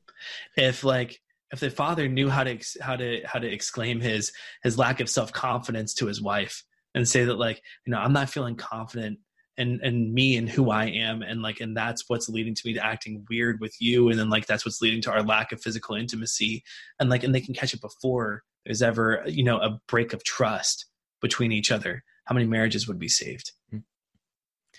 If 0.56 0.84
like 0.84 1.20
if 1.52 1.58
the 1.58 1.70
father 1.70 2.08
knew 2.08 2.28
how 2.28 2.44
to 2.44 2.58
how 2.80 2.96
to 2.96 3.22
how 3.24 3.40
to 3.40 3.52
exclaim 3.52 4.00
his 4.00 4.32
his 4.62 4.78
lack 4.78 5.00
of 5.00 5.10
self-confidence 5.10 5.94
to 5.94 6.06
his 6.06 6.22
wife 6.22 6.62
and 6.94 7.08
say 7.08 7.24
that 7.24 7.34
like 7.38 7.60
you 7.86 7.90
know 7.90 7.98
i'm 7.98 8.12
not 8.12 8.30
feeling 8.30 8.54
confident 8.54 9.18
and 9.58 9.80
and 9.82 10.12
me 10.12 10.36
and 10.36 10.48
who 10.48 10.70
i 10.70 10.86
am 10.86 11.22
and 11.22 11.42
like 11.42 11.60
and 11.60 11.76
that's 11.76 12.04
what's 12.08 12.28
leading 12.28 12.54
to 12.54 12.62
me 12.64 12.72
to 12.72 12.84
acting 12.84 13.24
weird 13.28 13.60
with 13.60 13.74
you 13.80 14.08
and 14.08 14.18
then 14.18 14.30
like 14.30 14.46
that's 14.46 14.64
what's 14.64 14.80
leading 14.80 15.02
to 15.02 15.10
our 15.10 15.22
lack 15.22 15.52
of 15.52 15.60
physical 15.60 15.96
intimacy 15.96 16.62
and 16.98 17.10
like 17.10 17.24
and 17.24 17.34
they 17.34 17.40
can 17.40 17.54
catch 17.54 17.74
it 17.74 17.80
before 17.80 18.42
there's 18.64 18.82
ever 18.82 19.22
you 19.26 19.44
know 19.44 19.58
a 19.58 19.78
break 19.88 20.12
of 20.12 20.24
trust 20.24 20.86
between 21.20 21.52
each 21.52 21.70
other 21.70 22.02
how 22.24 22.34
many 22.34 22.46
marriages 22.46 22.86
would 22.86 22.98
be 22.98 23.08
saved 23.08 23.52
mm-hmm. 23.72 23.78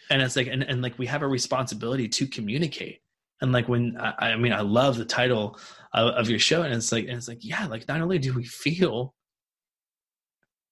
and 0.09 0.21
it's 0.21 0.35
like 0.35 0.47
and, 0.47 0.63
and 0.63 0.81
like 0.81 0.97
we 0.97 1.05
have 1.05 1.21
a 1.21 1.27
responsibility 1.27 2.07
to 2.07 2.27
communicate 2.27 3.01
and 3.41 3.51
like 3.51 3.67
when 3.67 3.97
I, 3.99 4.31
I 4.31 4.35
mean 4.37 4.53
i 4.53 4.61
love 4.61 4.97
the 4.97 5.05
title 5.05 5.59
of, 5.93 6.13
of, 6.15 6.29
your 6.29 6.39
show 6.39 6.61
and 6.61 6.73
it's 6.73 6.91
like 6.91 7.05
and 7.05 7.17
it's 7.17 7.27
like 7.27 7.39
yeah 7.41 7.67
like 7.67 7.87
not 7.87 8.01
only 8.01 8.19
do 8.19 8.33
we 8.33 8.45
feel 8.45 9.13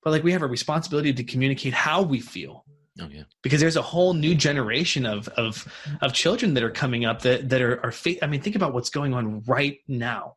but 0.03 0.11
like 0.11 0.23
we 0.23 0.31
have 0.31 0.43
a 0.43 0.47
responsibility 0.47 1.13
to 1.13 1.23
communicate 1.23 1.73
how 1.73 2.01
we 2.01 2.19
feel 2.19 2.65
Oh 3.01 3.07
yeah. 3.11 3.23
Because 3.41 3.61
there's 3.61 3.75
a 3.75 3.81
whole 3.81 4.13
new 4.13 4.35
generation 4.35 5.05
of 5.05 5.27
of 5.29 5.71
of 6.01 6.13
children 6.13 6.53
that 6.55 6.63
are 6.63 6.69
coming 6.69 7.05
up 7.05 7.21
that 7.21 7.49
that 7.49 7.61
are 7.61 7.83
are 7.85 7.91
fa- 7.91 8.23
I 8.23 8.27
mean 8.27 8.41
think 8.41 8.55
about 8.55 8.73
what's 8.73 8.89
going 8.89 9.13
on 9.13 9.41
right 9.47 9.77
now 9.87 10.35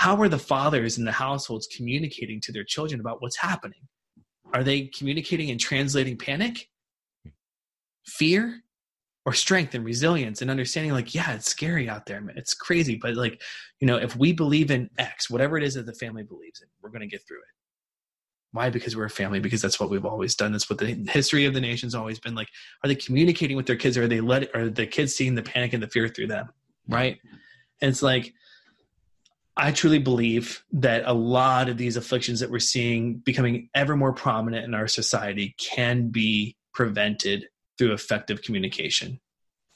how 0.00 0.18
are 0.18 0.30
the 0.30 0.38
fathers 0.38 0.96
in 0.96 1.04
the 1.04 1.12
households 1.12 1.66
communicating 1.76 2.40
to 2.40 2.52
their 2.52 2.64
children 2.64 3.02
about 3.02 3.20
what's 3.20 3.36
happening? 3.36 3.82
Are 4.54 4.64
they 4.64 4.86
communicating 4.86 5.50
and 5.50 5.60
translating 5.60 6.16
panic, 6.16 6.70
fear, 8.06 8.62
or 9.26 9.34
strength 9.34 9.74
and 9.74 9.84
resilience 9.84 10.40
and 10.40 10.50
understanding 10.50 10.94
like, 10.94 11.14
yeah, 11.14 11.34
it's 11.34 11.50
scary 11.50 11.86
out 11.90 12.06
there, 12.06 12.22
man. 12.22 12.38
It's 12.38 12.54
crazy. 12.54 12.96
But 12.96 13.14
like, 13.14 13.42
you 13.78 13.86
know, 13.86 13.98
if 13.98 14.16
we 14.16 14.32
believe 14.32 14.70
in 14.70 14.88
X, 14.96 15.28
whatever 15.28 15.58
it 15.58 15.62
is 15.62 15.74
that 15.74 15.84
the 15.84 15.92
family 15.92 16.22
believes 16.22 16.62
in, 16.62 16.68
we're 16.80 16.88
going 16.88 17.02
to 17.02 17.06
get 17.06 17.20
through 17.28 17.40
it. 17.40 17.54
Why? 18.52 18.70
Because 18.70 18.96
we're 18.96 19.04
a 19.04 19.10
family, 19.10 19.38
because 19.38 19.60
that's 19.60 19.78
what 19.78 19.90
we've 19.90 20.06
always 20.06 20.34
done. 20.34 20.52
That's 20.52 20.70
what 20.70 20.78
the 20.78 20.94
history 21.10 21.44
of 21.44 21.52
the 21.52 21.60
nation's 21.60 21.94
always 21.94 22.18
been 22.18 22.34
like. 22.34 22.48
Are 22.82 22.88
they 22.88 22.94
communicating 22.94 23.54
with 23.54 23.66
their 23.66 23.76
kids? 23.76 23.98
Or 23.98 24.04
are 24.04 24.08
they 24.08 24.22
let, 24.22 24.48
are 24.56 24.70
the 24.70 24.86
kids 24.86 25.14
seeing 25.14 25.34
the 25.34 25.42
panic 25.42 25.74
and 25.74 25.82
the 25.82 25.88
fear 25.88 26.08
through 26.08 26.28
them? 26.28 26.48
Right. 26.88 27.18
And 27.82 27.90
it's 27.90 28.02
like, 28.02 28.32
I 29.56 29.72
truly 29.72 29.98
believe 29.98 30.62
that 30.72 31.02
a 31.06 31.12
lot 31.12 31.68
of 31.68 31.76
these 31.76 31.96
afflictions 31.96 32.40
that 32.40 32.50
we're 32.50 32.60
seeing 32.60 33.18
becoming 33.18 33.68
ever 33.74 33.96
more 33.96 34.12
prominent 34.12 34.64
in 34.64 34.74
our 34.74 34.88
society 34.88 35.54
can 35.58 36.08
be 36.08 36.56
prevented 36.72 37.46
through 37.76 37.92
effective 37.92 38.42
communication 38.42 39.20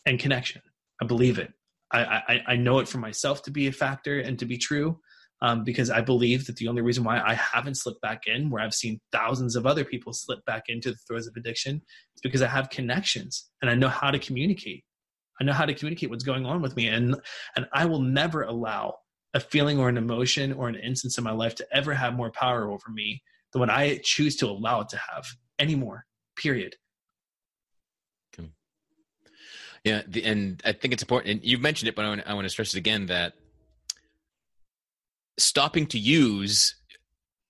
and 0.06 0.18
connection. 0.18 0.62
I 1.02 1.06
believe 1.06 1.38
it. 1.38 1.52
I, 1.90 2.22
I, 2.28 2.42
I 2.48 2.56
know 2.56 2.78
it 2.78 2.88
for 2.88 2.98
myself 2.98 3.42
to 3.42 3.50
be 3.50 3.66
a 3.66 3.72
factor 3.72 4.20
and 4.20 4.38
to 4.38 4.46
be 4.46 4.58
true 4.58 4.98
um, 5.42 5.64
because 5.64 5.90
I 5.90 6.00
believe 6.00 6.46
that 6.46 6.56
the 6.56 6.68
only 6.68 6.82
reason 6.82 7.04
why 7.04 7.20
I 7.20 7.34
haven't 7.34 7.76
slipped 7.76 8.00
back 8.00 8.22
in, 8.26 8.50
where 8.50 8.62
I've 8.62 8.74
seen 8.74 9.00
thousands 9.12 9.56
of 9.56 9.66
other 9.66 9.84
people 9.84 10.12
slip 10.12 10.44
back 10.46 10.64
into 10.68 10.90
the 10.90 10.96
throes 11.06 11.26
of 11.26 11.34
addiction, 11.36 11.82
is 12.14 12.20
because 12.22 12.42
I 12.42 12.46
have 12.46 12.70
connections 12.70 13.50
and 13.60 13.70
I 13.70 13.74
know 13.74 13.88
how 13.88 14.10
to 14.10 14.18
communicate. 14.18 14.84
I 15.40 15.44
know 15.44 15.52
how 15.52 15.66
to 15.66 15.74
communicate 15.74 16.10
what's 16.10 16.24
going 16.24 16.46
on 16.46 16.62
with 16.62 16.76
me, 16.76 16.86
and 16.86 17.16
and 17.56 17.66
I 17.72 17.86
will 17.86 18.00
never 18.00 18.42
allow 18.44 18.94
a 19.34 19.40
feeling 19.40 19.78
or 19.78 19.88
an 19.88 19.96
emotion 19.96 20.52
or 20.52 20.68
an 20.68 20.76
instance 20.76 21.18
in 21.18 21.24
my 21.24 21.32
life 21.32 21.56
to 21.56 21.66
ever 21.72 21.92
have 21.92 22.14
more 22.14 22.30
power 22.30 22.70
over 22.70 22.88
me 22.90 23.22
than 23.52 23.60
what 23.60 23.70
I 23.70 24.00
choose 24.02 24.36
to 24.36 24.46
allow 24.46 24.80
it 24.80 24.88
to 24.90 24.96
have 24.96 25.26
anymore. 25.58 26.06
Period. 26.36 26.76
Okay. 28.38 28.48
Yeah, 29.84 30.02
the, 30.06 30.24
and 30.24 30.62
I 30.64 30.72
think 30.72 30.94
it's 30.94 31.02
important. 31.02 31.32
And 31.32 31.44
you 31.44 31.58
mentioned 31.58 31.88
it, 31.88 31.96
but 31.96 32.04
I 32.04 32.08
want, 32.08 32.22
I 32.26 32.34
want 32.34 32.44
to 32.44 32.50
stress 32.50 32.74
it 32.74 32.78
again 32.78 33.06
that 33.06 33.34
stopping 35.36 35.86
to 35.88 35.98
use 35.98 36.76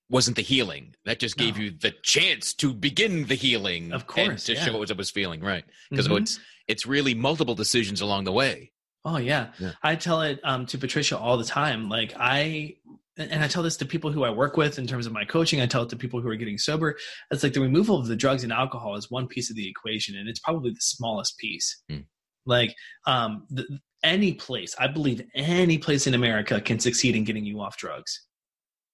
wasn't 0.08 0.36
the 0.36 0.42
healing. 0.42 0.94
That 1.04 1.18
just 1.18 1.36
gave 1.36 1.56
no. 1.56 1.64
you 1.64 1.70
the 1.70 1.92
chance 2.02 2.54
to 2.54 2.72
begin 2.72 3.26
the 3.26 3.34
healing, 3.34 3.92
of 3.92 4.06
course, 4.06 4.44
to 4.44 4.54
yeah. 4.54 4.64
show 4.64 4.78
what 4.78 4.90
I 4.90 4.94
was 4.94 5.10
feeling, 5.10 5.40
right? 5.40 5.64
Because 5.90 6.08
mm-hmm. 6.08 6.18
it's 6.18 6.40
it's 6.66 6.86
really 6.86 7.14
multiple 7.14 7.54
decisions 7.54 8.00
along 8.00 8.24
the 8.24 8.32
way. 8.32 8.72
Oh 9.04 9.18
yeah. 9.18 9.48
yeah. 9.58 9.72
I 9.82 9.96
tell 9.96 10.22
it 10.22 10.40
um, 10.44 10.66
to 10.66 10.78
Patricia 10.78 11.18
all 11.18 11.36
the 11.36 11.44
time. 11.44 11.88
Like 11.88 12.14
I, 12.18 12.76
and 13.16 13.44
I 13.44 13.48
tell 13.48 13.62
this 13.62 13.76
to 13.76 13.86
people 13.86 14.10
who 14.10 14.24
I 14.24 14.30
work 14.30 14.56
with 14.56 14.78
in 14.78 14.86
terms 14.86 15.06
of 15.06 15.12
my 15.12 15.24
coaching. 15.24 15.60
I 15.60 15.66
tell 15.66 15.82
it 15.82 15.88
to 15.90 15.96
people 15.96 16.20
who 16.20 16.28
are 16.28 16.36
getting 16.36 16.58
sober. 16.58 16.96
It's 17.30 17.42
like 17.42 17.52
the 17.52 17.60
removal 17.60 17.98
of 17.98 18.06
the 18.06 18.16
drugs 18.16 18.42
and 18.42 18.52
alcohol 18.52 18.96
is 18.96 19.10
one 19.10 19.28
piece 19.28 19.50
of 19.50 19.56
the 19.56 19.68
equation, 19.68 20.16
and 20.16 20.28
it's 20.28 20.40
probably 20.40 20.70
the 20.70 20.80
smallest 20.80 21.38
piece. 21.38 21.82
Mm. 21.90 22.06
Like 22.46 22.74
um, 23.06 23.46
the, 23.50 23.78
any 24.02 24.34
place, 24.34 24.74
I 24.78 24.88
believe 24.88 25.22
any 25.34 25.78
place 25.78 26.06
in 26.06 26.14
America 26.14 26.60
can 26.60 26.78
succeed 26.78 27.14
in 27.14 27.24
getting 27.24 27.44
you 27.44 27.60
off 27.60 27.76
drugs, 27.76 28.26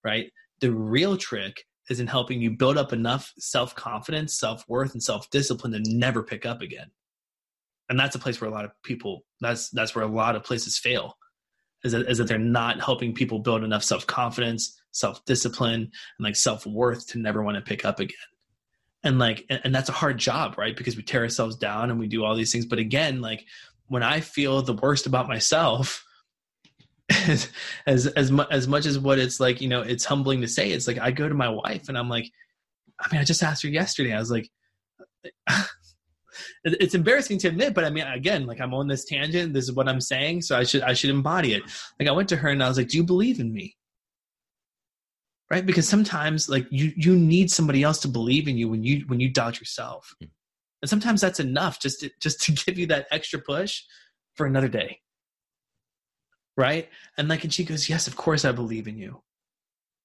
right? 0.04 0.30
The 0.60 0.72
real 0.72 1.16
trick 1.16 1.64
is 1.88 1.98
in 1.98 2.06
helping 2.06 2.40
you 2.40 2.50
build 2.50 2.76
up 2.76 2.92
enough 2.92 3.32
self 3.38 3.74
confidence, 3.74 4.38
self 4.38 4.64
worth, 4.68 4.92
and 4.92 5.02
self 5.02 5.30
discipline 5.30 5.72
to 5.72 5.80
never 5.86 6.22
pick 6.22 6.44
up 6.44 6.60
again 6.60 6.90
and 7.90 7.98
that's 7.98 8.14
a 8.14 8.18
place 8.18 8.40
where 8.40 8.48
a 8.48 8.52
lot 8.52 8.64
of 8.64 8.70
people 8.82 9.24
that's 9.40 9.68
that's 9.70 9.94
where 9.94 10.04
a 10.04 10.08
lot 10.08 10.36
of 10.36 10.44
places 10.44 10.78
fail 10.78 11.18
is 11.84 11.92
that, 11.92 12.08
is 12.08 12.18
that 12.18 12.28
they're 12.28 12.38
not 12.38 12.80
helping 12.80 13.14
people 13.14 13.40
build 13.40 13.64
enough 13.64 13.82
self-confidence 13.82 14.80
self-discipline 14.92 15.82
and 15.82 15.90
like 16.20 16.36
self-worth 16.36 17.06
to 17.08 17.18
never 17.18 17.42
want 17.42 17.56
to 17.56 17.60
pick 17.60 17.84
up 17.84 18.00
again. 18.00 18.16
And 19.02 19.18
like 19.18 19.44
and, 19.50 19.60
and 19.64 19.74
that's 19.74 19.88
a 19.88 19.92
hard 19.92 20.18
job 20.18 20.56
right? 20.56 20.76
Because 20.76 20.96
we 20.96 21.02
tear 21.02 21.22
ourselves 21.22 21.56
down 21.56 21.90
and 21.90 21.98
we 21.98 22.06
do 22.06 22.24
all 22.24 22.34
these 22.34 22.52
things. 22.52 22.66
But 22.66 22.78
again 22.78 23.20
like 23.20 23.44
when 23.88 24.04
i 24.04 24.20
feel 24.20 24.62
the 24.62 24.74
worst 24.74 25.06
about 25.06 25.26
myself 25.28 26.04
as 27.26 27.48
as 27.86 28.06
as, 28.06 28.30
as 28.50 28.68
much 28.68 28.86
as 28.86 28.98
what 28.98 29.18
it's 29.18 29.40
like 29.40 29.60
you 29.60 29.68
know 29.68 29.82
it's 29.82 30.04
humbling 30.04 30.40
to 30.40 30.46
say 30.46 30.70
it's 30.70 30.86
like 30.86 30.98
i 30.98 31.10
go 31.10 31.28
to 31.28 31.34
my 31.34 31.48
wife 31.48 31.88
and 31.88 31.98
i'm 31.98 32.08
like 32.08 32.30
i 33.00 33.10
mean 33.10 33.20
i 33.20 33.24
just 33.24 33.42
asked 33.42 33.64
her 33.64 33.68
yesterday. 33.68 34.12
I 34.12 34.20
was 34.20 34.30
like 34.30 34.48
it's 36.64 36.94
embarrassing 36.94 37.38
to 37.38 37.48
admit, 37.48 37.74
but 37.74 37.84
I 37.84 37.90
mean, 37.90 38.06
again, 38.06 38.46
like 38.46 38.60
I'm 38.60 38.74
on 38.74 38.88
this 38.88 39.04
tangent. 39.04 39.52
This 39.52 39.64
is 39.64 39.72
what 39.72 39.88
I'm 39.88 40.00
saying, 40.00 40.42
so 40.42 40.56
I 40.56 40.64
should 40.64 40.82
I 40.82 40.92
should 40.92 41.10
embody 41.10 41.54
it. 41.54 41.62
Like 41.98 42.08
I 42.08 42.12
went 42.12 42.28
to 42.30 42.36
her 42.36 42.48
and 42.48 42.62
I 42.62 42.68
was 42.68 42.78
like, 42.78 42.88
"Do 42.88 42.96
you 42.96 43.04
believe 43.04 43.40
in 43.40 43.52
me?" 43.52 43.76
Right? 45.50 45.64
Because 45.66 45.88
sometimes, 45.88 46.48
like 46.48 46.66
you 46.70 46.92
you 46.96 47.16
need 47.16 47.50
somebody 47.50 47.82
else 47.82 47.98
to 48.00 48.08
believe 48.08 48.48
in 48.48 48.56
you 48.56 48.68
when 48.68 48.84
you 48.84 49.04
when 49.06 49.20
you 49.20 49.28
doubt 49.28 49.58
yourself, 49.58 50.14
hmm. 50.20 50.26
and 50.82 50.88
sometimes 50.88 51.20
that's 51.20 51.40
enough 51.40 51.80
just 51.80 52.00
to, 52.00 52.10
just 52.20 52.40
to 52.42 52.52
give 52.66 52.78
you 52.78 52.86
that 52.86 53.06
extra 53.10 53.38
push 53.38 53.82
for 54.34 54.46
another 54.46 54.68
day. 54.68 55.00
Right? 56.56 56.88
And 57.16 57.28
like, 57.28 57.44
and 57.44 57.52
she 57.52 57.64
goes, 57.64 57.88
"Yes, 57.88 58.06
of 58.06 58.16
course 58.16 58.44
I 58.44 58.52
believe 58.52 58.88
in 58.88 58.98
you." 58.98 59.22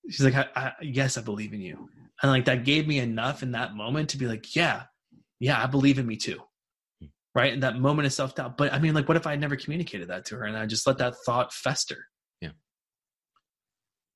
She's 0.09 0.23
like, 0.23 0.35
I, 0.35 0.47
I, 0.55 0.71
"Yes, 0.81 1.17
I 1.17 1.21
believe 1.21 1.53
in 1.53 1.61
you," 1.61 1.89
and 2.21 2.31
like 2.31 2.45
that 2.45 2.63
gave 2.63 2.87
me 2.87 2.99
enough 2.99 3.43
in 3.43 3.51
that 3.51 3.75
moment 3.75 4.09
to 4.09 4.17
be 4.17 4.27
like, 4.27 4.55
"Yeah." 4.55 4.83
Yeah, 5.39 5.61
I 5.61 5.67
believe 5.67 5.99
in 5.99 6.07
me 6.07 6.15
too. 6.15 6.39
Hmm. 7.01 7.07
right? 7.33 7.53
And 7.53 7.63
that 7.63 7.77
moment 7.77 8.05
of 8.05 8.13
self 8.13 8.35
doubt. 8.35 8.57
But 8.57 8.73
I 8.73 8.79
mean, 8.79 8.93
like, 8.93 9.07
what 9.07 9.17
if 9.17 9.27
I 9.27 9.35
never 9.35 9.55
communicated 9.55 10.09
that 10.09 10.25
to 10.25 10.37
her 10.37 10.45
and 10.45 10.57
I 10.57 10.65
just 10.65 10.87
let 10.87 10.97
that 10.99 11.15
thought 11.25 11.53
fester? 11.53 12.07
Yeah. 12.41 12.49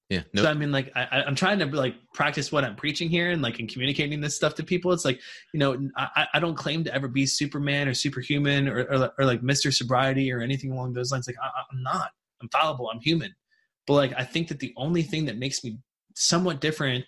Yeah. 0.09 0.21
No. 0.33 0.43
So 0.43 0.49
I 0.49 0.53
mean, 0.53 0.71
like, 0.71 0.91
I, 0.95 1.23
I'm 1.25 1.35
trying 1.35 1.59
to 1.59 1.65
like 1.65 1.95
practice 2.13 2.51
what 2.51 2.63
I'm 2.63 2.75
preaching 2.75 3.09
here 3.09 3.31
and 3.31 3.41
like 3.41 3.59
in 3.59 3.67
communicating 3.67 4.21
this 4.21 4.35
stuff 4.35 4.55
to 4.55 4.63
people. 4.63 4.91
It's 4.91 5.05
like, 5.05 5.19
you 5.53 5.59
know, 5.59 5.89
I, 5.97 6.27
I 6.33 6.39
don't 6.39 6.55
claim 6.55 6.83
to 6.85 6.93
ever 6.93 7.07
be 7.07 7.25
Superman 7.25 7.87
or 7.87 7.93
superhuman 7.93 8.67
or, 8.67 8.81
or, 8.83 9.11
or 9.19 9.25
like 9.25 9.41
Mr. 9.41 9.73
Sobriety 9.73 10.31
or 10.31 10.41
anything 10.41 10.71
along 10.71 10.93
those 10.93 11.11
lines. 11.11 11.27
Like, 11.27 11.37
I, 11.41 11.49
I'm 11.71 11.83
not. 11.83 12.09
I'm 12.41 12.49
fallible. 12.49 12.89
I'm 12.89 13.01
human. 13.01 13.35
But 13.85 13.93
like, 13.95 14.13
I 14.17 14.23
think 14.23 14.47
that 14.47 14.59
the 14.59 14.73
only 14.77 15.03
thing 15.03 15.25
that 15.25 15.37
makes 15.37 15.63
me 15.63 15.77
somewhat 16.15 16.61
different 16.61 17.05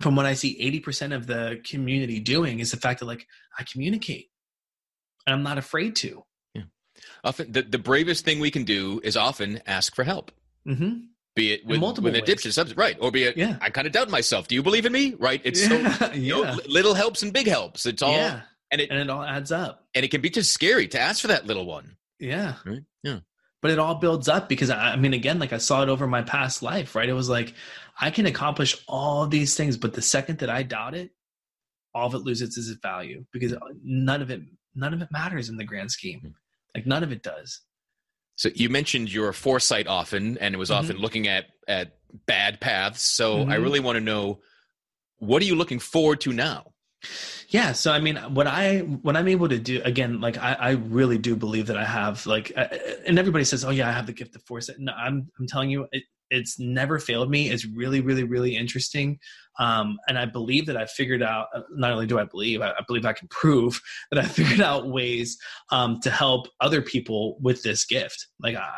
from 0.00 0.16
what 0.16 0.26
I 0.26 0.34
see 0.34 0.58
80% 0.82 1.14
of 1.14 1.26
the 1.26 1.60
community 1.64 2.20
doing 2.20 2.60
is 2.60 2.70
the 2.70 2.76
fact 2.76 3.00
that 3.00 3.06
like 3.06 3.26
I 3.58 3.64
communicate 3.64 4.30
and 5.26 5.34
I'm 5.34 5.42
not 5.42 5.58
afraid 5.58 5.96
to. 5.96 6.24
Yeah. 6.54 6.62
Often 7.22 7.52
the, 7.52 7.62
the 7.62 7.78
bravest 7.78 8.24
thing 8.24 8.40
we 8.40 8.50
can 8.50 8.64
do 8.64 9.00
is 9.04 9.16
often 9.16 9.60
ask 9.66 9.94
for 9.94 10.04
help. 10.04 10.32
Mm-hmm. 10.66 11.00
Be 11.36 11.52
it 11.52 11.66
with, 11.66 11.80
with 12.00 12.16
addiction 12.16 12.50
substance, 12.50 12.76
right? 12.76 12.96
Or 13.00 13.10
be 13.10 13.24
it, 13.24 13.36
yeah. 13.36 13.56
I 13.60 13.70
kind 13.70 13.86
of 13.86 13.92
doubt 13.92 14.10
myself. 14.10 14.48
Do 14.48 14.54
you 14.56 14.62
believe 14.62 14.84
in 14.84 14.92
me? 14.92 15.14
Right? 15.18 15.40
It's 15.44 15.60
yeah. 15.70 15.92
so 15.92 16.12
you 16.12 16.42
know, 16.42 16.58
little 16.66 16.94
helps 16.94 17.22
and 17.22 17.32
big 17.32 17.46
helps. 17.46 17.86
It's 17.86 18.02
all, 18.02 18.12
yeah. 18.12 18.40
and 18.72 18.80
it 18.80 18.90
and 18.90 18.98
it 18.98 19.08
all 19.08 19.22
adds 19.22 19.52
up. 19.52 19.86
And 19.94 20.04
it 20.04 20.10
can 20.10 20.20
be 20.20 20.28
just 20.28 20.52
scary 20.52 20.88
to 20.88 21.00
ask 21.00 21.22
for 21.22 21.28
that 21.28 21.46
little 21.46 21.66
one. 21.66 21.96
Yeah, 22.18 22.54
right? 22.66 22.82
yeah 23.04 23.20
but 23.62 23.70
it 23.70 23.78
all 23.78 23.94
builds 23.94 24.28
up 24.28 24.48
because 24.48 24.70
I, 24.70 24.92
I, 24.92 24.96
mean 24.96 25.12
again 25.12 25.38
like 25.38 25.52
i 25.52 25.58
saw 25.58 25.82
it 25.82 25.88
over 25.88 26.06
my 26.06 26.22
past 26.22 26.62
life 26.62 26.94
right 26.94 27.08
it 27.08 27.14
was 27.14 27.28
like 27.28 27.54
i 28.00 28.10
can 28.10 28.26
accomplish 28.26 28.76
all 28.88 29.26
these 29.26 29.56
things 29.56 29.76
but 29.76 29.94
the 29.94 30.02
second 30.02 30.38
that 30.38 30.50
i 30.50 30.62
doubt 30.62 30.94
it 30.94 31.10
all 31.94 32.06
of 32.06 32.14
it 32.14 32.18
loses 32.18 32.56
its 32.56 32.80
value 32.80 33.24
because 33.32 33.54
none 33.82 34.22
of 34.22 34.30
it 34.30 34.40
none 34.74 34.94
of 34.94 35.02
it 35.02 35.08
matters 35.10 35.48
in 35.48 35.56
the 35.56 35.64
grand 35.64 35.90
scheme 35.90 36.20
hmm. 36.20 36.28
like 36.74 36.86
none 36.86 37.02
of 37.02 37.12
it 37.12 37.22
does 37.22 37.60
so 38.36 38.48
you 38.54 38.68
mentioned 38.68 39.12
your 39.12 39.32
foresight 39.32 39.86
often 39.86 40.38
and 40.38 40.54
it 40.54 40.58
was 40.58 40.70
often 40.70 40.96
mm-hmm. 40.96 41.02
looking 41.02 41.28
at 41.28 41.46
at 41.68 41.96
bad 42.26 42.60
paths 42.60 43.02
so 43.02 43.38
mm-hmm. 43.38 43.50
i 43.50 43.56
really 43.56 43.80
want 43.80 43.96
to 43.96 44.00
know 44.00 44.40
what 45.18 45.42
are 45.42 45.44
you 45.44 45.54
looking 45.54 45.78
forward 45.78 46.20
to 46.20 46.32
now 46.32 46.72
yeah 47.48 47.72
so 47.72 47.92
i 47.92 47.98
mean 47.98 48.16
what 48.34 48.46
i 48.46 48.78
what 48.78 49.16
i'm 49.16 49.28
able 49.28 49.48
to 49.48 49.58
do 49.58 49.80
again 49.84 50.20
like 50.20 50.36
i, 50.38 50.52
I 50.52 50.70
really 50.70 51.18
do 51.18 51.34
believe 51.34 51.66
that 51.68 51.76
i 51.76 51.84
have 51.84 52.26
like 52.26 52.52
uh, 52.56 52.66
and 53.06 53.18
everybody 53.18 53.44
says 53.44 53.64
oh 53.64 53.70
yeah 53.70 53.88
i 53.88 53.92
have 53.92 54.06
the 54.06 54.12
gift 54.12 54.36
of 54.36 54.42
foresight. 54.42 54.76
No 54.78 54.92
i'm 54.92 55.28
i'm 55.38 55.46
telling 55.46 55.70
you 55.70 55.86
it, 55.92 56.04
it's 56.32 56.60
never 56.60 57.00
failed 57.00 57.28
me. 57.28 57.50
It's 57.50 57.66
really 57.66 58.00
really 58.00 58.24
really 58.24 58.56
interesting 58.56 59.18
um, 59.58 59.98
and 60.08 60.18
i 60.18 60.26
believe 60.26 60.66
that 60.66 60.76
i 60.76 60.86
figured 60.86 61.22
out 61.22 61.46
uh, 61.54 61.62
not 61.72 61.92
only 61.92 62.06
do 62.06 62.18
i 62.18 62.24
believe 62.24 62.60
i, 62.60 62.70
I 62.70 62.82
believe 62.86 63.06
i 63.06 63.12
can 63.12 63.28
prove 63.28 63.80
that 64.10 64.22
i 64.22 64.28
figured 64.28 64.60
out 64.60 64.88
ways 64.88 65.38
um, 65.72 66.00
to 66.02 66.10
help 66.10 66.48
other 66.60 66.82
people 66.82 67.38
with 67.40 67.62
this 67.62 67.84
gift. 67.84 68.26
Like 68.40 68.56
uh, 68.56 68.68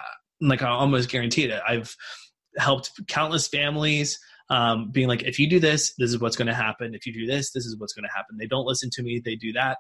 like 0.41 0.63
i 0.63 0.69
almost 0.69 1.09
guarantee 1.09 1.45
it 1.45 1.61
i've 1.67 1.95
helped 2.59 2.91
countless 3.09 3.49
families 3.49 4.19
um, 4.51 4.91
being 4.91 5.09
like, 5.09 5.23
if 5.23 5.39
you 5.39 5.49
do 5.49 5.61
this, 5.61 5.95
this 5.99 6.11
is 6.11 6.21
what's 6.21 6.37
going 6.37 6.49
to 6.49 6.55
happen. 6.55 6.95
If 6.95 7.07
you 7.07 7.13
do 7.13 7.27
this, 7.27 7.53
this 7.53 7.65
is 7.65 7.79
what's 7.79 7.93
going 7.93 8.05
to 8.05 8.15
happen. 8.15 8.37
They 8.39 8.47
don't 8.47 8.67
listen 8.67 8.91
to 8.95 9.03
me. 9.03 9.21
They 9.25 9.37
do 9.37 9.53
that, 9.53 9.79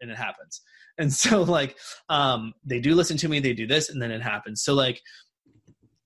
and 0.00 0.10
it 0.10 0.16
happens. 0.16 0.60
And 0.98 1.12
so, 1.12 1.42
like, 1.58 1.76
um, 2.08 2.54
they 2.64 2.80
do 2.80 2.94
listen 2.94 3.16
to 3.18 3.28
me. 3.28 3.40
They 3.40 3.54
do 3.54 3.66
this, 3.66 3.90
and 3.90 4.00
then 4.00 4.10
it 4.10 4.22
happens. 4.22 4.62
So, 4.62 4.74
like, 4.74 5.00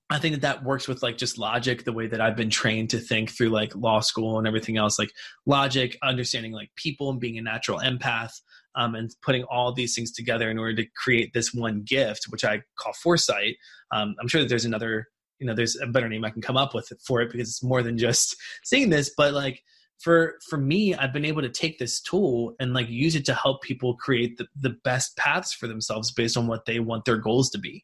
I 0.09 0.19
think 0.19 0.35
that 0.35 0.41
that 0.41 0.63
works 0.63 0.87
with 0.87 1.01
like 1.01 1.17
just 1.17 1.39
logic, 1.39 1.85
the 1.85 1.93
way 1.93 2.05
that 2.07 2.21
I've 2.21 2.35
been 2.35 2.49
trained 2.51 2.91
to 2.91 2.99
think 2.99 3.31
through 3.31 3.49
like 3.49 3.75
law 3.75 3.99
school 3.99 4.37
and 4.37 4.45
everything 4.45 4.77
else, 4.77 4.99
like 4.99 5.11
logic, 5.47 5.97
understanding 6.03 6.51
like 6.51 6.69
people 6.75 7.09
and 7.09 7.19
being 7.19 7.39
a 7.39 7.41
natural 7.41 7.79
empath, 7.79 8.31
um, 8.75 8.93
and 8.93 9.09
putting 9.23 9.43
all 9.45 9.73
these 9.73 9.95
things 9.95 10.11
together 10.11 10.51
in 10.51 10.59
order 10.59 10.75
to 10.75 10.85
create 10.95 11.33
this 11.33 11.53
one 11.53 11.81
gift, 11.83 12.25
which 12.29 12.43
I 12.45 12.61
call 12.77 12.93
foresight. 12.93 13.55
Um, 13.91 14.15
I'm 14.19 14.27
sure 14.27 14.41
that 14.41 14.49
there's 14.49 14.65
another 14.65 15.07
you 15.39 15.47
know 15.47 15.53
there's 15.53 15.77
a 15.81 15.87
better 15.87 16.09
name 16.09 16.25
i 16.25 16.29
can 16.29 16.41
come 16.41 16.57
up 16.57 16.73
with 16.73 16.91
for 17.05 17.21
it 17.21 17.31
because 17.31 17.49
it's 17.49 17.63
more 17.63 17.83
than 17.83 17.97
just 17.97 18.35
seeing 18.63 18.89
this 18.89 19.11
but 19.15 19.33
like 19.33 19.63
for 19.99 20.35
for 20.49 20.57
me 20.57 20.93
i've 20.95 21.13
been 21.13 21.25
able 21.25 21.41
to 21.41 21.49
take 21.49 21.79
this 21.79 22.01
tool 22.01 22.53
and 22.59 22.73
like 22.73 22.89
use 22.89 23.15
it 23.15 23.25
to 23.25 23.33
help 23.33 23.61
people 23.61 23.95
create 23.95 24.37
the, 24.37 24.47
the 24.59 24.75
best 24.83 25.15
paths 25.17 25.53
for 25.53 25.67
themselves 25.67 26.11
based 26.11 26.37
on 26.37 26.47
what 26.47 26.65
they 26.65 26.79
want 26.79 27.05
their 27.05 27.17
goals 27.17 27.49
to 27.49 27.57
be. 27.57 27.83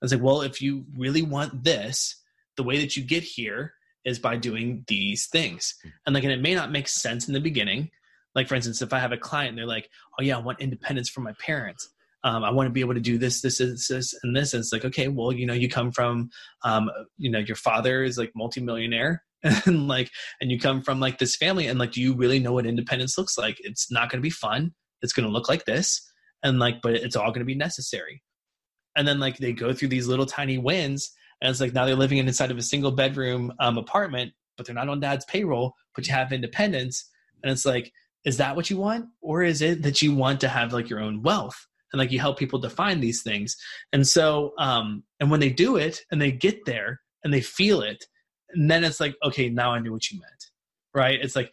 I 0.00 0.04
was 0.04 0.12
like 0.12 0.22
well 0.22 0.42
if 0.42 0.62
you 0.62 0.84
really 0.96 1.22
want 1.22 1.64
this 1.64 2.16
the 2.56 2.62
way 2.62 2.78
that 2.78 2.96
you 2.96 3.04
get 3.04 3.22
here 3.22 3.74
is 4.04 4.18
by 4.18 4.36
doing 4.36 4.84
these 4.88 5.26
things. 5.26 5.74
And 6.06 6.14
like 6.14 6.24
and 6.24 6.32
it 6.32 6.40
may 6.40 6.54
not 6.54 6.72
make 6.72 6.88
sense 6.88 7.28
in 7.28 7.34
the 7.34 7.40
beginning. 7.40 7.90
Like 8.34 8.48
for 8.48 8.54
instance 8.54 8.82
if 8.82 8.92
i 8.92 8.98
have 8.98 9.12
a 9.12 9.16
client 9.16 9.50
and 9.50 9.58
they're 9.58 9.66
like 9.66 9.88
oh 10.18 10.22
yeah 10.22 10.36
i 10.36 10.40
want 10.40 10.60
independence 10.60 11.08
from 11.08 11.24
my 11.24 11.32
parents 11.40 11.88
um, 12.24 12.44
I 12.44 12.50
want 12.50 12.66
to 12.66 12.72
be 12.72 12.80
able 12.80 12.94
to 12.94 13.00
do 13.00 13.18
this, 13.18 13.40
this, 13.40 13.58
this, 13.58 13.88
this, 13.88 14.14
and 14.22 14.34
this. 14.34 14.52
And 14.52 14.60
it's 14.60 14.72
like, 14.72 14.84
okay, 14.84 15.08
well, 15.08 15.32
you 15.32 15.46
know, 15.46 15.54
you 15.54 15.68
come 15.68 15.92
from, 15.92 16.30
um, 16.64 16.90
you 17.16 17.30
know, 17.30 17.38
your 17.38 17.56
father 17.56 18.02
is 18.02 18.18
like 18.18 18.32
multimillionaire 18.34 19.22
and 19.42 19.86
like, 19.86 20.10
and 20.40 20.50
you 20.50 20.58
come 20.58 20.82
from 20.82 20.98
like 21.00 21.18
this 21.18 21.36
family 21.36 21.68
and 21.68 21.78
like, 21.78 21.92
do 21.92 22.00
you 22.00 22.14
really 22.14 22.40
know 22.40 22.52
what 22.52 22.66
independence 22.66 23.16
looks 23.16 23.38
like? 23.38 23.56
It's 23.60 23.90
not 23.90 24.10
going 24.10 24.18
to 24.18 24.26
be 24.26 24.30
fun. 24.30 24.72
It's 25.00 25.12
going 25.12 25.26
to 25.26 25.32
look 25.32 25.48
like 25.48 25.64
this. 25.64 26.04
And 26.42 26.58
like, 26.58 26.82
but 26.82 26.94
it's 26.94 27.16
all 27.16 27.30
going 27.30 27.40
to 27.40 27.44
be 27.44 27.54
necessary. 27.54 28.22
And 28.96 29.06
then 29.06 29.20
like 29.20 29.38
they 29.38 29.52
go 29.52 29.72
through 29.72 29.88
these 29.88 30.08
little 30.08 30.26
tiny 30.26 30.58
wins 30.58 31.12
and 31.40 31.50
it's 31.50 31.60
like 31.60 31.72
now 31.72 31.86
they're 31.86 31.94
living 31.94 32.18
inside 32.18 32.50
of 32.50 32.58
a 32.58 32.62
single 32.62 32.90
bedroom 32.90 33.52
um, 33.60 33.78
apartment, 33.78 34.32
but 34.56 34.66
they're 34.66 34.74
not 34.74 34.88
on 34.88 35.00
dad's 35.00 35.24
payroll, 35.26 35.74
but 35.94 36.06
you 36.06 36.14
have 36.14 36.32
independence. 36.32 37.08
And 37.42 37.52
it's 37.52 37.64
like, 37.64 37.92
is 38.24 38.38
that 38.38 38.56
what 38.56 38.70
you 38.70 38.76
want? 38.76 39.06
Or 39.20 39.44
is 39.44 39.62
it 39.62 39.82
that 39.82 40.02
you 40.02 40.14
want 40.14 40.40
to 40.40 40.48
have 40.48 40.72
like 40.72 40.90
your 40.90 41.00
own 41.00 41.22
wealth? 41.22 41.66
And 41.92 41.98
like 41.98 42.12
you 42.12 42.20
help 42.20 42.38
people 42.38 42.58
define 42.58 43.00
these 43.00 43.22
things. 43.22 43.56
And 43.92 44.06
so 44.06 44.52
um 44.58 45.04
and 45.20 45.30
when 45.30 45.40
they 45.40 45.50
do 45.50 45.76
it 45.76 46.00
and 46.10 46.20
they 46.20 46.32
get 46.32 46.64
there 46.64 47.00
and 47.24 47.32
they 47.32 47.40
feel 47.40 47.80
it 47.80 48.04
and 48.50 48.70
then 48.70 48.84
it's 48.84 49.00
like 49.00 49.14
okay 49.24 49.48
now 49.48 49.72
i 49.72 49.78
knew 49.78 49.92
what 49.92 50.10
you 50.10 50.18
meant 50.18 50.44
right? 50.94 51.18
It's 51.22 51.36
like 51.36 51.52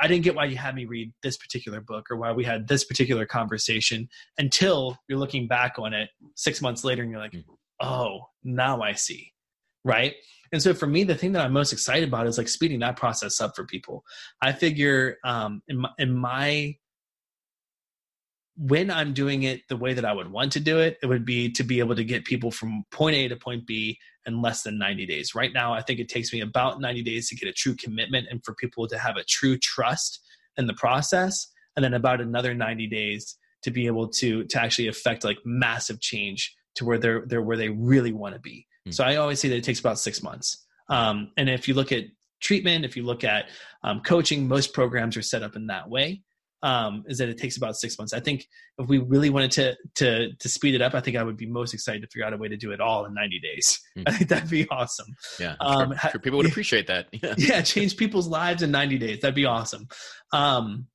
i 0.00 0.06
didn't 0.06 0.24
get 0.24 0.34
why 0.34 0.46
you 0.46 0.56
had 0.56 0.74
me 0.74 0.84
read 0.84 1.12
this 1.22 1.36
particular 1.36 1.80
book 1.80 2.10
or 2.10 2.16
why 2.16 2.32
we 2.32 2.44
had 2.44 2.68
this 2.68 2.84
particular 2.84 3.24
conversation 3.24 4.08
until 4.38 4.98
you're 5.08 5.18
looking 5.18 5.46
back 5.46 5.78
on 5.78 5.94
it 5.94 6.10
six 6.34 6.60
months 6.60 6.84
later 6.84 7.02
and 7.02 7.10
you're 7.10 7.20
like 7.20 7.34
oh 7.80 8.20
now 8.44 8.82
i 8.82 8.92
see 8.92 9.32
right? 9.84 10.14
And 10.52 10.62
so 10.62 10.74
for 10.74 10.86
me 10.86 11.04
the 11.04 11.14
thing 11.14 11.32
that 11.32 11.44
i'm 11.44 11.52
most 11.52 11.72
excited 11.72 12.08
about 12.08 12.26
is 12.26 12.38
like 12.38 12.48
speeding 12.48 12.80
that 12.80 12.96
process 12.96 13.40
up 13.40 13.56
for 13.56 13.64
people. 13.64 14.04
I 14.40 14.52
figure 14.52 15.16
um 15.24 15.62
in 15.68 15.78
my, 15.78 15.90
in 15.98 16.14
my 16.14 16.76
when 18.56 18.90
I'm 18.90 19.14
doing 19.14 19.44
it 19.44 19.62
the 19.68 19.76
way 19.76 19.94
that 19.94 20.04
I 20.04 20.12
would 20.12 20.30
want 20.30 20.52
to 20.52 20.60
do 20.60 20.78
it, 20.78 20.98
it 21.02 21.06
would 21.06 21.24
be 21.24 21.50
to 21.52 21.62
be 21.62 21.78
able 21.78 21.94
to 21.96 22.04
get 22.04 22.24
people 22.24 22.50
from 22.50 22.84
point 22.90 23.16
A 23.16 23.28
to 23.28 23.36
point 23.36 23.66
B 23.66 23.98
in 24.26 24.42
less 24.42 24.62
than 24.62 24.78
90 24.78 25.06
days. 25.06 25.34
Right 25.34 25.52
now, 25.52 25.72
I 25.72 25.80
think 25.80 26.00
it 26.00 26.08
takes 26.08 26.32
me 26.32 26.40
about 26.40 26.80
90 26.80 27.02
days 27.02 27.28
to 27.28 27.36
get 27.36 27.48
a 27.48 27.52
true 27.52 27.74
commitment 27.74 28.28
and 28.30 28.44
for 28.44 28.54
people 28.54 28.86
to 28.88 28.98
have 28.98 29.16
a 29.16 29.24
true 29.24 29.56
trust 29.58 30.20
in 30.56 30.66
the 30.66 30.74
process. 30.74 31.48
And 31.76 31.84
then 31.84 31.94
about 31.94 32.20
another 32.20 32.54
90 32.54 32.86
days 32.88 33.36
to 33.62 33.70
be 33.70 33.86
able 33.86 34.08
to 34.08 34.44
to 34.44 34.60
actually 34.60 34.88
affect 34.88 35.24
like 35.24 35.38
massive 35.44 36.00
change 36.00 36.54
to 36.74 36.84
where 36.84 36.98
they're 36.98 37.24
they're 37.26 37.42
where 37.42 37.56
they 37.56 37.70
really 37.70 38.12
want 38.12 38.34
to 38.34 38.40
be. 38.40 38.66
Mm-hmm. 38.86 38.92
So 38.92 39.04
I 39.04 39.16
always 39.16 39.40
say 39.40 39.48
that 39.48 39.56
it 39.56 39.64
takes 39.64 39.80
about 39.80 39.98
six 39.98 40.22
months. 40.22 40.66
Um, 40.88 41.30
and 41.38 41.48
if 41.48 41.68
you 41.68 41.74
look 41.74 41.92
at 41.92 42.04
treatment, 42.40 42.84
if 42.84 42.96
you 42.96 43.04
look 43.04 43.24
at 43.24 43.46
um, 43.82 44.00
coaching, 44.00 44.46
most 44.46 44.74
programs 44.74 45.16
are 45.16 45.22
set 45.22 45.42
up 45.42 45.56
in 45.56 45.68
that 45.68 45.88
way 45.88 46.22
um, 46.62 47.04
is 47.08 47.18
that 47.18 47.28
it 47.28 47.38
takes 47.38 47.56
about 47.56 47.76
six 47.76 47.98
months. 47.98 48.12
I 48.12 48.20
think 48.20 48.46
if 48.78 48.88
we 48.88 48.98
really 48.98 49.30
wanted 49.30 49.50
to 49.52 49.76
to 49.96 50.34
to 50.34 50.48
speed 50.48 50.74
it 50.74 50.82
up, 50.82 50.94
I 50.94 51.00
think 51.00 51.16
I 51.16 51.22
would 51.22 51.36
be 51.36 51.46
most 51.46 51.74
excited 51.74 52.02
to 52.02 52.08
figure 52.08 52.24
out 52.24 52.32
a 52.32 52.36
way 52.36 52.48
to 52.48 52.56
do 52.56 52.70
it 52.70 52.80
all 52.80 53.04
in 53.04 53.14
90 53.14 53.40
days. 53.40 53.80
Mm. 53.92 54.04
I 54.06 54.12
think 54.12 54.30
that'd 54.30 54.48
be 54.48 54.66
awesome. 54.70 55.14
Yeah, 55.38 55.54
um, 55.60 55.90
sure, 55.98 56.10
sure 56.12 56.20
people 56.20 56.38
would 56.38 56.46
appreciate 56.46 56.86
that. 56.86 57.08
Yeah. 57.12 57.34
yeah, 57.38 57.60
change 57.60 57.98
people's 57.98 58.26
lives 58.26 58.62
in 58.62 58.70
90 58.70 58.96
days. 58.96 59.20
That'd 59.20 59.34
be 59.34 59.44
awesome. 59.44 59.86
Um, 60.32 60.86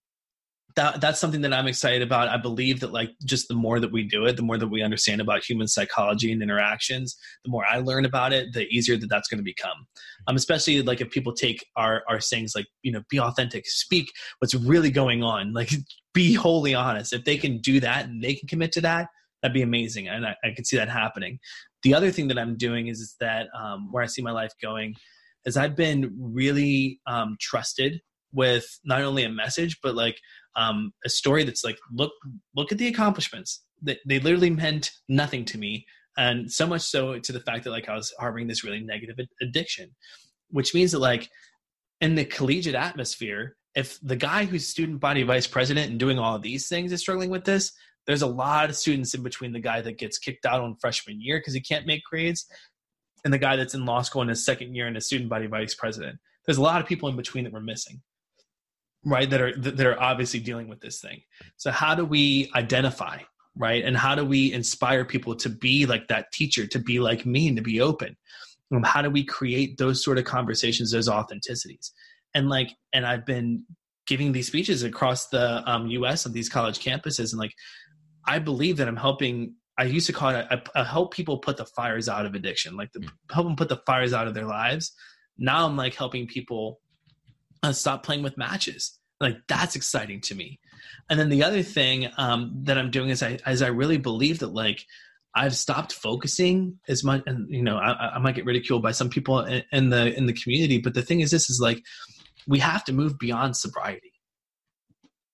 that 0.78 1.02
that's 1.02 1.20
something 1.20 1.42
that 1.42 1.54
I'm 1.54 1.68
excited 1.68 2.04
about. 2.04 2.30
I 2.30 2.38
believe 2.38 2.80
that 2.80 2.94
like 2.94 3.10
just 3.26 3.48
the 3.48 3.56
more 3.56 3.80
that 3.80 3.92
we 3.92 4.04
do 4.04 4.26
it, 4.26 4.38
the 4.38 4.44
more 4.44 4.58
that 4.58 4.68
we 4.68 4.84
understand 4.84 5.20
about 5.20 5.44
human 5.44 5.68
psychology 5.68 6.32
and 6.32 6.42
interactions, 6.42 7.18
the 7.44 7.50
more 7.50 7.66
I 7.68 7.80
learn 7.80 8.06
about 8.06 8.32
it, 8.32 8.54
the 8.54 8.68
easier 8.68 8.96
that 8.96 9.10
that's 9.10 9.28
going 9.28 9.40
to 9.40 9.44
become. 9.44 9.88
Um, 10.28 10.36
especially 10.36 10.82
like 10.84 11.02
if 11.02 11.10
people 11.10 11.34
take 11.34 11.66
our 11.76 12.04
our 12.08 12.20
sayings 12.20 12.54
like 12.56 12.68
you 12.84 12.92
know 12.92 13.02
be 13.10 13.20
authentic, 13.20 13.66
speak 13.68 14.08
what's 14.40 14.54
really 14.54 14.92
going 14.92 15.24
on, 15.24 15.52
like 15.52 15.72
be 16.14 16.34
wholly 16.34 16.76
honest. 16.76 17.12
If 17.12 17.26
they 17.26 17.38
can 17.38 17.58
do 17.58 17.80
that 17.80 18.06
and 18.06 18.24
they 18.24 18.36
can 18.36 18.48
commit 18.48 18.72
to 18.74 18.82
that, 18.82 19.08
that'd 19.42 19.54
be 19.54 19.64
amazing, 19.64 20.08
and 20.08 20.28
I, 20.28 20.36
I 20.44 20.52
can 20.56 20.64
see 20.64 20.78
that 20.78 20.90
happening. 20.90 21.40
The 21.84 21.96
other 21.96 22.12
thing 22.12 22.28
that 22.28 22.38
I'm 22.38 22.56
doing 22.56 22.88
is, 22.88 23.00
is 23.00 23.16
that 23.20 23.48
um, 23.60 23.92
where 23.92 24.04
I 24.04 24.08
see 24.08 24.22
my 24.22 24.32
life 24.32 24.52
going 24.62 24.96
is 25.46 25.58
I've 25.58 25.76
been 25.76 26.16
really 26.20 27.00
um, 27.08 27.36
trusted 27.40 28.00
with 28.34 28.66
not 28.84 29.02
only 29.02 29.24
a 29.24 29.30
message 29.30 29.80
but 29.82 29.96
like 29.96 30.20
um, 30.58 30.92
a 31.06 31.10
story 31.10 31.44
that's 31.44 31.64
like 31.64 31.78
look 31.94 32.12
look 32.56 32.72
at 32.72 32.78
the 32.78 32.88
accomplishments 32.88 33.64
that 33.84 34.00
they, 34.06 34.20
literally 34.20 34.50
meant 34.50 34.92
nothing 35.08 35.46
to 35.46 35.58
me 35.58 35.86
and 36.18 36.52
so 36.52 36.66
much 36.66 36.82
so 36.82 37.20
to 37.20 37.32
the 37.32 37.40
fact 37.42 37.64
that 37.64 37.72
like 37.72 37.88
i 37.90 37.96
was 37.96 38.14
harboring 38.20 38.48
this 38.48 38.64
really 38.64 38.80
negative 38.80 39.18
addiction 39.42 39.90
which 40.50 40.74
means 40.74 40.92
that 40.92 41.00
like 41.00 41.30
in 42.02 42.16
the 42.16 42.26
collegiate 42.26 42.76
atmosphere 42.76 43.56
if 43.76 44.00
the 44.02 44.16
guy 44.16 44.46
who's 44.46 44.68
student 44.68 45.00
body 45.00 45.24
vice 45.24 45.48
president 45.48 45.92
and 45.92 46.00
doing 46.00 46.18
all 46.18 46.36
of 46.36 46.42
these 46.42 46.68
things 46.68 46.92
is 46.92 47.00
struggling 47.00 47.30
with 47.30 47.46
this 47.46 47.72
there's 48.08 48.22
a 48.22 48.28
lot 48.28 48.70
of 48.70 48.76
students 48.76 49.14
in 49.14 49.22
between 49.22 49.52
the 49.52 49.60
guy 49.60 49.82
that 49.82 49.98
gets 49.98 50.18
kicked 50.18 50.46
out 50.46 50.62
on 50.62 50.76
freshman 50.82 51.22
year 51.22 51.40
because 51.40 51.54
he 51.54 51.62
can't 51.62 51.86
make 51.86 52.02
grades 52.10 52.48
and 53.28 53.34
the 53.34 53.38
guy 53.38 53.56
that's 53.56 53.74
in 53.74 53.86
law 53.86 54.02
school 54.02 54.22
in 54.22 54.30
his 54.30 54.46
second 54.46 54.74
year 54.74 54.88
and 54.88 54.96
a 54.96 55.02
student 55.02 55.30
body 55.30 55.48
vice 55.48 55.76
president. 55.76 56.18
There's 56.46 56.58
a 56.58 56.62
lot 56.62 56.82
of 56.82 56.88
people 56.88 57.10
in 57.10 57.18
between 57.18 57.44
that 57.44 57.52
we're 57.52 57.60
missing, 57.60 58.02
right? 59.06 59.30
That 59.30 59.42
are 59.42 59.58
that 59.58 59.86
are 59.86 60.00
obviously 60.02 60.40
dealing 60.40 60.68
with 60.68 60.80
this 60.80 61.00
thing. 61.00 61.22
So 61.58 61.72
how 61.72 61.96
do 61.96 62.06
we 62.06 62.52
identify, 62.56 63.20
right? 63.56 63.84
And 63.84 63.96
how 63.96 64.16
do 64.16 64.26
we 64.26 64.52
inspire 64.52 65.06
people 65.06 65.36
to 65.38 65.50
be 65.50 65.86
like 65.86 66.08
that 66.08 66.32
teacher, 66.32 66.68
to 66.68 66.80
be 66.80 67.00
like 67.00 67.26
me, 67.26 67.48
and 67.48 67.58
to 67.58 67.64
be 67.64 67.82
open? 67.82 68.16
Um, 68.74 68.84
how 68.84 69.02
do 69.02 69.10
we 69.10 69.24
create 69.24 69.78
those 69.78 70.04
sort 70.04 70.18
of 70.18 70.26
conversations, 70.26 70.92
those 70.92 71.08
authenticities? 71.08 71.92
And 72.34 72.50
like, 72.50 72.70
and 72.94 73.06
I've 73.06 73.26
been 73.26 73.64
giving 74.06 74.32
these 74.32 74.48
speeches 74.48 74.84
across 74.84 75.28
the 75.30 75.64
um, 75.70 75.88
U.S. 75.88 76.26
on 76.26 76.34
these 76.34 76.50
college 76.50 76.80
campuses, 76.80 77.32
and 77.32 77.40
like, 77.40 77.54
I 78.26 78.40
believe 78.40 78.78
that 78.78 78.88
I'm 78.88 78.98
helping 78.98 79.56
I 79.78 79.84
used 79.84 80.08
to 80.08 80.14
call 80.14 80.30
it 80.30 80.48
I, 80.50 80.62
I 80.76 80.84
help 80.84 81.14
people 81.14 81.38
put 81.38 81.58
the 81.58 81.66
fires 81.66 82.10
out 82.10 82.26
of 82.26 82.34
addiction, 82.34 82.76
like 82.76 82.92
the, 82.94 83.08
help 83.32 83.46
them 83.46 83.56
put 83.56 83.70
the 83.70 83.82
fires 83.86 84.14
out 84.14 84.28
of 84.28 84.34
their 84.34 84.46
lives. 84.46 84.94
Now 85.38 85.66
I'm 85.66 85.78
like 85.78 85.94
helping 85.94 86.28
people 86.28 86.80
uh, 87.64 87.72
stop 87.72 88.04
playing 88.04 88.24
with 88.24 88.38
matches. 88.38 88.98
Like 89.20 89.38
that's 89.48 89.76
exciting 89.76 90.22
to 90.22 90.36
me. 90.36 90.60
And 91.10 91.20
then 91.20 91.30
the 91.30 91.44
other 91.44 91.64
thing 91.64 92.10
um, 92.18 92.52
that 92.64 92.78
I'm 92.78 92.92
doing 92.92 93.10
is 93.10 93.24
I 93.24 93.40
as 93.46 93.62
I 93.62 93.68
really 93.68 93.98
believe 93.98 94.40
that 94.40 94.54
like 94.54 94.86
I've 95.34 95.56
stopped 95.56 95.94
focusing 95.94 96.80
as 96.88 97.04
much, 97.04 97.24
and 97.26 97.50
you 97.50 97.64
know 97.64 97.78
I, 97.78 98.16
I 98.16 98.20
might 98.20 98.36
get 98.36 98.46
ridiculed 98.46 98.84
by 98.84 98.92
some 98.92 99.10
people 99.10 99.40
in, 99.42 99.64
in 99.72 99.90
the 99.90 100.16
in 100.16 100.26
the 100.26 100.34
community, 100.34 100.78
but 100.78 100.94
the 100.94 101.02
thing 101.02 101.22
is, 101.22 101.32
this 101.32 101.50
is 101.50 101.60
like 101.60 101.84
we 102.48 102.60
have 102.60 102.84
to 102.86 102.94
move 102.94 103.18
beyond 103.18 103.58
sobriety. 103.58 104.14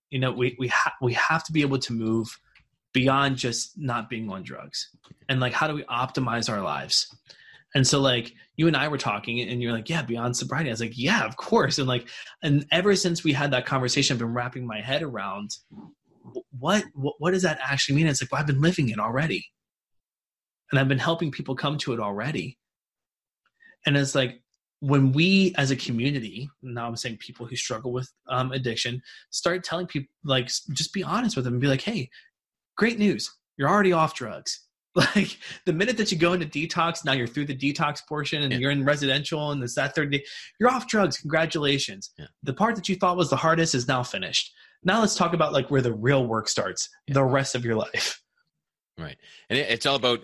You 0.10 0.20
know, 0.20 0.32
we 0.32 0.56
we 0.58 0.70
ha- 0.70 0.96
we 1.02 1.14
have 1.14 1.44
to 1.46 1.52
be 1.52 1.62
able 1.62 1.80
to 1.80 1.94
move 1.94 2.40
beyond 2.94 3.38
just 3.38 3.78
not 3.78 4.10
being 4.10 4.30
on 4.30 4.44
drugs 4.44 4.90
and 5.28 5.40
like 5.40 5.54
how 5.54 5.68
do 5.68 5.74
we 5.74 5.84
optimize 5.86 6.50
our 6.50 6.62
lives 6.62 7.14
and 7.76 7.86
so 7.86 8.00
like 8.00 8.34
you 8.56 8.68
and 8.68 8.78
i 8.78 8.88
were 8.88 8.98
talking 8.98 9.42
and 9.42 9.62
you're 9.62 9.72
like 9.72 9.90
yeah 9.90 10.02
beyond 10.02 10.36
sobriety. 10.36 10.70
I 10.70 10.74
was 10.74 10.82
like 10.82 10.98
yeah 10.98 11.26
of 11.26 11.38
course. 11.38 11.78
And 11.80 11.88
like 11.88 12.08
and 12.42 12.66
ever 12.72 12.96
since 12.96 13.24
we 13.24 13.34
had 13.34 13.52
that 13.52 13.66
conversation 13.66 14.16
i've 14.16 14.20
been 14.20 14.34
wrapping 14.34 14.66
my 14.66 14.82
head 14.82 15.04
around 15.04 15.52
what 16.58 16.86
what, 16.94 17.16
what 17.20 17.32
does 17.32 17.44
that 17.44 17.60
actually 17.62 17.96
mean? 17.96 18.08
It's 18.08 18.22
like 18.22 18.32
well 18.32 18.42
i've 18.42 18.48
been 18.48 18.62
living 18.62 18.90
it 18.90 19.00
already. 19.00 19.46
And 20.72 20.80
i've 20.80 20.88
been 20.88 21.00
helping 21.00 21.32
people 21.32 21.56
come 21.56 21.78
to 21.80 21.94
it 21.94 22.00
already. 22.00 22.58
And 23.86 23.98
it's 23.98 24.16
like 24.16 24.42
when 24.80 25.12
we 25.14 25.54
as 25.58 25.72
a 25.72 25.78
community 25.78 26.50
now 26.62 26.86
i'm 26.86 26.98
saying 26.98 27.16
people 27.18 27.46
who 27.46 27.56
struggle 27.56 27.94
with 27.94 28.12
um, 28.28 28.52
addiction 28.52 29.02
start 29.30 29.64
telling 29.64 29.88
people 29.88 30.10
like 30.26 30.48
just 30.48 30.92
be 30.92 31.02
honest 31.02 31.38
with 31.38 31.46
them 31.46 31.54
and 31.54 31.62
be 31.62 31.70
like 31.70 31.80
hey 31.80 32.10
great 32.76 33.00
news. 33.00 33.32
You're 33.58 33.70
already 33.70 33.94
off 33.94 34.16
drugs. 34.16 34.62
Like 35.16 35.40
the 35.66 35.74
minute 35.74 35.98
that 35.98 36.12
you 36.12 36.20
go 36.20 36.34
into 36.34 36.46
detox, 36.46 37.04
now 37.04 37.14
you're 37.14 37.26
through 37.26 37.46
the 37.46 37.56
detox 37.56 38.06
portion 38.08 38.44
and 38.44 38.54
yeah. 38.54 38.60
you're 38.60 38.70
in 38.70 38.86
residential 38.86 39.50
and 39.50 39.62
this 39.62 39.74
that 39.74 39.96
third 39.96 40.12
day, 40.12 40.24
you're 40.60 40.70
off 40.70 40.88
drugs. 40.88 41.18
Congratulations. 41.18 42.12
Yeah. 42.16 42.28
The 42.44 42.54
part 42.54 42.76
that 42.76 42.88
you 42.88 42.96
thought 42.96 43.18
was 43.18 43.32
the 43.32 43.36
hardest 43.36 43.74
is 43.74 43.88
now 43.88 44.04
finished. 44.04 44.54
Now 44.84 45.00
let's 45.02 45.16
talk 45.16 45.34
about 45.34 45.52
like 45.52 45.72
where 45.72 45.82
the 45.82 45.94
real 45.94 46.28
work 46.28 46.48
starts, 46.48 46.90
yeah. 47.08 47.16
the 47.16 47.24
rest 47.24 47.56
of 47.56 47.66
your 47.66 47.76
life. 47.76 48.22
Right. 48.98 49.18
And 49.50 49.58
it's 49.58 49.88
all 49.88 49.96
about 49.96 50.24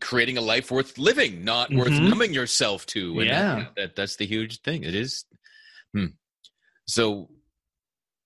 creating 0.00 0.38
a 0.38 0.40
life 0.40 0.72
worth 0.72 0.98
living, 0.98 1.44
not 1.44 1.70
mm-hmm. 1.70 1.78
worth 1.78 2.00
numbing 2.00 2.34
yourself 2.34 2.84
to. 2.86 3.20
And 3.20 3.28
yeah. 3.28 3.66
That, 3.76 3.94
that's 3.94 4.16
the 4.16 4.26
huge 4.26 4.60
thing. 4.62 4.82
It 4.82 4.94
is. 4.94 5.24
Hmm. 5.94 6.06
So, 6.86 7.30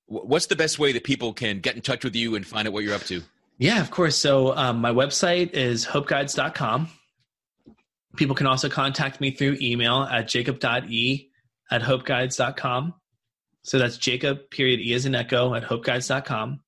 what's 0.06 0.46
the 0.46 0.56
best 0.56 0.78
way 0.78 0.92
that 0.92 1.04
people 1.04 1.32
can 1.32 1.60
get 1.60 1.76
in 1.76 1.82
touch 1.82 2.04
with 2.04 2.16
you 2.16 2.34
and 2.34 2.46
find 2.46 2.66
out 2.66 2.72
what 2.72 2.84
you're 2.84 2.94
up 2.94 3.04
to? 3.04 3.22
Yeah, 3.62 3.80
of 3.80 3.92
course. 3.92 4.16
So 4.16 4.56
um, 4.56 4.80
my 4.80 4.90
website 4.90 5.52
is 5.52 5.86
hopeguides.com. 5.86 6.88
People 8.16 8.34
can 8.34 8.48
also 8.48 8.68
contact 8.68 9.20
me 9.20 9.30
through 9.30 9.56
email 9.62 10.02
at 10.02 10.26
jacob.e 10.26 11.30
at 11.70 11.80
hopeguides.com. 11.80 12.94
So 13.62 13.78
that's 13.78 13.98
Jacob, 13.98 14.50
period, 14.50 14.80
E 14.80 14.92
as 14.94 15.06
in 15.06 15.14
echo 15.14 15.54
at 15.54 15.62
hopeguides.com. 15.62 16.58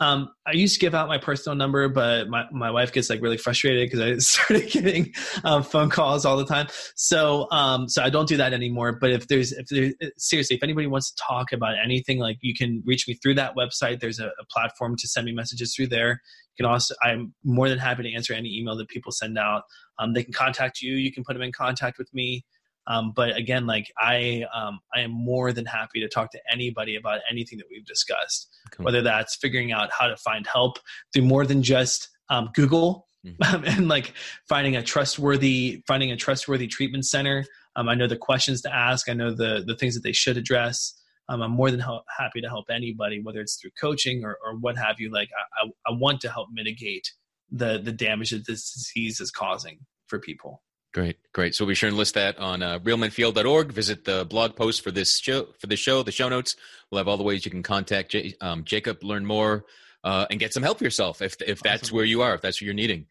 Um, 0.00 0.30
I 0.46 0.52
used 0.52 0.74
to 0.74 0.80
give 0.80 0.94
out 0.94 1.08
my 1.08 1.18
personal 1.18 1.56
number, 1.56 1.88
but 1.88 2.28
my, 2.28 2.44
my 2.52 2.70
wife 2.70 2.92
gets 2.92 3.10
like 3.10 3.20
really 3.20 3.36
frustrated 3.36 3.90
because 3.90 4.00
I 4.00 4.18
started 4.18 4.70
getting 4.70 5.12
um, 5.42 5.64
phone 5.64 5.90
calls 5.90 6.24
all 6.24 6.36
the 6.36 6.46
time. 6.46 6.68
So 6.94 7.48
um, 7.50 7.88
so 7.88 8.02
I 8.02 8.10
don't 8.10 8.28
do 8.28 8.36
that 8.36 8.52
anymore. 8.52 8.92
But 9.00 9.10
if 9.10 9.26
there's 9.26 9.52
if 9.52 9.66
there's 9.68 9.94
seriously, 10.18 10.56
if 10.56 10.62
anybody 10.62 10.86
wants 10.86 11.12
to 11.12 11.22
talk 11.26 11.52
about 11.52 11.74
anything, 11.82 12.18
like 12.18 12.38
you 12.40 12.54
can 12.54 12.82
reach 12.86 13.08
me 13.08 13.14
through 13.14 13.34
that 13.34 13.56
website. 13.56 14.00
There's 14.00 14.20
a, 14.20 14.26
a 14.26 14.44
platform 14.50 14.96
to 14.96 15.08
send 15.08 15.26
me 15.26 15.32
messages 15.32 15.74
through 15.74 15.88
there. 15.88 16.20
You 16.56 16.64
can 16.64 16.72
also 16.72 16.94
I'm 17.02 17.34
more 17.44 17.68
than 17.68 17.78
happy 17.78 18.02
to 18.04 18.12
answer 18.14 18.32
any 18.32 18.56
email 18.58 18.76
that 18.76 18.88
people 18.88 19.12
send 19.12 19.38
out. 19.38 19.62
Um, 19.98 20.12
they 20.12 20.24
can 20.24 20.32
contact 20.32 20.80
you. 20.82 20.94
You 20.94 21.12
can 21.12 21.24
put 21.24 21.34
them 21.34 21.42
in 21.42 21.52
contact 21.52 21.98
with 21.98 22.12
me. 22.12 22.44
Um, 22.86 23.12
but 23.14 23.36
again, 23.36 23.66
like 23.66 23.90
I, 23.98 24.44
um, 24.54 24.80
I 24.94 25.00
am 25.00 25.10
more 25.10 25.52
than 25.52 25.64
happy 25.64 26.00
to 26.00 26.08
talk 26.08 26.30
to 26.32 26.40
anybody 26.50 26.96
about 26.96 27.20
anything 27.30 27.58
that 27.58 27.66
we've 27.70 27.86
discussed, 27.86 28.48
cool. 28.72 28.84
whether 28.84 29.00
that's 29.00 29.36
figuring 29.36 29.72
out 29.72 29.90
how 29.90 30.06
to 30.06 30.16
find 30.18 30.46
help 30.46 30.78
through 31.12 31.22
more 31.22 31.46
than 31.46 31.62
just 31.62 32.10
um, 32.28 32.50
Google 32.54 33.08
mm-hmm. 33.26 33.64
and 33.66 33.88
like 33.88 34.12
finding 34.48 34.76
a 34.76 34.82
trustworthy, 34.82 35.82
finding 35.86 36.12
a 36.12 36.16
trustworthy 36.16 36.66
treatment 36.66 37.06
center. 37.06 37.44
Um, 37.76 37.88
I 37.88 37.94
know 37.94 38.06
the 38.06 38.16
questions 38.16 38.60
to 38.62 38.74
ask. 38.74 39.08
I 39.08 39.14
know 39.14 39.34
the 39.34 39.64
the 39.66 39.76
things 39.76 39.94
that 39.94 40.02
they 40.04 40.12
should 40.12 40.36
address. 40.36 40.94
Um, 41.28 41.40
I'm 41.40 41.52
more 41.52 41.70
than 41.70 41.80
help, 41.80 42.04
happy 42.18 42.40
to 42.42 42.48
help 42.48 42.66
anybody, 42.70 43.20
whether 43.22 43.40
it's 43.40 43.56
through 43.56 43.70
coaching 43.80 44.24
or, 44.24 44.36
or 44.44 44.56
what 44.56 44.76
have 44.76 45.00
you. 45.00 45.10
Like 45.10 45.30
I, 45.32 45.66
I, 45.66 45.92
I 45.92 45.96
want 45.96 46.20
to 46.22 46.30
help 46.30 46.48
mitigate 46.52 47.12
the 47.50 47.78
the 47.78 47.92
damage 47.92 48.30
that 48.30 48.46
this 48.46 48.72
disease 48.72 49.20
is 49.20 49.30
causing 49.30 49.80
for 50.06 50.18
people. 50.18 50.62
Great, 50.92 51.16
great. 51.32 51.56
So 51.56 51.64
we'll 51.64 51.72
be 51.72 51.74
sure 51.74 51.88
and 51.88 51.98
list 51.98 52.14
that 52.14 52.38
on 52.38 52.62
uh, 52.62 52.78
realmenfeel.org. 52.78 53.72
Visit 53.72 54.04
the 54.04 54.24
blog 54.24 54.54
post 54.54 54.82
for 54.82 54.92
this 54.92 55.18
show. 55.18 55.48
For 55.58 55.66
the 55.66 55.76
show, 55.76 56.04
the 56.04 56.12
show 56.12 56.28
notes. 56.28 56.54
We'll 56.90 56.98
have 56.98 57.08
all 57.08 57.16
the 57.16 57.24
ways 57.24 57.44
you 57.44 57.50
can 57.50 57.64
contact 57.64 58.12
J- 58.12 58.34
um, 58.40 58.62
Jacob, 58.62 59.02
learn 59.02 59.26
more, 59.26 59.64
uh, 60.04 60.26
and 60.30 60.38
get 60.38 60.52
some 60.52 60.62
help 60.62 60.80
yourself 60.80 61.20
if 61.20 61.34
if 61.42 61.60
that's 61.60 61.84
awesome. 61.84 61.96
where 61.96 62.04
you 62.04 62.22
are, 62.22 62.34
if 62.34 62.42
that's 62.42 62.58
what 62.60 62.66
you're 62.66 62.74
needing. 62.74 63.06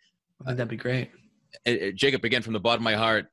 that'd 0.45 0.69
be 0.69 0.77
great. 0.77 1.11
Uh, 1.67 1.71
uh, 1.71 1.91
Jacob, 1.93 2.23
again 2.23 2.41
from 2.41 2.53
the 2.53 2.59
bottom 2.59 2.81
of 2.81 2.85
my 2.85 2.95
heart, 2.95 3.27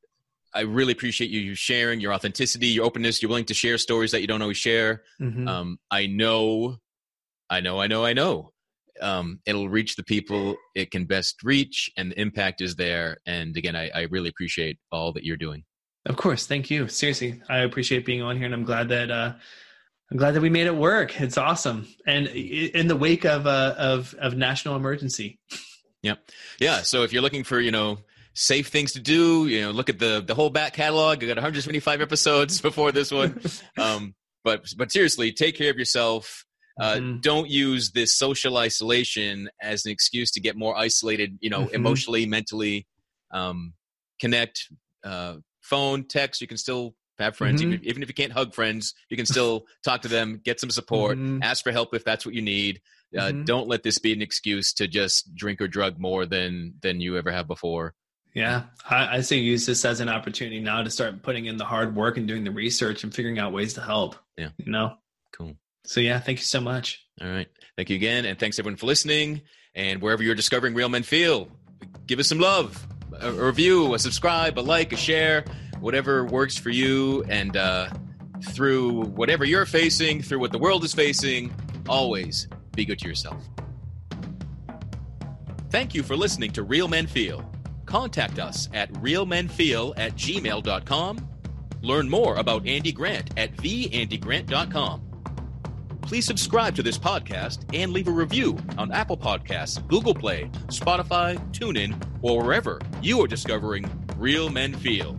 I 0.52 0.60
really 0.60 0.93
appreciate 0.93 1.31
you 1.31 1.55
sharing 1.55 2.01
your 2.01 2.12
authenticity, 2.12 2.68
your 2.68 2.85
openness. 2.85 3.22
You're 3.22 3.28
willing 3.28 3.44
to 3.47 3.55
share 3.55 3.78
stories 3.78 4.10
that 4.10 4.20
you 4.20 4.27
don't 4.27 4.43
always 4.43 4.56
share. 4.56 5.02
Mm-hmm. 5.20 5.47
Um, 5.47 5.78
I 5.90 6.06
know, 6.06 6.78
I 7.48 7.60
know, 7.60 7.81
I 7.81 7.86
know, 7.86 8.05
I 8.05 8.12
know 8.12 8.52
um, 9.01 9.40
it'll 9.47 9.68
reach 9.68 9.97
the 9.97 10.02
people 10.02 10.56
it 10.74 10.90
can 10.90 11.05
best 11.05 11.43
reach, 11.43 11.90
and 11.97 12.10
the 12.10 12.20
impact 12.20 12.60
is 12.60 12.77
there. 12.77 13.18
And 13.27 13.56
again, 13.56 13.77
I, 13.77 13.90
I 13.94 14.02
really 14.10 14.28
appreciate 14.28 14.78
all 14.93 15.12
that 15.12 15.24
you're 15.24 15.36
doing. 15.36 15.64
Of 16.06 16.16
course, 16.16 16.47
thank 16.47 16.70
you. 16.70 16.89
Seriously, 16.89 17.43
I 17.48 17.59
appreciate 17.59 18.06
being 18.06 18.22
on 18.22 18.36
here, 18.36 18.47
and 18.47 18.55
I'm 18.55 18.64
glad 18.64 18.89
that 18.89 19.10
uh, 19.10 19.35
I'm 20.10 20.16
glad 20.16 20.32
that 20.32 20.40
we 20.40 20.51
made 20.51 20.66
it 20.66 20.74
work. 20.74 21.20
It's 21.20 21.39
awesome, 21.39 21.86
and 22.06 22.27
in 22.27 22.89
the 22.89 22.97
wake 22.97 23.24
of 23.24 23.47
uh, 23.47 23.74
of 23.77 24.14
of 24.14 24.36
national 24.36 24.77
emergency. 24.77 25.39
Yeah, 26.02 26.14
yeah. 26.59 26.81
So 26.82 27.02
if 27.02 27.12
you're 27.12 27.22
looking 27.22 27.44
for 27.44 27.60
you 27.60 27.70
know 27.70 27.98
safe 28.41 28.69
things 28.69 28.93
to 28.93 29.01
do, 29.01 29.47
you 29.47 29.61
know, 29.61 29.71
look 29.71 29.91
at 29.91 29.99
the 29.99 30.23
the 30.27 30.35
whole 30.35 30.51
back 30.51 30.73
catalog. 30.73 31.21
You 31.21 31.29
got 31.29 31.37
125 31.37 32.01
episodes 32.01 32.61
before 32.69 32.93
this 32.93 33.11
one. 33.11 33.41
Um, 33.79 34.15
but 34.43 34.73
but 34.77 34.91
seriously, 34.91 35.33
take 35.33 35.57
care 35.57 35.71
of 35.71 35.77
yourself. 35.77 36.45
Uh, 36.81 36.95
mm-hmm. 36.95 37.21
Don't 37.21 37.49
use 37.49 37.91
this 37.91 38.17
social 38.17 38.57
isolation 38.57 39.51
as 39.61 39.85
an 39.85 39.93
excuse 39.93 40.31
to 40.33 40.41
get 40.41 40.57
more 40.57 40.77
isolated. 40.77 41.39
You 41.41 41.51
know, 41.51 41.62
mm-hmm. 41.62 41.75
emotionally, 41.75 42.27
mentally. 42.27 42.87
Um, 43.31 43.75
connect. 44.21 44.69
Uh, 45.05 45.37
phone, 45.61 46.05
text. 46.05 46.41
You 46.41 46.47
can 46.47 46.57
still 46.57 46.95
have 47.19 47.37
friends, 47.37 47.61
mm-hmm. 47.61 47.75
even, 47.75 47.87
even, 47.87 48.03
if 48.03 48.09
you 48.09 48.15
can't 48.15 48.33
hug 48.33 48.55
friends. 48.55 48.95
You 49.11 49.17
can 49.17 49.27
still 49.27 49.67
talk 49.85 50.03
to 50.03 50.09
them, 50.09 50.41
get 50.43 50.59
some 50.59 50.71
support, 50.71 51.19
mm-hmm. 51.19 51.43
ask 51.43 51.62
for 51.62 51.73
help 51.73 51.95
if 51.95 52.05
that's 52.05 52.25
what 52.25 52.35
you 52.35 52.43
need. 52.43 52.81
Uh, 53.17 53.23
mm-hmm. 53.23 53.45
don't 53.45 53.69
let 53.69 53.83
this 53.83 53.99
be 53.99 54.12
an 54.12 54.23
excuse 54.23 54.73
to 54.75 54.87
just 54.89 55.35
drink 55.35 55.61
or 55.61 55.69
drug 55.69 55.99
more 55.99 56.27
than 56.27 56.75
than 56.81 57.01
you 57.01 57.19
ever 57.19 57.31
have 57.31 57.47
before. 57.47 57.95
Yeah, 58.35 58.65
I, 58.89 59.16
I 59.16 59.20
say 59.23 59.39
use 59.39 59.66
this 59.66 59.85
as 59.85 60.01
an 60.01 60.09
opportunity 60.09 60.61
now 60.61 60.82
to 60.82 60.90
start 60.90 61.23
putting 61.23 61.47
in 61.47 61.57
the 61.57 61.65
hard 61.65 61.97
work 61.97 62.16
and 62.16 62.28
doing 62.28 62.44
the 62.44 62.52
research 62.52 63.02
and 63.02 63.12
figuring 63.12 63.39
out 63.39 63.52
ways 63.52 63.74
to 63.74 63.81
help. 63.81 64.15
Yeah, 64.36 64.51
you 64.59 64.70
know. 64.70 64.94
Cool. 65.32 65.57
So 65.85 66.01
yeah, 66.01 66.20
thank 66.20 66.39
you 66.39 66.44
so 66.44 66.61
much. 66.61 67.05
All 67.20 67.28
right. 67.28 67.48
Thank 67.77 67.90
you 67.90 67.97
again. 67.97 68.24
And 68.24 68.39
thanks 68.39 68.59
everyone 68.59 68.77
for 68.77 68.86
listening. 68.86 69.43
And 69.74 70.01
wherever 70.01 70.23
you're 70.23 70.35
discovering 70.35 70.74
Real 70.74 70.89
Men 70.89 71.02
Feel, 71.02 71.48
give 72.07 72.19
us 72.19 72.28
some 72.28 72.39
love. 72.39 72.86
A, 73.20 73.28
a 73.28 73.47
review, 73.47 73.94
a 73.94 73.98
subscribe, 73.98 74.59
a 74.59 74.61
like, 74.61 74.93
a 74.93 74.97
share, 74.97 75.44
whatever 75.81 76.24
works 76.24 76.57
for 76.57 76.70
you. 76.70 77.24
And 77.28 77.57
uh, 77.57 77.89
through 78.51 79.02
whatever 79.07 79.44
you're 79.44 79.66
facing, 79.66 80.23
through 80.23 80.39
what 80.39 80.52
the 80.52 80.59
world 80.59 80.85
is 80.85 80.94
facing, 80.94 81.52
always 81.89 82.48
be 82.77 82.85
good 82.85 82.98
to 83.01 83.09
yourself. 83.09 83.43
Thank 85.70 85.94
you 85.94 86.02
for 86.02 86.16
listening 86.16 86.52
to 86.52 86.62
Real 86.62 86.89
Men 86.89 87.07
Feel. 87.07 87.51
Contact 87.91 88.39
us 88.39 88.71
at 88.73 88.91
realmenfeel 88.95 89.93
at 89.99 90.15
gmail.com. 90.15 91.29
Learn 91.83 92.09
more 92.09 92.37
about 92.37 92.67
Andy 92.67 92.93
Grant 92.93 93.31
at 93.37 93.55
theandygrant.com 93.57 95.11
please 96.11 96.27
subscribe 96.27 96.75
to 96.75 96.83
this 96.83 96.99
podcast 96.99 97.61
and 97.73 97.93
leave 97.93 98.09
a 98.09 98.11
review 98.11 98.59
on 98.77 98.91
Apple 98.91 99.17
Podcasts, 99.17 99.87
Google 99.87 100.12
Play, 100.12 100.51
Spotify, 100.67 101.39
TuneIn, 101.53 101.95
or 102.21 102.43
wherever 102.43 102.81
you 103.01 103.23
are 103.23 103.29
discovering 103.29 103.89
Real 104.17 104.51
Men 104.51 104.75
Feel. 104.75 105.17